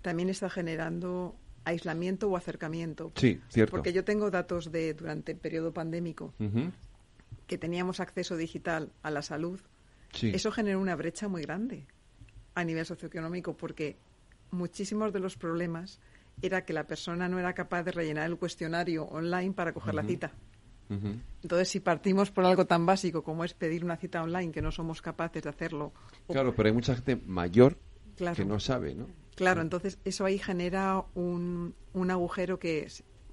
también 0.03 0.29
está 0.29 0.51
generando 0.51 1.37
aislamiento 1.65 2.29
o 2.29 2.37
acercamiento. 2.37 3.13
Sí, 3.17 3.41
cierto. 3.49 3.71
Porque 3.71 3.93
yo 3.93 4.05
tengo 4.05 4.31
datos 4.31 4.73
de 4.73 4.95
durante 4.95 5.33
el 5.33 5.39
periodo 5.39 5.73
pandémico 5.73 6.35
que 7.47 7.59
teníamos 7.59 8.01
acceso 8.01 8.37
digital 8.37 8.93
a 9.03 9.11
la 9.11 9.23
salud. 9.23 9.61
Eso 10.21 10.53
generó 10.53 10.81
una 10.81 10.97
brecha 10.97 11.29
muy 11.29 11.43
grande 11.43 11.87
a 12.55 12.65
nivel 12.65 12.85
socioeconómico 12.85 13.57
porque 13.57 13.97
muchísimos 14.51 15.13
de 15.13 15.21
los 15.21 15.37
problemas 15.37 16.01
era 16.43 16.65
que 16.65 16.73
la 16.73 16.87
persona 16.87 17.29
no 17.29 17.39
era 17.39 17.55
capaz 17.55 17.83
de 17.83 17.93
rellenar 17.93 18.29
el 18.29 18.37
cuestionario 18.37 19.05
online 19.05 19.53
para 19.53 19.73
coger 19.73 19.95
la 19.95 20.03
cita. 20.03 20.33
Entonces, 21.43 21.69
si 21.69 21.81
partimos 21.81 22.31
por 22.31 22.45
algo 22.45 22.67
tan 22.67 22.87
básico 22.87 23.23
como 23.23 23.45
es 23.45 23.55
pedir 23.55 23.85
una 23.85 23.97
cita 23.97 24.23
online, 24.23 24.53
que 24.53 24.63
no 24.63 24.71
somos 24.71 25.03
capaces 25.03 25.43
de 25.43 25.51
hacerlo. 25.51 25.93
Claro, 26.29 26.55
pero 26.55 26.69
hay 26.69 26.75
mucha 26.75 26.95
gente 26.95 27.17
mayor 27.17 27.79
que 28.17 28.45
no 28.45 28.61
sabe, 28.61 28.95
¿no? 28.95 29.07
Claro, 29.35 29.63
entonces 29.63 29.99
eso 30.05 30.25
ahí 30.25 30.39
genera 30.39 31.05
un, 31.15 31.75
un 31.95 32.11
agujero 32.11 32.59
que 32.59 32.87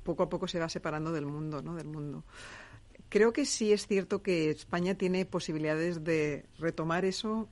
poco 0.04 0.24
a 0.24 0.30
poco 0.30 0.48
se 0.48 0.60
va 0.60 0.70
separando 0.70 1.12
del 1.12 1.26
mundo, 1.26 1.62
¿no? 1.62 1.76
Del 1.76 1.88
mundo. 1.88 2.24
Creo 3.10 3.34
que 3.34 3.46
sí 3.46 3.74
es 3.74 3.88
cierto 3.88 4.22
que 4.22 4.50
España 4.50 4.96
tiene 4.96 5.26
posibilidades 5.26 6.04
de 6.04 6.46
retomar 6.58 7.06
eso 7.06 7.50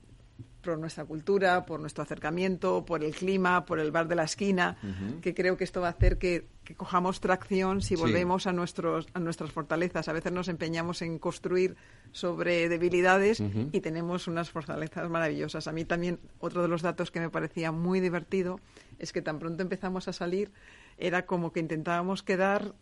por 0.71 0.77
nuestra 0.79 1.05
cultura, 1.05 1.65
por 1.65 1.79
nuestro 1.79 2.03
acercamiento, 2.03 2.83
por 2.83 3.01
el 3.03 3.15
clima, 3.15 3.65
por 3.65 3.79
el 3.79 3.91
bar 3.91 4.07
de 4.07 4.15
la 4.15 4.23
esquina, 4.23 4.77
que 5.21 5.33
creo 5.33 5.55
que 5.55 5.63
esto 5.63 5.79
va 5.79 5.87
a 5.87 5.91
hacer 5.91 6.17
que, 6.17 6.47
cojamos 6.75 7.21
tracción 7.21 7.81
si 7.81 7.95
volvemos 7.95 8.45
a, 8.45 8.51
nuestros, 8.51 9.07
a 9.13 9.19
nuestras 9.19 9.53
fortalezas. 9.53 10.09
A 10.09 10.11
veces 10.11 10.33
nos 10.33 10.49
empeñamos 10.49 11.01
en 11.01 11.17
construir 11.17 11.77
sobre 12.11 12.67
debilidades 12.67 13.41
y 13.71 13.79
tenemos 13.79 14.27
unas 14.27 14.49
fortalezas 14.49 15.09
maravillosas. 15.09 15.69
A 15.69 15.71
mí 15.71 15.85
también 15.85 16.19
otro 16.39 16.61
de 16.61 16.67
los 16.67 16.81
datos 16.81 17.09
que 17.09 17.21
me 17.21 17.29
parecía 17.29 17.71
muy 17.71 18.01
divertido 18.01 18.59
es 18.99 19.13
que 19.13 19.21
tan 19.21 19.39
pronto 19.39 19.63
empezamos 19.63 20.09
a 20.09 20.13
salir 20.13 20.51
era 20.97 21.25
como 21.25 21.53
que 21.53 21.61
intentábamos 21.61 22.23
quedar 22.23 22.73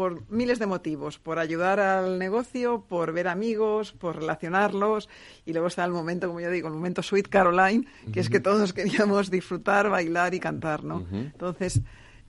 por 0.00 0.30
miles 0.30 0.58
de 0.58 0.64
motivos, 0.64 1.18
por 1.18 1.38
ayudar 1.38 1.78
al 1.78 2.18
negocio, 2.18 2.86
por 2.88 3.12
ver 3.12 3.28
amigos, 3.28 3.92
por 3.92 4.16
relacionarlos 4.16 5.10
y 5.44 5.52
luego 5.52 5.68
está 5.68 5.84
el 5.84 5.92
momento, 5.92 6.26
como 6.26 6.40
yo 6.40 6.50
digo, 6.50 6.68
el 6.68 6.72
momento 6.72 7.02
Sweet 7.02 7.28
Caroline, 7.28 7.86
que 8.10 8.20
es 8.20 8.30
que 8.30 8.40
todos 8.40 8.72
queríamos 8.72 9.30
disfrutar, 9.30 9.90
bailar 9.90 10.32
y 10.32 10.40
cantar, 10.40 10.84
¿no? 10.84 11.06
Entonces, 11.12 11.82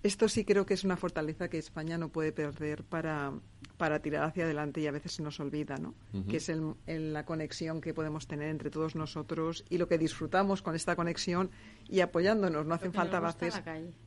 esto 0.03 0.27
sí 0.27 0.43
creo 0.43 0.65
que 0.65 0.73
es 0.73 0.83
una 0.83 0.97
fortaleza 0.97 1.47
que 1.47 1.59
España 1.59 1.97
no 1.97 2.09
puede 2.09 2.33
perder 2.33 2.83
para, 2.83 3.31
para 3.77 3.99
tirar 3.99 4.25
hacia 4.25 4.43
adelante 4.43 4.81
y 4.81 4.87
a 4.87 4.91
veces 4.91 5.13
se 5.13 5.23
nos 5.23 5.39
olvida, 5.39 5.77
¿no? 5.77 5.93
Que 6.27 6.37
es 6.37 6.49
el, 6.49 6.75
la 7.13 7.23
conexión 7.23 7.79
que 7.79 7.93
podemos 7.93 8.27
tener 8.27 8.49
entre 8.49 8.69
todos 8.69 8.95
nosotros 8.95 9.63
y 9.69 9.77
lo 9.77 9.87
que 9.87 9.97
disfrutamos 9.97 10.61
con 10.61 10.75
esta 10.75 10.97
conexión 10.97 11.51
y 11.87 12.01
apoyándonos. 12.01 12.65
No 12.65 12.73
hacen 12.73 12.91
falta 12.91 13.21
bases. 13.21 13.61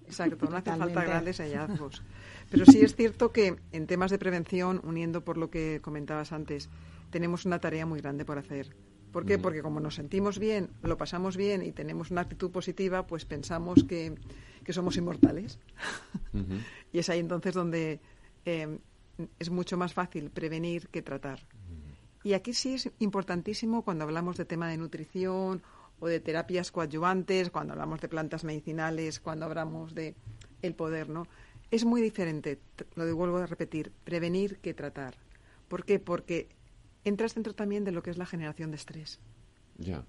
Exacto, 0.06 0.50
no 0.50 0.56
hacen 0.56 0.76
falta 0.76 1.04
grandes 1.04 1.38
hallazgos. 1.38 2.02
Pero 2.54 2.66
sí 2.66 2.82
es 2.82 2.94
cierto 2.94 3.32
que 3.32 3.56
en 3.72 3.88
temas 3.88 4.12
de 4.12 4.18
prevención, 4.20 4.80
uniendo 4.84 5.24
por 5.24 5.38
lo 5.38 5.50
que 5.50 5.80
comentabas 5.82 6.30
antes, 6.30 6.70
tenemos 7.10 7.46
una 7.46 7.58
tarea 7.58 7.84
muy 7.84 8.00
grande 8.00 8.24
por 8.24 8.38
hacer. 8.38 8.76
¿Por 9.10 9.26
qué? 9.26 9.40
Porque 9.40 9.60
como 9.60 9.80
nos 9.80 9.96
sentimos 9.96 10.38
bien, 10.38 10.70
lo 10.84 10.96
pasamos 10.96 11.36
bien 11.36 11.62
y 11.62 11.72
tenemos 11.72 12.12
una 12.12 12.20
actitud 12.20 12.52
positiva, 12.52 13.08
pues 13.08 13.24
pensamos 13.24 13.82
que, 13.82 14.14
somos 14.68 14.96
inmortales. 14.96 15.58
y 16.92 16.98
es 17.00 17.08
ahí 17.08 17.18
entonces 17.18 17.54
donde 17.54 17.98
eh, 18.44 18.78
es 19.40 19.50
mucho 19.50 19.76
más 19.76 19.92
fácil 19.92 20.30
prevenir 20.30 20.86
que 20.90 21.02
tratar. 21.02 21.40
Y 22.22 22.34
aquí 22.34 22.54
sí 22.54 22.74
es 22.74 22.88
importantísimo 23.00 23.82
cuando 23.82 24.04
hablamos 24.04 24.36
de 24.36 24.44
tema 24.44 24.68
de 24.68 24.76
nutrición 24.76 25.60
o 25.98 26.06
de 26.06 26.20
terapias 26.20 26.70
coadyuvantes, 26.70 27.50
cuando 27.50 27.72
hablamos 27.72 28.00
de 28.00 28.08
plantas 28.08 28.44
medicinales, 28.44 29.18
cuando 29.18 29.44
hablamos 29.44 29.92
de 29.92 30.14
el 30.62 30.76
poder, 30.76 31.08
¿no? 31.08 31.26
Es 31.70 31.84
muy 31.84 32.00
diferente, 32.00 32.60
lo 32.94 33.16
vuelvo 33.16 33.38
a 33.38 33.46
repetir, 33.46 33.92
prevenir 34.04 34.58
que 34.58 34.74
tratar. 34.74 35.16
¿Por 35.68 35.84
qué? 35.84 35.98
Porque 35.98 36.48
entras 37.04 37.34
dentro 37.34 37.54
también 37.54 37.84
de 37.84 37.92
lo 37.92 38.02
que 38.02 38.10
es 38.10 38.18
la 38.18 38.26
generación 38.26 38.70
de 38.70 38.76
estrés. 38.76 39.18
Ya. 39.78 40.04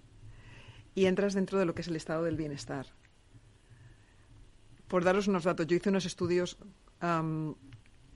Y 0.94 1.06
entras 1.06 1.34
dentro 1.34 1.58
de 1.58 1.66
lo 1.66 1.74
que 1.74 1.82
es 1.82 1.88
el 1.88 1.96
estado 1.96 2.24
del 2.24 2.38
bienestar. 2.38 2.88
Por 4.88 5.04
daros 5.04 5.28
unos 5.28 5.44
datos, 5.44 5.66
yo 5.66 5.76
hice 5.76 5.90
unos 5.90 6.06
estudios 6.06 6.58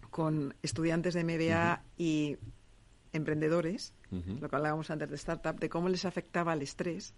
con 0.10 0.56
estudiantes 0.62 1.14
de 1.14 1.24
MBA 1.24 1.84
y 1.98 2.38
emprendedores, 3.12 3.94
lo 4.12 4.50
que 4.50 4.56
hablábamos 4.56 4.92
antes 4.92 5.10
de 5.10 5.16
startup, 5.16 5.60
de 5.60 5.70
cómo 5.70 5.90
les 5.90 6.06
afectaba 6.06 6.54
el 6.54 6.62
estrés 6.62 7.16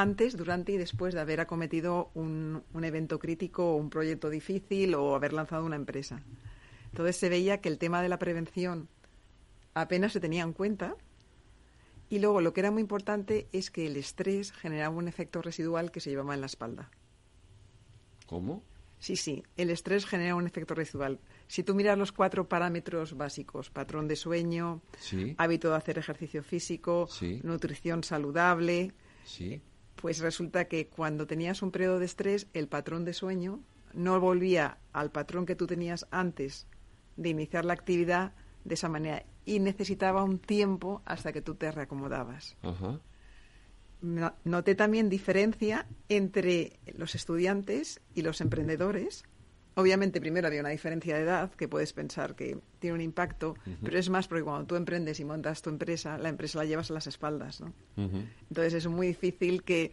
antes, 0.00 0.36
durante 0.36 0.72
y 0.72 0.76
después 0.76 1.14
de 1.14 1.20
haber 1.20 1.40
acometido 1.40 2.10
un, 2.14 2.62
un 2.72 2.84
evento 2.84 3.18
crítico 3.18 3.72
o 3.72 3.76
un 3.76 3.90
proyecto 3.90 4.30
difícil 4.30 4.94
o 4.94 5.14
haber 5.14 5.32
lanzado 5.32 5.64
una 5.64 5.76
empresa. 5.76 6.22
Entonces 6.90 7.16
se 7.16 7.28
veía 7.28 7.60
que 7.60 7.68
el 7.68 7.78
tema 7.78 8.02
de 8.02 8.08
la 8.08 8.18
prevención 8.18 8.88
apenas 9.74 10.12
se 10.12 10.20
tenía 10.20 10.42
en 10.42 10.52
cuenta. 10.52 10.96
Y 12.10 12.20
luego 12.20 12.40
lo 12.40 12.52
que 12.52 12.60
era 12.60 12.70
muy 12.70 12.80
importante 12.80 13.48
es 13.52 13.70
que 13.70 13.86
el 13.86 13.96
estrés 13.96 14.52
generaba 14.52 14.96
un 14.96 15.08
efecto 15.08 15.42
residual 15.42 15.90
que 15.90 16.00
se 16.00 16.10
llevaba 16.10 16.34
en 16.34 16.40
la 16.40 16.46
espalda. 16.46 16.90
¿Cómo? 18.26 18.62
Sí, 18.98 19.14
sí, 19.14 19.44
el 19.56 19.70
estrés 19.70 20.06
genera 20.06 20.34
un 20.34 20.46
efecto 20.46 20.74
residual. 20.74 21.20
Si 21.46 21.62
tú 21.62 21.74
miras 21.74 21.96
los 21.96 22.10
cuatro 22.10 22.48
parámetros 22.48 23.16
básicos, 23.16 23.70
patrón 23.70 24.08
de 24.08 24.16
sueño, 24.16 24.82
hábito 25.36 25.70
de 25.70 25.76
hacer 25.76 25.98
ejercicio 25.98 26.42
físico, 26.42 27.08
nutrición 27.42 28.02
saludable, 28.02 28.92
pues 30.00 30.20
resulta 30.20 30.66
que 30.66 30.86
cuando 30.86 31.26
tenías 31.26 31.60
un 31.60 31.72
periodo 31.72 31.98
de 31.98 32.06
estrés, 32.06 32.46
el 32.54 32.68
patrón 32.68 33.04
de 33.04 33.12
sueño 33.12 33.60
no 33.92 34.20
volvía 34.20 34.78
al 34.92 35.10
patrón 35.10 35.44
que 35.44 35.56
tú 35.56 35.66
tenías 35.66 36.06
antes 36.10 36.66
de 37.16 37.30
iniciar 37.30 37.64
la 37.64 37.72
actividad 37.72 38.32
de 38.64 38.74
esa 38.74 38.88
manera 38.88 39.24
y 39.44 39.58
necesitaba 39.58 40.22
un 40.22 40.38
tiempo 40.38 41.02
hasta 41.04 41.32
que 41.32 41.42
tú 41.42 41.56
te 41.56 41.72
reacomodabas. 41.72 42.56
Noté 44.44 44.74
también 44.76 45.08
diferencia 45.08 45.86
entre 46.08 46.78
los 46.94 47.16
estudiantes 47.16 48.00
y 48.14 48.22
los 48.22 48.40
emprendedores 48.40 49.24
obviamente 49.78 50.20
primero 50.20 50.48
había 50.48 50.60
una 50.60 50.70
diferencia 50.70 51.16
de 51.16 51.22
edad 51.22 51.52
que 51.52 51.68
puedes 51.68 51.92
pensar 51.92 52.34
que 52.34 52.58
tiene 52.80 52.94
un 52.94 53.00
impacto, 53.00 53.54
pero 53.80 53.96
es 53.96 54.10
más 54.10 54.26
porque 54.26 54.42
cuando 54.42 54.66
tú 54.66 54.74
emprendes 54.74 55.20
y 55.20 55.24
montas 55.24 55.62
tu 55.62 55.70
empresa, 55.70 56.18
la 56.18 56.28
empresa 56.28 56.58
la 56.58 56.64
llevas 56.64 56.90
a 56.90 56.94
las 56.94 57.06
espaldas, 57.06 57.60
¿no? 57.60 57.72
Entonces 57.96 58.74
es 58.74 58.88
muy 58.88 59.06
difícil 59.06 59.62
que, 59.62 59.92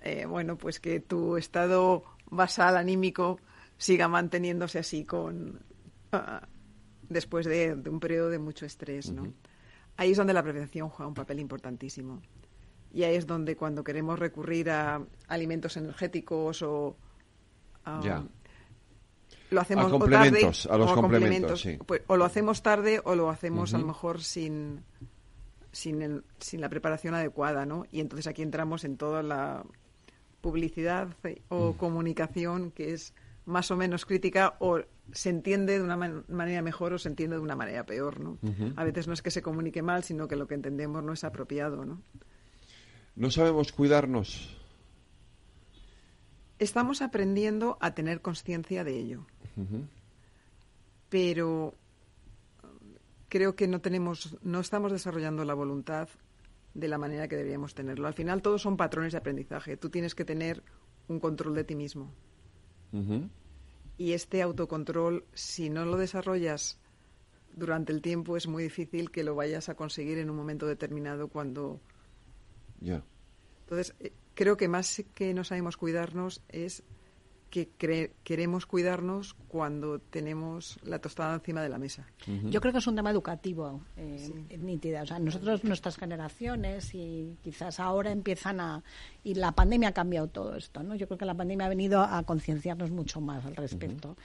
eh, 0.00 0.26
bueno, 0.26 0.58
pues 0.58 0.80
que 0.80 0.98
tu 0.98 1.36
estado 1.36 2.02
basal 2.28 2.76
anímico 2.76 3.38
siga 3.78 4.08
manteniéndose 4.08 4.80
así 4.80 5.04
con 5.04 5.60
ah, 6.10 6.48
después 7.08 7.46
de, 7.46 7.72
un 7.88 8.00
periodo 8.00 8.30
de 8.30 8.40
mucho 8.40 8.66
estrés, 8.66 9.12
¿no? 9.12 9.32
Ahí 9.96 10.10
es 10.10 10.16
donde 10.16 10.32
la 10.32 10.42
prevención 10.42 10.88
juega 10.88 11.06
un 11.06 11.14
papel 11.14 11.38
importantísimo. 11.38 12.20
Y 12.92 13.04
ahí 13.04 13.14
es 13.14 13.28
donde 13.28 13.56
cuando 13.56 13.84
queremos 13.84 14.18
recurrir 14.18 14.70
a 14.70 15.00
alimentos 15.28 15.76
energéticos 15.76 16.62
o 16.62 16.96
lo 19.50 19.60
hacemos 19.60 19.86
a 19.86 19.90
complementos, 19.90 20.66
a 20.66 20.78
los 20.78 20.92
complementos, 20.92 21.68
pues, 21.86 22.02
o 22.06 22.16
lo 22.16 22.24
hacemos 22.24 22.62
tarde 22.62 23.00
o 23.04 23.14
lo 23.14 23.30
hacemos 23.30 23.74
a 23.74 23.78
lo 23.78 23.86
mejor 23.86 24.22
sin 24.22 24.82
sin, 25.72 26.22
sin 26.38 26.60
la 26.60 26.68
preparación 26.68 27.14
adecuada, 27.14 27.66
¿no? 27.66 27.84
Y 27.90 28.00
entonces 28.00 28.26
aquí 28.26 28.42
entramos 28.42 28.84
en 28.84 28.96
toda 28.96 29.22
la 29.22 29.64
publicidad 30.40 31.08
o 31.48 31.72
mm. 31.72 31.76
comunicación 31.76 32.70
que 32.70 32.92
es 32.92 33.14
más 33.44 33.70
o 33.70 33.76
menos 33.76 34.06
crítica 34.06 34.54
o 34.58 34.80
se 35.12 35.28
entiende 35.28 35.78
de 35.78 35.84
una 35.84 35.96
manera 35.96 36.62
mejor 36.62 36.92
o 36.92 36.98
se 36.98 37.08
entiende 37.08 37.36
de 37.36 37.42
una 37.42 37.56
manera 37.56 37.84
peor, 37.84 38.20
¿no? 38.20 38.38
A 38.76 38.84
veces 38.84 39.08
no 39.08 39.12
es 39.12 39.22
que 39.22 39.30
se 39.30 39.42
comunique 39.42 39.82
mal, 39.82 40.04
sino 40.04 40.28
que 40.28 40.36
lo 40.36 40.46
que 40.46 40.54
entendemos 40.54 41.02
no 41.02 41.12
es 41.12 41.24
apropiado, 41.24 41.84
¿no? 41.84 42.00
No 43.16 43.30
sabemos 43.30 43.72
cuidarnos. 43.72 44.56
Estamos 46.60 47.02
aprendiendo 47.02 47.76
a 47.80 47.94
tener 47.94 48.20
conciencia 48.20 48.84
de 48.84 48.98
ello. 48.98 49.26
Pero 51.08 51.74
creo 53.28 53.54
que 53.54 53.68
no 53.68 53.80
tenemos, 53.80 54.36
no 54.42 54.60
estamos 54.60 54.92
desarrollando 54.92 55.44
la 55.44 55.54
voluntad 55.54 56.08
de 56.74 56.88
la 56.88 56.98
manera 56.98 57.28
que 57.28 57.36
deberíamos 57.36 57.74
tenerlo. 57.74 58.06
Al 58.06 58.14
final 58.14 58.42
todos 58.42 58.62
son 58.62 58.76
patrones 58.76 59.12
de 59.12 59.18
aprendizaje. 59.18 59.76
Tú 59.76 59.90
tienes 59.90 60.14
que 60.14 60.24
tener 60.24 60.62
un 61.08 61.20
control 61.20 61.54
de 61.54 61.64
ti 61.64 61.74
mismo. 61.74 62.12
Y 63.98 64.12
este 64.12 64.42
autocontrol, 64.42 65.24
si 65.32 65.70
no 65.70 65.84
lo 65.84 65.96
desarrollas 65.96 66.78
durante 67.54 67.92
el 67.92 68.02
tiempo, 68.02 68.36
es 68.36 68.46
muy 68.46 68.64
difícil 68.64 69.10
que 69.10 69.22
lo 69.22 69.34
vayas 69.34 69.68
a 69.68 69.74
conseguir 69.74 70.18
en 70.18 70.30
un 70.30 70.36
momento 70.36 70.66
determinado 70.66 71.28
cuando... 71.28 71.80
Ya. 72.80 73.02
Entonces, 73.62 73.94
eh, 74.00 74.12
creo 74.34 74.56
que 74.56 74.68
más 74.68 75.04
que 75.14 75.34
no 75.34 75.44
sabemos 75.44 75.76
cuidarnos 75.76 76.42
es 76.48 76.82
que 77.50 77.68
queremos 78.22 78.64
cuidarnos 78.64 79.34
cuando 79.48 79.98
tenemos 79.98 80.78
la 80.84 81.00
tostada 81.00 81.34
encima 81.34 81.62
de 81.62 81.68
la 81.68 81.78
mesa. 81.78 82.06
Yo 82.44 82.60
creo 82.60 82.72
que 82.72 82.78
es 82.78 82.86
un 82.86 82.94
tema 82.94 83.10
educativo, 83.10 83.80
eh, 83.96 84.46
nítida. 84.58 85.02
O 85.02 85.06
sea, 85.06 85.18
nosotros, 85.18 85.64
nuestras 85.64 85.96
generaciones, 85.96 86.94
y 86.94 87.36
quizás 87.42 87.80
ahora 87.80 88.12
empiezan 88.12 88.60
a... 88.60 88.82
Y 89.24 89.34
la 89.34 89.52
pandemia 89.52 89.88
ha 89.88 89.92
cambiado 89.92 90.28
todo 90.28 90.54
esto, 90.54 90.82
¿no? 90.82 90.94
Yo 90.94 91.08
creo 91.08 91.18
que 91.18 91.24
la 91.24 91.34
pandemia 91.34 91.66
ha 91.66 91.70
venido 91.70 92.00
a 92.02 92.22
concienciarnos 92.22 92.90
mucho 92.90 93.20
más 93.20 93.44
al 93.44 93.56
respecto. 93.56 94.16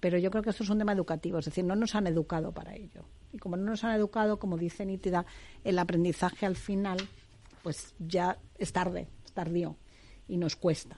Pero 0.00 0.16
yo 0.16 0.30
creo 0.30 0.42
que 0.42 0.50
esto 0.50 0.64
es 0.64 0.70
un 0.70 0.78
tema 0.78 0.92
educativo, 0.92 1.38
es 1.38 1.44
decir, 1.44 1.62
no 1.62 1.76
nos 1.76 1.94
han 1.94 2.06
educado 2.06 2.52
para 2.52 2.74
ello. 2.74 3.04
Y 3.34 3.38
como 3.38 3.58
no 3.58 3.64
nos 3.64 3.84
han 3.84 3.94
educado, 3.94 4.38
como 4.38 4.56
dice 4.56 4.86
Nítida, 4.86 5.26
el 5.62 5.78
aprendizaje 5.78 6.46
al 6.46 6.56
final, 6.56 6.96
pues 7.62 7.94
ya 7.98 8.38
es 8.56 8.72
tarde, 8.72 9.08
es 9.26 9.32
tardío 9.32 9.76
y 10.26 10.38
nos 10.38 10.56
cuesta. 10.56 10.96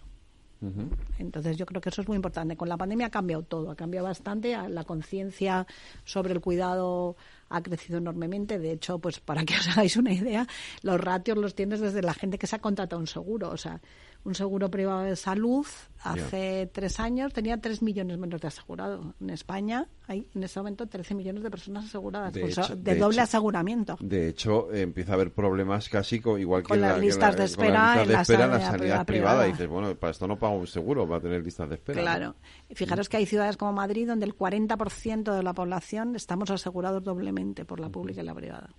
Entonces 1.18 1.56
yo 1.56 1.66
creo 1.66 1.80
que 1.80 1.88
eso 1.88 2.02
es 2.02 2.08
muy 2.08 2.16
importante. 2.16 2.56
Con 2.56 2.68
la 2.68 2.76
pandemia 2.76 3.06
ha 3.06 3.10
cambiado 3.10 3.42
todo, 3.42 3.70
ha 3.70 3.76
cambiado 3.76 4.06
bastante, 4.06 4.56
la 4.68 4.84
conciencia 4.84 5.66
sobre 6.04 6.32
el 6.32 6.40
cuidado 6.40 7.16
ha 7.52 7.62
crecido 7.62 7.98
enormemente. 7.98 8.58
De 8.58 8.72
hecho, 8.72 8.98
pues 8.98 9.20
para 9.20 9.44
que 9.44 9.54
os 9.54 9.68
hagáis 9.68 9.96
una 9.96 10.12
idea, 10.12 10.46
los 10.82 11.00
ratios 11.00 11.38
los 11.38 11.54
tienes 11.54 11.80
desde 11.80 12.02
la 12.02 12.14
gente 12.14 12.38
que 12.38 12.46
se 12.46 12.56
ha 12.56 12.60
contratado 12.60 13.00
un 13.00 13.06
seguro. 13.06 13.50
O 13.50 13.56
sea, 13.56 13.80
un 14.24 14.34
seguro 14.34 14.70
privado 14.70 15.02
de 15.02 15.16
salud 15.16 15.66
hace 16.04 16.68
tres 16.72 17.00
años 17.00 17.32
tenía 17.32 17.60
tres 17.60 17.82
millones 17.82 18.18
menos 18.18 18.40
de 18.40 18.48
asegurados. 18.48 19.04
En 19.20 19.30
España 19.30 19.88
hay 20.06 20.28
en 20.34 20.42
este 20.42 20.60
momento 20.60 20.86
13 20.86 21.14
millones 21.14 21.42
de 21.42 21.50
personas 21.50 21.86
aseguradas, 21.86 22.32
de, 22.32 22.94
doble 22.96 23.20
aseguramiento. 23.20 23.96
De 24.00 24.28
hecho, 24.28 24.72
empieza 24.72 25.12
a 25.12 25.14
haber 25.14 25.32
problemas 25.32 25.88
casi 25.88 26.16
igual 26.16 26.62
que, 26.62 26.76
las 26.76 26.92
la, 26.92 26.98
listas 26.98 27.36
de 27.36 27.44
espera, 27.44 28.02
en, 28.02 28.12
la, 28.12 28.24
sanidad, 28.24 29.06
privada. 29.06 29.46
Y 29.46 29.52
dices, 29.52 29.68
bueno, 29.68 29.94
para 29.94 30.10
esto 30.10 30.26
no 30.26 30.38
pago 30.38 30.56
un 30.56 30.66
seguro, 30.66 31.06
va 31.06 31.16
a 31.16 31.20
tener 31.20 31.42
listas 31.42 31.68
de 31.68 31.76
espera. 31.76 32.00
Claro. 32.00 32.34
Fijaros 32.74 33.08
que 33.08 33.16
hay 33.16 33.26
ciudades 33.26 33.56
como 33.56 33.72
Madrid 33.72 34.08
donde 34.08 34.26
el 34.26 34.36
40% 34.36 35.34
de 35.34 35.42
la 35.42 35.52
población 35.52 36.16
estamos 36.16 36.50
asegurados 36.50 37.02
doblemente 37.02 37.41
por 37.64 37.80
la 37.80 37.88
pública 37.88 38.22
y 38.22 38.24
la 38.24 38.34
privada. 38.34 38.70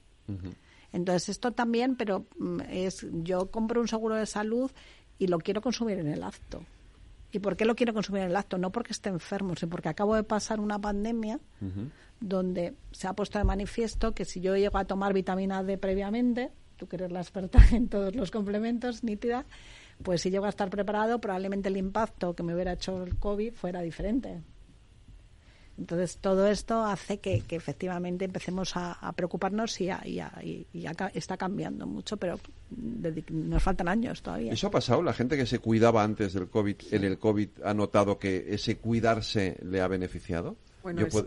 Entonces, 0.92 1.30
esto 1.30 1.52
también, 1.52 1.96
pero 1.96 2.26
mm, 2.38 2.62
es 2.70 3.06
yo 3.24 3.52
compro 3.52 3.82
un 3.82 3.88
seguro 3.88 4.16
de 4.16 4.26
salud 4.26 4.72
y 5.18 5.28
lo 5.28 5.40
quiero 5.40 5.62
consumir 5.62 6.00
en 6.00 6.08
el 6.08 6.24
acto. 6.24 6.64
¿Y 7.32 7.40
por 7.40 7.58
qué 7.58 7.66
lo 7.66 7.76
quiero 7.76 7.94
consumir 7.94 8.22
en 8.22 8.30
el 8.30 8.36
acto? 8.36 8.58
No 8.60 8.72
porque 8.72 8.94
esté 8.94 9.10
enfermo, 9.10 9.56
sino 9.56 9.72
porque 9.72 9.90
acabo 9.90 10.16
de 10.16 10.24
pasar 10.24 10.60
una 10.60 10.80
pandemia 10.80 11.40
donde 12.20 12.76
se 12.92 13.08
ha 13.08 13.14
puesto 13.14 13.40
de 13.40 13.44
manifiesto 13.44 14.14
que 14.14 14.24
si 14.24 14.40
yo 14.40 14.56
llego 14.56 14.78
a 14.78 14.86
tomar 14.86 15.14
vitamina 15.14 15.64
D 15.64 15.80
previamente, 15.80 16.52
tú 16.78 16.88
que 16.88 16.96
eres 16.98 17.12
la 17.12 17.22
experta 17.22 17.60
en 17.72 17.90
todos 17.90 18.16
los 18.16 18.30
complementos, 18.30 19.04
nítida, 19.04 19.46
pues 20.04 20.22
si 20.22 20.30
llego 20.30 20.46
a 20.46 20.50
estar 20.50 20.70
preparado, 20.70 21.20
probablemente 21.20 21.70
el 21.70 21.78
impacto 21.78 22.36
que 22.36 22.44
me 22.44 22.54
hubiera 22.54 22.74
hecho 22.74 23.04
el 23.04 23.18
COVID 23.18 23.54
fuera 23.54 23.82
diferente. 23.82 24.42
Entonces, 25.78 26.18
todo 26.18 26.48
esto 26.48 26.86
hace 26.86 27.20
que, 27.20 27.44
efectivamente 27.50 28.26
empecemos 28.26 28.74
a, 28.76 29.12
preocuparnos 29.16 29.82
y, 29.82 29.90
está 31.14 31.38
cambiando 31.38 31.88
mucho, 31.88 32.18
pero 32.18 32.40
nos 33.30 33.64
faltan 33.64 33.88
años 33.88 34.22
todavía. 34.22 34.54
¿Eso 34.54 34.68
ha 34.68 34.72
pasado? 34.72 35.02
¿La 35.02 35.14
gente 35.14 35.36
que 35.36 35.46
se 35.46 35.60
cuidaba 35.60 36.04
antes 36.04 36.34
del 36.34 36.48
COVID, 36.48 36.76
en 36.92 37.04
el 37.04 37.18
COVID, 37.18 37.50
ha 37.64 37.74
notado 37.74 38.20
que 38.20 38.46
ese 38.50 38.78
cuidarse 38.78 39.58
le 39.64 39.82
ha 39.82 39.88
beneficiado? 39.88 40.58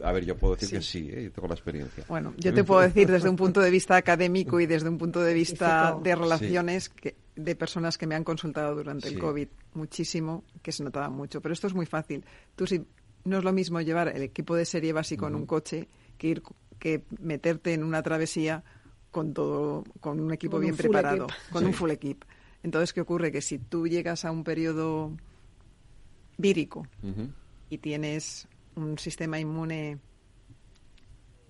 a 0.02 0.12
ver, 0.12 0.24
yo 0.24 0.36
puedo 0.36 0.55
decir 0.55 0.70
que 0.70 0.82
sí, 0.82 1.09
¿eh? 1.10 1.31
tengo 1.35 1.48
la 1.48 1.55
experiencia. 1.55 2.05
Bueno, 2.09 2.35
yo 2.36 2.52
te 2.52 2.62
puedo 2.62 2.82
decir 2.82 3.10
desde 3.10 3.28
un 3.28 3.36
punto 3.36 3.60
de 3.60 3.70
vista 3.70 3.97
académico 3.97 4.60
y 4.60 4.66
desde 4.66 4.89
un 4.89 4.98
punto 4.98 5.23
de 5.23 5.32
vista 5.32 5.97
de 6.02 6.14
relaciones 6.14 6.93
de 7.36 7.56
personas 7.56 7.97
que 7.97 8.06
me 8.06 8.14
han 8.14 8.24
consultado 8.24 8.74
durante 8.74 9.09
el 9.09 9.18
COVID 9.18 9.48
muchísimo, 9.74 10.44
que 10.62 10.73
se 10.73 10.85
notaba 10.85 11.09
mucho. 11.09 11.40
Pero 11.40 11.52
esto 11.52 11.66
es 11.66 11.74
muy 11.74 11.86
fácil. 11.86 12.24
Tú 12.55 12.66
si 12.66 12.85
no 13.26 13.38
es 13.38 13.44
lo 13.44 13.52
mismo 13.52 13.80
llevar 13.80 14.08
el 14.08 14.22
equipo 14.22 14.54
de 14.54 14.64
serie 14.64 14.92
básico 14.92 15.26
en 15.26 15.34
un 15.34 15.46
coche 15.46 15.88
que 16.16 16.28
ir 16.28 16.42
que 16.78 17.04
meterte 17.20 17.74
en 17.74 17.82
una 17.82 18.02
travesía 18.02 18.62
con 19.10 19.34
todo 19.34 19.84
con 20.00 20.20
un 20.20 20.32
equipo 20.32 20.58
bien 20.58 20.76
preparado, 20.76 21.26
con 21.50 21.64
un 21.64 21.72
full 21.72 21.90
equip. 21.90 22.22
Entonces, 22.62 22.92
¿qué 22.92 23.00
ocurre? 23.00 23.32
Que 23.32 23.40
si 23.40 23.58
tú 23.58 23.86
llegas 23.86 24.24
a 24.24 24.30
un 24.30 24.44
periodo 24.44 25.12
vírico 26.36 26.86
y 27.68 27.78
tienes 27.78 28.46
un 28.74 28.98
sistema 28.98 29.40
inmune 29.40 29.98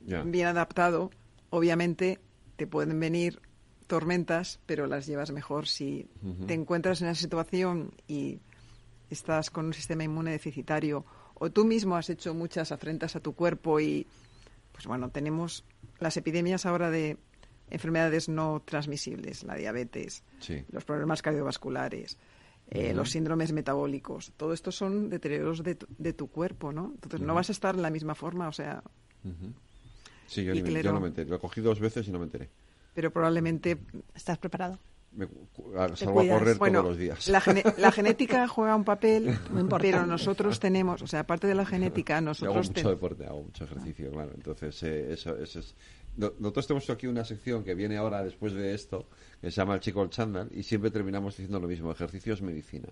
bien 0.01 0.47
adaptado, 0.47 1.11
obviamente 1.51 2.21
te 2.57 2.67
pueden 2.67 2.99
venir 3.01 3.41
tormentas, 3.87 4.61
pero 4.67 4.87
las 4.87 5.07
llevas 5.07 5.33
mejor. 5.33 5.67
Si 5.67 6.09
te 6.47 6.55
encuentras 6.55 7.03
en 7.03 7.09
esa 7.09 7.21
situación 7.21 7.93
y 8.07 8.41
estás 9.11 9.51
con 9.51 9.67
un 9.67 9.75
sistema 9.75 10.05
inmune 10.05 10.31
deficitario 10.31 11.05
o 11.39 11.51
tú 11.51 11.65
mismo 11.65 11.97
has 11.97 12.11
hecho 12.11 12.35
muchas 12.35 12.73
afrentas 12.73 13.17
a 13.17 13.21
tu 13.21 13.35
cuerpo 13.35 13.81
y, 13.81 14.07
pues 14.73 14.87
bueno, 14.87 15.11
tenemos 15.11 15.65
las 15.99 16.17
epidemias 16.17 16.67
ahora 16.67 16.91
de 16.91 17.19
enfermedades 17.71 18.29
no 18.29 18.63
transmisibles, 18.65 19.45
la 19.45 19.55
diabetes, 19.57 20.23
los 20.71 20.85
problemas 20.85 21.23
cardiovasculares, 21.23 22.17
eh, 22.71 22.95
los 22.95 23.11
síndromes 23.11 23.53
metabólicos. 23.53 24.33
Todo 24.37 24.53
esto 24.53 24.73
son 24.73 25.11
deterioros 25.11 25.63
de 25.63 25.75
tu, 25.75 25.87
de 25.99 26.13
tu 26.13 26.29
cuerpo, 26.29 26.73
¿no? 26.73 26.93
Entonces 26.95 27.21
no 27.21 27.35
vas 27.35 27.49
a 27.49 27.53
estar 27.53 27.75
en 27.75 27.83
la 27.83 27.91
misma 27.91 28.15
forma, 28.15 28.49
o 28.49 28.53
sea... 28.53 28.83
Sí, 30.27 30.45
yo, 30.45 30.55
no 30.93 31.01
me 31.01 31.09
enteré. 31.09 31.29
Lo 31.29 31.39
cogí 31.39 31.61
dos 31.61 31.79
veces 31.79 32.09
y 32.09 32.13
no 32.13 32.19
me 32.19 32.25
enteré. 32.25 32.49
Pero 32.95 33.13
probablemente... 33.13 33.79
¿Estás 34.15 34.39
preparado? 34.39 34.79
Me 35.13 35.27
salgo 35.97 36.21
a 36.21 36.29
correr 36.29 36.59
todos 36.59 36.73
los 36.73 36.99
días. 36.99 37.29
La, 37.79 37.93
genética 37.93 38.47
juega 38.49 38.77
un 38.77 38.85
papel, 38.85 39.39
pero 39.81 40.07
nosotros 40.07 40.61
tenemos, 40.61 41.03
o 41.03 41.07
sea, 41.07 41.21
aparte 41.21 41.47
de 41.47 41.55
la 41.55 41.65
genética, 41.65 42.21
nosotros... 42.21 42.57
hago 42.57 42.75
mucho 42.75 42.91
deporte, 42.91 43.27
hago 43.27 43.43
mucho 43.45 43.65
ejercicio, 43.65 44.11
claro. 44.11 44.33
Entonces, 44.35 44.83
eh, 44.83 45.13
eso, 45.13 45.37
eso, 45.37 45.61
es... 45.61 45.75
Nosotros 46.17 46.67
tenemos 46.67 46.89
aquí 46.89 47.07
una 47.07 47.25
sección 47.25 47.63
que 47.63 47.75
viene 47.75 47.99
ahora 47.99 48.25
después 48.25 48.55
de 48.55 48.75
esto, 48.75 49.07
que 49.41 49.51
se 49.51 49.57
llama 49.57 49.75
El 49.75 49.81
Chico 49.81 50.03
el 50.03 50.09
Chandal, 50.09 50.49
y 50.51 50.63
siempre 50.63 50.91
terminamos 50.91 51.37
diciendo 51.37 51.61
lo 51.61 51.69
mismo, 51.69 51.91
ejercicio 51.93 52.33
es 52.33 52.41
medicina. 52.41 52.89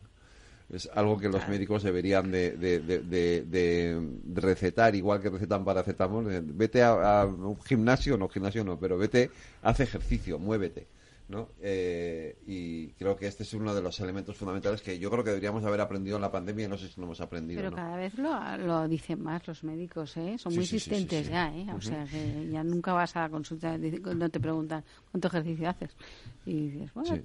Es 0.70 0.90
algo 0.94 1.18
que 1.18 1.28
los 1.28 1.46
médicos 1.48 1.82
deberían 1.82 2.30
de, 2.30 2.52
de, 2.56 4.02
recetar, 4.34 4.94
igual 4.94 5.20
que 5.20 5.28
recetan 5.30 5.64
paracetamol. 5.64 6.26
Vete 6.42 6.82
a, 6.82 7.20
a 7.20 7.26
un 7.26 7.60
gimnasio, 7.62 8.16
no 8.16 8.28
gimnasio 8.28 8.64
no, 8.64 8.78
pero 8.78 8.96
vete, 8.96 9.30
haz 9.62 9.80
ejercicio, 9.80 10.38
muévete 10.38 10.86
¿no? 11.28 11.48
Eh, 11.62 12.36
y 12.46 12.88
creo 12.92 13.16
que 13.16 13.26
este 13.26 13.44
es 13.44 13.54
uno 13.54 13.74
de 13.74 13.80
los 13.80 13.98
elementos 14.00 14.36
fundamentales 14.36 14.82
que 14.82 14.98
yo 14.98 15.10
creo 15.10 15.24
que 15.24 15.30
deberíamos 15.30 15.64
haber 15.64 15.80
aprendido 15.80 16.16
en 16.16 16.22
la 16.22 16.30
pandemia 16.30 16.66
y 16.66 16.68
no 16.68 16.76
sé 16.76 16.88
si 16.88 17.00
lo 17.00 17.06
hemos 17.06 17.20
aprendido. 17.20 17.62
Pero 17.62 17.74
cada 17.74 17.96
vez 17.96 18.12
lo, 18.18 18.88
dicen 18.88 19.22
más 19.22 19.46
los 19.46 19.64
médicos, 19.64 20.16
¿eh? 20.18 20.36
Son 20.38 20.52
muy 20.54 20.64
insistentes 20.64 21.28
ya, 21.28 21.54
¿eh? 21.54 21.66
O 21.74 21.80
sea, 21.80 22.04
que 22.04 22.50
ya 22.50 22.62
nunca 22.62 22.92
vas 22.92 23.16
a 23.16 23.22
la 23.22 23.28
consulta, 23.30 23.78
no 23.78 24.28
te 24.28 24.38
preguntan 24.38 24.84
cuánto 25.10 25.28
ejercicio 25.28 25.68
haces. 25.68 25.96
Y 26.44 26.68
dices, 26.68 26.92
bueno, 26.92 27.18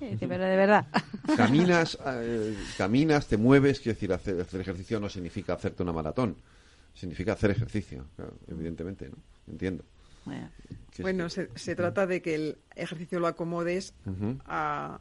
pero 0.00 0.44
de 0.44 0.56
verdad. 0.56 0.86
Caminas, 1.36 1.98
eh, 2.06 2.56
caminas, 2.78 3.26
te 3.26 3.36
mueves, 3.36 3.80
quiero 3.80 3.94
decir, 3.94 4.12
hacer, 4.12 4.60
ejercicio 4.60 4.98
no 4.98 5.10
significa 5.10 5.52
hacerte 5.52 5.82
una 5.82 5.92
maratón, 5.92 6.36
significa 6.94 7.34
hacer 7.34 7.50
ejercicio, 7.50 8.06
evidentemente, 8.48 9.10
¿no? 9.10 9.16
Entiendo. 9.46 9.84
Bueno, 11.00 11.28
se, 11.28 11.74
trata 11.74 12.06
de 12.06 12.20
que 12.20 12.34
el 12.34 12.58
ejercicio 12.76 13.18
lo 13.18 13.26
acomodes 13.26 13.94
a, 14.44 15.00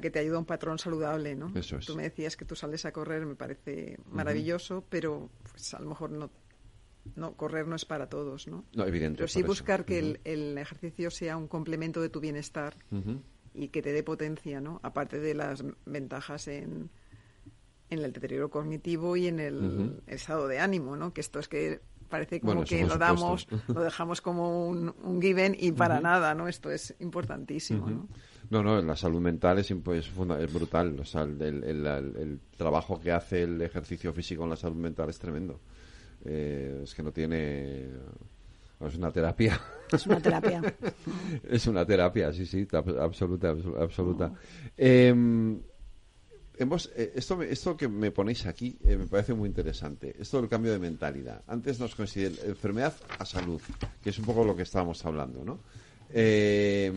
que 0.00 0.10
te 0.10 0.18
ayude 0.18 0.36
a 0.36 0.38
un 0.40 0.44
patrón 0.44 0.78
saludable, 0.78 1.34
¿no? 1.34 1.52
Tú 1.86 1.96
me 1.96 2.02
decías 2.02 2.36
que 2.36 2.44
tú 2.44 2.56
sales 2.56 2.84
a 2.84 2.92
correr, 2.92 3.24
me 3.26 3.36
parece 3.36 3.98
maravilloso, 4.10 4.84
pero 4.88 5.30
pues 5.50 5.74
a 5.74 5.80
lo 5.80 5.88
mejor 5.88 6.10
no 6.10 6.30
no 7.16 7.34
correr 7.34 7.66
no 7.68 7.76
es 7.76 7.84
para 7.84 8.08
todos, 8.08 8.48
¿no? 8.48 8.64
No, 8.74 8.86
evidente. 8.86 9.18
Pero 9.18 9.28
sí 9.28 9.42
buscar 9.42 9.84
que 9.84 10.18
el, 10.24 10.58
ejercicio 10.58 11.10
sea 11.10 11.36
un 11.36 11.48
complemento 11.48 12.00
de 12.00 12.08
tu 12.08 12.20
bienestar 12.20 12.76
y 13.52 13.68
que 13.68 13.82
te 13.82 13.92
dé 13.92 14.02
potencia, 14.02 14.60
¿no? 14.60 14.80
Aparte 14.82 15.20
de 15.20 15.34
las 15.34 15.62
ventajas 15.84 16.48
en, 16.48 16.90
en 17.90 17.98
el 17.98 18.12
deterioro 18.12 18.50
cognitivo 18.50 19.16
y 19.16 19.26
en 19.26 19.40
el, 19.40 20.02
estado 20.06 20.48
de 20.48 20.58
ánimo, 20.58 20.96
¿no? 20.96 21.12
Que 21.12 21.20
esto 21.20 21.38
es 21.38 21.48
que 21.48 21.80
parece 22.08 22.40
como 22.40 22.64
que 22.64 22.84
lo 22.84 22.96
damos, 22.98 23.46
lo 23.68 23.82
dejamos 23.82 24.20
como 24.20 24.68
un, 24.68 25.20
given 25.20 25.56
y 25.58 25.72
para 25.72 26.00
nada, 26.00 26.34
¿no? 26.34 26.48
Esto 26.48 26.70
es 26.70 26.94
importantísimo, 27.00 27.88
¿no? 27.88 28.08
No, 28.50 28.62
no, 28.62 28.80
la 28.82 28.96
salud 28.96 29.20
mental 29.20 29.58
es, 29.58 29.70
es, 29.70 30.10
es 30.10 30.52
brutal. 30.52 31.00
O 31.00 31.04
sea, 31.04 31.22
el, 31.22 31.40
el, 31.42 32.40
trabajo 32.56 33.00
que 33.00 33.10
hace 33.10 33.42
el 33.44 33.62
ejercicio 33.62 34.12
físico 34.12 34.44
en 34.44 34.50
la 34.50 34.56
salud 34.56 34.76
mental 34.76 35.08
es 35.08 35.18
tremendo. 35.18 35.60
Eh, 36.24 36.80
es 36.84 36.94
que 36.94 37.02
no 37.02 37.12
tiene... 37.12 37.88
Es 38.80 38.96
una 38.96 39.10
terapia. 39.10 39.58
Es 39.90 40.06
una 40.06 40.20
terapia. 40.20 40.62
es 41.48 41.66
una 41.66 41.86
terapia, 41.86 42.32
sí, 42.32 42.44
sí, 42.44 42.66
absoluta, 43.00 43.54
absoluta. 43.80 44.32
Em, 44.76 45.60
hemos, 46.58 46.90
eh, 46.96 47.12
esto, 47.14 47.42
esto 47.42 47.76
que 47.76 47.88
me 47.88 48.10
ponéis 48.10 48.46
aquí 48.46 48.76
eh, 48.84 48.96
me 48.96 49.06
parece 49.06 49.34
muy 49.34 49.48
interesante. 49.48 50.14
Esto 50.18 50.40
del 50.40 50.48
cambio 50.48 50.72
de 50.72 50.78
mentalidad. 50.78 51.42
Antes 51.46 51.80
nos 51.80 51.94
considera 51.94 52.34
enfermedad 52.44 52.94
a 53.18 53.24
salud, 53.24 53.60
que 54.02 54.10
es 54.10 54.18
un 54.18 54.24
poco 54.24 54.44
lo 54.44 54.56
que 54.56 54.62
estábamos 54.62 55.04
hablando, 55.04 55.44
¿no? 55.44 55.58
Eh, 56.10 56.92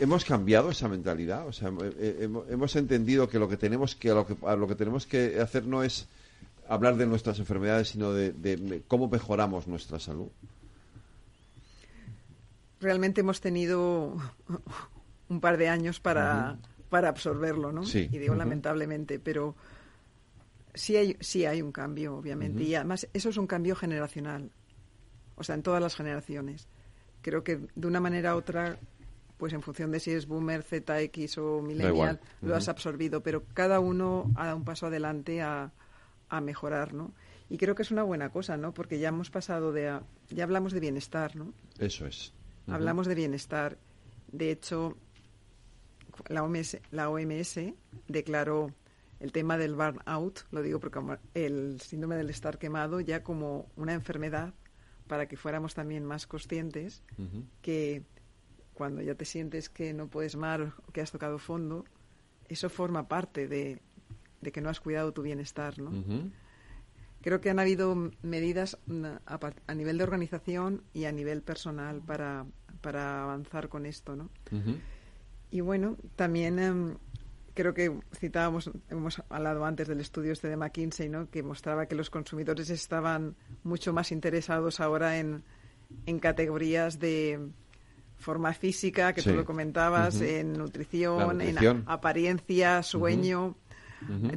hemos 0.00 0.24
cambiado 0.24 0.70
esa 0.70 0.88
mentalidad, 0.88 1.46
o 1.46 1.52
sea, 1.52 1.68
hemos, 1.68 2.76
entendido 2.76 3.28
que 3.28 3.38
lo 3.38 3.48
que 3.48 3.56
tenemos 3.56 3.94
que 3.94 4.08
lo 4.08 4.26
que, 4.26 4.34
lo 4.34 4.66
que 4.66 4.74
tenemos 4.74 5.06
que 5.06 5.40
hacer 5.40 5.64
no 5.64 5.84
es 5.84 6.08
hablar 6.68 6.96
de 6.96 7.06
nuestras 7.06 7.38
enfermedades, 7.38 7.90
sino 7.90 8.12
de, 8.12 8.82
cómo 8.88 9.08
mejoramos 9.08 9.68
nuestra 9.68 9.98
salud. 10.00 10.28
Realmente 12.80 13.20
hemos 13.20 13.40
tenido 13.40 14.16
un 15.28 15.40
par 15.40 15.56
de 15.56 15.68
años 15.68 16.00
para 16.00 16.58
para 16.94 17.08
absorberlo, 17.08 17.72
¿no? 17.72 17.82
Y 17.82 18.06
digo 18.06 18.36
lamentablemente, 18.36 19.18
pero 19.18 19.56
sí 20.74 20.94
hay, 20.96 21.16
sí 21.18 21.44
hay 21.44 21.60
un 21.60 21.72
cambio, 21.72 22.14
obviamente. 22.14 22.62
Y 22.62 22.76
además, 22.76 23.08
eso 23.12 23.30
es 23.30 23.36
un 23.36 23.48
cambio 23.48 23.74
generacional. 23.74 24.52
O 25.34 25.42
sea, 25.42 25.56
en 25.56 25.64
todas 25.64 25.82
las 25.82 25.96
generaciones. 25.96 26.68
Creo 27.20 27.42
que 27.42 27.66
de 27.74 27.86
una 27.88 27.98
manera 27.98 28.36
u 28.36 28.38
otra, 28.38 28.78
pues 29.38 29.52
en 29.54 29.60
función 29.60 29.90
de 29.90 29.98
si 29.98 30.12
es 30.12 30.28
boomer, 30.28 30.62
ZX 30.62 31.36
o 31.38 31.62
millennial, 31.62 32.20
lo 32.42 32.54
has 32.54 32.68
absorbido. 32.68 33.24
Pero 33.24 33.42
cada 33.54 33.80
uno 33.80 34.30
ha 34.36 34.44
dado 34.44 34.58
un 34.58 34.64
paso 34.64 34.86
adelante 34.86 35.42
a, 35.42 35.72
a 36.28 36.40
mejorar, 36.40 36.94
¿no? 36.94 37.12
Y 37.50 37.58
creo 37.58 37.74
que 37.74 37.82
es 37.82 37.90
una 37.90 38.04
buena 38.04 38.30
cosa, 38.30 38.56
¿no? 38.56 38.72
Porque 38.72 39.00
ya 39.00 39.08
hemos 39.08 39.30
pasado 39.30 39.72
de... 39.72 39.98
ya 40.30 40.44
hablamos 40.44 40.72
de 40.72 40.78
bienestar, 40.78 41.34
¿no? 41.34 41.54
Eso 41.76 42.06
es. 42.06 42.32
Hablamos 42.68 43.08
de 43.08 43.16
bienestar. 43.16 43.78
De 44.30 44.52
hecho, 44.52 44.96
la 46.28 46.42
OMS, 46.42 46.78
la 46.90 47.10
OMS 47.10 47.60
declaró 48.08 48.70
el 49.20 49.32
tema 49.32 49.56
del 49.56 49.74
burnout, 49.74 50.46
lo 50.50 50.62
digo 50.62 50.80
porque 50.80 51.00
el 51.34 51.80
síndrome 51.80 52.16
del 52.16 52.30
estar 52.30 52.58
quemado, 52.58 53.00
ya 53.00 53.22
como 53.22 53.70
una 53.76 53.94
enfermedad 53.94 54.54
para 55.06 55.26
que 55.28 55.36
fuéramos 55.36 55.74
también 55.74 56.04
más 56.04 56.26
conscientes 56.26 57.02
que 57.62 58.02
cuando 58.72 59.02
ya 59.02 59.14
te 59.14 59.24
sientes 59.24 59.68
que 59.68 59.94
no 59.94 60.08
puedes 60.08 60.36
más, 60.36 60.60
que 60.92 61.00
has 61.00 61.12
tocado 61.12 61.38
fondo, 61.38 61.84
eso 62.48 62.68
forma 62.68 63.08
parte 63.08 63.48
de, 63.48 63.80
que 64.52 64.60
no 64.60 64.68
has 64.68 64.80
cuidado 64.80 65.12
tu 65.12 65.22
bienestar, 65.22 65.78
¿no? 65.78 65.92
Creo 67.22 67.40
que 67.40 67.48
han 67.48 67.58
habido 67.58 68.10
medidas 68.22 68.76
a, 69.26 69.74
nivel 69.74 69.96
de 69.96 70.04
organización 70.04 70.82
y 70.92 71.06
a 71.06 71.12
nivel 71.12 71.40
personal 71.40 72.02
para, 72.02 72.44
para 72.82 73.22
avanzar 73.22 73.70
con 73.70 73.86
esto, 73.86 74.16
¿no? 74.16 74.28
Y 75.54 75.60
bueno, 75.60 75.96
también 76.16 76.58
em, 76.58 76.96
creo 77.54 77.74
que 77.74 77.96
citábamos, 78.18 78.72
hemos 78.90 79.22
hablado 79.28 79.64
antes 79.64 79.86
del 79.86 80.00
estudio 80.00 80.32
este 80.32 80.48
de 80.48 80.56
McKinsey, 80.56 81.08
¿no? 81.08 81.30
que 81.30 81.44
mostraba 81.44 81.86
que 81.86 81.94
los 81.94 82.10
consumidores 82.10 82.70
estaban 82.70 83.36
mucho 83.62 83.92
más 83.92 84.10
interesados 84.10 84.80
ahora 84.80 85.20
en, 85.20 85.44
en 86.06 86.18
categorías 86.18 86.98
de 86.98 87.38
forma 88.18 88.52
física, 88.52 89.12
que 89.12 89.22
tú 89.22 89.32
lo 89.32 89.44
comentabas, 89.44 90.20
en 90.20 90.54
nutrición, 90.54 91.40
en 91.40 91.84
apariencia, 91.86 92.82
sueño. 92.82 93.54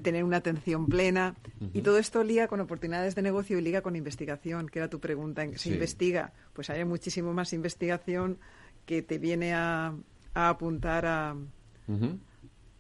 tener 0.04 0.24
una 0.24 0.38
atención 0.38 0.86
plena. 0.86 1.34
Y 1.74 1.82
todo 1.82 1.98
esto 1.98 2.24
liga 2.24 2.48
con 2.48 2.60
oportunidades 2.60 3.16
de 3.16 3.24
negocio 3.24 3.58
y 3.58 3.64
liga 3.64 3.82
con 3.82 3.96
investigación, 3.96 4.70
que 4.70 4.78
era 4.78 4.88
tu 4.88 5.00
pregunta. 5.00 5.44
¿Se 5.56 5.70
investiga? 5.70 6.32
Pues 6.54 6.70
hay 6.70 6.86
muchísimo 6.86 7.34
más 7.34 7.54
investigación 7.54 8.38
que 8.86 9.02
te 9.02 9.18
viene 9.18 9.56
a, 9.56 9.96
a 10.38 10.50
apuntar 10.50 11.04
a, 11.08 11.36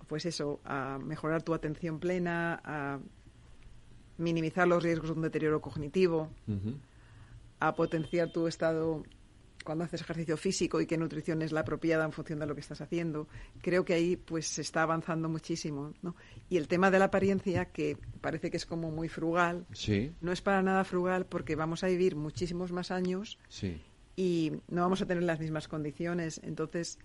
pues 0.05 0.27
eso, 0.27 0.59
a 0.63 0.99
mejorar 1.03 1.41
tu 1.41 1.55
atención 1.55 1.99
plena, 1.99 2.61
a 2.63 2.99
minimizar 4.19 4.67
los 4.67 4.83
riesgos 4.83 5.09
de 5.09 5.15
un 5.15 5.23
deterioro 5.23 5.59
cognitivo, 5.59 6.29
a 7.59 7.73
potenciar 7.73 8.31
tu 8.31 8.45
estado 8.45 9.01
cuando 9.63 9.85
haces 9.85 10.01
ejercicio 10.01 10.37
físico 10.37 10.79
y 10.81 10.85
qué 10.85 10.99
nutrición 10.99 11.41
es 11.41 11.51
la 11.51 11.61
apropiada 11.61 12.05
en 12.05 12.11
función 12.11 12.37
de 12.37 12.45
lo 12.45 12.53
que 12.53 12.61
estás 12.61 12.79
haciendo. 12.79 13.27
Creo 13.63 13.83
que 13.83 13.95
ahí 13.95 14.17
pues 14.17 14.45
se 14.45 14.61
está 14.61 14.83
avanzando 14.83 15.27
muchísimo, 15.27 15.93
¿no? 16.03 16.15
Y 16.49 16.57
el 16.57 16.67
tema 16.67 16.91
de 16.91 16.99
la 16.99 17.05
apariencia 17.05 17.65
que 17.65 17.97
parece 18.21 18.51
que 18.51 18.57
es 18.57 18.67
como 18.67 18.91
muy 18.91 19.09
frugal, 19.09 19.65
no 20.21 20.31
es 20.31 20.41
para 20.41 20.61
nada 20.61 20.83
frugal 20.83 21.25
porque 21.25 21.55
vamos 21.55 21.83
a 21.83 21.87
vivir 21.87 22.15
muchísimos 22.15 22.71
más 22.71 22.91
años 22.91 23.39
y 24.15 24.51
no 24.67 24.83
vamos 24.83 25.01
a 25.01 25.07
tener 25.07 25.23
las 25.23 25.39
mismas 25.39 25.67
condiciones, 25.67 26.39
entonces 26.43 26.99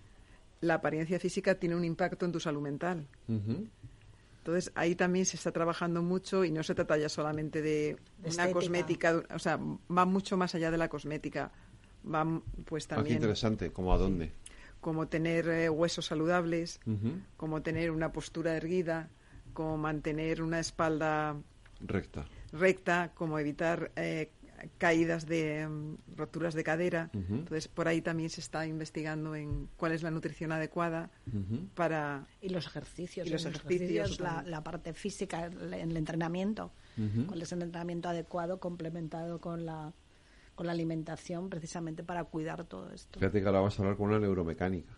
la 0.63 0.75
apariencia 0.75 1.19
física 1.19 1.55
tiene 1.55 1.75
un 1.75 1.83
impacto 1.83 2.25
en 2.25 2.31
tu 2.31 2.39
salud 2.39 2.61
mental. 2.61 3.05
Entonces, 3.27 4.71
ahí 4.75 4.95
también 4.95 5.25
se 5.25 5.37
está 5.37 5.51
trabajando 5.51 6.01
mucho 6.01 6.43
y 6.43 6.51
no 6.51 6.63
se 6.63 6.73
trata 6.73 6.97
ya 6.97 7.09
solamente 7.09 7.61
de 7.61 7.97
una 8.25 8.51
cosmética, 8.51 9.23
o 9.33 9.39
sea, 9.39 9.57
va 9.57 10.05
mucho 10.05 10.37
más 10.37 10.55
allá 10.55 10.71
de 10.71 10.77
la 10.77 10.89
cosmética. 10.89 11.51
Va, 12.05 12.25
pues 12.65 12.85
ah, 12.87 12.95
también. 12.95 13.15
interesante, 13.15 13.71
¿cómo 13.71 13.93
a 13.93 13.97
dónde? 13.97 14.31
Como 14.81 15.07
tener 15.07 15.47
eh, 15.47 15.69
huesos 15.69 16.05
saludables, 16.05 16.81
como 17.37 17.61
tener 17.61 17.91
una 17.91 18.11
postura 18.11 18.57
erguida, 18.57 19.09
como 19.53 19.77
mantener 19.77 20.41
una 20.41 20.59
espalda 20.59 21.37
recta, 21.79 22.25
recta 22.51 23.11
como 23.13 23.39
evitar 23.39 23.91
eh, 23.95 24.31
caídas 24.77 25.25
de 25.25 25.67
mm, 25.67 26.15
roturas 26.15 26.53
de 26.53 26.63
cadera. 26.63 27.09
Entonces, 27.13 27.67
por 27.67 27.87
ahí 27.87 28.01
también 28.01 28.29
se 28.29 28.41
está 28.41 28.65
investigando 28.65 29.35
en 29.35 29.69
cuál 29.77 29.91
es 29.91 30.03
la 30.03 30.11
nutrición 30.11 30.51
adecuada 30.51 31.11
para... 31.75 32.27
Y 32.41 32.49
los 32.49 32.67
ejercicios. 32.67 33.29
los, 33.29 33.45
ejercicios, 33.45 34.19
la, 34.19 34.63
parte 34.63 34.93
física, 34.93 35.45
el, 35.45 35.73
el 35.73 35.97
entrenamiento. 35.97 36.71
¿Cuál 37.27 37.41
es 37.41 37.51
el 37.51 37.61
entrenamiento 37.61 38.09
adecuado 38.09 38.59
complementado 38.59 39.39
con 39.39 39.65
la, 39.65 39.93
con 40.55 40.67
la 40.67 40.73
alimentación 40.73 41.49
precisamente 41.49 42.03
para 42.03 42.23
cuidar 42.23 42.65
todo 42.65 42.91
esto? 42.91 43.19
Fíjate 43.19 43.41
que 43.41 43.47
ahora 43.47 43.59
vamos 43.59 43.79
a 43.79 43.81
hablar 43.81 43.97
con 43.97 44.09
una 44.09 44.19
neuromecánica. 44.19 44.97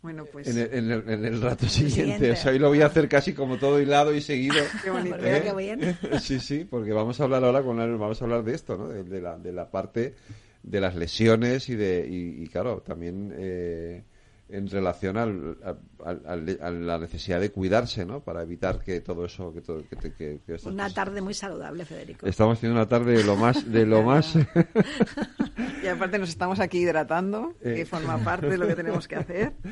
Bueno, 0.00 0.24
pues... 0.26 0.46
En 0.56 0.90
el, 0.90 1.42
rato 1.42 1.66
siguiente. 1.66 2.30
O 2.30 2.36
sea, 2.36 2.52
hoy 2.52 2.58
lo 2.58 2.68
voy 2.68 2.82
a 2.82 2.86
hacer 2.86 3.08
casi 3.08 3.32
como 3.32 3.58
todo 3.58 3.80
hilado 3.80 4.14
y 4.14 4.20
seguido. 4.20 4.54
Qué 4.84 4.90
bonito. 4.90 5.16
¿Eh? 5.20 5.52
bien. 5.56 5.98
Sí, 6.20 6.38
sí, 6.38 6.64
porque 6.64 6.92
vamos 6.92 7.20
a 7.20 7.24
hablar 7.24 7.44
ahora 7.44 7.62
con 7.62 7.76
vamos 7.76 8.20
a 8.20 8.24
hablar 8.24 8.44
de 8.44 8.54
esto, 8.54 8.76
¿no? 8.76 8.88
De, 8.88 9.20
la, 9.20 9.38
de 9.38 9.52
la 9.52 9.70
parte 9.70 10.14
de 10.62 10.80
las 10.80 10.94
lesiones 10.94 11.68
y 11.68 11.76
de 11.76 12.06
y, 12.08 12.46
claro, 12.48 12.82
también 12.82 13.34
eh, 13.36 14.04
en 14.48 14.68
relación 14.68 15.16
al, 15.16 15.58
a 16.04 16.70
la 16.70 16.98
necesidad 16.98 17.40
de 17.40 17.50
cuidarse, 17.50 18.04
¿no? 18.04 18.20
Para 18.20 18.42
evitar 18.42 18.80
que 18.80 19.00
todo 19.00 19.24
eso, 19.24 19.52
que, 19.52 19.60
todo, 19.60 19.82
que, 19.88 20.40
una 20.64 20.92
tarde 20.92 21.20
muy 21.20 21.34
saludable, 21.34 21.84
Federico. 21.84 22.26
Estamos 22.26 22.58
teniendo 22.58 22.80
una 22.80 22.88
tarde 22.88 23.12
de 23.18 23.24
lo 23.24 23.36
más, 23.36 23.70
de 23.70 23.86
lo 23.86 24.02
más. 24.02 24.34
y 25.82 25.86
aparte 25.86 26.18
nos 26.18 26.30
estamos 26.30 26.60
aquí 26.60 26.78
hidratando, 26.78 27.54
que 27.62 27.82
eh. 27.82 27.86
forma 27.86 28.18
parte 28.18 28.48
de 28.48 28.58
lo 28.58 28.66
que 28.66 28.74
tenemos 28.74 29.06
que 29.06 29.16
hacer. 29.16 29.52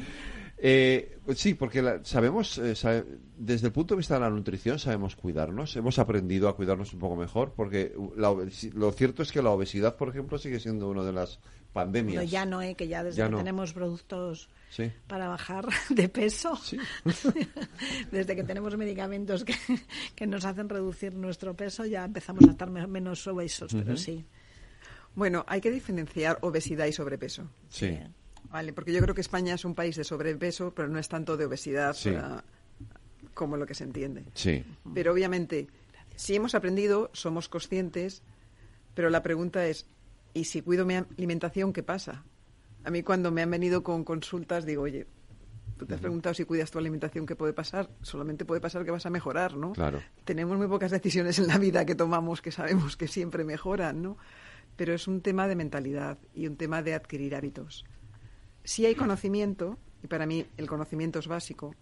Eh, 0.58 1.18
sí, 1.34 1.52
porque 1.52 2.00
sabemos, 2.04 2.56
eh, 2.56 3.04
desde 3.36 3.66
el 3.66 3.72
punto 3.74 3.94
de 3.94 3.98
vista 3.98 4.14
de 4.14 4.20
la 4.20 4.30
nutrición, 4.30 4.78
sabemos 4.78 5.14
cuidarnos. 5.14 5.76
Hemos 5.76 5.98
aprendido 5.98 6.48
a 6.48 6.56
cuidarnos 6.56 6.94
un 6.94 6.98
poco 6.98 7.14
mejor, 7.14 7.52
porque 7.54 7.92
lo 8.16 8.92
cierto 8.92 9.22
es 9.22 9.32
que 9.32 9.42
la 9.42 9.50
obesidad, 9.50 9.96
por 9.96 10.08
ejemplo, 10.08 10.38
sigue 10.38 10.58
siendo 10.58 10.88
una 10.88 11.04
de 11.04 11.12
las 11.12 11.40
pandemias. 11.76 12.28
ya 12.30 12.46
no, 12.46 12.62
eh, 12.62 12.74
que 12.74 12.88
ya 12.88 13.04
desde 13.04 13.28
que 13.28 13.36
tenemos 13.36 13.72
productos 13.74 14.48
para 15.06 15.28
bajar 15.28 15.68
de 15.90 16.08
peso, 16.08 16.58
desde 18.10 18.34
que 18.34 18.44
tenemos 18.44 18.76
medicamentos 18.76 19.44
que, 19.44 19.54
que, 20.14 20.26
nos 20.26 20.44
hacen 20.44 20.68
reducir 20.68 21.14
nuestro 21.14 21.54
peso, 21.54 21.84
ya 21.84 22.04
empezamos 22.04 22.44
a 22.48 22.50
estar 22.50 22.70
menos 22.70 23.26
obesos, 23.26 23.72
pero 23.72 23.96
sí. 23.96 24.24
Bueno, 25.14 25.44
hay 25.48 25.60
que 25.60 25.70
diferenciar 25.70 26.38
obesidad 26.42 26.86
y 26.86 26.92
sobrepeso. 26.92 27.48
Sí. 27.68 27.98
Vale, 28.50 28.72
porque 28.72 28.92
yo 28.92 29.00
creo 29.00 29.14
que 29.14 29.20
España 29.20 29.54
es 29.54 29.64
un 29.64 29.74
país 29.74 29.96
de 29.96 30.04
sobrepeso, 30.04 30.72
pero 30.74 30.88
no 30.88 30.98
es 30.98 31.08
tanto 31.08 31.36
de 31.36 31.44
obesidad 31.44 31.96
como 33.34 33.56
lo 33.56 33.66
que 33.66 33.74
se 33.74 33.84
entiende. 33.84 34.24
Sí. 34.34 34.64
Pero 34.94 35.12
obviamente, 35.12 35.68
si 36.16 36.34
hemos 36.34 36.54
aprendido, 36.54 37.10
somos 37.12 37.48
conscientes, 37.48 38.22
pero 38.94 39.10
la 39.10 39.22
pregunta 39.22 39.66
es, 39.66 39.86
¿y 40.36 40.44
si 40.44 40.62
cuido 40.62 40.84
mi 40.84 40.94
alimentación, 40.94 41.72
qué 41.72 41.82
pasa? 41.82 42.24
A 42.84 42.90
mí 42.90 43.02
cuando 43.02 43.30
me 43.30 43.42
han 43.42 43.50
venido 43.50 43.82
con 43.82 44.04
consultas 44.04 44.64
digo, 44.64 44.82
oye, 44.82 45.06
tú 45.76 45.86
te 45.86 45.94
has 45.94 46.00
preguntado 46.00 46.34
si 46.34 46.44
cuidas 46.44 46.70
tu 46.70 46.78
alimentación, 46.78 47.26
¿qué 47.26 47.34
puede 47.34 47.52
pasar? 47.52 47.90
Solamente 48.02 48.44
puede 48.44 48.60
pasar 48.60 48.84
que 48.84 48.90
vas 48.90 49.06
a 49.06 49.10
mejorar, 49.10 49.56
¿no? 49.56 49.72
Claro. 49.72 50.00
Tenemos 50.24 50.56
muy 50.56 50.68
pocas 50.68 50.90
decisiones 50.90 51.38
en 51.38 51.48
la 51.48 51.58
vida 51.58 51.84
que 51.84 51.94
tomamos 51.94 52.42
que 52.42 52.52
sabemos 52.52 52.96
que 52.96 53.08
siempre 53.08 53.44
mejoran, 53.44 54.02
¿no? 54.02 54.16
Pero 54.76 54.94
es 54.94 55.08
un 55.08 55.20
tema 55.20 55.48
de 55.48 55.56
mentalidad 55.56 56.18
y 56.34 56.46
un 56.46 56.56
tema 56.56 56.82
de 56.82 56.94
adquirir 56.94 57.34
hábitos 57.34 57.84
si 58.66 58.84
hay 58.84 58.94
conocimiento, 58.96 59.78
y 60.02 60.08
para 60.08 60.26
mí 60.26 60.44
el 60.56 60.66
conocimiento 60.66 61.20
es 61.20 61.28
básico, 61.28 61.74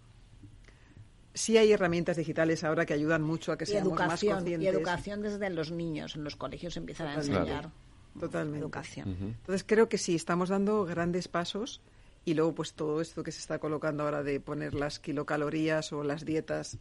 sí 1.33 1.57
hay 1.57 1.71
herramientas 1.71 2.15
digitales 2.15 2.63
ahora 2.63 2.85
que 2.85 2.93
ayudan 2.93 3.23
mucho 3.23 3.51
a 3.51 3.57
que 3.57 3.65
seamos 3.65 3.97
más 3.97 4.23
conscientes. 4.23 4.61
Y 4.61 4.67
educación 4.67 5.21
desde 5.21 5.49
los 5.49 5.71
niños, 5.71 6.15
en 6.15 6.23
los 6.23 6.35
colegios 6.35 6.77
empiezan 6.77 7.07
a 7.07 7.15
enseñar. 7.15 7.71
Totalmente. 8.19 8.59
Educación. 8.59 9.17
Entonces 9.19 9.63
creo 9.67 9.89
que 9.89 9.97
sí, 9.97 10.15
estamos 10.15 10.49
dando 10.49 10.85
grandes 10.85 11.27
pasos 11.27 11.81
y 12.23 12.33
luego 12.33 12.55
pues 12.55 12.73
todo 12.73 13.01
esto 13.01 13.23
que 13.23 13.31
se 13.31 13.39
está 13.39 13.59
colocando 13.59 14.03
ahora 14.03 14.23
de 14.23 14.39
poner 14.39 14.73
las 14.73 14.99
kilocalorías 14.99 15.93
o 15.93 16.03
las 16.03 16.25
dietas 16.25 16.77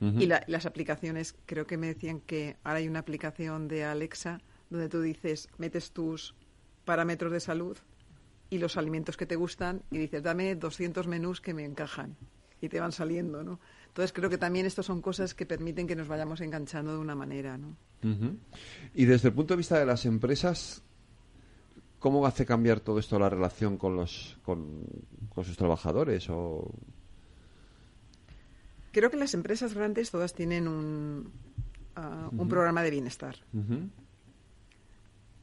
y 0.00 0.26
las 0.26 0.64
aplicaciones, 0.64 1.34
creo 1.44 1.66
que 1.66 1.76
me 1.76 1.88
decían 1.88 2.20
que 2.20 2.56
ahora 2.64 2.78
hay 2.78 2.88
una 2.88 3.00
aplicación 3.00 3.68
de 3.68 3.84
Alexa 3.84 4.40
donde 4.70 4.88
tú 4.88 5.02
dices, 5.02 5.48
metes 5.58 5.90
tus 5.90 6.34
parámetros 6.86 7.32
de 7.32 7.40
salud 7.40 7.76
y 8.48 8.58
los 8.58 8.78
alimentos 8.78 9.18
que 9.18 9.26
te 9.26 9.36
gustan 9.36 9.82
y 9.90 9.98
dices, 9.98 10.22
dame 10.22 10.54
200 10.54 11.06
menús 11.06 11.42
que 11.42 11.52
me 11.52 11.64
encajan 11.64 12.16
y 12.62 12.68
te 12.68 12.80
van 12.80 12.92
saliendo, 12.92 13.42
¿no? 13.42 13.60
Entonces 13.90 14.12
creo 14.12 14.30
que 14.30 14.38
también 14.38 14.66
estas 14.66 14.86
son 14.86 15.02
cosas 15.02 15.34
que 15.34 15.46
permiten 15.46 15.88
que 15.88 15.96
nos 15.96 16.06
vayamos 16.06 16.40
enganchando 16.40 16.92
de 16.92 16.98
una 16.98 17.16
manera, 17.16 17.58
¿no? 17.58 17.76
Y 18.94 19.04
desde 19.04 19.28
el 19.28 19.34
punto 19.34 19.54
de 19.54 19.58
vista 19.58 19.80
de 19.80 19.84
las 19.84 20.06
empresas, 20.06 20.84
¿cómo 21.98 22.24
hace 22.24 22.46
cambiar 22.46 22.78
todo 22.78 23.00
esto 23.00 23.18
la 23.18 23.28
relación 23.28 23.76
con 23.76 23.96
los 23.96 24.38
con, 24.44 24.84
sus 25.42 25.56
trabajadores 25.56 26.28
o 26.30 26.70
Creo 28.92 29.10
que 29.10 29.16
las 29.16 29.34
empresas 29.34 29.74
grandes 29.74 30.10
todas 30.12 30.34
tienen 30.34 30.68
un, 30.68 31.32
ah, 31.96 32.28
un 32.30 32.48
programa 32.48 32.82
de 32.82 32.90
bienestar. 32.90 33.36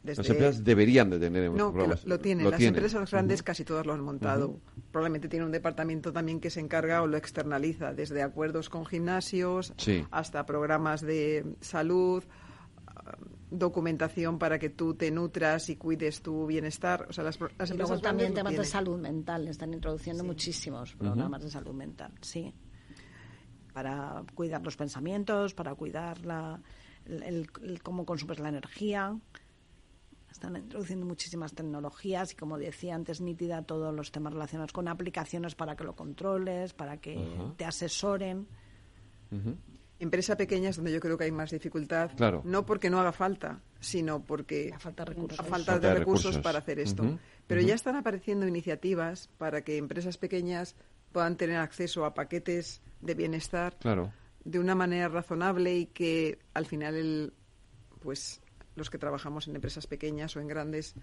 Las 0.03 0.29
empresas 0.29 0.63
deberían 0.63 1.09
de 1.09 1.19
tener 1.19 1.51
no, 1.51 1.73
lo, 2.05 2.19
tienen. 2.19 2.49
Las 2.49 2.61
empresas 2.61 3.11
grandes 3.11 3.43
casi 3.43 3.65
todas 3.65 3.85
lo 3.85 3.93
han 3.93 4.01
montado. 4.01 4.59
Probablemente 4.91 5.27
tiene 5.27 5.45
un 5.45 5.51
departamento 5.51 6.13
también 6.13 6.39
que 6.39 6.49
se 6.49 6.59
encarga 6.59 7.01
o 7.01 7.07
lo 7.07 7.17
externaliza, 7.17 7.93
desde 7.93 8.21
acuerdos 8.21 8.69
con 8.69 8.85
gimnasios 8.85 9.73
hasta 10.11 10.45
programas 10.45 11.01
de 11.01 11.45
salud, 11.61 12.23
documentación 13.49 14.39
para 14.39 14.59
que 14.59 14.69
tú 14.69 14.93
te 14.93 15.11
nutras 15.11 15.69
y 15.69 15.75
cuides 15.75 16.21
tu 16.21 16.45
bienestar. 16.45 17.07
O 17.09 17.13
sea, 17.13 17.23
las, 17.23 17.39
las 17.57 17.71
empresas 17.71 18.01
también 18.01 18.33
temas 18.33 18.55
de 18.55 18.65
salud 18.65 18.99
mental. 18.99 19.47
Están 19.47 19.73
introduciendo 19.73 20.23
muchísimos 20.23 20.95
programas 20.95 21.43
de 21.43 21.49
salud 21.49 21.73
mental, 21.73 22.11
sí. 22.21 22.53
Para 23.73 24.23
cuidar 24.33 24.63
los 24.63 24.75
pensamientos, 24.75 25.53
para 25.53 25.75
cuidar 25.75 26.25
la, 26.25 26.59
el, 27.05 27.49
cómo 27.83 28.05
consumes 28.05 28.39
la 28.39 28.49
energía. 28.49 29.17
Están 30.37 30.55
introduciendo 30.55 31.03
muchísimas 31.03 31.55
tecnologías 31.55 32.33
y, 32.33 32.35
como 32.35 32.59
decía 32.59 32.93
antes, 32.93 33.21
nítida 33.21 33.63
todos 33.63 33.91
los 33.91 34.11
temas 34.11 34.33
relacionados 34.33 34.71
con 34.71 34.87
aplicaciones 34.87 35.55
para 35.55 35.75
que 35.75 35.83
lo 35.83 35.95
controles, 35.95 36.73
para 36.73 36.97
que 36.97 37.17
te 37.57 37.65
asesoren. 37.65 38.47
Empresa 39.97 40.37
pequeña 40.37 40.69
es 40.69 40.75
donde 40.75 40.91
yo 40.91 40.99
creo 40.99 41.17
que 41.17 41.23
hay 41.23 41.31
más 41.31 41.49
dificultad, 41.49 42.11
no 42.43 42.67
porque 42.67 42.91
no 42.91 42.99
haga 42.99 43.13
falta, 43.13 43.63
sino 43.79 44.23
porque 44.23 44.71
a 44.75 44.77
falta 44.77 45.05
de 45.05 45.15
recursos, 45.15 45.47
falta 45.47 45.79
de 45.79 45.93
recursos, 45.95 46.37
para 46.37 46.59
hacer 46.59 46.77
esto. 46.77 47.17
Pero 47.47 47.61
ya 47.61 47.73
están 47.73 47.95
apareciendo 47.95 48.47
iniciativas 48.47 49.29
para 49.39 49.63
que 49.63 49.77
empresas 49.77 50.19
pequeñas 50.19 50.75
puedan 51.11 51.35
tener 51.35 51.57
acceso 51.57 52.05
a 52.05 52.13
paquetes 52.13 52.83
de 53.01 53.15
bienestar 53.15 53.75
de 54.45 54.59
una 54.59 54.75
manera 54.75 55.07
razonable 55.07 55.75
y 55.75 55.87
que 55.87 56.37
al 56.53 56.67
final 56.67 56.93
el, 56.93 57.33
pues 58.03 58.39
los 58.77 58.89
que 58.89 58.97
trabajamos 58.97 59.47
en 59.47 59.55
empresas 59.55 59.87
pequeñas 59.87 60.35
o 60.35 60.39
en 60.39 60.47
grandes 60.47 60.95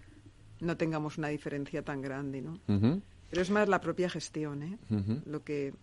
no 0.61 0.77
tengamos 0.77 1.19
una 1.19 1.29
diferencia 1.29 1.83
tan 1.83 2.01
grande, 2.01 2.41
¿no? 2.41 2.59
Pero 3.31 3.43
es 3.43 3.51
más 3.51 3.69
la 3.69 3.81
propia 3.81 4.09
gestión, 4.09 4.63
¿eh? 4.63 4.79
Lo 5.27 5.43
que 5.43 5.75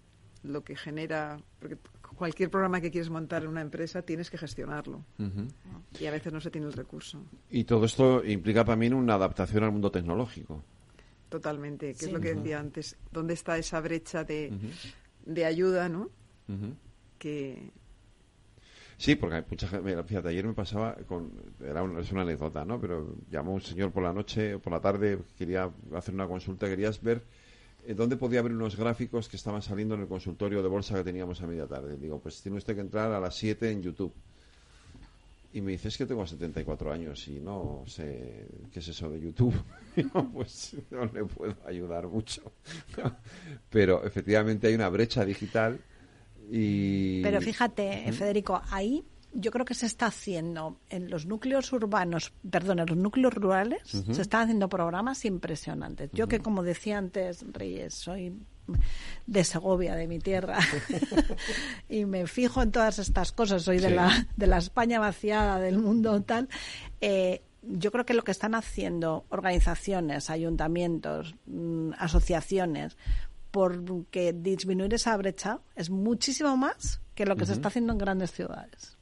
lo 0.43 0.63
que 0.63 0.75
genera 0.75 1.39
porque 1.59 1.77
cualquier 2.15 2.49
programa 2.49 2.81
que 2.81 2.89
quieres 2.89 3.11
montar 3.11 3.43
en 3.43 3.49
una 3.49 3.61
empresa 3.61 4.01
tienes 4.01 4.31
que 4.31 4.37
gestionarlo 4.37 5.05
y 5.99 6.05
a 6.05 6.11
veces 6.11 6.33
no 6.33 6.41
se 6.41 6.49
tiene 6.49 6.67
el 6.67 6.73
recurso. 6.73 7.23
Y 7.49 7.63
todo 7.65 7.85
esto 7.85 8.23
implica 8.25 8.65
también 8.65 8.93
una 8.93 9.15
adaptación 9.15 9.63
al 9.63 9.71
mundo 9.71 9.91
tecnológico. 9.91 10.63
Totalmente, 11.29 11.93
que 11.93 12.05
es 12.05 12.11
lo 12.11 12.19
que 12.19 12.35
decía 12.35 12.59
antes. 12.59 12.97
¿Dónde 13.11 13.35
está 13.35 13.57
esa 13.57 13.79
brecha 13.79 14.23
de, 14.23 14.51
de 15.25 15.45
ayuda, 15.45 15.87
no? 15.89 16.09
Que, 17.17 17.71
Sí, 19.01 19.15
porque 19.15 19.43
mucha 19.49 19.67
gente, 19.67 20.03
fíjate, 20.03 20.27
ayer 20.29 20.45
me 20.45 20.53
pasaba 20.53 20.93
con, 21.07 21.31
era 21.59 21.83
es 21.99 22.11
una 22.11 22.21
anécdota, 22.21 22.63
¿no? 22.63 22.79
Pero 22.79 23.15
llamó 23.31 23.55
un 23.55 23.61
señor 23.61 23.91
por 23.91 24.03
la 24.03 24.13
noche, 24.13 24.59
por 24.59 24.71
la 24.71 24.79
tarde, 24.79 25.17
quería 25.39 25.71
hacer 25.95 26.13
una 26.13 26.27
consulta, 26.27 26.67
querías 26.67 27.01
ver 27.01 27.23
eh, 27.87 27.95
dónde 27.95 28.15
podía 28.15 28.41
haber 28.41 28.51
unos 28.51 28.75
gráficos 28.77 29.27
que 29.27 29.37
estaban 29.37 29.63
saliendo 29.63 29.95
en 29.95 30.01
el 30.01 30.07
consultorio 30.07 30.61
de 30.61 30.69
bolsa 30.69 30.93
que 30.97 31.03
teníamos 31.03 31.41
a 31.41 31.47
media 31.47 31.65
tarde. 31.65 31.97
Digo, 31.97 32.19
pues 32.19 32.43
tiene 32.43 32.59
usted 32.59 32.75
que 32.75 32.81
entrar 32.81 33.11
a 33.11 33.19
las 33.19 33.35
7 33.37 33.71
en 33.71 33.81
YouTube. 33.81 34.13
Y 35.51 35.61
me 35.61 35.71
dice, 35.71 35.87
es 35.87 35.97
que 35.97 36.05
tengo 36.05 36.27
74 36.27 36.93
años 36.93 37.27
y 37.27 37.39
no 37.39 37.83
sé 37.87 38.45
qué 38.71 38.81
es 38.81 38.87
eso 38.87 39.09
de 39.09 39.19
YouTube. 39.19 39.55
pues 40.31 40.75
no 40.91 41.05
le 41.05 41.25
puedo 41.25 41.55
ayudar 41.65 42.07
mucho. 42.07 42.51
Pero 43.71 44.05
efectivamente 44.05 44.67
hay 44.67 44.75
una 44.75 44.89
brecha 44.89 45.25
digital 45.25 45.79
pero 46.51 47.41
fíjate, 47.41 48.11
Federico, 48.11 48.61
ahí 48.71 49.03
yo 49.33 49.51
creo 49.51 49.65
que 49.65 49.73
se 49.73 49.85
está 49.85 50.07
haciendo 50.07 50.79
en 50.89 51.09
los 51.09 51.25
núcleos 51.25 51.71
urbanos, 51.71 52.33
perdón, 52.49 52.79
en 52.79 52.87
los 52.87 52.97
núcleos 52.97 53.33
rurales, 53.33 53.81
se 53.85 54.21
están 54.21 54.43
haciendo 54.43 54.67
programas 54.67 55.23
impresionantes. 55.25 56.09
Yo 56.11 56.27
que, 56.27 56.39
como 56.39 56.63
decía 56.63 56.97
antes, 56.97 57.45
Reyes, 57.53 57.93
soy 57.93 58.33
de 59.27 59.43
Segovia, 59.43 59.95
de 59.95 60.07
mi 60.07 60.19
tierra, 60.19 60.59
y 61.89 62.05
me 62.05 62.27
fijo 62.27 62.61
en 62.61 62.71
todas 62.71 62.99
estas 62.99 63.31
cosas, 63.31 63.63
soy 63.63 63.79
de, 63.79 63.91
la, 63.91 64.27
de 64.35 64.47
la 64.47 64.57
España 64.57 64.99
vaciada, 64.99 65.59
del 65.59 65.77
mundo 65.77 66.21
tal, 66.21 66.49
eh, 66.99 67.41
yo 67.63 67.91
creo 67.91 68.05
que 68.05 68.13
lo 68.13 68.23
que 68.23 68.31
están 68.31 68.55
haciendo 68.55 69.25
organizaciones, 69.29 70.29
ayuntamientos, 70.29 71.35
mm, 71.45 71.91
asociaciones, 71.97 72.97
porque 73.51 74.33
disminuir 74.33 74.93
esa 74.93 75.15
brecha 75.17 75.59
es 75.75 75.89
muchísimo 75.89 76.55
más 76.57 77.01
que 77.15 77.25
lo 77.25 77.35
que 77.35 77.45
se 77.45 77.53
está 77.53 77.67
haciendo 77.67 77.93
en 77.93 77.99
grandes 77.99 78.31
ciudades. 78.31 78.97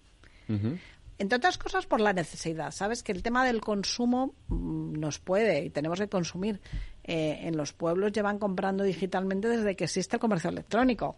Entre 1.19 1.35
otras 1.35 1.57
cosas 1.57 1.85
por 1.85 2.01
la 2.01 2.13
necesidad. 2.13 2.71
Sabes 2.71 3.03
que 3.03 3.11
el 3.11 3.21
tema 3.21 3.45
del 3.45 3.61
consumo 3.61 4.33
mm, 4.47 4.93
nos 4.93 5.19
puede 5.19 5.65
y 5.65 5.69
tenemos 5.69 5.99
que 5.99 6.07
consumir. 6.07 6.59
Eh, 7.03 7.39
en 7.43 7.57
los 7.57 7.73
pueblos 7.73 8.11
llevan 8.11 8.39
comprando 8.39 8.83
digitalmente 8.83 9.47
desde 9.47 9.75
que 9.75 9.83
existe 9.83 10.15
el 10.15 10.19
comercio 10.19 10.49
electrónico. 10.49 11.17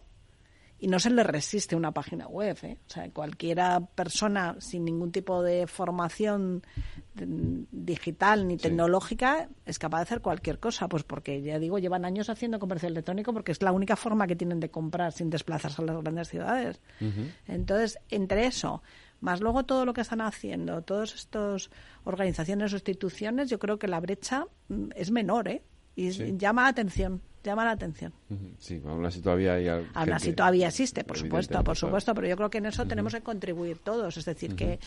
Y 0.82 0.88
no 0.88 0.98
se 0.98 1.10
le 1.10 1.22
resiste 1.22 1.76
una 1.76 1.92
página 1.92 2.26
web. 2.26 2.58
¿eh? 2.64 2.76
O 2.88 2.90
sea, 2.90 3.08
cualquiera 3.10 3.78
persona 3.78 4.56
sin 4.58 4.84
ningún 4.84 5.12
tipo 5.12 5.40
de 5.40 5.68
formación 5.68 6.66
digital 7.14 8.48
ni 8.48 8.56
tecnológica 8.56 9.48
es 9.64 9.78
capaz 9.78 9.98
de 9.98 10.02
hacer 10.02 10.20
cualquier 10.22 10.58
cosa, 10.58 10.88
pues 10.88 11.04
porque 11.04 11.40
ya 11.40 11.60
digo, 11.60 11.78
llevan 11.78 12.04
años 12.04 12.30
haciendo 12.30 12.58
comercio 12.58 12.88
electrónico 12.88 13.32
porque 13.32 13.52
es 13.52 13.62
la 13.62 13.70
única 13.70 13.94
forma 13.94 14.26
que 14.26 14.34
tienen 14.34 14.58
de 14.58 14.72
comprar 14.72 15.12
sin 15.12 15.30
desplazarse 15.30 15.80
a 15.82 15.84
las 15.84 16.02
grandes 16.02 16.26
ciudades. 16.28 16.80
Entonces, 17.46 18.00
entre 18.10 18.46
eso, 18.46 18.82
más 19.20 19.40
luego 19.40 19.62
todo 19.62 19.86
lo 19.86 19.94
que 19.94 20.00
están 20.00 20.20
haciendo, 20.20 20.82
todas 20.82 21.14
estas 21.14 21.70
organizaciones 22.02 22.72
o 22.72 22.76
instituciones, 22.76 23.48
yo 23.48 23.60
creo 23.60 23.78
que 23.78 23.86
la 23.86 24.00
brecha 24.00 24.48
mm, 24.66 24.88
es 24.96 25.12
menor, 25.12 25.46
¿eh? 25.46 25.62
Y 25.94 26.10
llama 26.38 26.62
la 26.62 26.68
atención 26.68 27.22
llama 27.50 27.64
la 27.64 27.72
atención. 27.72 28.12
Sí, 28.58 28.80
aún 28.86 29.04
así 29.04 29.20
todavía 29.20 29.54
hay. 29.54 29.68
Aún 29.68 30.12
así 30.12 30.32
todavía 30.32 30.68
existe, 30.68 31.04
por 31.04 31.18
supuesto, 31.18 31.62
por 31.64 31.76
supuesto, 31.76 32.14
pero 32.14 32.28
yo 32.28 32.36
creo 32.36 32.50
que 32.50 32.58
en 32.58 32.66
eso 32.66 32.86
tenemos 32.86 33.12
que 33.14 33.20
contribuir 33.20 33.78
todos. 33.78 34.16
Es 34.16 34.24
decir, 34.24 34.54
que 34.54 34.78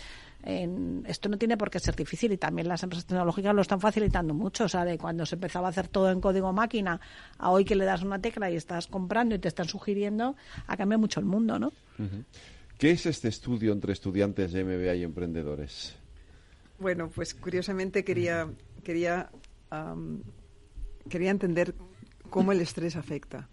esto 1.08 1.30
no 1.30 1.38
tiene 1.38 1.58
por 1.58 1.70
qué 1.70 1.80
ser 1.80 1.96
difícil 1.96 2.32
y 2.32 2.38
también 2.38 2.68
las 2.68 2.84
empresas 2.84 3.06
tecnológicas 3.06 3.54
lo 3.54 3.62
están 3.62 3.80
facilitando 3.80 4.34
mucho. 4.34 4.66
O 4.66 4.70
sea, 4.70 4.86
de 4.86 4.98
cuando 4.98 5.26
se 5.26 5.36
empezaba 5.36 5.68
a 5.68 5.70
hacer 5.72 5.88
todo 5.88 6.12
en 6.12 6.22
código 6.22 6.54
máquina 6.54 7.00
a 7.38 7.50
hoy 7.52 7.66
que 7.66 7.76
le 7.76 7.86
das 7.86 8.04
una 8.04 8.20
tecla 8.20 8.50
y 8.50 8.56
estás 8.56 8.88
comprando 8.88 9.36
y 9.36 9.40
te 9.40 9.48
están 9.48 9.68
sugiriendo, 9.68 10.36
ha 10.68 10.78
cambiado 10.78 11.00
mucho 11.00 11.20
el 11.20 11.26
mundo, 11.26 11.60
¿no? 11.60 11.74
¿Qué 12.78 12.92
es 12.92 13.06
este 13.06 13.30
estudio 13.30 13.72
entre 13.72 13.94
estudiantes 13.94 14.52
de 14.52 14.64
MBA 14.64 14.96
y 14.96 15.04
emprendedores? 15.04 15.96
Bueno, 16.78 17.10
pues 17.10 17.34
curiosamente 17.34 18.04
quería 18.04 18.50
quería 18.84 19.30
quería 21.10 21.32
entender 21.32 21.74
cómo 22.36 22.52
el 22.52 22.60
estrés 22.60 22.98
afecta. 22.98 23.48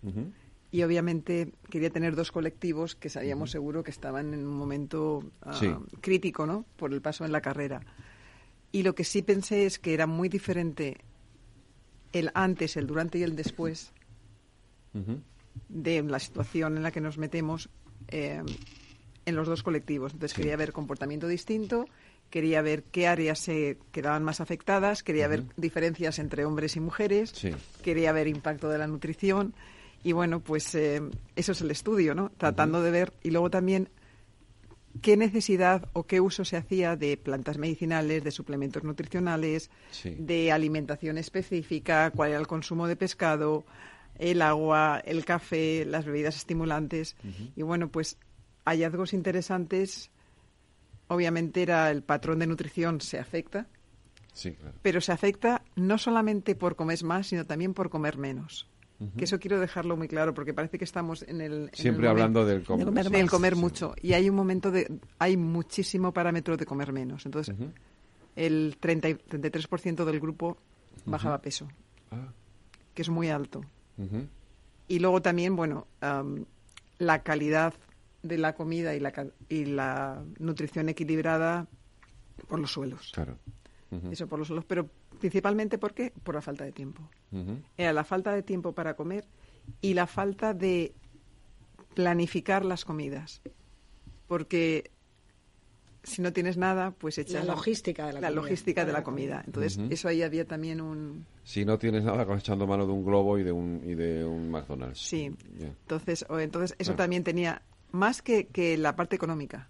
Y 0.73 0.83
obviamente 0.83 1.53
quería 1.71 1.91
tener 1.91 2.17
dos 2.17 2.33
colectivos 2.33 2.97
que 2.97 3.11
sabíamos 3.11 3.53
seguro 3.53 3.85
que 3.85 3.93
estaban 3.93 4.35
en 4.35 4.45
un 4.45 4.57
momento 4.57 5.23
ah, 5.43 5.79
crítico, 6.01 6.47
¿no? 6.47 6.65
Por 6.77 6.93
el 6.93 7.01
paso 7.01 7.25
en 7.25 7.31
la 7.31 7.41
carrera. 7.41 7.81
Y 8.73 8.83
lo 8.83 8.97
que 8.97 9.05
sí 9.05 9.23
pensé 9.23 9.67
es 9.67 9.79
que 9.79 9.95
era 9.95 10.09
muy 10.09 10.29
diferente 10.29 10.97
el 12.13 12.33
antes, 12.35 12.77
el 12.77 12.89
durante 12.89 13.19
y 13.19 13.23
el 13.23 13.37
después 13.37 13.93
de 15.69 16.03
la 16.03 16.19
situación 16.19 16.77
en 16.77 16.83
la 16.83 16.91
que 16.91 17.01
nos 17.01 17.19
metemos 17.19 17.69
eh, 18.09 18.43
en 19.27 19.37
los 19.37 19.47
dos 19.47 19.63
colectivos. 19.63 20.13
Entonces 20.13 20.37
quería 20.37 20.57
ver 20.57 20.73
comportamiento 20.73 21.29
distinto 21.29 21.87
quería 22.33 22.63
ver 22.63 22.83
qué 22.85 23.07
áreas 23.07 23.39
se 23.39 23.77
quedaban 23.93 24.25
más 24.25 24.41
afectadas, 24.41 25.03
quería 25.03 25.29
ver 25.29 25.45
diferencias 25.59 26.19
entre 26.19 26.47
hombres 26.47 26.77
y 26.77 26.81
mujeres, 26.81 27.35
quería 27.83 28.11
ver 28.11 28.27
impacto 28.27 28.71
de 28.71 28.79
la 28.79 28.87
nutrición 28.87 29.55
y 30.03 30.13
bueno, 30.13 30.41
pues 30.41 30.75
eh, 30.75 31.03
eso 31.37 31.53
es 31.53 31.61
el 31.61 31.71
estudio, 31.71 32.15
¿no? 32.15 32.33
Tratando 32.39 32.83
de 32.83 32.91
ver 32.91 33.13
y 33.23 33.31
luego 33.31 33.51
también 33.51 33.91
qué 35.03 35.19
necesidad 35.19 35.91
o 35.93 36.05
qué 36.05 36.23
uso 36.23 36.47
se 36.47 36.57
hacía 36.57 36.97
de 36.97 37.19
plantas 37.19 37.59
medicinales, 37.59 38.25
de 38.25 38.31
suplementos 38.31 38.83
nutricionales, 38.83 39.71
de 40.03 40.53
alimentación 40.53 41.19
específica, 41.19 42.11
cuál 42.13 42.31
era 42.31 42.41
el 42.41 42.47
consumo 42.47 42.89
de 42.89 42.97
pescado, 42.97 43.67
el 44.19 44.41
agua, 44.41 45.03
el 45.05 45.27
café, 45.27 45.85
las 45.85 46.07
bebidas 46.07 46.37
estimulantes. 46.37 47.15
Y 47.57 47.61
bueno, 47.61 47.91
pues 47.91 48.17
hallazgos 48.65 49.13
interesantes 49.13 50.12
obviamente 51.15 51.63
era 51.63 51.91
el 51.91 52.03
patrón 52.03 52.39
de 52.39 52.47
nutrición 52.47 53.01
se 53.01 53.19
afecta, 53.19 53.67
pero 54.83 55.01
se 55.01 55.13
afecta 55.13 55.63
no 55.77 55.99
solamente 55.99 56.55
por 56.55 56.77
comer 56.77 57.03
más, 57.05 57.29
sino 57.29 57.47
también 57.47 57.75
por 57.75 57.91
comer 57.91 58.19
menos. 58.19 58.69
Que 59.17 59.25
eso 59.25 59.41
quiero 59.41 59.59
dejarlo 59.59 59.97
muy 59.97 60.07
claro, 60.07 60.33
porque 60.33 60.55
parece 60.55 60.79
que 60.79 60.85
estamos 60.85 61.25
en 61.25 61.41
el... 61.41 61.71
Siempre 61.73 62.07
hablando 62.07 62.47
del 62.47 62.63
comer, 62.63 63.11
del 63.11 63.29
comer 63.29 63.57
mucho. 63.57 63.97
Y 64.01 64.13
hay 64.13 64.31
un 64.31 64.37
momento 64.37 64.71
de... 64.71 65.01
Hay 65.19 65.37
muchísimo 65.37 66.13
parámetro 66.13 66.57
de 66.57 66.65
comer 66.65 66.93
menos. 66.93 67.27
Entonces, 67.27 67.53
el 68.37 68.77
30, 68.79 69.09
33% 69.09 70.05
del 70.05 70.21
grupo 70.21 70.57
bajaba 71.05 71.41
peso, 71.41 71.67
ah. 72.13 72.33
que 72.95 73.03
es 73.03 73.09
muy 73.09 73.29
alto. 73.29 73.65
Y 74.87 75.01
luego 75.01 75.21
también, 75.21 75.57
bueno, 75.57 75.89
la 76.99 77.23
calidad 77.25 77.75
de 78.23 78.39
la 78.39 78.55
comida 78.55 78.95
y 78.95 79.01
la, 79.01 79.13
y 79.49 79.65
la 79.65 80.25
nutrición 80.39 80.89
equilibrada 80.89 81.67
por 82.49 82.61
los 82.61 82.73
suelos. 82.73 83.11
Claro. 83.13 83.39
Eso 84.11 84.27
por 84.27 84.39
los 84.39 84.49
suelos, 84.49 84.65
pero 84.65 84.89
principalmente 85.21 85.77
porque 85.77 86.13
por 86.23 86.35
la 86.35 86.41
falta 86.41 86.65
de 86.65 86.73
tiempo. 86.73 87.09
Era 87.77 87.93
la 87.93 88.05
falta 88.05 88.33
de 88.33 88.43
tiempo 88.43 88.73
para 88.73 88.95
comer 88.95 89.27
y 89.81 89.95
la 89.95 90.07
falta 90.07 90.55
de 90.55 90.95
planificar 91.95 92.65
las 92.65 92.85
comidas. 92.85 93.43
Porque 94.29 94.91
si 96.03 96.23
no 96.23 96.33
tienes 96.33 96.57
nada, 96.57 96.93
pues 96.93 97.19
echas 97.19 97.45
la 97.45 97.55
logística 97.55 98.07
de 98.07 98.15
la, 98.15 98.21
comida. 98.21 98.31
logística 98.31 98.85
de 98.85 98.93
la 98.93 99.03
comida. 99.05 99.43
Entonces, 99.47 99.79
eso 99.91 100.09
ahí 100.09 100.23
había 100.23 100.47
también 100.47 100.81
un 100.81 101.27
si 101.45 101.65
no 101.65 101.79
tienes 101.79 102.05
nada, 102.05 102.23
acabas 102.23 102.43
echando 102.43 102.67
mano 102.67 102.87
de 102.87 102.93
un 102.93 103.05
globo 103.05 103.39
y 103.39 103.43
de 103.43 103.53
un 103.53 103.83
y 103.85 103.95
de 103.95 104.25
un 104.25 104.51
McDonald's. 104.51 105.01
Sí. 105.01 105.35
Entonces, 105.59 106.25
o 106.29 106.39
entonces 106.39 106.77
eso 106.79 106.95
también 106.95 107.25
tenía 107.25 107.63
más 107.93 108.23
que, 108.23 108.49
que 108.49 108.77
la 108.77 108.97
parte 108.97 109.17
económica. 109.17 109.69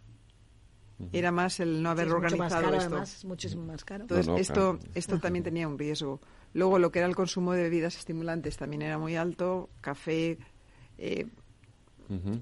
Era 1.13 1.33
más 1.33 1.59
el 1.59 1.83
no 1.83 1.91
haber 1.91 2.09
organizado 2.11 2.73
esto. 2.75 3.27
muchísimo 3.27 3.65
más 3.65 3.85
caro. 3.85 4.03
Entonces, 4.05 4.33
esto, 4.39 4.79
esto 4.95 5.19
también 5.19 5.43
tenía 5.43 5.67
un 5.67 5.77
riesgo. 5.77 6.21
Luego, 6.55 6.79
lo 6.79 6.93
que 6.93 7.01
era 7.01 7.09
el 7.09 7.17
consumo 7.17 7.53
de 7.53 7.63
bebidas 7.63 7.97
estimulantes 7.97 8.57
también 8.57 8.83
era 8.83 8.99
muy 8.99 9.17
alto. 9.17 9.69
Café, 9.81 10.39
eh, 10.99 11.27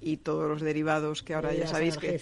y 0.00 0.16
todos 0.18 0.48
los 0.48 0.62
derivados 0.62 1.22
que 1.22 1.34
ahora 1.34 1.54
ya 1.54 1.66
sabéis 1.66 1.96
que, 1.96 2.20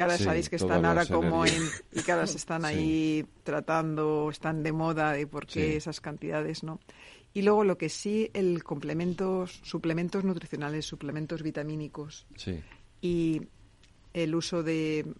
ahora 0.00 0.18
sabéis 0.18 0.50
que 0.50 0.56
están 0.56 0.84
ahora 0.84 1.06
como 1.06 1.46
en 1.46 1.62
y 1.92 2.02
que 2.02 2.12
ahora 2.12 2.26
se 2.26 2.36
están 2.36 2.64
ahí 2.66 3.24
tratando 3.44 4.28
están 4.30 4.62
de 4.62 4.72
moda 4.72 5.12
de 5.12 5.26
por 5.26 5.46
qué 5.46 5.76
esas 5.76 6.00
cantidades 6.00 6.62
no 6.62 6.80
y 7.32 7.42
luego 7.42 7.64
lo 7.64 7.78
que 7.78 7.88
sí 7.88 8.30
el 8.34 8.62
complementos 8.62 9.60
suplementos 9.62 10.24
nutricionales 10.24 10.84
suplementos 10.84 11.42
vitamínicos 11.42 12.26
sí 12.36 12.60
y 13.02 13.42
el 14.14 14.34
uso 14.34 14.62
de, 14.62 15.12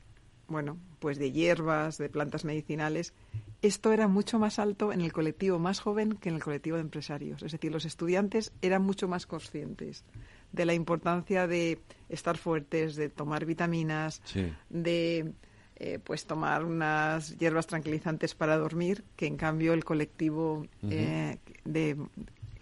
bueno, 0.49 0.79
pues 1.01 1.19
de 1.19 1.33
hierbas, 1.33 1.99
de 1.99 2.09
plantas 2.09 2.47
medicinales, 2.47 3.13
esto 3.61 3.93
era 3.93 4.09
mucho 4.09 4.39
más 4.39 4.59
alto 4.59 4.93
en 4.93 5.03
el 5.03 5.13
colectivo 5.13 5.59
más 5.59 5.81
joven 5.81 6.15
que 6.15 6.31
en 6.31 6.37
el 6.37 6.43
colectivo 6.43 6.77
de 6.77 6.83
empresarios. 6.83 7.43
Es 7.43 7.53
decir, 7.53 7.71
los 7.71 7.85
estudiantes 7.85 8.53
eran 8.63 8.83
mucho 8.83 9.09
más 9.09 9.27
conscientes 9.27 10.05
de 10.53 10.65
la 10.65 10.75
importancia 10.75 11.47
de 11.47 11.81
estar 12.09 12.39
fuertes, 12.39 12.97
de 12.97 13.09
tomar 13.09 13.45
vitaminas, 13.45 14.23
de 14.69 15.33
eh, 15.77 15.99
pues 16.03 16.27
tomar 16.27 16.65
unas 16.65 17.37
hierbas 17.39 17.67
tranquilizantes 17.67 18.35
para 18.35 18.57
dormir, 18.57 19.05
que 19.17 19.27
en 19.27 19.37
cambio 19.37 19.73
el 19.73 19.85
colectivo 19.85 20.67
eh, 20.89 21.39
de, 21.65 21.97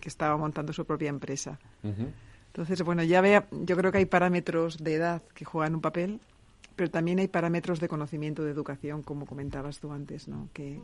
que 0.01 0.09
estaba 0.09 0.37
montando 0.37 0.73
su 0.73 0.85
propia 0.87 1.09
empresa. 1.09 1.59
Entonces, 2.51 2.83
bueno, 2.83 3.05
ya 3.05 3.21
vea, 3.21 3.47
yo 3.51 3.77
creo 3.77 3.93
que 3.93 3.99
hay 3.99 4.07
parámetros 4.07 4.79
de 4.79 4.95
edad 4.95 5.23
que 5.35 5.45
juegan 5.45 5.77
un 5.77 5.81
papel, 5.81 6.21
pero 6.75 6.91
también 6.91 7.21
hay 7.21 7.29
parámetros 7.29 7.79
de 7.79 7.89
conocimiento, 7.89 8.43
de 8.43 8.51
educación, 8.51 9.03
como 9.03 9.25
comentabas 9.25 9.79
tú 9.79 9.93
antes, 9.93 10.27
¿no? 10.27 10.49
Que, 10.53 10.81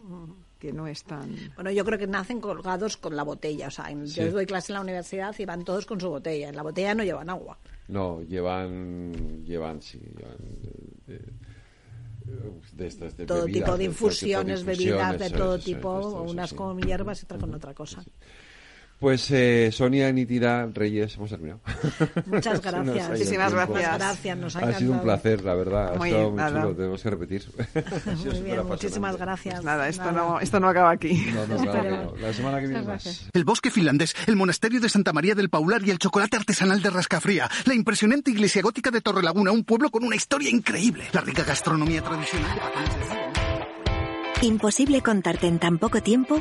que 0.60 0.72
no 0.72 0.86
están... 0.86 1.34
Bueno, 1.54 1.70
yo 1.72 1.84
creo 1.84 1.98
que 1.98 2.06
nacen 2.06 2.40
colgados 2.40 2.96
con 2.96 3.16
la 3.16 3.24
botella. 3.24 3.68
O 3.68 3.70
sea, 3.70 3.90
yo 3.90 4.30
doy 4.30 4.46
clase 4.46 4.72
en 4.72 4.74
la 4.74 4.82
universidad 4.82 5.34
y 5.38 5.44
van 5.44 5.64
todos 5.64 5.86
con 5.86 6.00
su 6.00 6.08
botella. 6.08 6.50
En 6.50 6.56
la 6.56 6.62
botella 6.62 6.94
no 6.94 7.02
llevan 7.02 7.30
agua. 7.30 7.58
No, 7.88 8.22
llevan, 8.22 9.44
llevan, 9.44 9.80
sí, 9.82 9.98
llevan... 10.16 10.36
De, 12.72 12.86
estas, 12.86 13.16
de 13.16 13.24
todo 13.24 13.46
tipo 13.46 13.76
de 13.76 13.84
infusiones, 13.84 14.64
bebidas 14.64 15.18
de 15.18 15.30
todo 15.30 15.58
tipo, 15.58 16.22
unas 16.22 16.52
con 16.52 16.80
hierbas 16.80 17.22
y 17.22 17.24
otras 17.24 17.40
con 17.40 17.54
otra 17.54 17.72
cosa. 17.72 18.04
Pues 18.98 19.30
eh, 19.30 19.70
Sonia 19.72 20.10
Nitira 20.10 20.66
Reyes, 20.72 21.16
hemos 21.16 21.28
terminado. 21.28 21.60
Muchas 22.26 22.62
gracias. 22.62 23.10
Muchísimas 23.10 23.52
gracias. 23.52 23.98
gracias 23.98 24.38
nos 24.38 24.56
ha, 24.56 24.72
sido 24.72 24.92
un 24.92 25.00
placer, 25.00 25.44
la 25.44 25.54
verdad. 25.54 25.90
ha 25.90 26.06
estado 26.06 26.30
muy 26.30 26.42
chulo, 26.42 26.74
tenemos 26.74 27.02
que 27.02 27.10
repetir. 27.10 27.44
Muy 28.24 28.40
bien, 28.40 28.66
muchísimas 28.66 29.16
gracias. 29.16 29.54
Pues 29.56 29.64
nada, 29.64 29.88
esto, 29.88 30.12
No, 30.12 30.40
esto 30.40 30.60
no 30.60 30.68
acaba 30.68 30.90
aquí. 30.90 31.26
No, 31.34 31.46
no, 31.46 31.62
claro, 31.62 32.14
La 32.18 32.32
semana 32.32 32.60
que 32.60 32.68
viene 32.68 32.82
más. 32.82 33.28
El 33.32 33.44
bosque 33.44 33.70
finlandés, 33.70 34.14
el 34.26 34.36
monasterio 34.36 34.80
de 34.80 34.88
Santa 34.88 35.12
María 35.12 35.34
del 35.34 35.50
Paular 35.50 35.82
y 35.84 35.90
el 35.90 35.98
chocolate 35.98 36.36
artesanal 36.36 36.80
de 36.80 36.90
Rascafría. 36.90 37.50
La 37.66 37.74
impresionante 37.74 38.30
iglesia 38.30 38.62
gótica 38.62 38.90
de 38.90 39.00
Torrelaguna, 39.00 39.52
un 39.52 39.64
pueblo 39.64 39.90
con 39.90 40.04
una 40.04 40.16
historia 40.16 40.50
increíble. 40.50 41.04
La 41.12 41.20
rica 41.20 41.44
gastronomía 41.44 42.02
tradicional 42.02 42.58
Imposible 44.42 45.02
contarte 45.02 45.46
en 45.46 45.58
tan 45.58 45.78
poco 45.78 46.02
tiempo 46.02 46.40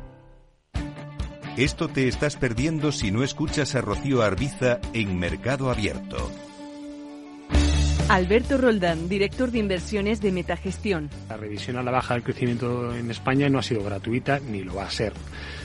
Esto 1.55 1.87
te 1.87 2.09
estás 2.09 2.35
perdiendo 2.35 2.91
si 2.91 3.11
no 3.11 3.23
escuchas 3.23 3.75
a 3.75 3.81
Rocío 3.81 4.23
Arbiza 4.23 4.81
en 4.91 5.17
Mercado 5.17 5.71
Abierto. 5.71 6.29
Alberto 8.09 8.57
Roldán, 8.57 9.07
director 9.07 9.51
de 9.51 9.59
inversiones 9.59 10.19
de 10.19 10.33
Metagestión. 10.33 11.09
La 11.29 11.37
revisión 11.37 11.77
a 11.77 11.83
la 11.83 11.91
baja 11.91 12.15
del 12.15 12.23
crecimiento 12.23 12.93
en 12.93 13.09
España 13.09 13.47
no 13.47 13.59
ha 13.59 13.63
sido 13.63 13.83
gratuita 13.83 14.39
ni 14.39 14.63
lo 14.63 14.75
va 14.75 14.83
a 14.85 14.89
ser. 14.89 15.13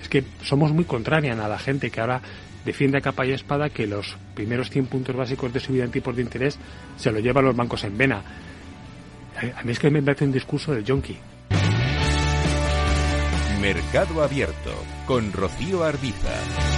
Es 0.00 0.08
que 0.08 0.24
somos 0.42 0.72
muy 0.72 0.84
contrarian 0.84 1.40
a 1.40 1.48
la 1.48 1.58
gente 1.58 1.90
que 1.90 2.00
ahora 2.00 2.20
defiende 2.64 2.98
a 2.98 3.00
capa 3.00 3.26
y 3.26 3.32
espada 3.32 3.70
que 3.70 3.86
los 3.86 4.16
primeros 4.34 4.70
100 4.70 4.86
puntos 4.86 5.16
básicos 5.16 5.52
de 5.52 5.60
subida 5.60 5.84
en 5.84 5.90
tipos 5.90 6.14
de 6.14 6.22
interés 6.22 6.58
se 6.96 7.10
lo 7.10 7.18
llevan 7.18 7.44
los 7.44 7.56
bancos 7.56 7.84
en 7.84 7.96
vena. 7.96 8.22
A 9.56 9.62
mí 9.62 9.72
es 9.72 9.78
que 9.78 9.90
me 9.90 10.02
parece 10.02 10.24
un 10.24 10.32
discurso 10.32 10.72
del 10.72 10.84
yonki. 10.84 11.16
Mercado 13.60 14.22
Abierto 14.22 14.72
con 15.06 15.32
Rocío 15.32 15.82
Arbiza. 15.84 16.77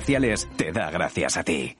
comerciales 0.00 0.48
te 0.56 0.72
da 0.72 0.90
gracias 0.90 1.36
a 1.36 1.42
ti. 1.42 1.76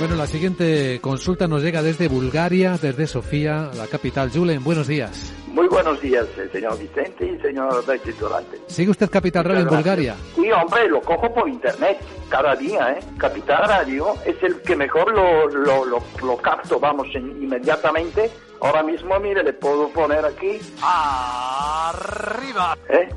Bueno, 0.00 0.16
la 0.16 0.26
siguiente 0.26 0.98
consulta 1.00 1.46
nos 1.46 1.62
llega 1.62 1.80
desde 1.80 2.08
Bulgaria, 2.08 2.76
desde 2.76 3.06
Sofía, 3.06 3.70
la 3.74 3.86
capital. 3.86 4.30
Julen, 4.30 4.62
buenos 4.62 4.88
días. 4.88 5.32
Muy 5.56 5.68
buenos 5.68 5.98
días, 6.02 6.26
eh, 6.36 6.50
señor 6.52 6.78
Vicente 6.78 7.24
y 7.24 7.40
señor 7.40 7.82
Durante. 8.18 8.58
¿Sigue 8.66 8.90
usted 8.90 9.08
Capital 9.08 9.44
Radio 9.44 9.62
en 9.62 9.68
Bulgaria? 9.68 10.14
Sí, 10.34 10.50
hombre, 10.52 10.86
lo 10.88 11.00
cojo 11.00 11.32
por 11.32 11.48
internet 11.48 11.98
cada 12.28 12.54
día, 12.56 12.92
¿eh? 12.92 12.98
Capital 13.16 13.66
Radio 13.66 14.12
es 14.26 14.36
el 14.42 14.60
que 14.60 14.76
mejor 14.76 15.14
lo, 15.14 15.48
lo, 15.48 15.86
lo, 15.86 16.36
capto, 16.36 16.78
vamos, 16.78 17.06
inmediatamente. 17.14 18.30
Ahora 18.60 18.82
mismo, 18.82 19.18
mire, 19.20 19.42
le 19.42 19.52
puedo 19.52 19.88
poner 19.90 20.24
aquí. 20.24 20.58
¡Arriba! 20.82 22.76
¿Eh? 22.88 23.08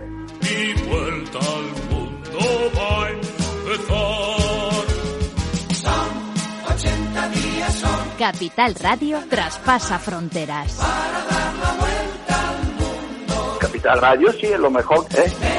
Y 0.41 0.73
vuelta 0.89 1.39
al 1.39 1.63
mundo 1.89 2.39
va 2.77 3.05
a 3.05 3.09
empezar. 3.09 4.85
Son 5.75 6.09
80 6.73 7.29
días, 7.29 7.73
son. 7.75 8.09
Capital 8.17 8.75
Radio 8.75 9.19
traspasa 9.29 9.99
fronteras. 9.99 10.75
Para 10.75 11.25
dar 11.25 11.53
la 11.55 11.71
vuelta 11.79 12.49
al 12.49 12.63
mundo. 12.73 13.57
Capital 13.59 14.01
Radio 14.01 14.31
sí 14.33 14.45
es 14.47 14.59
lo 14.59 14.69
mejor, 14.69 15.05
¿eh? 15.15 15.58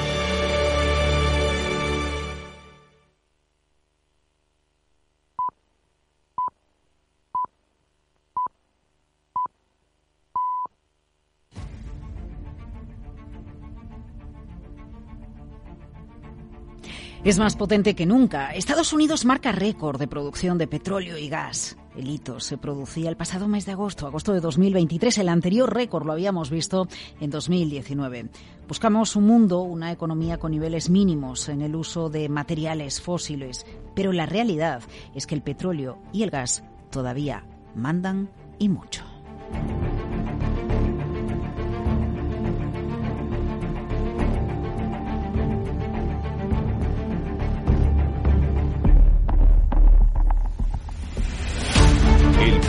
Es 17.23 17.37
más 17.37 17.55
potente 17.55 17.93
que 17.93 18.05
nunca. 18.05 18.51
Estados 18.51 18.93
Unidos 18.93 19.25
marca 19.25 19.51
récord 19.51 19.99
de 19.99 20.07
producción 20.07 20.57
de 20.57 20.67
petróleo 20.67 21.17
y 21.17 21.29
gas. 21.29 21.77
El 21.95 22.09
hito 22.09 22.39
se 22.39 22.57
producía 22.57 23.09
el 23.09 23.17
pasado 23.17 23.47
mes 23.47 23.65
de 23.65 23.73
agosto, 23.73 24.07
agosto 24.07 24.33
de 24.33 24.39
2023. 24.39 25.19
El 25.19 25.29
anterior 25.29 25.71
récord 25.71 26.05
lo 26.05 26.13
habíamos 26.13 26.49
visto 26.49 26.87
en 27.19 27.29
2019. 27.29 28.29
Buscamos 28.67 29.15
un 29.15 29.25
mundo, 29.25 29.61
una 29.61 29.91
economía 29.91 30.37
con 30.37 30.51
niveles 30.51 30.89
mínimos 30.89 31.47
en 31.49 31.61
el 31.61 31.75
uso 31.75 32.09
de 32.09 32.27
materiales 32.27 33.01
fósiles, 33.01 33.65
pero 33.93 34.13
la 34.13 34.25
realidad 34.25 34.81
es 35.13 35.27
que 35.27 35.35
el 35.35 35.43
petróleo 35.43 35.99
y 36.11 36.23
el 36.23 36.31
gas 36.31 36.63
todavía 36.89 37.45
mandan 37.75 38.29
y 38.57 38.69
mucho. 38.69 39.03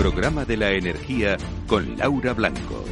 Programa 0.03 0.44
de 0.44 0.57
la 0.57 0.73
energía 0.73 1.36
con 1.66 1.97
Laura 1.97 2.35
Blanco. 2.35 2.85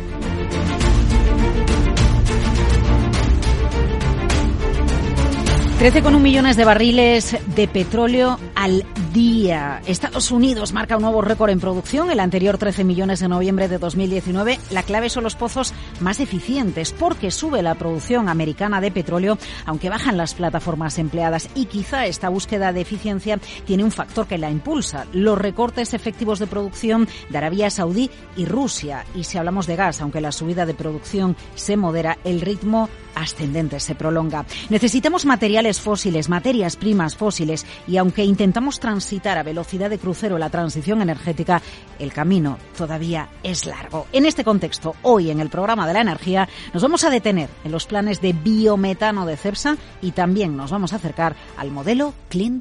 13,1 5.81 6.21
millones 6.21 6.57
de 6.57 6.65
barriles 6.65 7.37
de 7.55 7.67
petróleo 7.67 8.39
al 8.55 8.85
día. 9.13 9.83
Estados 9.87 10.31
Unidos 10.31 10.73
marca 10.73 10.97
un 10.97 11.03
nuevo 11.03 11.23
récord 11.23 11.51
en 11.51 11.61
producción, 11.61 12.11
el 12.11 12.21
anterior 12.21 12.59
13 12.59 12.85
millones 12.85 13.23
en 13.23 13.31
noviembre 13.31 13.69
de 13.69 13.79
2019. 13.79 14.59
La 14.71 14.83
clave 14.83 15.11
son 15.11 15.25
los 15.25 15.35
pozos 15.35 15.73
más 16.01 16.21
eficientes 16.21 16.93
porque 16.93 17.31
sube 17.31 17.63
la 17.63 17.75
producción 17.75 18.29
americana 18.29 18.81
de 18.81 18.91
petróleo, 18.91 19.39
aunque 19.67 19.91
bajan 19.91 20.17
las 20.17 20.35
plataformas 20.35 20.99
empleadas 20.99 21.49
y 21.55 21.67
quizá 21.67 22.07
esta 22.07 22.29
búsqueda 22.29 22.73
de 22.73 22.83
eficiencia 22.83 23.39
tiene 23.67 23.85
un 23.85 23.91
factor 23.91 24.27
que 24.27 24.39
la 24.39 24.51
impulsa, 24.51 25.07
los 25.13 25.39
recortes 25.39 25.95
efectivos 25.95 26.39
de 26.39 26.47
producción 26.47 27.09
de 27.29 27.39
Arabia 27.39 27.71
Saudí 27.71 28.11
y 28.37 28.45
Rusia. 28.45 29.05
Y 29.15 29.25
si 29.25 29.39
hablamos 29.39 29.67
de 29.67 29.77
gas, 29.77 30.01
aunque 30.01 30.21
la 30.21 30.33
subida 30.33 30.67
de 30.67 30.75
producción 30.75 31.37
se 31.55 31.77
modera, 31.77 32.19
el 32.25 32.41
ritmo 32.41 32.89
ascendente 33.15 33.81
se 33.81 33.95
prolonga. 33.95 34.45
Necesitamos 34.69 35.27
materiales 35.27 35.81
fósiles, 35.81 36.29
materias 36.29 36.77
primas 36.77 37.17
fósiles 37.17 37.67
y 37.87 37.97
aunque 37.97 38.25
intentamos 38.25 38.81
transitar 38.81 39.39
a 39.39 39.43
velocidad 39.43 39.91
de 39.91 39.99
crucero 39.99 40.39
la 40.39 40.51
transición 40.51 41.03
energética, 41.03 41.63
el 41.99 42.13
camino 42.13 42.59
todavía 42.77 43.29
es 43.43 43.67
largo. 43.67 44.07
En 44.13 44.27
este 44.27 44.45
contexto, 44.45 44.95
hoy 45.03 45.31
en 45.31 45.41
el 45.41 45.51
programa 45.51 45.87
de 45.87 45.95
la 45.95 46.01
energía 46.01 46.49
nos 46.73 46.83
vamos 46.83 47.05
a 47.05 47.11
detener 47.11 47.49
en 47.65 47.73
los 47.73 47.87
planes 47.87 48.21
de 48.21 48.33
biometano 48.33 49.27
de 49.27 49.37
CEPSA 49.37 49.77
y 50.03 50.13
también 50.13 50.57
nos 50.57 50.71
vamos 50.71 50.93
a 50.93 50.97
acercar 50.97 51.35
al 51.57 51.71
modelo 51.71 52.15
Clean 52.29 52.61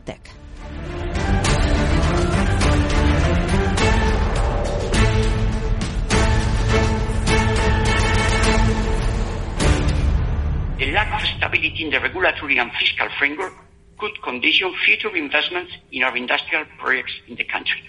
A 10.82 10.92
lack 10.94 11.14
of 11.14 11.28
stability 11.28 11.84
in 11.84 11.90
the 11.90 12.00
regulatory 12.00 12.58
and 12.58 12.72
fiscal 12.80 13.10
framework 13.18 13.52
could 13.98 14.22
condition 14.24 14.74
future 14.86 15.14
investments 15.14 15.74
in 15.92 16.04
our 16.04 16.16
industrial 16.16 16.64
projects 16.78 17.12
in 17.28 17.36
the 17.36 17.44
country. 17.44 17.84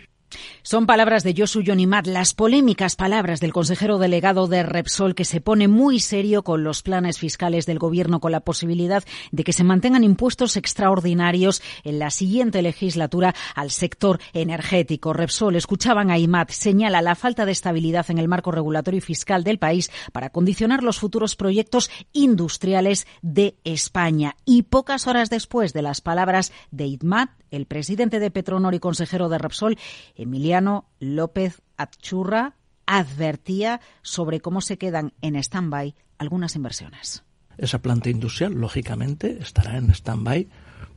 Son 0.63 0.87
palabras 0.87 1.25
de 1.25 1.35
Josu 1.37 1.63
Yonimat, 1.63 2.07
las 2.07 2.35
polémicas 2.35 2.97
palabras 2.97 3.41
del 3.41 3.53
consejero 3.53 3.99
delegado 3.99 4.47
de 4.47 4.63
Repsol 4.63 5.15
que 5.15 5.25
se 5.25 5.41
pone 5.41 5.69
muy 5.69 6.01
serio 6.01 6.43
con 6.43 6.65
los 6.65 6.83
planes 6.83 7.19
fiscales 7.19 7.67
del 7.67 7.79
gobierno 7.79 8.21
con 8.21 8.33
la 8.33 8.41
posibilidad 8.41 9.03
de 9.33 9.45
que 9.45 9.53
se 9.53 9.65
mantengan 9.65 10.05
impuestos 10.05 10.57
extraordinarios 10.57 11.63
en 11.85 11.99
la 11.99 12.11
siguiente 12.11 12.63
legislatura 12.63 13.35
al 13.55 13.71
sector 13.71 14.21
energético. 14.33 15.13
Repsol, 15.13 15.57
escuchaban 15.57 16.11
a 16.11 16.19
Imat, 16.19 16.51
señala 16.51 17.03
la 17.03 17.15
falta 17.15 17.47
de 17.47 17.53
estabilidad 17.53 18.11
en 18.11 18.19
el 18.19 18.29
marco 18.29 18.51
regulatorio 18.51 18.99
y 18.99 19.03
fiscal 19.03 19.45
del 19.45 19.59
país 19.59 19.91
para 20.13 20.31
condicionar 20.31 20.83
los 20.83 20.99
futuros 20.99 21.37
proyectos 21.37 21.91
industriales 22.13 23.07
de 23.23 23.57
España. 23.65 24.37
Y 24.45 24.63
pocas 24.63 25.07
horas 25.07 25.31
después 25.31 25.73
de 25.73 25.83
las 25.83 26.01
palabras 26.01 26.53
de 26.71 26.87
Imat, 26.87 27.31
el 27.51 27.67
presidente 27.67 28.21
de 28.21 28.31
Petronor 28.31 28.75
y 28.75 28.79
consejero 28.79 29.29
de 29.29 29.39
Repsol, 29.39 29.79
Emiliano 30.15 30.89
López 30.99 31.63
Achurra, 31.77 32.57
advertía 32.87 33.81
sobre 34.03 34.41
cómo 34.41 34.61
se 34.61 34.79
quedan 34.79 35.13
en 35.21 35.37
stand-by 35.37 35.95
algunas 36.19 36.57
inversiones. 36.57 37.25
Esa 37.57 37.81
planta 37.81 38.11
industrial, 38.11 38.55
lógicamente, 38.55 39.39
estará 39.41 39.77
en 39.77 39.91
stand-by 39.91 40.49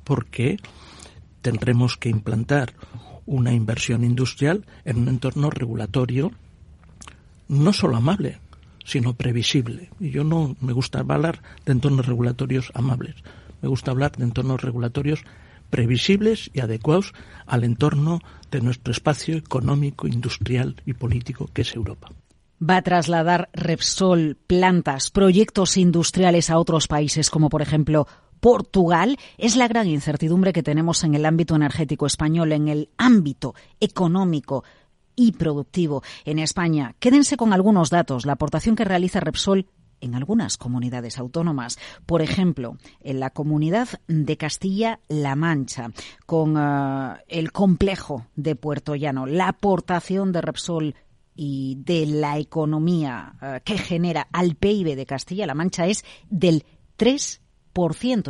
porque 0.04 0.58
tendremos 1.42 1.98
que 1.98 2.10
implantar 2.10 2.74
una 3.26 3.54
inversión 3.54 4.04
industrial 4.04 4.66
en 4.86 4.98
un 4.98 5.08
entorno 5.10 5.50
regulatorio 5.50 6.32
no 7.48 7.74
solo 7.74 7.98
amable, 7.98 8.40
sino 8.84 9.14
previsible. 9.14 9.90
Y 10.00 10.10
yo 10.10 10.24
no 10.24 10.56
me 10.62 10.74
gusta 10.74 11.00
hablar 11.00 11.42
de 11.66 11.74
entornos 11.74 12.06
regulatorios 12.06 12.72
amables, 12.74 13.16
me 13.62 13.70
gusta 13.70 13.92
hablar 13.92 14.12
de 14.14 14.26
entornos 14.26 14.62
regulatorios 14.62 15.24
previsibles 15.74 16.52
y 16.54 16.60
adecuados 16.60 17.16
al 17.48 17.64
entorno 17.64 18.20
de 18.52 18.62
nuestro 18.62 18.92
espacio 18.92 19.36
económico, 19.36 20.06
industrial 20.06 20.76
y 20.86 20.94
político 20.94 21.50
que 21.52 21.64
es 21.64 21.74
Europa. 21.74 22.10
Va 22.62 22.78
a 22.78 22.82
trasladar 22.84 23.50
Repsol 23.54 24.38
plantas, 24.46 25.10
proyectos 25.10 25.76
industriales 25.78 26.52
a 26.52 26.60
otros 26.60 26.88
países 26.88 27.32
como 27.32 27.50
por 27.50 27.64
ejemplo 27.64 28.08
Portugal 28.40 29.18
es 29.40 29.56
la 29.56 29.68
gran 29.68 29.88
incertidumbre 29.88 30.54
que 30.54 30.62
tenemos 30.62 31.04
en 31.04 31.16
el 31.16 31.26
ámbito 31.26 31.56
energético 31.56 32.06
español, 32.06 32.52
en 32.52 32.68
el 32.68 32.90
ámbito 32.98 33.56
económico 33.80 34.64
y 35.16 35.32
productivo 35.32 36.04
en 36.24 36.38
España. 36.38 36.94
Quédense 37.00 37.36
con 37.36 37.52
algunos 37.52 37.90
datos. 37.90 38.28
La 38.28 38.34
aportación 38.34 38.76
que 38.76 38.86
realiza 38.86 39.22
Repsol 39.22 39.66
en 40.04 40.16
algunas 40.16 40.58
comunidades 40.58 41.18
autónomas. 41.18 41.80
Por 42.06 42.22
ejemplo, 42.22 42.78
en 43.02 43.20
la 43.20 43.30
comunidad 43.30 43.88
de 44.08 44.38
Castilla-La 44.38 45.36
Mancha, 45.36 45.92
con 46.26 46.58
uh, 46.58 47.16
el 47.28 47.52
complejo 47.52 48.28
de 48.36 48.56
Puerto 48.56 48.96
Llano, 48.96 49.26
la 49.26 49.48
aportación 49.48 50.32
de 50.32 50.42
Repsol 50.42 50.96
y 51.36 51.78
de 51.84 52.06
la 52.06 52.38
economía 52.38 53.34
uh, 53.42 53.64
que 53.64 53.78
genera 53.78 54.28
al 54.32 54.56
PIB 54.56 54.96
de 54.96 55.06
Castilla-La 55.06 55.56
Mancha 55.56 55.88
es 55.88 56.04
del 56.30 56.66
3 56.98 57.40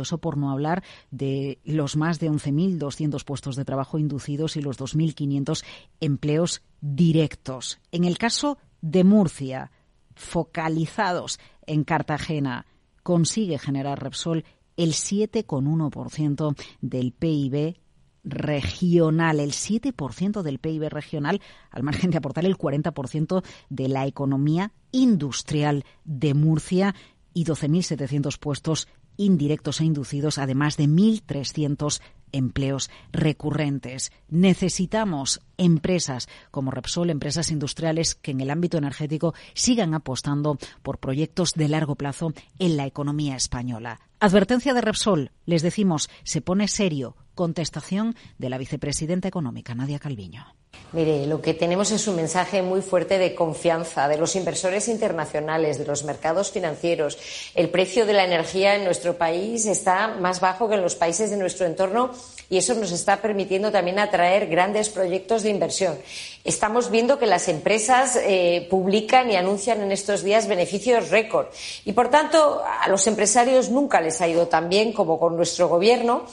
eso 0.00 0.18
por 0.18 0.38
no 0.38 0.50
hablar 0.50 0.82
de 1.10 1.58
los 1.64 1.96
más 1.96 2.18
de 2.18 2.30
11.200 2.30 3.24
puestos 3.24 3.56
de 3.56 3.64
trabajo 3.64 3.98
inducidos 3.98 4.56
y 4.56 4.62
los 4.62 4.78
2.500 4.78 5.64
empleos 6.00 6.62
directos. 6.80 7.78
En 7.92 8.04
el 8.04 8.16
caso 8.16 8.56
de 8.80 9.04
Murcia, 9.04 9.70
focalizados 10.14 11.38
en 11.66 11.84
Cartagena, 11.84 12.66
consigue 13.02 13.58
generar 13.58 14.02
Repsol 14.02 14.44
el 14.76 14.92
7,1% 14.92 16.56
del 16.80 17.12
PIB 17.12 17.76
regional, 18.24 19.38
el 19.38 19.52
7% 19.52 20.42
del 20.42 20.58
PIB 20.58 20.88
regional, 20.88 21.40
al 21.70 21.82
margen 21.82 22.10
de 22.10 22.18
aportar 22.18 22.44
el 22.46 22.56
40% 22.56 23.44
de 23.68 23.88
la 23.88 24.06
economía 24.06 24.72
industrial 24.90 25.84
de 26.04 26.34
Murcia 26.34 26.94
y 27.34 27.44
12.700 27.44 28.38
puestos 28.38 28.88
indirectos 29.16 29.80
e 29.80 29.84
inducidos, 29.84 30.38
además 30.38 30.76
de 30.76 30.84
1.300 30.84 32.00
empleos 32.32 32.90
recurrentes. 33.12 34.12
Necesitamos 34.28 35.40
empresas 35.56 36.28
como 36.50 36.70
Repsol, 36.70 37.10
empresas 37.10 37.50
industriales 37.50 38.14
que 38.14 38.32
en 38.32 38.40
el 38.40 38.50
ámbito 38.50 38.76
energético 38.76 39.34
sigan 39.54 39.94
apostando 39.94 40.58
por 40.82 40.98
proyectos 40.98 41.54
de 41.54 41.68
largo 41.68 41.94
plazo 41.94 42.32
en 42.58 42.76
la 42.76 42.86
economía 42.86 43.36
española. 43.36 44.00
Advertencia 44.20 44.74
de 44.74 44.80
Repsol, 44.80 45.30
les 45.46 45.62
decimos, 45.62 46.10
se 46.22 46.40
pone 46.40 46.68
serio. 46.68 47.16
Contestación 47.34 48.14
de 48.38 48.48
la 48.48 48.58
vicepresidenta 48.58 49.28
económica, 49.28 49.74
Nadia 49.74 49.98
Calviño. 49.98 50.46
Mire, 50.94 51.26
lo 51.26 51.42
que 51.42 51.54
tenemos 51.54 51.90
es 51.90 52.06
un 52.06 52.14
mensaje 52.14 52.62
muy 52.62 52.80
fuerte 52.80 53.18
de 53.18 53.34
confianza 53.34 54.06
de 54.06 54.16
los 54.16 54.36
inversores 54.36 54.86
internacionales, 54.86 55.76
de 55.76 55.84
los 55.84 56.04
mercados 56.04 56.52
financieros. 56.52 57.18
El 57.56 57.68
precio 57.68 58.06
de 58.06 58.12
la 58.12 58.24
energía 58.24 58.76
en 58.76 58.84
nuestro 58.84 59.18
país 59.18 59.66
está 59.66 60.14
más 60.20 60.38
bajo 60.38 60.68
que 60.68 60.76
en 60.76 60.82
los 60.82 60.94
países 60.94 61.30
de 61.30 61.36
nuestro 61.36 61.66
entorno 61.66 62.12
y 62.48 62.58
eso 62.58 62.74
nos 62.74 62.92
está 62.92 63.20
permitiendo 63.20 63.72
también 63.72 63.98
atraer 63.98 64.46
grandes 64.46 64.88
proyectos 64.88 65.42
de 65.42 65.50
inversión. 65.50 65.98
Estamos 66.44 66.92
viendo 66.92 67.18
que 67.18 67.26
las 67.26 67.48
empresas 67.48 68.14
eh, 68.14 68.68
publican 68.70 69.28
y 69.32 69.34
anuncian 69.34 69.80
en 69.80 69.90
estos 69.90 70.22
días 70.22 70.46
beneficios 70.46 71.10
récord 71.10 71.48
y, 71.84 71.92
por 71.92 72.08
tanto, 72.08 72.62
a 72.64 72.88
los 72.88 73.04
empresarios 73.08 73.68
nunca 73.68 74.00
les 74.00 74.20
ha 74.20 74.28
ido 74.28 74.46
tan 74.46 74.68
bien 74.68 74.92
como 74.92 75.18
con 75.18 75.36
nuestro 75.36 75.66
gobierno. 75.66 76.24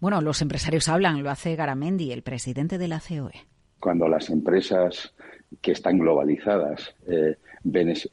Bueno, 0.00 0.20
los 0.20 0.42
empresarios 0.42 0.88
hablan, 0.88 1.22
lo 1.22 1.30
hace 1.30 1.56
Garamendi, 1.56 2.12
el 2.12 2.22
presidente 2.22 2.76
de 2.76 2.88
la 2.88 3.00
COE 3.00 3.51
cuando 3.82 4.06
las 4.06 4.30
empresas 4.30 5.12
que 5.60 5.72
están 5.72 5.98
globalizadas 5.98 6.94
eh, 7.08 7.34
ven 7.64 7.88
espacios 7.90 8.12